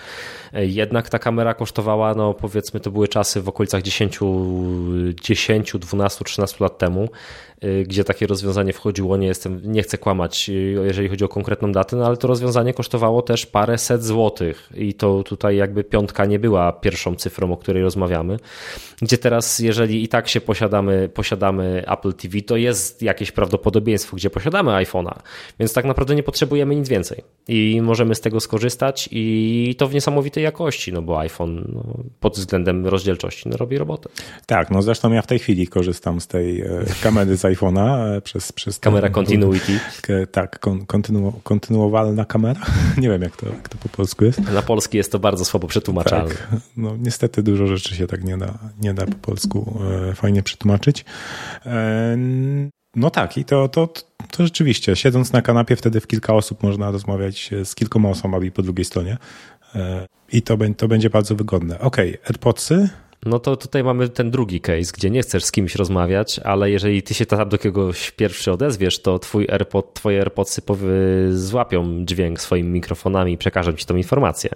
Y, 0.56 0.66
jednak 0.66 1.08
ta 1.08 1.18
kamera 1.18 1.54
kosztowała, 1.54 2.14
no 2.14 2.34
powiedzmy, 2.34 2.80
to 2.80 2.90
były 2.90 3.08
czasy 3.08 3.42
w 3.42 3.48
okolicach 3.48 3.82
10, 3.82 4.18
10 5.22 5.72
12, 5.78 6.24
13 6.24 6.56
lat 6.60 6.78
temu 6.78 7.08
gdzie 7.86 8.04
takie 8.04 8.26
rozwiązanie 8.26 8.72
wchodziło. 8.72 9.16
Nie 9.16 9.26
jestem, 9.26 9.60
nie 9.64 9.82
chcę 9.82 9.98
kłamać, 9.98 10.48
y, 10.48 10.52
jeżeli 10.84 11.08
chodzi 11.08 11.24
o 11.24 11.28
konkretną 11.28 11.72
datę, 11.72 11.96
no 11.96 12.06
ale 12.06 12.16
to 12.16 12.28
rozwiązanie 12.28 12.74
kosztowało 12.74 13.22
też 13.22 13.46
parę 13.46 13.78
set 13.78 14.04
złotych 14.04 14.70
i 14.74 14.94
to 14.94 15.22
tutaj 15.22 15.56
jakby 15.56 15.84
piątka 15.84 16.24
nie 16.24 16.38
była 16.38 16.72
pierwszą 16.72 17.14
cyfrą, 17.14 17.52
o 17.52 17.56
której 17.56 17.82
rozmawiamy. 17.82 18.36
Gdzie 19.02 19.18
teraz, 19.18 19.58
jeżeli 19.58 20.04
i 20.04 20.08
tak 20.08 20.28
się 20.28 20.40
posiadamy, 20.40 21.08
posiadamy 21.08 21.84
Apple 21.88 22.12
TV, 22.12 22.40
to 22.40 22.56
jest 22.56 23.02
jakieś 23.02 23.32
prawdopodobieństwo, 23.32 24.16
gdzie 24.16 24.30
posiadamy 24.30 24.70
iPhone'a, 24.70 25.14
więc 25.58 25.72
tak 25.72 25.84
naprawdę 25.84 26.14
nie 26.14 26.22
potrzebujemy 26.22 26.76
nic 26.76 26.88
więcej 26.88 27.22
i 27.48 27.80
możemy 27.82 28.14
z 28.14 28.20
tego 28.20 28.40
skorzystać 28.40 29.08
i 29.12 29.74
to 29.78 29.88
w 29.88 29.94
niesamowitej 29.94 30.44
jakości, 30.44 30.92
no 30.92 31.02
bo 31.02 31.18
iPhone 31.18 31.64
no, 31.74 31.84
pod 32.20 32.36
względem 32.36 32.86
rozdzielczości 32.86 33.48
no, 33.48 33.56
robi 33.56 33.78
robotę. 33.78 34.08
Tak, 34.46 34.70
no 34.70 34.82
zresztą 34.82 35.12
ja 35.12 35.22
w 35.22 35.26
tej 35.26 35.38
chwili 35.38 35.68
korzystam 35.68 36.20
z 36.20 36.26
tej 36.26 36.60
e, 36.60 36.84
kamery 37.02 37.36
z 37.36 37.44
iPhone'a 37.54 38.16
e, 38.16 38.20
przez, 38.20 38.52
przez 38.52 38.78
Kamera 38.78 39.10
continuity. 39.10 39.80
Tak, 40.32 40.60
kontynu, 40.86 41.32
kontynuowalna 41.42 42.24
kamera. 42.24 42.60
Nie 43.02 43.08
wiem, 43.08 43.22
jak 43.22 43.36
to, 43.36 43.46
jak 43.46 43.68
to 43.68 43.78
po 43.78 43.88
polsku 43.88 44.24
jest. 44.24 44.38
Na 44.38 44.62
polski 44.62 44.96
jest 44.96 45.12
to 45.12 45.18
bardzo 45.18 45.44
słabo 45.44 45.68
przetłumaczalne. 45.68 46.34
Tak, 46.34 46.48
no 46.76 46.96
niestety 46.96 47.42
dużo 47.42 47.66
rzeczy 47.66 47.94
się 47.96 48.06
tak 48.06 48.24
nie 48.24 48.38
da, 48.38 48.58
nie 48.80 48.94
da 48.94 49.06
po 49.06 49.14
polsku 49.14 49.80
e, 50.10 50.14
fajnie 50.14 50.42
przetłumaczyć. 50.42 51.04
E, 51.66 52.16
no 52.96 53.10
tak, 53.10 53.38
i 53.38 53.44
to, 53.44 53.68
to, 53.68 53.88
to 54.30 54.44
rzeczywiście, 54.44 54.96
siedząc 54.96 55.32
na 55.32 55.42
kanapie, 55.42 55.76
wtedy 55.76 56.00
w 56.00 56.06
kilka 56.06 56.34
osób 56.34 56.62
można 56.62 56.90
rozmawiać 56.90 57.50
z 57.64 57.74
kilkoma 57.74 58.08
osobami 58.08 58.50
po 58.50 58.62
drugiej 58.62 58.84
stronie. 58.84 59.16
I 60.32 60.42
to, 60.42 60.58
to 60.76 60.88
będzie 60.88 61.10
bardzo 61.10 61.34
wygodne. 61.34 61.78
Ok, 61.78 61.98
AirPodsy 61.98 62.88
no 63.26 63.38
to 63.38 63.56
tutaj 63.56 63.84
mamy 63.84 64.08
ten 64.08 64.30
drugi 64.30 64.60
case, 64.60 64.92
gdzie 64.94 65.10
nie 65.10 65.22
chcesz 65.22 65.44
z 65.44 65.52
kimś 65.52 65.74
rozmawiać, 65.74 66.40
ale 66.44 66.70
jeżeli 66.70 67.02
ty 67.02 67.14
się 67.14 67.26
tam 67.26 67.48
do 67.48 67.58
kogoś 67.58 68.10
pierwszy 68.10 68.52
odezwiesz, 68.52 69.02
to 69.02 69.18
twój 69.18 69.46
AirPod, 69.50 69.94
twoje 69.94 70.18
AirPodsy 70.18 70.62
złapią 71.30 72.04
dźwięk 72.04 72.40
swoimi 72.40 72.70
mikrofonami 72.70 73.32
i 73.32 73.38
przekażą 73.38 73.72
ci 73.72 73.86
tą 73.86 73.96
informację. 73.96 74.50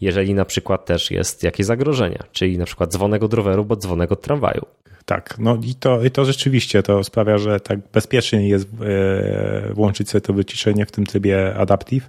Jeżeli 0.00 0.34
na 0.34 0.44
przykład 0.44 0.84
też 0.84 1.10
jest 1.10 1.42
jakieś 1.42 1.66
zagrożenia, 1.66 2.24
czyli 2.32 2.58
na 2.58 2.64
przykład 2.64 2.92
dzwonek 2.92 3.22
od 3.22 3.34
roweru, 3.34 3.64
bo 3.64 3.76
dzwonek 3.76 4.12
od 4.12 4.22
tramwaju. 4.22 4.66
Tak, 5.06 5.34
no 5.38 5.58
i 5.62 5.74
to, 5.74 6.04
i 6.04 6.10
to 6.10 6.24
rzeczywiście 6.24 6.82
to 6.82 7.04
sprawia, 7.04 7.38
że 7.38 7.60
tak 7.60 7.78
bezpiecznie 7.92 8.48
jest 8.48 8.68
e, 8.82 9.72
włączyć 9.74 10.10
sobie 10.10 10.20
to 10.20 10.32
wyciszenie 10.32 10.86
w 10.86 10.92
tym 10.92 11.06
trybie 11.06 11.54
adaptive 11.54 12.08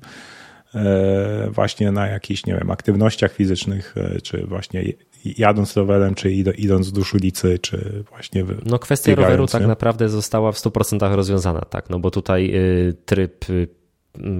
e, 0.75 1.49
właśnie 1.51 1.91
na 1.91 2.07
jakichś, 2.07 2.45
nie 2.45 2.55
wiem, 2.55 2.71
aktywnościach 2.71 3.33
fizycznych, 3.33 3.95
e, 3.97 4.21
czy 4.21 4.45
właśnie 4.45 4.83
jadąc 5.25 5.77
rowerem, 5.77 6.15
czy 6.15 6.31
idąc 6.31 6.85
wzdłuż 6.85 7.13
ulicy, 7.13 7.59
czy 7.59 8.03
właśnie 8.09 8.45
No 8.65 8.79
kwestia 8.79 9.15
roweru 9.15 9.47
tak 9.47 9.67
naprawdę 9.67 10.09
została 10.09 10.51
w 10.51 10.57
100% 10.57 11.15
rozwiązana, 11.15 11.61
tak, 11.61 11.89
no 11.89 11.99
bo 11.99 12.11
tutaj 12.11 12.51
y, 12.55 12.93
tryb 13.05 13.49
y, 13.49 13.67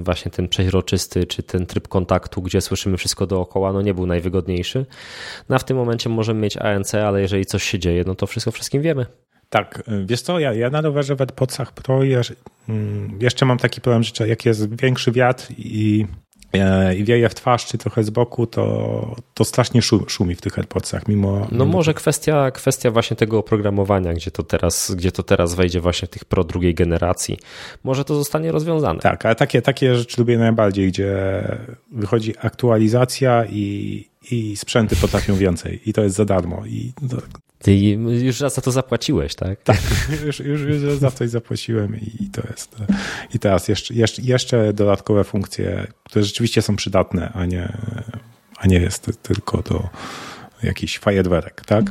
właśnie 0.03 0.31
ten 0.31 0.47
przeźroczysty, 0.47 1.25
czy 1.25 1.43
ten 1.43 1.65
tryb 1.65 1.87
kontaktu, 1.87 2.41
gdzie 2.41 2.61
słyszymy 2.61 2.97
wszystko 2.97 3.27
dookoła, 3.27 3.73
no 3.73 3.81
nie 3.81 3.93
był 3.93 4.05
najwygodniejszy. 4.05 4.85
No 5.49 5.55
a 5.55 5.59
w 5.59 5.63
tym 5.63 5.77
momencie 5.77 6.09
możemy 6.09 6.39
mieć 6.39 6.57
ANC, 6.57 6.95
ale 6.95 7.21
jeżeli 7.21 7.45
coś 7.45 7.63
się 7.63 7.79
dzieje, 7.79 8.03
no 8.07 8.15
to 8.15 8.27
wszystko 8.27 8.51
wszystkim 8.51 8.81
wiemy. 8.81 9.05
Tak, 9.49 9.83
wiesz 10.05 10.21
co, 10.21 10.39
ja, 10.39 10.53
ja 10.53 10.69
na 10.69 10.81
rowerze 10.81 11.15
w 11.15 11.21
AirPodsach 11.21 11.73
Pro 11.73 11.99
mm, 12.69 13.19
jeszcze 13.19 13.45
mam 13.45 13.57
taki 13.57 13.81
problem, 13.81 14.03
że 14.03 14.27
jak 14.27 14.45
jest 14.45 14.81
większy 14.81 15.11
wiatr 15.11 15.47
i 15.57 16.05
i 16.97 17.03
wieje 17.03 17.29
w 17.29 17.35
twarz, 17.35 17.65
czy 17.65 17.77
trochę 17.77 18.03
z 18.03 18.09
boku, 18.09 18.47
to, 18.47 19.15
to 19.33 19.45
strasznie 19.45 19.81
szumi 20.07 20.35
w 20.35 20.41
tych 20.41 20.57
AirPodsach, 20.57 21.07
mimo... 21.07 21.47
No 21.51 21.65
może 21.65 21.93
kwestia, 21.93 22.51
kwestia 22.51 22.91
właśnie 22.91 23.17
tego 23.17 23.39
oprogramowania, 23.39 24.13
gdzie 24.13 24.31
to, 24.31 24.43
teraz, 24.43 24.91
gdzie 24.95 25.11
to 25.11 25.23
teraz 25.23 25.55
wejdzie 25.55 25.81
właśnie 25.81 26.07
w 26.07 26.11
tych 26.11 26.25
Pro 26.25 26.43
drugiej 26.43 26.73
generacji. 26.75 27.37
Może 27.83 28.05
to 28.05 28.15
zostanie 28.15 28.51
rozwiązane. 28.51 28.99
Tak, 28.99 29.25
ale 29.25 29.35
takie, 29.35 29.61
takie 29.61 29.95
rzeczy 29.95 30.21
lubię 30.21 30.37
najbardziej, 30.37 30.87
gdzie 30.87 31.43
wychodzi 31.91 32.33
aktualizacja 32.41 33.45
i, 33.45 34.05
i 34.31 34.57
sprzęty 34.57 34.95
potrafią 34.95 35.35
więcej 35.35 35.89
i 35.89 35.93
to 35.93 36.03
jest 36.03 36.15
za 36.15 36.25
darmo 36.25 36.63
i 36.65 36.93
Ty 37.61 37.77
już 37.77 38.39
raz 38.39 38.55
za 38.55 38.61
to 38.61 38.71
zapłaciłeś, 38.71 39.35
tak? 39.35 39.63
Tak, 39.63 39.79
już, 40.25 40.39
już, 40.39 40.61
już 40.61 40.99
za 40.99 41.11
coś 41.11 41.29
zapłaciłem 41.29 41.95
i 42.21 42.29
to 42.31 42.41
jest. 42.49 42.75
I 43.33 43.39
teraz 43.39 43.67
jeszcze, 43.67 43.93
jeszcze, 43.93 44.21
jeszcze 44.21 44.73
dodatkowe 44.73 45.23
funkcje, 45.23 45.87
które 46.03 46.25
rzeczywiście 46.25 46.61
są 46.61 46.75
przydatne, 46.75 47.31
a 47.33 47.45
nie, 47.45 47.77
a 48.57 48.67
nie 48.67 48.79
jest 48.79 49.11
tylko 49.21 49.61
do 49.61 49.89
jakichś 50.63 50.99
fajerwerek, 50.99 51.61
tak? 51.65 51.85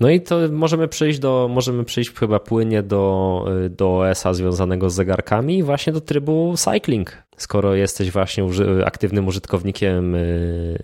No 0.00 0.10
i 0.10 0.20
to 0.20 0.38
możemy 0.52 0.88
przejść 0.88 1.18
do, 1.18 1.48
możemy 1.50 1.84
przejść 1.84 2.14
chyba 2.14 2.40
płynnie 2.40 2.82
do, 2.82 3.44
do 3.70 3.98
OS-a 3.98 4.34
związanego 4.34 4.90
z 4.90 4.94
zegarkami, 4.94 5.62
właśnie 5.62 5.92
do 5.92 6.00
trybu 6.00 6.54
cycling. 6.56 7.22
Skoro 7.36 7.74
jesteś 7.74 8.10
właśnie 8.10 8.44
aktywnym 8.84 9.26
użytkownikiem 9.26 10.14
y, 10.14 10.78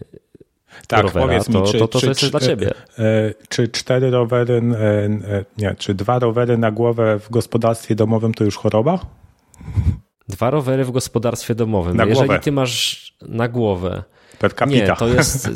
tak, 0.89 1.03
rowera, 1.03 1.27
powiedz 1.27 1.49
mi, 1.49 1.55
to, 1.55 1.63
czy, 1.63 1.79
to, 1.79 1.89
to, 1.89 2.01
to 2.01 2.07
jest 2.07 2.31
dla 2.31 2.41
ciebie. 2.41 2.71
E, 2.99 3.03
e, 3.03 3.35
czy 3.49 3.69
cztery 3.69 4.11
rowery, 4.11 4.63
e, 5.29 5.45
nie, 5.59 5.75
czy 5.79 5.95
dwa 5.95 6.19
rowery 6.19 6.59
na 6.59 6.71
głowę 6.71 7.19
w 7.19 7.31
gospodarstwie 7.31 7.95
domowym 7.95 8.35
to 8.35 8.45
już 8.45 8.57
choroba? 8.57 8.99
Dwa 10.29 10.51
rowery 10.51 10.85
w 10.85 10.91
gospodarstwie 10.91 11.55
domowym. 11.55 11.97
Na 11.97 12.05
Jeżeli 12.05 12.27
głowę. 12.27 12.41
ty 12.41 12.53
masz 12.53 13.13
na 13.23 13.49
głowę 13.49 14.03
Per 14.45 14.55
capita. 14.55 14.93
Nie, 14.93 14.97
to 14.97 15.09
jest 15.09 15.49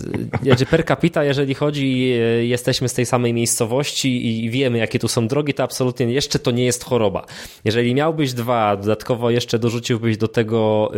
per 0.70 0.84
capita, 0.84 1.24
jeżeli 1.24 1.54
chodzi, 1.54 2.12
e, 2.12 2.44
jesteśmy 2.44 2.88
z 2.88 2.94
tej 2.94 3.06
samej 3.06 3.34
miejscowości 3.34 4.44
i 4.44 4.50
wiemy, 4.50 4.78
jakie 4.78 4.98
tu 4.98 5.08
są 5.08 5.28
drogi, 5.28 5.54
to 5.54 5.62
absolutnie 5.62 6.12
jeszcze 6.12 6.38
to 6.38 6.50
nie 6.50 6.64
jest 6.64 6.84
choroba. 6.84 7.26
Jeżeli 7.64 7.94
miałbyś 7.94 8.32
dwa, 8.32 8.76
dodatkowo 8.76 9.30
jeszcze 9.30 9.58
dorzuciłbyś 9.58 10.16
do 10.16 10.28
tego 10.28 10.92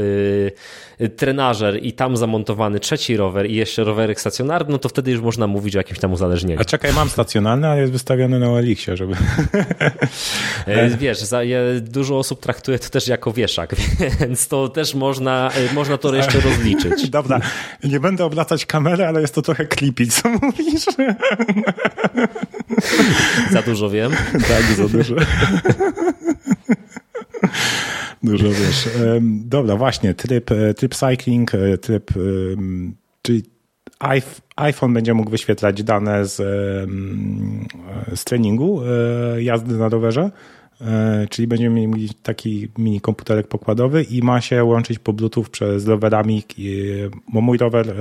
yy, 0.99 1.09
trenażer 1.09 1.83
i 1.83 1.93
tam 1.93 2.17
zamontowany 2.17 2.81
trzeci 2.81 3.17
rower 3.17 3.51
i 3.51 3.55
jeszcze 3.55 3.85
rowerek 3.85 4.21
stacjonarny, 4.21 4.73
no 4.73 4.79
to 4.79 4.89
wtedy 4.89 5.11
już 5.11 5.21
można 5.21 5.47
mówić 5.47 5.77
o 5.77 5.79
jakimś 5.79 5.99
tam 5.99 6.13
uzależnieniu. 6.13 6.61
A 6.61 6.65
czekaj, 6.65 6.93
mam 6.93 7.09
stacjonarny, 7.11 7.69
ale 7.69 7.81
jest 7.81 7.93
wystawiony 7.93 8.39
na 8.39 8.47
Elixie, 8.47 8.97
żeby... 8.97 9.15
E, 10.67 10.91
wiesz, 11.01 11.19
za, 11.19 11.41
dużo 11.81 12.19
osób 12.19 12.41
traktuje 12.41 12.79
to 12.79 12.89
też 12.89 13.09
jako 13.09 13.33
wieszak, 13.33 13.75
więc 14.21 14.49
to 14.49 14.69
też 14.69 14.95
można, 14.95 15.51
można 15.75 15.99
to 15.99 16.15
jeszcze 16.15 16.41
rozliczyć. 16.41 17.11
Dobra, 17.11 17.41
nie 17.85 18.01
będę 18.01 18.25
obracać 18.25 18.67
kamery, 18.67 19.07
ale 19.07 19.21
jest 19.21 19.35
to 19.35 19.43
trochę 19.43 19.67
creepy, 19.67 20.07
co 20.07 20.29
mówisz? 20.29 20.85
Za 23.51 23.63
dużo 23.63 23.91
wiem. 23.91 24.13
Tak, 24.33 24.63
za 24.77 24.89
dużo. 24.89 25.15
Dużo 28.23 28.49
wiesz. 28.49 28.89
Dobra, 29.45 29.77
właśnie, 29.77 30.15
tryb, 30.15 30.51
e, 30.51 30.75
tryb 30.75 30.95
cycling, 30.95 31.55
e, 31.55 31.79
tryb, 31.79 32.11
czyli 33.23 33.43
iPhone 34.57 34.95
będzie 34.95 35.15
mógł 35.15 35.31
wyświetlać 35.31 35.83
dane 35.83 36.27
z, 36.27 36.37
z 38.15 38.25
treningu 38.25 38.83
e, 38.83 39.43
jazdy 39.43 39.75
na 39.75 39.89
rowerze, 39.89 40.31
czyli 41.31 41.49
będziemy 41.49 41.87
mieli 41.87 42.09
taki 42.23 42.69
mini 42.79 43.01
komputerek 43.01 43.49
pokładowy 43.49 44.03
i 44.03 44.23
ma 44.23 44.41
się 44.41 44.65
łączyć 44.65 44.99
po 44.99 45.13
Bluetooth 45.13 45.45
przez 45.51 45.87
rowerami, 45.87 46.45
bo 47.33 47.41
mój 47.41 47.59
rower 47.59 47.95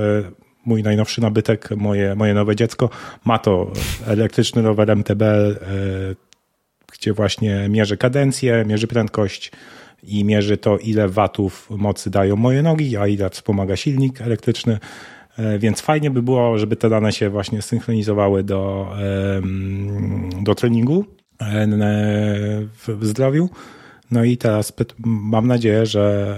mój 0.66 0.84
najnowszy 0.84 1.22
nabytek, 1.22 1.70
moje, 1.72 2.16
moje 2.16 2.34
nowe 2.34 2.56
dziecko, 2.56 2.90
ma 3.26 3.40
to 3.40 3.72
elektryczny 4.08 4.62
rower 4.62 4.90
MTB, 4.90 5.24
gdzie 6.92 7.14
właśnie 7.14 7.68
mierzy 7.70 7.98
kadencję, 7.98 8.64
mierzy 8.68 8.88
prędkość 8.88 9.52
i 10.04 10.24
mierzy 10.26 10.58
to, 10.58 10.78
ile 10.78 11.08
watów 11.08 11.70
mocy 11.70 12.10
dają 12.10 12.36
moje 12.36 12.62
nogi, 12.62 12.98
a 12.98 13.08
ile 13.08 13.30
wspomaga 13.30 13.76
silnik 13.76 14.22
elektryczny. 14.22 14.80
E, 15.38 15.60
więc 15.60 15.82
fajnie 15.82 16.12
by 16.12 16.22
było, 16.22 16.58
żeby 16.58 16.76
te 16.76 16.90
dane 16.90 17.12
się 17.12 17.30
właśnie 17.30 17.62
synchronizowały 17.62 18.44
do, 18.44 18.94
do 20.42 20.56
treningu 20.56 21.06
e, 21.06 21.19
w 22.88 23.00
zdrowiu. 23.02 23.50
No 24.12 24.24
i 24.24 24.38
teraz 24.38 24.74
mam 25.06 25.48
nadzieję, 25.48 25.86
że, 25.86 26.38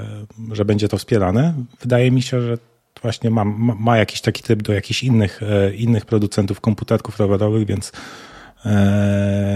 że 0.52 0.66
będzie 0.66 0.88
to 0.88 0.98
wspierane. 0.98 1.54
Wydaje 1.82 2.12
mi 2.12 2.22
się, 2.22 2.42
że 2.42 2.58
właśnie 3.02 3.30
ma, 3.30 3.46
ma 3.80 3.98
jakiś 3.98 4.22
taki 4.22 4.44
typ 4.44 4.62
do 4.62 4.74
jakichś 4.74 5.04
innych, 5.04 5.44
e, 5.44 5.74
innych 5.74 6.06
producentów 6.06 6.62
komputerków 6.62 7.20
rowerowych, 7.20 7.68
więc 7.68 7.92
E, 7.92 8.31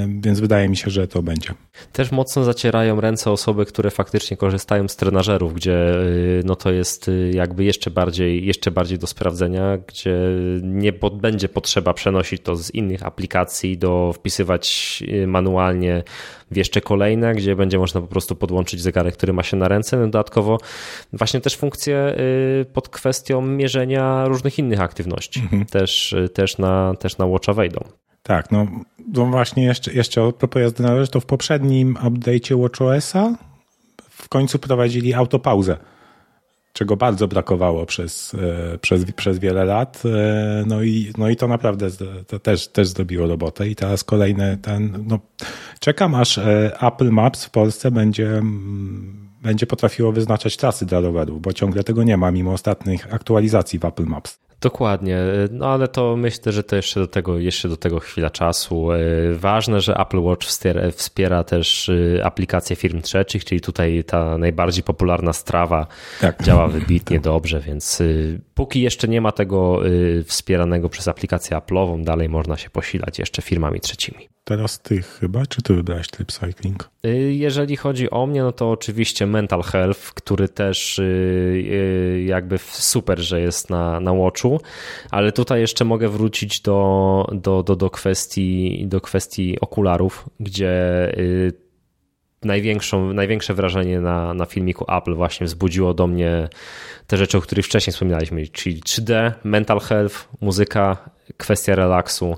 więc 0.07 0.39
wydaje 0.39 0.69
mi 0.69 0.77
się, 0.77 0.89
że 0.89 1.07
to 1.07 1.23
będzie. 1.23 1.53
Też 1.91 2.11
mocno 2.11 2.43
zacierają 2.43 3.01
ręce 3.01 3.31
osoby, 3.31 3.65
które 3.65 3.91
faktycznie 3.91 4.37
korzystają 4.37 4.87
z 4.87 4.95
trenażerów, 4.95 5.53
gdzie 5.53 5.95
y, 5.95 6.41
no 6.45 6.55
to 6.55 6.71
jest 6.71 7.07
y, 7.07 7.31
jakby 7.33 7.63
jeszcze 7.63 7.91
bardziej, 7.91 8.45
jeszcze 8.45 8.71
bardziej 8.71 8.99
do 8.99 9.07
sprawdzenia, 9.07 9.77
gdzie 9.87 10.17
nie 10.61 10.93
będzie 11.13 11.49
potrzeba 11.49 11.93
przenosić 11.93 12.41
to 12.41 12.55
z 12.55 12.71
innych 12.71 13.05
aplikacji, 13.05 13.77
do 13.77 14.13
wpisywać 14.13 15.03
y, 15.07 15.27
manualnie 15.27 16.03
w 16.51 16.57
jeszcze 16.57 16.81
kolejne, 16.81 17.35
gdzie 17.35 17.55
będzie 17.55 17.77
można 17.77 18.01
po 18.01 18.07
prostu 18.07 18.35
podłączyć 18.35 18.81
zegarek, 18.81 19.13
który 19.13 19.33
ma 19.33 19.43
się 19.43 19.57
na 19.57 19.67
ręce. 19.67 19.97
No 19.97 20.03
dodatkowo 20.03 20.57
właśnie 21.13 21.41
też 21.41 21.57
funkcje 21.57 22.15
pod 22.73 22.89
kwestią 22.89 23.41
mierzenia 23.41 24.25
różnych 24.27 24.59
innych 24.59 24.81
aktywności 24.81 25.39
mhm. 25.39 25.65
też, 25.65 26.15
też, 26.33 26.57
na, 26.57 26.93
też 26.99 27.17
na 27.17 27.25
Watcha 27.25 27.53
wejdą. 27.53 27.79
Tak, 28.27 28.51
no, 28.51 28.67
no 29.13 29.25
właśnie 29.25 29.63
jeszcze, 29.63 29.93
jeszcze 29.93 30.23
o 30.23 30.31
propos 30.31 30.61
jazdy 30.61 30.83
na 30.83 30.89
rowerze, 30.89 31.11
to 31.11 31.19
w 31.19 31.25
poprzednim 31.25 31.93
update'cie 31.95 32.61
WatchOS-a 32.61 33.35
w 34.09 34.29
końcu 34.29 34.59
prowadzili 34.59 35.13
autopauzę, 35.13 35.77
czego 36.73 36.97
bardzo 36.97 37.27
brakowało 37.27 37.85
przez, 37.85 38.35
e, 38.73 38.77
przez, 38.77 39.11
przez 39.11 39.39
wiele 39.39 39.65
lat. 39.65 40.03
E, 40.05 40.63
no 40.67 40.83
i, 40.83 41.13
no 41.17 41.29
i 41.29 41.35
to 41.35 41.47
naprawdę 41.47 41.87
to 42.27 42.39
też, 42.39 42.67
też 42.67 42.87
zrobiło 42.87 43.27
robotę 43.27 43.67
i 43.67 43.75
teraz 43.75 44.03
kolejny 44.03 44.57
ten, 44.61 45.03
no, 45.07 45.19
czekam 45.79 46.15
aż 46.15 46.37
e, 46.37 46.77
Apple 46.81 47.11
Maps 47.11 47.45
w 47.45 47.49
Polsce 47.49 47.91
będzie 47.91 48.27
mm, 48.27 49.29
będzie 49.41 49.67
potrafiło 49.67 50.11
wyznaczać 50.11 50.57
trasy 50.57 50.85
dla 50.85 50.99
rowerów, 50.99 51.41
bo 51.41 51.53
ciągle 51.53 51.83
tego 51.83 52.03
nie 52.03 52.17
ma, 52.17 52.31
mimo 52.31 52.53
ostatnich 52.53 53.13
aktualizacji 53.13 53.79
w 53.79 53.85
Apple 53.85 54.05
Maps. 54.05 54.44
Dokładnie, 54.65 55.17
no 55.51 55.67
ale 55.67 55.87
to 55.87 56.15
myślę, 56.15 56.51
że 56.51 56.63
to 56.63 56.75
jeszcze 56.75 56.99
do 56.99 57.07
tego, 57.07 57.39
jeszcze 57.39 57.69
do 57.69 57.77
tego 57.77 57.99
chwila 57.99 58.29
czasu. 58.29 58.91
E, 58.91 58.97
ważne, 59.33 59.81
że 59.81 59.95
Apple 59.95 60.19
Watch 60.19 60.47
wspiera, 60.47 60.91
wspiera 60.91 61.43
też 61.43 61.89
e, 61.89 62.25
aplikacje 62.25 62.75
firm 62.75 63.01
trzecich, 63.01 63.45
czyli 63.45 63.61
tutaj 63.61 64.03
ta 64.03 64.37
najbardziej 64.37 64.83
popularna 64.83 65.33
strawa 65.33 65.87
tak. 66.21 66.43
działa 66.43 66.67
wybitnie 66.67 67.17
tak. 67.19 67.23
dobrze, 67.23 67.59
więc 67.59 68.01
e, 68.01 68.05
póki 68.53 68.81
jeszcze 68.81 69.07
nie 69.07 69.21
ma 69.21 69.31
tego 69.31 69.81
wspieranego 70.25 70.89
przez 70.89 71.07
aplikację 71.07 71.57
Apple'ową, 71.57 72.03
dalej 72.03 72.29
można 72.29 72.57
się 72.57 72.69
posilać 72.69 73.19
jeszcze 73.19 73.41
firmami 73.41 73.79
trzecimi. 73.79 74.34
Teraz 74.47 74.79
ty 74.79 75.01
chyba, 75.01 75.45
czy 75.45 75.61
ty 75.61 75.73
wybrałeś 75.73 76.07
tryb 76.07 76.31
cycling? 76.31 76.89
Jeżeli 77.29 77.75
chodzi 77.75 78.09
o 78.09 78.25
mnie, 78.25 78.43
no 78.43 78.51
to 78.51 78.71
oczywiście 78.71 79.27
Mental 79.27 79.61
Health, 79.63 80.13
który 80.13 80.49
też 80.49 81.01
jakby 82.25 82.57
super, 82.57 83.19
że 83.19 83.41
jest 83.41 83.69
na, 83.69 83.99
na 83.99 84.13
Watchu 84.13 84.59
ale 85.11 85.31
tutaj 85.31 85.61
jeszcze 85.61 85.85
mogę 85.85 86.09
wrócić 86.09 86.61
do, 86.61 87.27
do, 87.33 87.63
do, 87.63 87.75
do, 87.75 87.89
kwestii, 87.89 88.83
do 88.87 89.01
kwestii 89.01 89.59
okularów, 89.61 90.29
gdzie 90.39 90.71
y, 91.17 91.53
największą, 92.43 93.13
największe 93.13 93.53
wrażenie 93.53 94.01
na, 94.01 94.33
na 94.33 94.45
filmiku 94.45 94.85
Apple 94.97 95.15
właśnie 95.15 95.47
wzbudziło 95.47 95.93
do 95.93 96.07
mnie 96.07 96.49
te 97.07 97.17
rzeczy, 97.17 97.37
o 97.37 97.41
których 97.41 97.65
wcześniej 97.65 97.91
wspominaliśmy, 97.91 98.47
czyli 98.47 98.81
3D, 98.81 99.31
mental 99.43 99.79
health, 99.79 100.27
muzyka, 100.41 101.09
kwestia 101.37 101.75
relaksu. 101.75 102.37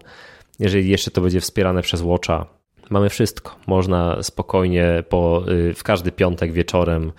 Jeżeli 0.59 0.89
jeszcze 0.89 1.11
to 1.11 1.21
będzie 1.21 1.41
wspierane 1.41 1.81
przez 1.81 2.01
Watcha, 2.01 2.45
mamy 2.89 3.09
wszystko. 3.09 3.55
Można 3.67 4.23
spokojnie 4.23 5.03
po, 5.09 5.43
y, 5.51 5.73
w 5.73 5.83
każdy 5.83 6.11
piątek 6.11 6.51
wieczorem 6.51 7.11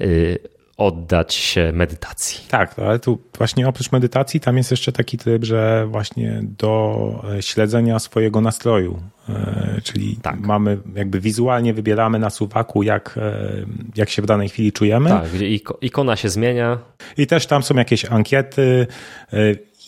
y, 0.00 0.38
oddać 0.80 1.34
się 1.34 1.72
medytacji. 1.72 2.48
Tak, 2.48 2.78
ale 2.78 2.98
tu 2.98 3.18
właśnie 3.38 3.68
oprócz 3.68 3.92
medytacji 3.92 4.40
tam 4.40 4.56
jest 4.56 4.70
jeszcze 4.70 4.92
taki 4.92 5.18
tryb, 5.18 5.44
że 5.44 5.86
właśnie 5.90 6.40
do 6.58 7.24
e, 7.38 7.42
śledzenia 7.42 7.98
swojego 7.98 8.40
nastroju, 8.40 9.02
e, 9.28 9.80
czyli 9.84 10.16
tak. 10.22 10.40
mamy 10.40 10.78
jakby 10.94 11.20
wizualnie 11.20 11.74
wybieramy 11.74 12.18
na 12.18 12.30
suwaku 12.30 12.82
jak, 12.82 13.18
e, 13.22 13.48
jak 13.96 14.10
się 14.10 14.22
w 14.22 14.26
danej 14.26 14.48
chwili 14.48 14.72
czujemy. 14.72 15.10
Tak, 15.10 15.30
gdzie 15.30 15.48
ikona 15.80 16.16
się 16.16 16.28
zmienia. 16.28 16.78
I 17.16 17.26
też 17.26 17.46
tam 17.46 17.62
są 17.62 17.74
jakieś 17.74 18.04
ankiety 18.04 18.86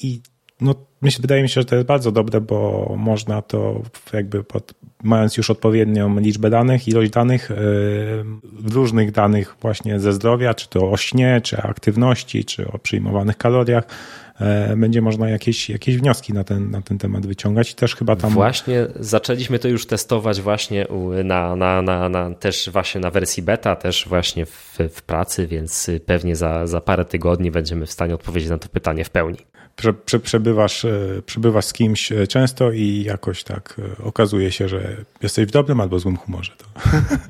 i 0.02 0.20
no, 0.60 0.74
myślę, 1.02 1.22
wydaje 1.22 1.42
mi 1.42 1.48
się, 1.48 1.60
że 1.60 1.64
to 1.64 1.74
jest 1.74 1.86
bardzo 1.86 2.12
dobre, 2.12 2.40
bo 2.40 2.94
można 2.98 3.42
to 3.42 3.82
jakby 4.12 4.44
pod, 4.44 4.74
mając 5.02 5.36
już 5.36 5.50
odpowiednią 5.50 6.18
liczbę 6.18 6.50
danych, 6.50 6.88
ilość 6.88 7.10
danych, 7.10 7.50
yy, 7.50 8.70
różnych 8.74 9.12
danych 9.12 9.56
właśnie 9.60 10.00
ze 10.00 10.12
zdrowia, 10.12 10.54
czy 10.54 10.68
to 10.68 10.90
o 10.90 10.96
śnie, 10.96 11.40
czy 11.44 11.62
aktywności, 11.62 12.44
czy 12.44 12.68
o 12.68 12.78
przyjmowanych 12.78 13.36
kaloriach, 13.36 13.84
yy, 14.40 14.76
będzie 14.76 15.02
można 15.02 15.28
jakieś, 15.28 15.70
jakieś 15.70 15.96
wnioski 15.96 16.32
na 16.32 16.44
ten, 16.44 16.70
na 16.70 16.82
ten 16.82 16.98
temat 16.98 17.26
wyciągać 17.26 17.70
i 17.70 17.74
też 17.74 17.96
chyba 17.96 18.16
tam... 18.16 18.30
Właśnie 18.30 18.86
zaczęliśmy 19.00 19.58
to 19.58 19.68
już 19.68 19.86
testować 19.86 20.40
właśnie 20.40 20.86
na, 21.24 21.56
na, 21.56 21.82
na, 21.82 22.08
na 22.08 22.34
też 22.34 22.70
właśnie 22.72 23.00
na 23.00 23.10
wersji 23.10 23.42
beta, 23.42 23.76
też 23.76 24.08
właśnie 24.08 24.46
w, 24.46 24.78
w 24.90 25.02
pracy, 25.02 25.46
więc 25.46 25.90
pewnie 26.06 26.36
za, 26.36 26.66
za 26.66 26.80
parę 26.80 27.04
tygodni 27.04 27.50
będziemy 27.50 27.86
w 27.86 27.92
stanie 27.92 28.14
odpowiedzieć 28.14 28.50
na 28.50 28.58
to 28.58 28.68
pytanie 28.68 29.04
w 29.04 29.10
pełni. 29.10 29.38
Prze, 29.76 29.92
prze, 29.92 30.20
przebywasz, 30.20 30.86
przebywasz 31.26 31.64
z 31.64 31.72
kimś 31.72 32.12
często 32.28 32.72
i 32.72 33.02
jakoś 33.02 33.44
tak 33.44 33.80
okazuje 34.04 34.52
się, 34.52 34.68
że 34.68 34.96
jesteś 35.22 35.46
w 35.46 35.50
dobrym 35.50 35.80
albo 35.80 35.98
złym 35.98 36.16
humorze. 36.16 36.52
To... 36.58 36.64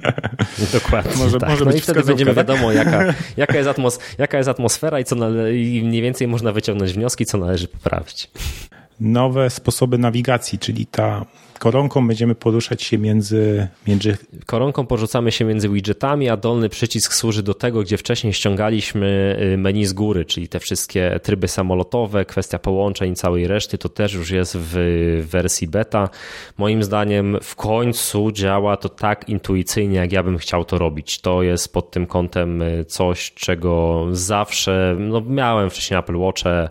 Dokładnie. 0.79 1.13
może, 1.17 1.39
tak. 1.39 1.51
może 1.51 1.65
no 1.65 1.73
i 1.73 1.81
wtedy 1.81 2.03
będziemy 2.03 2.35
tak? 2.35 2.47
wiadomo, 2.47 2.73
jaka, 2.73 3.05
jaka, 3.37 3.57
jest 3.57 3.69
atmos, 3.69 3.99
jaka 4.19 4.39
jest 4.39 4.49
atmosfera 4.49 5.01
i, 5.01 5.05
co 5.05 5.17
nale- 5.17 5.55
i 5.55 5.83
mniej 5.83 6.03
więcej 6.03 6.29
można 6.29 6.53
wyciągnąć 6.53 6.93
wnioski, 6.93 7.27
co 7.27 7.39
należy 7.39 7.69
poprawić. 7.69 8.31
Nowe 9.01 9.51
sposoby 9.51 9.99
nawigacji, 9.99 10.59
czyli 10.59 10.87
ta 10.87 11.27
koronką 11.63 12.07
będziemy 12.07 12.35
poruszać 12.35 12.83
się 12.83 12.99
między, 12.99 13.69
między... 13.87 14.17
Koronką 14.47 14.87
porzucamy 14.87 15.33
się 15.33 15.45
między 15.45 15.69
widgetami, 15.69 16.29
a 16.29 16.37
dolny 16.37 16.69
przycisk 16.69 17.15
służy 17.15 17.43
do 17.43 17.55
tego, 17.55 17.83
gdzie 17.83 17.99
wcześniej 17.99 18.33
ściągaliśmy 18.33 19.39
y, 19.55 19.59
menu 19.59 19.87
z 19.87 19.93
góry, 19.93 20.25
czyli 20.25 20.49
te 20.49 20.61
wszystkie 20.61 21.21
tryby 21.23 21.49
samolotowe, 21.49 22.25
kwestia 22.25 22.59
połączeń 22.59 23.13
i 23.13 23.15
całej 23.15 23.47
reszty, 23.47 23.79
to 23.79 23.89
też 23.89 24.15
już 24.15 24.31
jest 24.31 24.57
w 24.57 24.75
wersji 25.31 25.69
beta. 25.69 26.09
Moim 26.59 26.83
zdaniem 26.83 27.39
w 27.43 27.57
końcu 27.57 28.33
działa 28.33 28.77
to 28.77 28.89
tak 28.89 29.29
intuicyjnie, 29.29 29.97
jak 29.99 30.13
ja 30.13 30.23
bym 30.23 30.39
chciał 30.39 30.65
to 30.65 30.79
robić. 30.79 31.21
To 31.21 31.43
jest 31.43 31.73
pod 31.73 31.91
tym 31.91 32.07
kątem 32.07 32.63
y, 32.63 32.85
coś, 32.85 33.33
czego 33.35 34.07
zawsze, 34.13 34.97
no 34.99 35.21
miałem 35.21 35.71
wcześniej 35.71 36.01
Apple 36.01 36.17
Watche, 36.17 36.69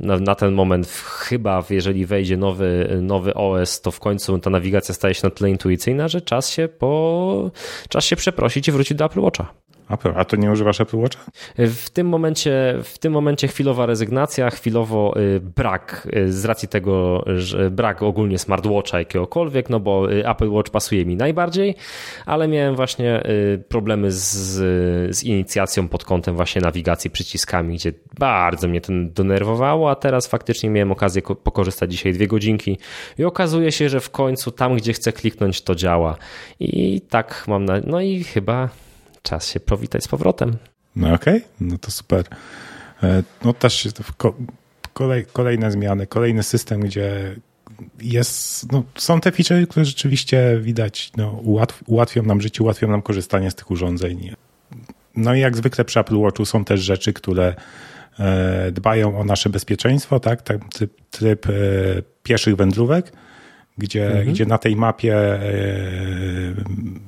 na, 0.00 0.18
na, 0.18 0.34
ten 0.34 0.54
moment 0.54 0.88
chyba, 1.04 1.64
jeżeli 1.70 2.06
wejdzie 2.06 2.36
nowy, 2.36 2.98
nowy 3.02 3.34
OS, 3.34 3.80
to 3.80 3.90
w 3.90 4.00
końcu 4.00 4.38
ta 4.38 4.50
nawigacja 4.50 4.94
staje 4.94 5.14
się 5.14 5.20
na 5.24 5.30
tyle 5.30 5.50
intuicyjna, 5.50 6.08
że 6.08 6.20
czas 6.20 6.50
się 6.50 6.68
po, 6.68 7.50
czas 7.88 8.04
się 8.04 8.16
przeprosić 8.16 8.68
i 8.68 8.72
wrócić 8.72 8.98
do 8.98 9.04
Apple 9.04 9.20
Watcha. 9.20 9.54
A 10.16 10.24
to 10.24 10.36
nie 10.36 10.50
używasz 10.50 10.80
Apple 10.80 10.96
Watcha? 10.96 11.24
W 11.58 11.90
tym 11.90 12.08
momencie, 12.08 12.78
w 12.82 12.98
tym 12.98 13.12
momencie 13.12 13.48
chwilowa 13.48 13.86
rezygnacja, 13.86 14.50
chwilowo 14.50 15.14
y, 15.20 15.40
brak 15.40 16.08
y, 16.16 16.32
z 16.32 16.44
racji 16.44 16.68
tego, 16.68 17.24
że 17.36 17.70
brak 17.70 18.02
ogólnie 18.02 18.38
smartwatcha 18.38 18.98
jakiegokolwiek, 18.98 19.70
no 19.70 19.80
bo 19.80 20.12
y, 20.12 20.28
Apple 20.28 20.50
Watch 20.50 20.70
pasuje 20.70 21.06
mi 21.06 21.16
najbardziej, 21.16 21.74
ale 22.26 22.48
miałem 22.48 22.76
właśnie 22.76 23.22
problemy 23.68 24.12
z, 24.12 24.20
z 25.16 25.24
inicjacją 25.24 25.88
pod 25.88 26.04
kątem 26.04 26.36
właśnie 26.36 26.62
nawigacji 26.62 27.10
przyciskami, 27.10 27.74
gdzie 27.74 27.92
bardzo 28.18 28.68
mnie 28.68 28.80
to 28.80 28.92
denerwowało, 28.92 29.90
a 29.90 29.94
teraz 29.94 30.26
faktycznie 30.26 30.70
miałem 30.70 30.92
okazję 30.92 31.22
pokorzystać 31.22 31.90
dzisiaj 31.90 32.12
dwie 32.12 32.26
godzinki 32.26 32.78
i 33.18 33.24
okazuje 33.24 33.72
się, 33.72 33.88
że 33.88 34.00
w 34.00 34.10
końcu 34.10 34.50
tam, 34.50 34.76
gdzie 34.76 34.92
chcę 34.92 35.12
kliknąć, 35.12 35.62
to 35.62 35.74
działa. 35.74 36.16
I 36.60 37.00
tak 37.00 37.44
mam 37.48 37.64
na... 37.64 37.80
No 37.86 38.00
i 38.00 38.24
chyba 38.24 38.68
czas 39.22 39.48
się 39.48 39.60
powitać 39.60 40.04
z 40.04 40.08
powrotem. 40.08 40.56
No 40.96 41.14
okej, 41.14 41.36
okay. 41.36 41.48
no 41.60 41.78
to 41.78 41.90
super. 41.90 42.24
E, 43.02 43.22
no 43.44 43.52
też 43.52 43.88
kolej, 44.92 45.26
kolejne 45.32 45.70
zmiany, 45.70 46.06
kolejny 46.06 46.42
system, 46.42 46.80
gdzie 46.80 47.36
jest, 48.00 48.72
no, 48.72 48.82
są 48.98 49.20
te 49.20 49.32
feature, 49.32 49.68
które 49.68 49.84
rzeczywiście 49.84 50.58
widać, 50.60 51.12
no, 51.16 51.30
ułatw, 51.30 51.82
ułatwią 51.86 52.22
nam 52.22 52.40
życie, 52.40 52.62
ułatwią 52.62 52.88
nam 52.88 53.02
korzystanie 53.02 53.50
z 53.50 53.54
tych 53.54 53.70
urządzeń. 53.70 54.34
No 55.16 55.34
i 55.34 55.40
jak 55.40 55.56
zwykle 55.56 55.84
przy 55.84 56.00
Apple 56.00 56.20
Watchu 56.20 56.44
są 56.44 56.64
też 56.64 56.80
rzeczy, 56.80 57.12
które 57.12 57.54
e, 58.18 58.72
dbają 58.72 59.18
o 59.18 59.24
nasze 59.24 59.50
bezpieczeństwo, 59.50 60.20
tak? 60.20 60.42
tak 60.42 60.68
tryb, 60.68 60.92
tryb 61.10 61.46
e, 61.46 61.52
pieszych 62.22 62.56
wędrówek, 62.56 63.12
gdzie, 63.78 64.06
mhm. 64.06 64.32
gdzie 64.32 64.46
na 64.46 64.58
tej 64.58 64.76
mapie 64.76 65.14
e, 65.14 65.40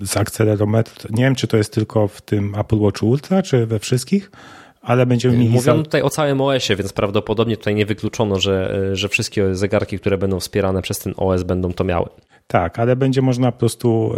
z 0.01 0.17
akcelerometr, 0.17 1.11
nie 1.11 1.25
wiem 1.25 1.35
czy 1.35 1.47
to 1.47 1.57
jest 1.57 1.75
tylko 1.75 2.09
w 2.09 2.21
tym 2.21 2.55
Apple 2.55 2.79
Watch 2.79 3.03
Ultra, 3.03 3.43
czy 3.43 3.67
we 3.67 3.79
wszystkich, 3.79 4.31
ale 4.83 5.07
będziemy 5.07 5.37
mieli... 5.37 5.51
Mówią 5.51 5.83
tutaj 5.83 6.03
o 6.03 6.11
całym 6.11 6.41
OS-ie, 6.41 6.77
więc 6.77 6.93
prawdopodobnie 6.93 7.57
tutaj 7.57 7.75
nie 7.75 7.87
wykluczono, 7.87 8.41
że, 8.41 8.91
że 8.93 9.09
wszystkie 9.09 9.55
zegarki, 9.55 9.99
które 9.99 10.19
będą 10.19 10.41
wspierane 10.41 10.83
przez 10.83 10.99
ten 10.99 11.15
OS 11.17 11.43
będą 11.43 11.73
to 11.73 11.85
miały. 11.85 12.09
Tak, 12.47 12.79
ale 12.79 12.97
będzie 12.97 13.23
można 13.23 13.53
po 13.53 13.59
prostu, 13.59 14.15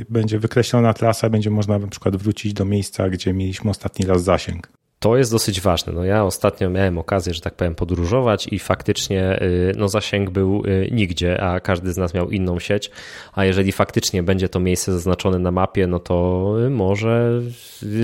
y, 0.00 0.06
będzie 0.08 0.38
wykreślona 0.38 0.94
trasa, 0.94 1.30
będzie 1.30 1.50
można 1.50 1.78
na 1.78 1.86
przykład 1.86 2.16
wrócić 2.16 2.52
do 2.52 2.64
miejsca, 2.64 3.08
gdzie 3.08 3.32
mieliśmy 3.32 3.70
ostatni 3.70 4.06
raz 4.06 4.22
zasięg. 4.22 4.68
To 5.06 5.16
jest 5.16 5.30
dosyć 5.30 5.60
ważne. 5.60 5.92
No 5.92 6.04
ja 6.04 6.24
ostatnio 6.24 6.70
miałem 6.70 6.98
okazję, 6.98 7.34
że 7.34 7.40
tak 7.40 7.54
powiem, 7.54 7.74
podróżować 7.74 8.48
i 8.52 8.58
faktycznie 8.58 9.42
y, 9.42 9.72
no, 9.76 9.88
zasięg 9.88 10.30
był 10.30 10.62
y, 10.66 10.88
nigdzie, 10.92 11.40
a 11.40 11.60
każdy 11.60 11.92
z 11.92 11.96
nas 11.96 12.14
miał 12.14 12.30
inną 12.30 12.58
sieć. 12.58 12.90
A 13.32 13.44
jeżeli 13.44 13.72
faktycznie 13.72 14.22
będzie 14.22 14.48
to 14.48 14.60
miejsce 14.60 14.92
zaznaczone 14.92 15.38
na 15.38 15.50
mapie, 15.50 15.86
no 15.86 15.98
to 15.98 16.54
y, 16.66 16.70
może. 16.70 17.40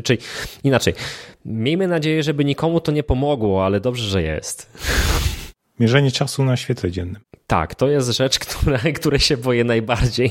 Czyli 0.04 0.18
inaczej. 0.64 0.94
Miejmy 1.44 1.88
nadzieję, 1.88 2.22
żeby 2.22 2.44
nikomu 2.44 2.80
to 2.80 2.92
nie 2.92 3.02
pomogło, 3.02 3.64
ale 3.64 3.80
dobrze, 3.80 4.08
że 4.08 4.22
jest. 4.22 4.72
Mierzenie 5.80 6.10
czasu 6.10 6.44
na 6.44 6.56
świetle 6.56 6.90
dziennym. 6.90 7.22
Tak, 7.52 7.74
to 7.74 7.88
jest 7.88 8.10
rzecz, 8.10 8.38
która, 8.44 8.78
której 8.78 9.20
się 9.20 9.36
boję 9.36 9.64
najbardziej, 9.64 10.30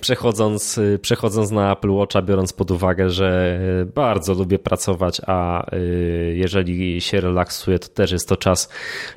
przechodząc, 0.00 0.80
przechodząc 1.02 1.50
na 1.50 1.72
Apple 1.72 1.90
Watcha, 1.90 2.22
biorąc 2.22 2.52
pod 2.52 2.70
uwagę, 2.70 3.10
że 3.10 3.60
bardzo 3.94 4.34
lubię 4.34 4.58
pracować, 4.58 5.20
a 5.26 5.66
y, 5.76 6.34
jeżeli 6.36 7.00
się 7.00 7.20
relaksuję, 7.20 7.78
to 7.78 7.88
też 7.88 8.12
jest 8.12 8.28
to 8.28 8.36
czas, 8.36 8.68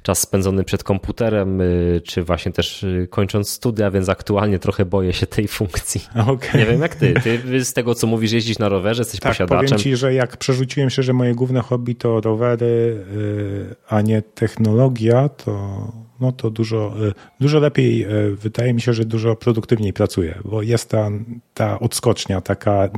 czas 0.02 0.20
spędzony 0.20 0.64
przed 0.64 0.84
komputerem, 0.84 1.62
y, 1.62 2.02
czy 2.06 2.24
właśnie 2.24 2.52
też 2.52 2.84
y, 2.84 3.08
kończąc 3.10 3.50
studia, 3.50 3.92
więc 3.92 4.10
aktualnie 4.10 4.60
trochę 4.60 4.86
boję 4.86 5.14
się 5.14 5.28
tej 5.28 5.48
funkcji. 5.48 6.02
Okay. 6.30 6.62
Nie 6.62 6.66
wiem 6.66 6.82
jak 6.82 6.96
ty. 6.96 7.14
Ty 7.24 7.66
z 7.66 7.74
tego, 7.74 7.96
co 7.96 8.08
mówisz, 8.08 8.32
jeździć 8.32 8.60
na 8.60 8.70
rowerze, 8.70 9.02
jesteś 9.02 9.20
tak, 9.20 9.32
posiadaczem. 9.32 9.66
powiem 9.66 9.80
ci, 9.80 9.96
że 9.96 10.14
jak 10.14 10.38
przerzuciłem 10.38 10.90
się, 10.90 11.04
że 11.04 11.14
moje 11.14 11.36
główne 11.36 11.62
hobby 11.62 11.96
to 11.96 12.22
rowery, 12.22 13.06
a 13.88 14.02
nie 14.02 14.22
technologia, 14.22 15.30
to 15.30 16.09
no 16.22 16.32
to 16.32 16.50
dużo, 16.50 16.94
e, 17.08 17.12
dużo 17.40 17.60
lepiej, 17.60 18.04
e, 18.04 18.08
wydaje 18.30 18.74
mi 18.74 18.82
się, 18.82 18.94
że 18.94 19.06
dużo 19.06 19.36
produktywniej 19.36 19.94
pracuje, 19.94 20.40
bo 20.46 20.62
jest 20.62 20.90
ta, 20.90 21.10
ta 21.54 21.80
odskocznia 21.80 22.41
taka, 22.41 22.90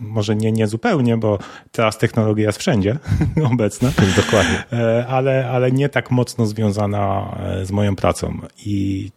może 0.00 0.36
nie, 0.36 0.52
nie 0.52 0.66
zupełnie, 0.66 1.16
bo 1.16 1.38
teraz 1.72 1.98
technologia 1.98 2.46
jest 2.46 2.58
wszędzie 2.58 2.98
obecna. 3.52 3.92
Dokładnie. 4.16 4.64
E, 4.72 5.06
ale, 5.06 5.50
ale 5.50 5.72
nie 5.72 5.88
tak 5.88 6.10
mocno 6.10 6.46
związana 6.46 7.38
z 7.62 7.70
moją 7.70 7.96
pracą 7.96 8.38
i 8.66 9.10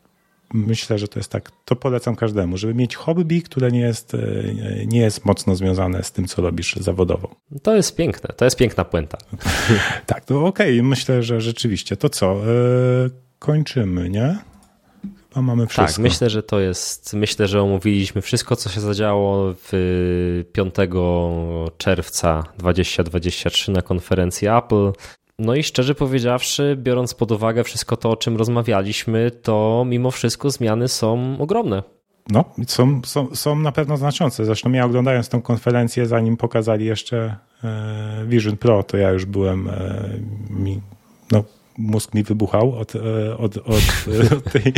myślę, 0.53 0.97
że 0.97 1.07
to 1.07 1.19
jest 1.19 1.31
tak, 1.31 1.51
to 1.65 1.75
polecam 1.75 2.15
każdemu, 2.15 2.57
żeby 2.57 2.73
mieć 2.73 2.95
hobby, 2.95 3.41
które 3.41 3.71
nie 3.71 3.79
jest, 3.79 4.17
nie 4.85 4.99
jest 4.99 5.25
mocno 5.25 5.55
związane 5.55 6.03
z 6.03 6.11
tym, 6.11 6.27
co 6.27 6.41
robisz 6.41 6.75
zawodowo. 6.75 7.35
To 7.63 7.75
jest 7.75 7.95
piękne, 7.95 8.33
to 8.35 8.45
jest 8.45 8.57
piękna 8.57 8.85
puenta. 8.85 9.17
tak, 10.05 10.25
to 10.25 10.45
okej, 10.45 10.79
okay. 10.79 10.89
myślę, 10.89 11.23
że 11.23 11.41
rzeczywiście. 11.41 11.97
To 11.97 12.09
co, 12.09 12.41
kończymy, 13.41 14.09
nie? 14.09 14.37
Chyba 15.29 15.41
mamy 15.41 15.63
tak, 15.63 15.69
wszystko. 15.69 15.93
Tak, 15.93 16.03
myślę, 16.03 16.29
że 16.29 16.43
to 16.43 16.59
jest, 16.59 17.13
myślę, 17.13 17.47
że 17.47 17.61
omówiliśmy 17.61 18.21
wszystko, 18.21 18.55
co 18.55 18.69
się 18.69 18.81
zadziało 18.81 19.53
w 19.57 20.43
5 20.53 20.75
czerwca 21.77 22.43
2023 22.57 23.71
na 23.71 23.81
konferencji 23.81 24.47
Apple. 24.47 24.91
No 25.39 25.55
i 25.55 25.63
szczerze 25.63 25.95
powiedziawszy, 25.95 26.77
biorąc 26.79 27.13
pod 27.13 27.31
uwagę 27.31 27.63
wszystko 27.63 27.97
to, 27.97 28.09
o 28.09 28.15
czym 28.15 28.37
rozmawialiśmy, 28.37 29.31
to 29.31 29.85
mimo 29.87 30.11
wszystko 30.11 30.49
zmiany 30.49 30.87
są 30.87 31.37
ogromne. 31.39 31.83
No, 32.29 32.45
są, 32.67 33.01
są, 33.05 33.35
są 33.35 33.55
na 33.55 33.71
pewno 33.71 33.97
znaczące. 33.97 34.45
Zresztą 34.45 34.71
ja 34.71 34.85
oglądając 34.85 35.29
tę 35.29 35.41
konferencję, 35.41 36.05
zanim 36.05 36.37
pokazali 36.37 36.85
jeszcze 36.85 37.35
e, 37.63 38.25
Vision 38.27 38.57
Pro, 38.57 38.83
to 38.83 38.97
ja 38.97 39.11
już 39.11 39.25
byłem 39.25 39.69
e, 39.69 40.09
no, 41.31 41.43
mózg 41.81 42.13
mi 42.13 42.23
wybuchał 42.23 42.75
od, 42.75 42.95
e, 42.95 43.37
od, 43.37 43.57
od, 43.57 43.65
od, 44.37 44.51
tej, 44.51 44.73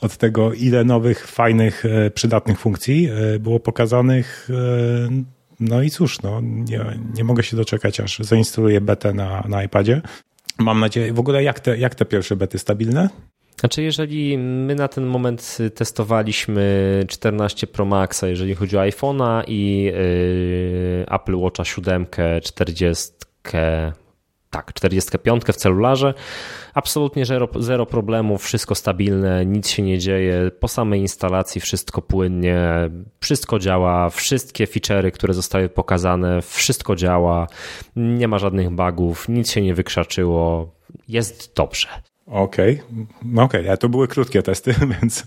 od 0.00 0.16
tego, 0.16 0.52
ile 0.52 0.84
nowych, 0.84 1.26
fajnych, 1.26 1.84
e, 1.86 2.10
przydatnych 2.10 2.58
funkcji 2.58 3.08
e, 3.08 3.38
było 3.38 3.60
pokazanych. 3.60 4.48
No 5.60 5.82
i 5.82 5.90
cóż, 5.90 6.22
no, 6.22 6.40
nie, 6.42 6.84
nie 7.14 7.24
mogę 7.24 7.42
się 7.42 7.56
doczekać, 7.56 8.00
aż 8.00 8.18
zainstaluję 8.18 8.80
betę 8.80 9.12
na, 9.12 9.44
na 9.48 9.62
iPadzie. 9.62 10.02
Mam 10.58 10.80
nadzieję, 10.80 11.12
w 11.12 11.20
ogóle 11.20 11.42
jak 11.42 11.60
te, 11.60 11.78
jak 11.78 11.94
te 11.94 12.04
pierwsze 12.04 12.36
bety 12.36 12.58
stabilne? 12.58 13.08
Znaczy, 13.60 13.82
jeżeli 13.82 14.38
my 14.38 14.74
na 14.74 14.88
ten 14.88 15.06
moment 15.06 15.58
testowaliśmy 15.74 17.04
14 17.08 17.66
Pro 17.66 17.84
Maxa, 17.84 18.28
jeżeli 18.28 18.54
chodzi 18.54 18.76
o 18.76 18.80
iPhone'a 18.80 19.42
i 19.46 19.82
yy, 19.82 21.06
Apple 21.14 21.36
Watcha 21.36 21.64
7, 21.64 22.06
40, 22.42 23.12
tak, 24.56 24.72
45 24.72 25.44
w 25.44 25.56
celularze. 25.56 26.14
Absolutnie 26.74 27.26
zero, 27.26 27.48
zero 27.58 27.86
problemów, 27.86 28.42
wszystko 28.42 28.74
stabilne, 28.74 29.46
nic 29.46 29.68
się 29.68 29.82
nie 29.82 29.98
dzieje. 29.98 30.50
Po 30.60 30.68
samej 30.68 31.00
instalacji 31.00 31.60
wszystko 31.60 32.02
płynnie, 32.02 32.60
wszystko 33.20 33.58
działa, 33.58 34.10
wszystkie 34.10 34.66
feature'y, 34.66 35.10
które 35.10 35.34
zostały 35.34 35.68
pokazane, 35.68 36.42
wszystko 36.42 36.96
działa, 36.96 37.46
nie 37.96 38.28
ma 38.28 38.38
żadnych 38.38 38.70
bugów, 38.70 39.28
nic 39.28 39.50
się 39.50 39.62
nie 39.62 39.74
wykrzaczyło, 39.74 40.72
jest 41.08 41.56
dobrze. 41.56 41.88
Okej, 42.26 42.74
okay. 42.74 43.06
no 43.24 43.42
okej, 43.42 43.62
okay. 43.62 43.78
to 43.78 43.88
były 43.88 44.08
krótkie 44.08 44.42
testy, 44.42 44.74
więc... 45.02 45.26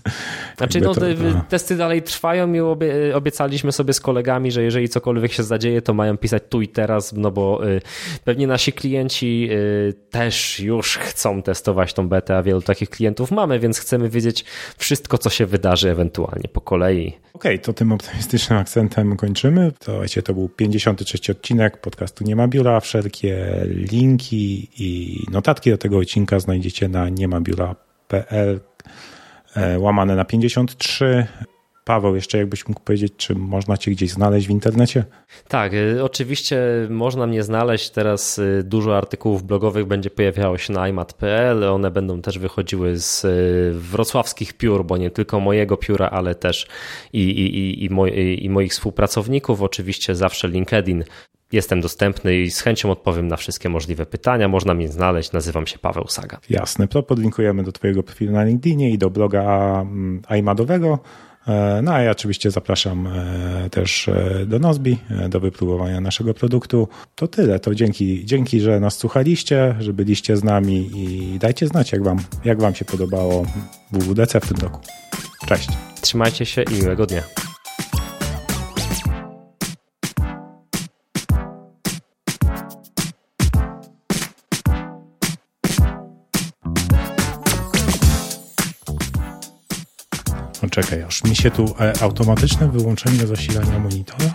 Znaczy 0.56 0.80
no, 0.80 0.94
to, 0.94 1.00
no. 1.00 1.44
testy 1.48 1.76
dalej 1.76 2.02
trwają 2.02 2.52
i 2.52 2.60
obie, 2.60 2.92
obiecaliśmy 3.14 3.72
sobie 3.72 3.92
z 3.92 4.00
kolegami, 4.00 4.52
że 4.52 4.62
jeżeli 4.62 4.88
cokolwiek 4.88 5.32
się 5.32 5.42
zadzieje, 5.42 5.82
to 5.82 5.94
mają 5.94 6.16
pisać 6.16 6.42
tu 6.48 6.62
i 6.62 6.68
teraz, 6.68 7.12
no 7.12 7.30
bo 7.30 7.68
y, 7.68 7.80
pewnie 8.24 8.46
nasi 8.46 8.72
klienci 8.72 9.48
y, 9.50 9.94
też 10.10 10.60
już 10.60 10.96
chcą 10.96 11.42
testować 11.42 11.94
tą 11.94 12.08
betę, 12.08 12.36
a 12.36 12.42
wielu 12.42 12.62
takich 12.62 12.90
klientów 12.90 13.30
mamy, 13.30 13.58
więc 13.58 13.78
chcemy 13.78 14.08
wiedzieć 14.08 14.44
wszystko, 14.78 15.18
co 15.18 15.30
się 15.30 15.46
wydarzy 15.46 15.90
ewentualnie 15.90 16.48
po 16.52 16.60
kolei. 16.60 17.16
Okej, 17.32 17.54
okay, 17.54 17.58
to 17.58 17.72
tym 17.72 17.92
optymistycznym 17.92 18.58
akcentem 18.58 19.16
kończymy. 19.16 19.72
To, 19.78 20.00
wiecie, 20.00 20.22
to 20.22 20.34
był 20.34 20.48
53 20.48 21.32
odcinek 21.32 21.80
podcastu 21.80 22.24
Nie 22.24 22.36
ma 22.36 22.48
biura. 22.48 22.80
Wszelkie 22.80 23.60
linki 23.66 24.68
i 24.78 25.18
notatki 25.30 25.70
do 25.70 25.78
tego 25.78 25.98
odcinka 25.98 26.40
znajdziecie 26.40 26.88
na 26.90 27.08
niemabiura.pl 27.08 28.60
e, 29.56 29.78
łamane 29.78 30.16
na 30.16 30.24
53. 30.24 31.26
Paweł, 31.84 32.14
jeszcze 32.14 32.38
jakbyś 32.38 32.68
mógł 32.68 32.80
powiedzieć, 32.80 33.12
czy 33.16 33.34
można 33.34 33.76
cię 33.76 33.90
gdzieś 33.90 34.10
znaleźć 34.10 34.46
w 34.46 34.50
internecie? 34.50 35.04
Tak, 35.48 35.74
y, 35.74 36.04
oczywiście 36.04 36.60
można 36.90 37.26
mnie 37.26 37.42
znaleźć. 37.42 37.90
Teraz 37.90 38.38
y, 38.38 38.62
dużo 38.64 38.96
artykułów 38.96 39.42
blogowych 39.42 39.86
będzie 39.86 40.10
pojawiało 40.10 40.58
się 40.58 40.72
na 40.72 40.88
imat.pl. 40.88 41.64
One 41.64 41.90
będą 41.90 42.22
też 42.22 42.38
wychodziły 42.38 42.98
z 42.98 43.26
wrocławskich 43.76 44.52
piór, 44.52 44.84
bo 44.84 44.96
nie 44.96 45.10
tylko 45.10 45.40
mojego 45.40 45.76
pióra, 45.76 46.08
ale 46.08 46.34
też 46.34 46.66
i, 47.12 47.20
i, 47.20 47.84
i, 47.84 47.90
moi, 47.90 48.44
i 48.44 48.50
moich 48.50 48.72
współpracowników. 48.72 49.62
Oczywiście 49.62 50.14
zawsze 50.14 50.48
LinkedIn 50.48 51.04
Jestem 51.52 51.80
dostępny 51.80 52.36
i 52.36 52.50
z 52.50 52.60
chęcią 52.60 52.90
odpowiem 52.90 53.28
na 53.28 53.36
wszystkie 53.36 53.68
możliwe 53.68 54.06
pytania. 54.06 54.48
Można 54.48 54.74
mnie 54.74 54.88
znaleźć, 54.88 55.32
nazywam 55.32 55.66
się 55.66 55.78
Paweł 55.78 56.04
Saga. 56.08 56.40
Jasne, 56.50 56.88
to 56.88 57.02
podlinkujemy 57.02 57.62
do 57.62 57.72
Twojego 57.72 58.02
profilu 58.02 58.32
na 58.32 58.44
LinkedInie 58.44 58.90
i 58.90 58.98
do 58.98 59.10
bloga 59.10 59.42
mm, 59.80 60.22
iMadowego. 60.38 60.98
E, 61.48 61.80
no 61.82 61.92
a 61.92 62.00
ja 62.00 62.10
oczywiście 62.10 62.50
zapraszam 62.50 63.06
e, 63.06 63.70
też 63.70 64.08
e, 64.08 64.46
do 64.46 64.58
Nozbi, 64.58 64.98
do 65.28 65.40
wypróbowania 65.40 66.00
naszego 66.00 66.34
produktu. 66.34 66.88
To 67.14 67.28
tyle, 67.28 67.60
to 67.60 67.74
dzięki, 67.74 68.24
dzięki, 68.24 68.60
że 68.60 68.80
nas 68.80 68.98
słuchaliście, 68.98 69.74
że 69.80 69.92
byliście 69.92 70.36
z 70.36 70.44
nami 70.44 70.90
i 70.94 71.38
dajcie 71.38 71.66
znać, 71.66 71.92
jak 71.92 72.04
wam, 72.04 72.18
jak 72.44 72.60
wam 72.60 72.74
się 72.74 72.84
podobało 72.84 73.46
WWDC 73.92 74.40
w 74.40 74.48
tym 74.48 74.56
roku. 74.56 74.80
Cześć. 75.46 75.68
Trzymajcie 76.00 76.46
się 76.46 76.62
i 76.62 76.82
miłego 76.82 77.06
dnia. 77.06 77.22
Czekaj, 90.70 91.02
aż 91.02 91.24
mi 91.24 91.36
się 91.36 91.50
tu 91.50 91.74
e, 91.80 91.92
automatyczne 92.02 92.68
wyłączenie 92.68 93.26
zasilania 93.26 93.78
monitora? 93.78 94.34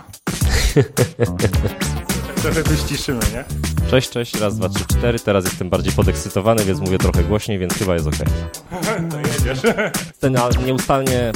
Trochę 2.42 2.62
wyściszymy, 2.62 3.20
nie? 3.32 3.44
Cześć, 3.90 4.10
cześć, 4.10 4.34
raz, 4.40 4.56
dwa, 4.56 4.68
trzy, 4.68 4.84
cztery. 4.84 5.18
Teraz 5.18 5.44
jestem 5.44 5.70
bardziej 5.70 5.92
podekscytowany, 5.92 6.64
więc 6.64 6.80
mówię 6.80 6.98
trochę 6.98 7.24
głośniej, 7.24 7.58
więc 7.58 7.74
chyba 7.74 7.94
jest 7.94 8.06
ok. 8.06 8.14
No 9.10 9.18
jedziesz. 9.18 9.58
Ten 10.20 10.36
nieustannie... 10.66 11.32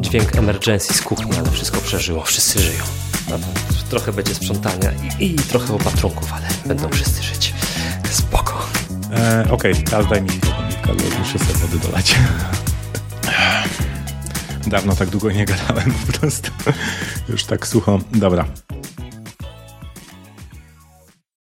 Dźwięk 0.00 0.36
emergency 0.36 0.94
z 0.94 1.02
kuchni, 1.02 1.38
ale 1.38 1.50
wszystko 1.50 1.80
przeżyło, 1.80 2.22
wszyscy 2.22 2.58
żyją. 2.60 2.82
Trochę 3.90 4.12
będzie 4.12 4.34
sprzątania 4.34 4.92
i, 5.18 5.24
i 5.24 5.34
trochę 5.34 5.74
opatrunków, 5.74 6.32
ale 6.32 6.46
będą 6.66 6.88
wszyscy 6.88 7.22
żyć. 7.22 7.54
Spoko. 8.10 8.47
E, 9.12 9.44
Okej, 9.50 9.72
okay, 9.72 9.84
teraz 9.84 10.08
daj 10.08 10.22
mi 10.22 10.28
chwilkę, 10.28 10.92
muszę 11.18 11.38
sobie 11.38 11.54
wody 11.54 11.78
dolać. 11.78 12.14
Dawno 14.66 14.96
tak 14.96 15.08
długo 15.08 15.30
nie 15.30 15.44
gadałem 15.44 15.92
po 16.06 16.18
prostu. 16.18 16.50
Już 17.28 17.44
tak 17.44 17.66
sucho. 17.66 17.98
Dobra. 18.12 18.44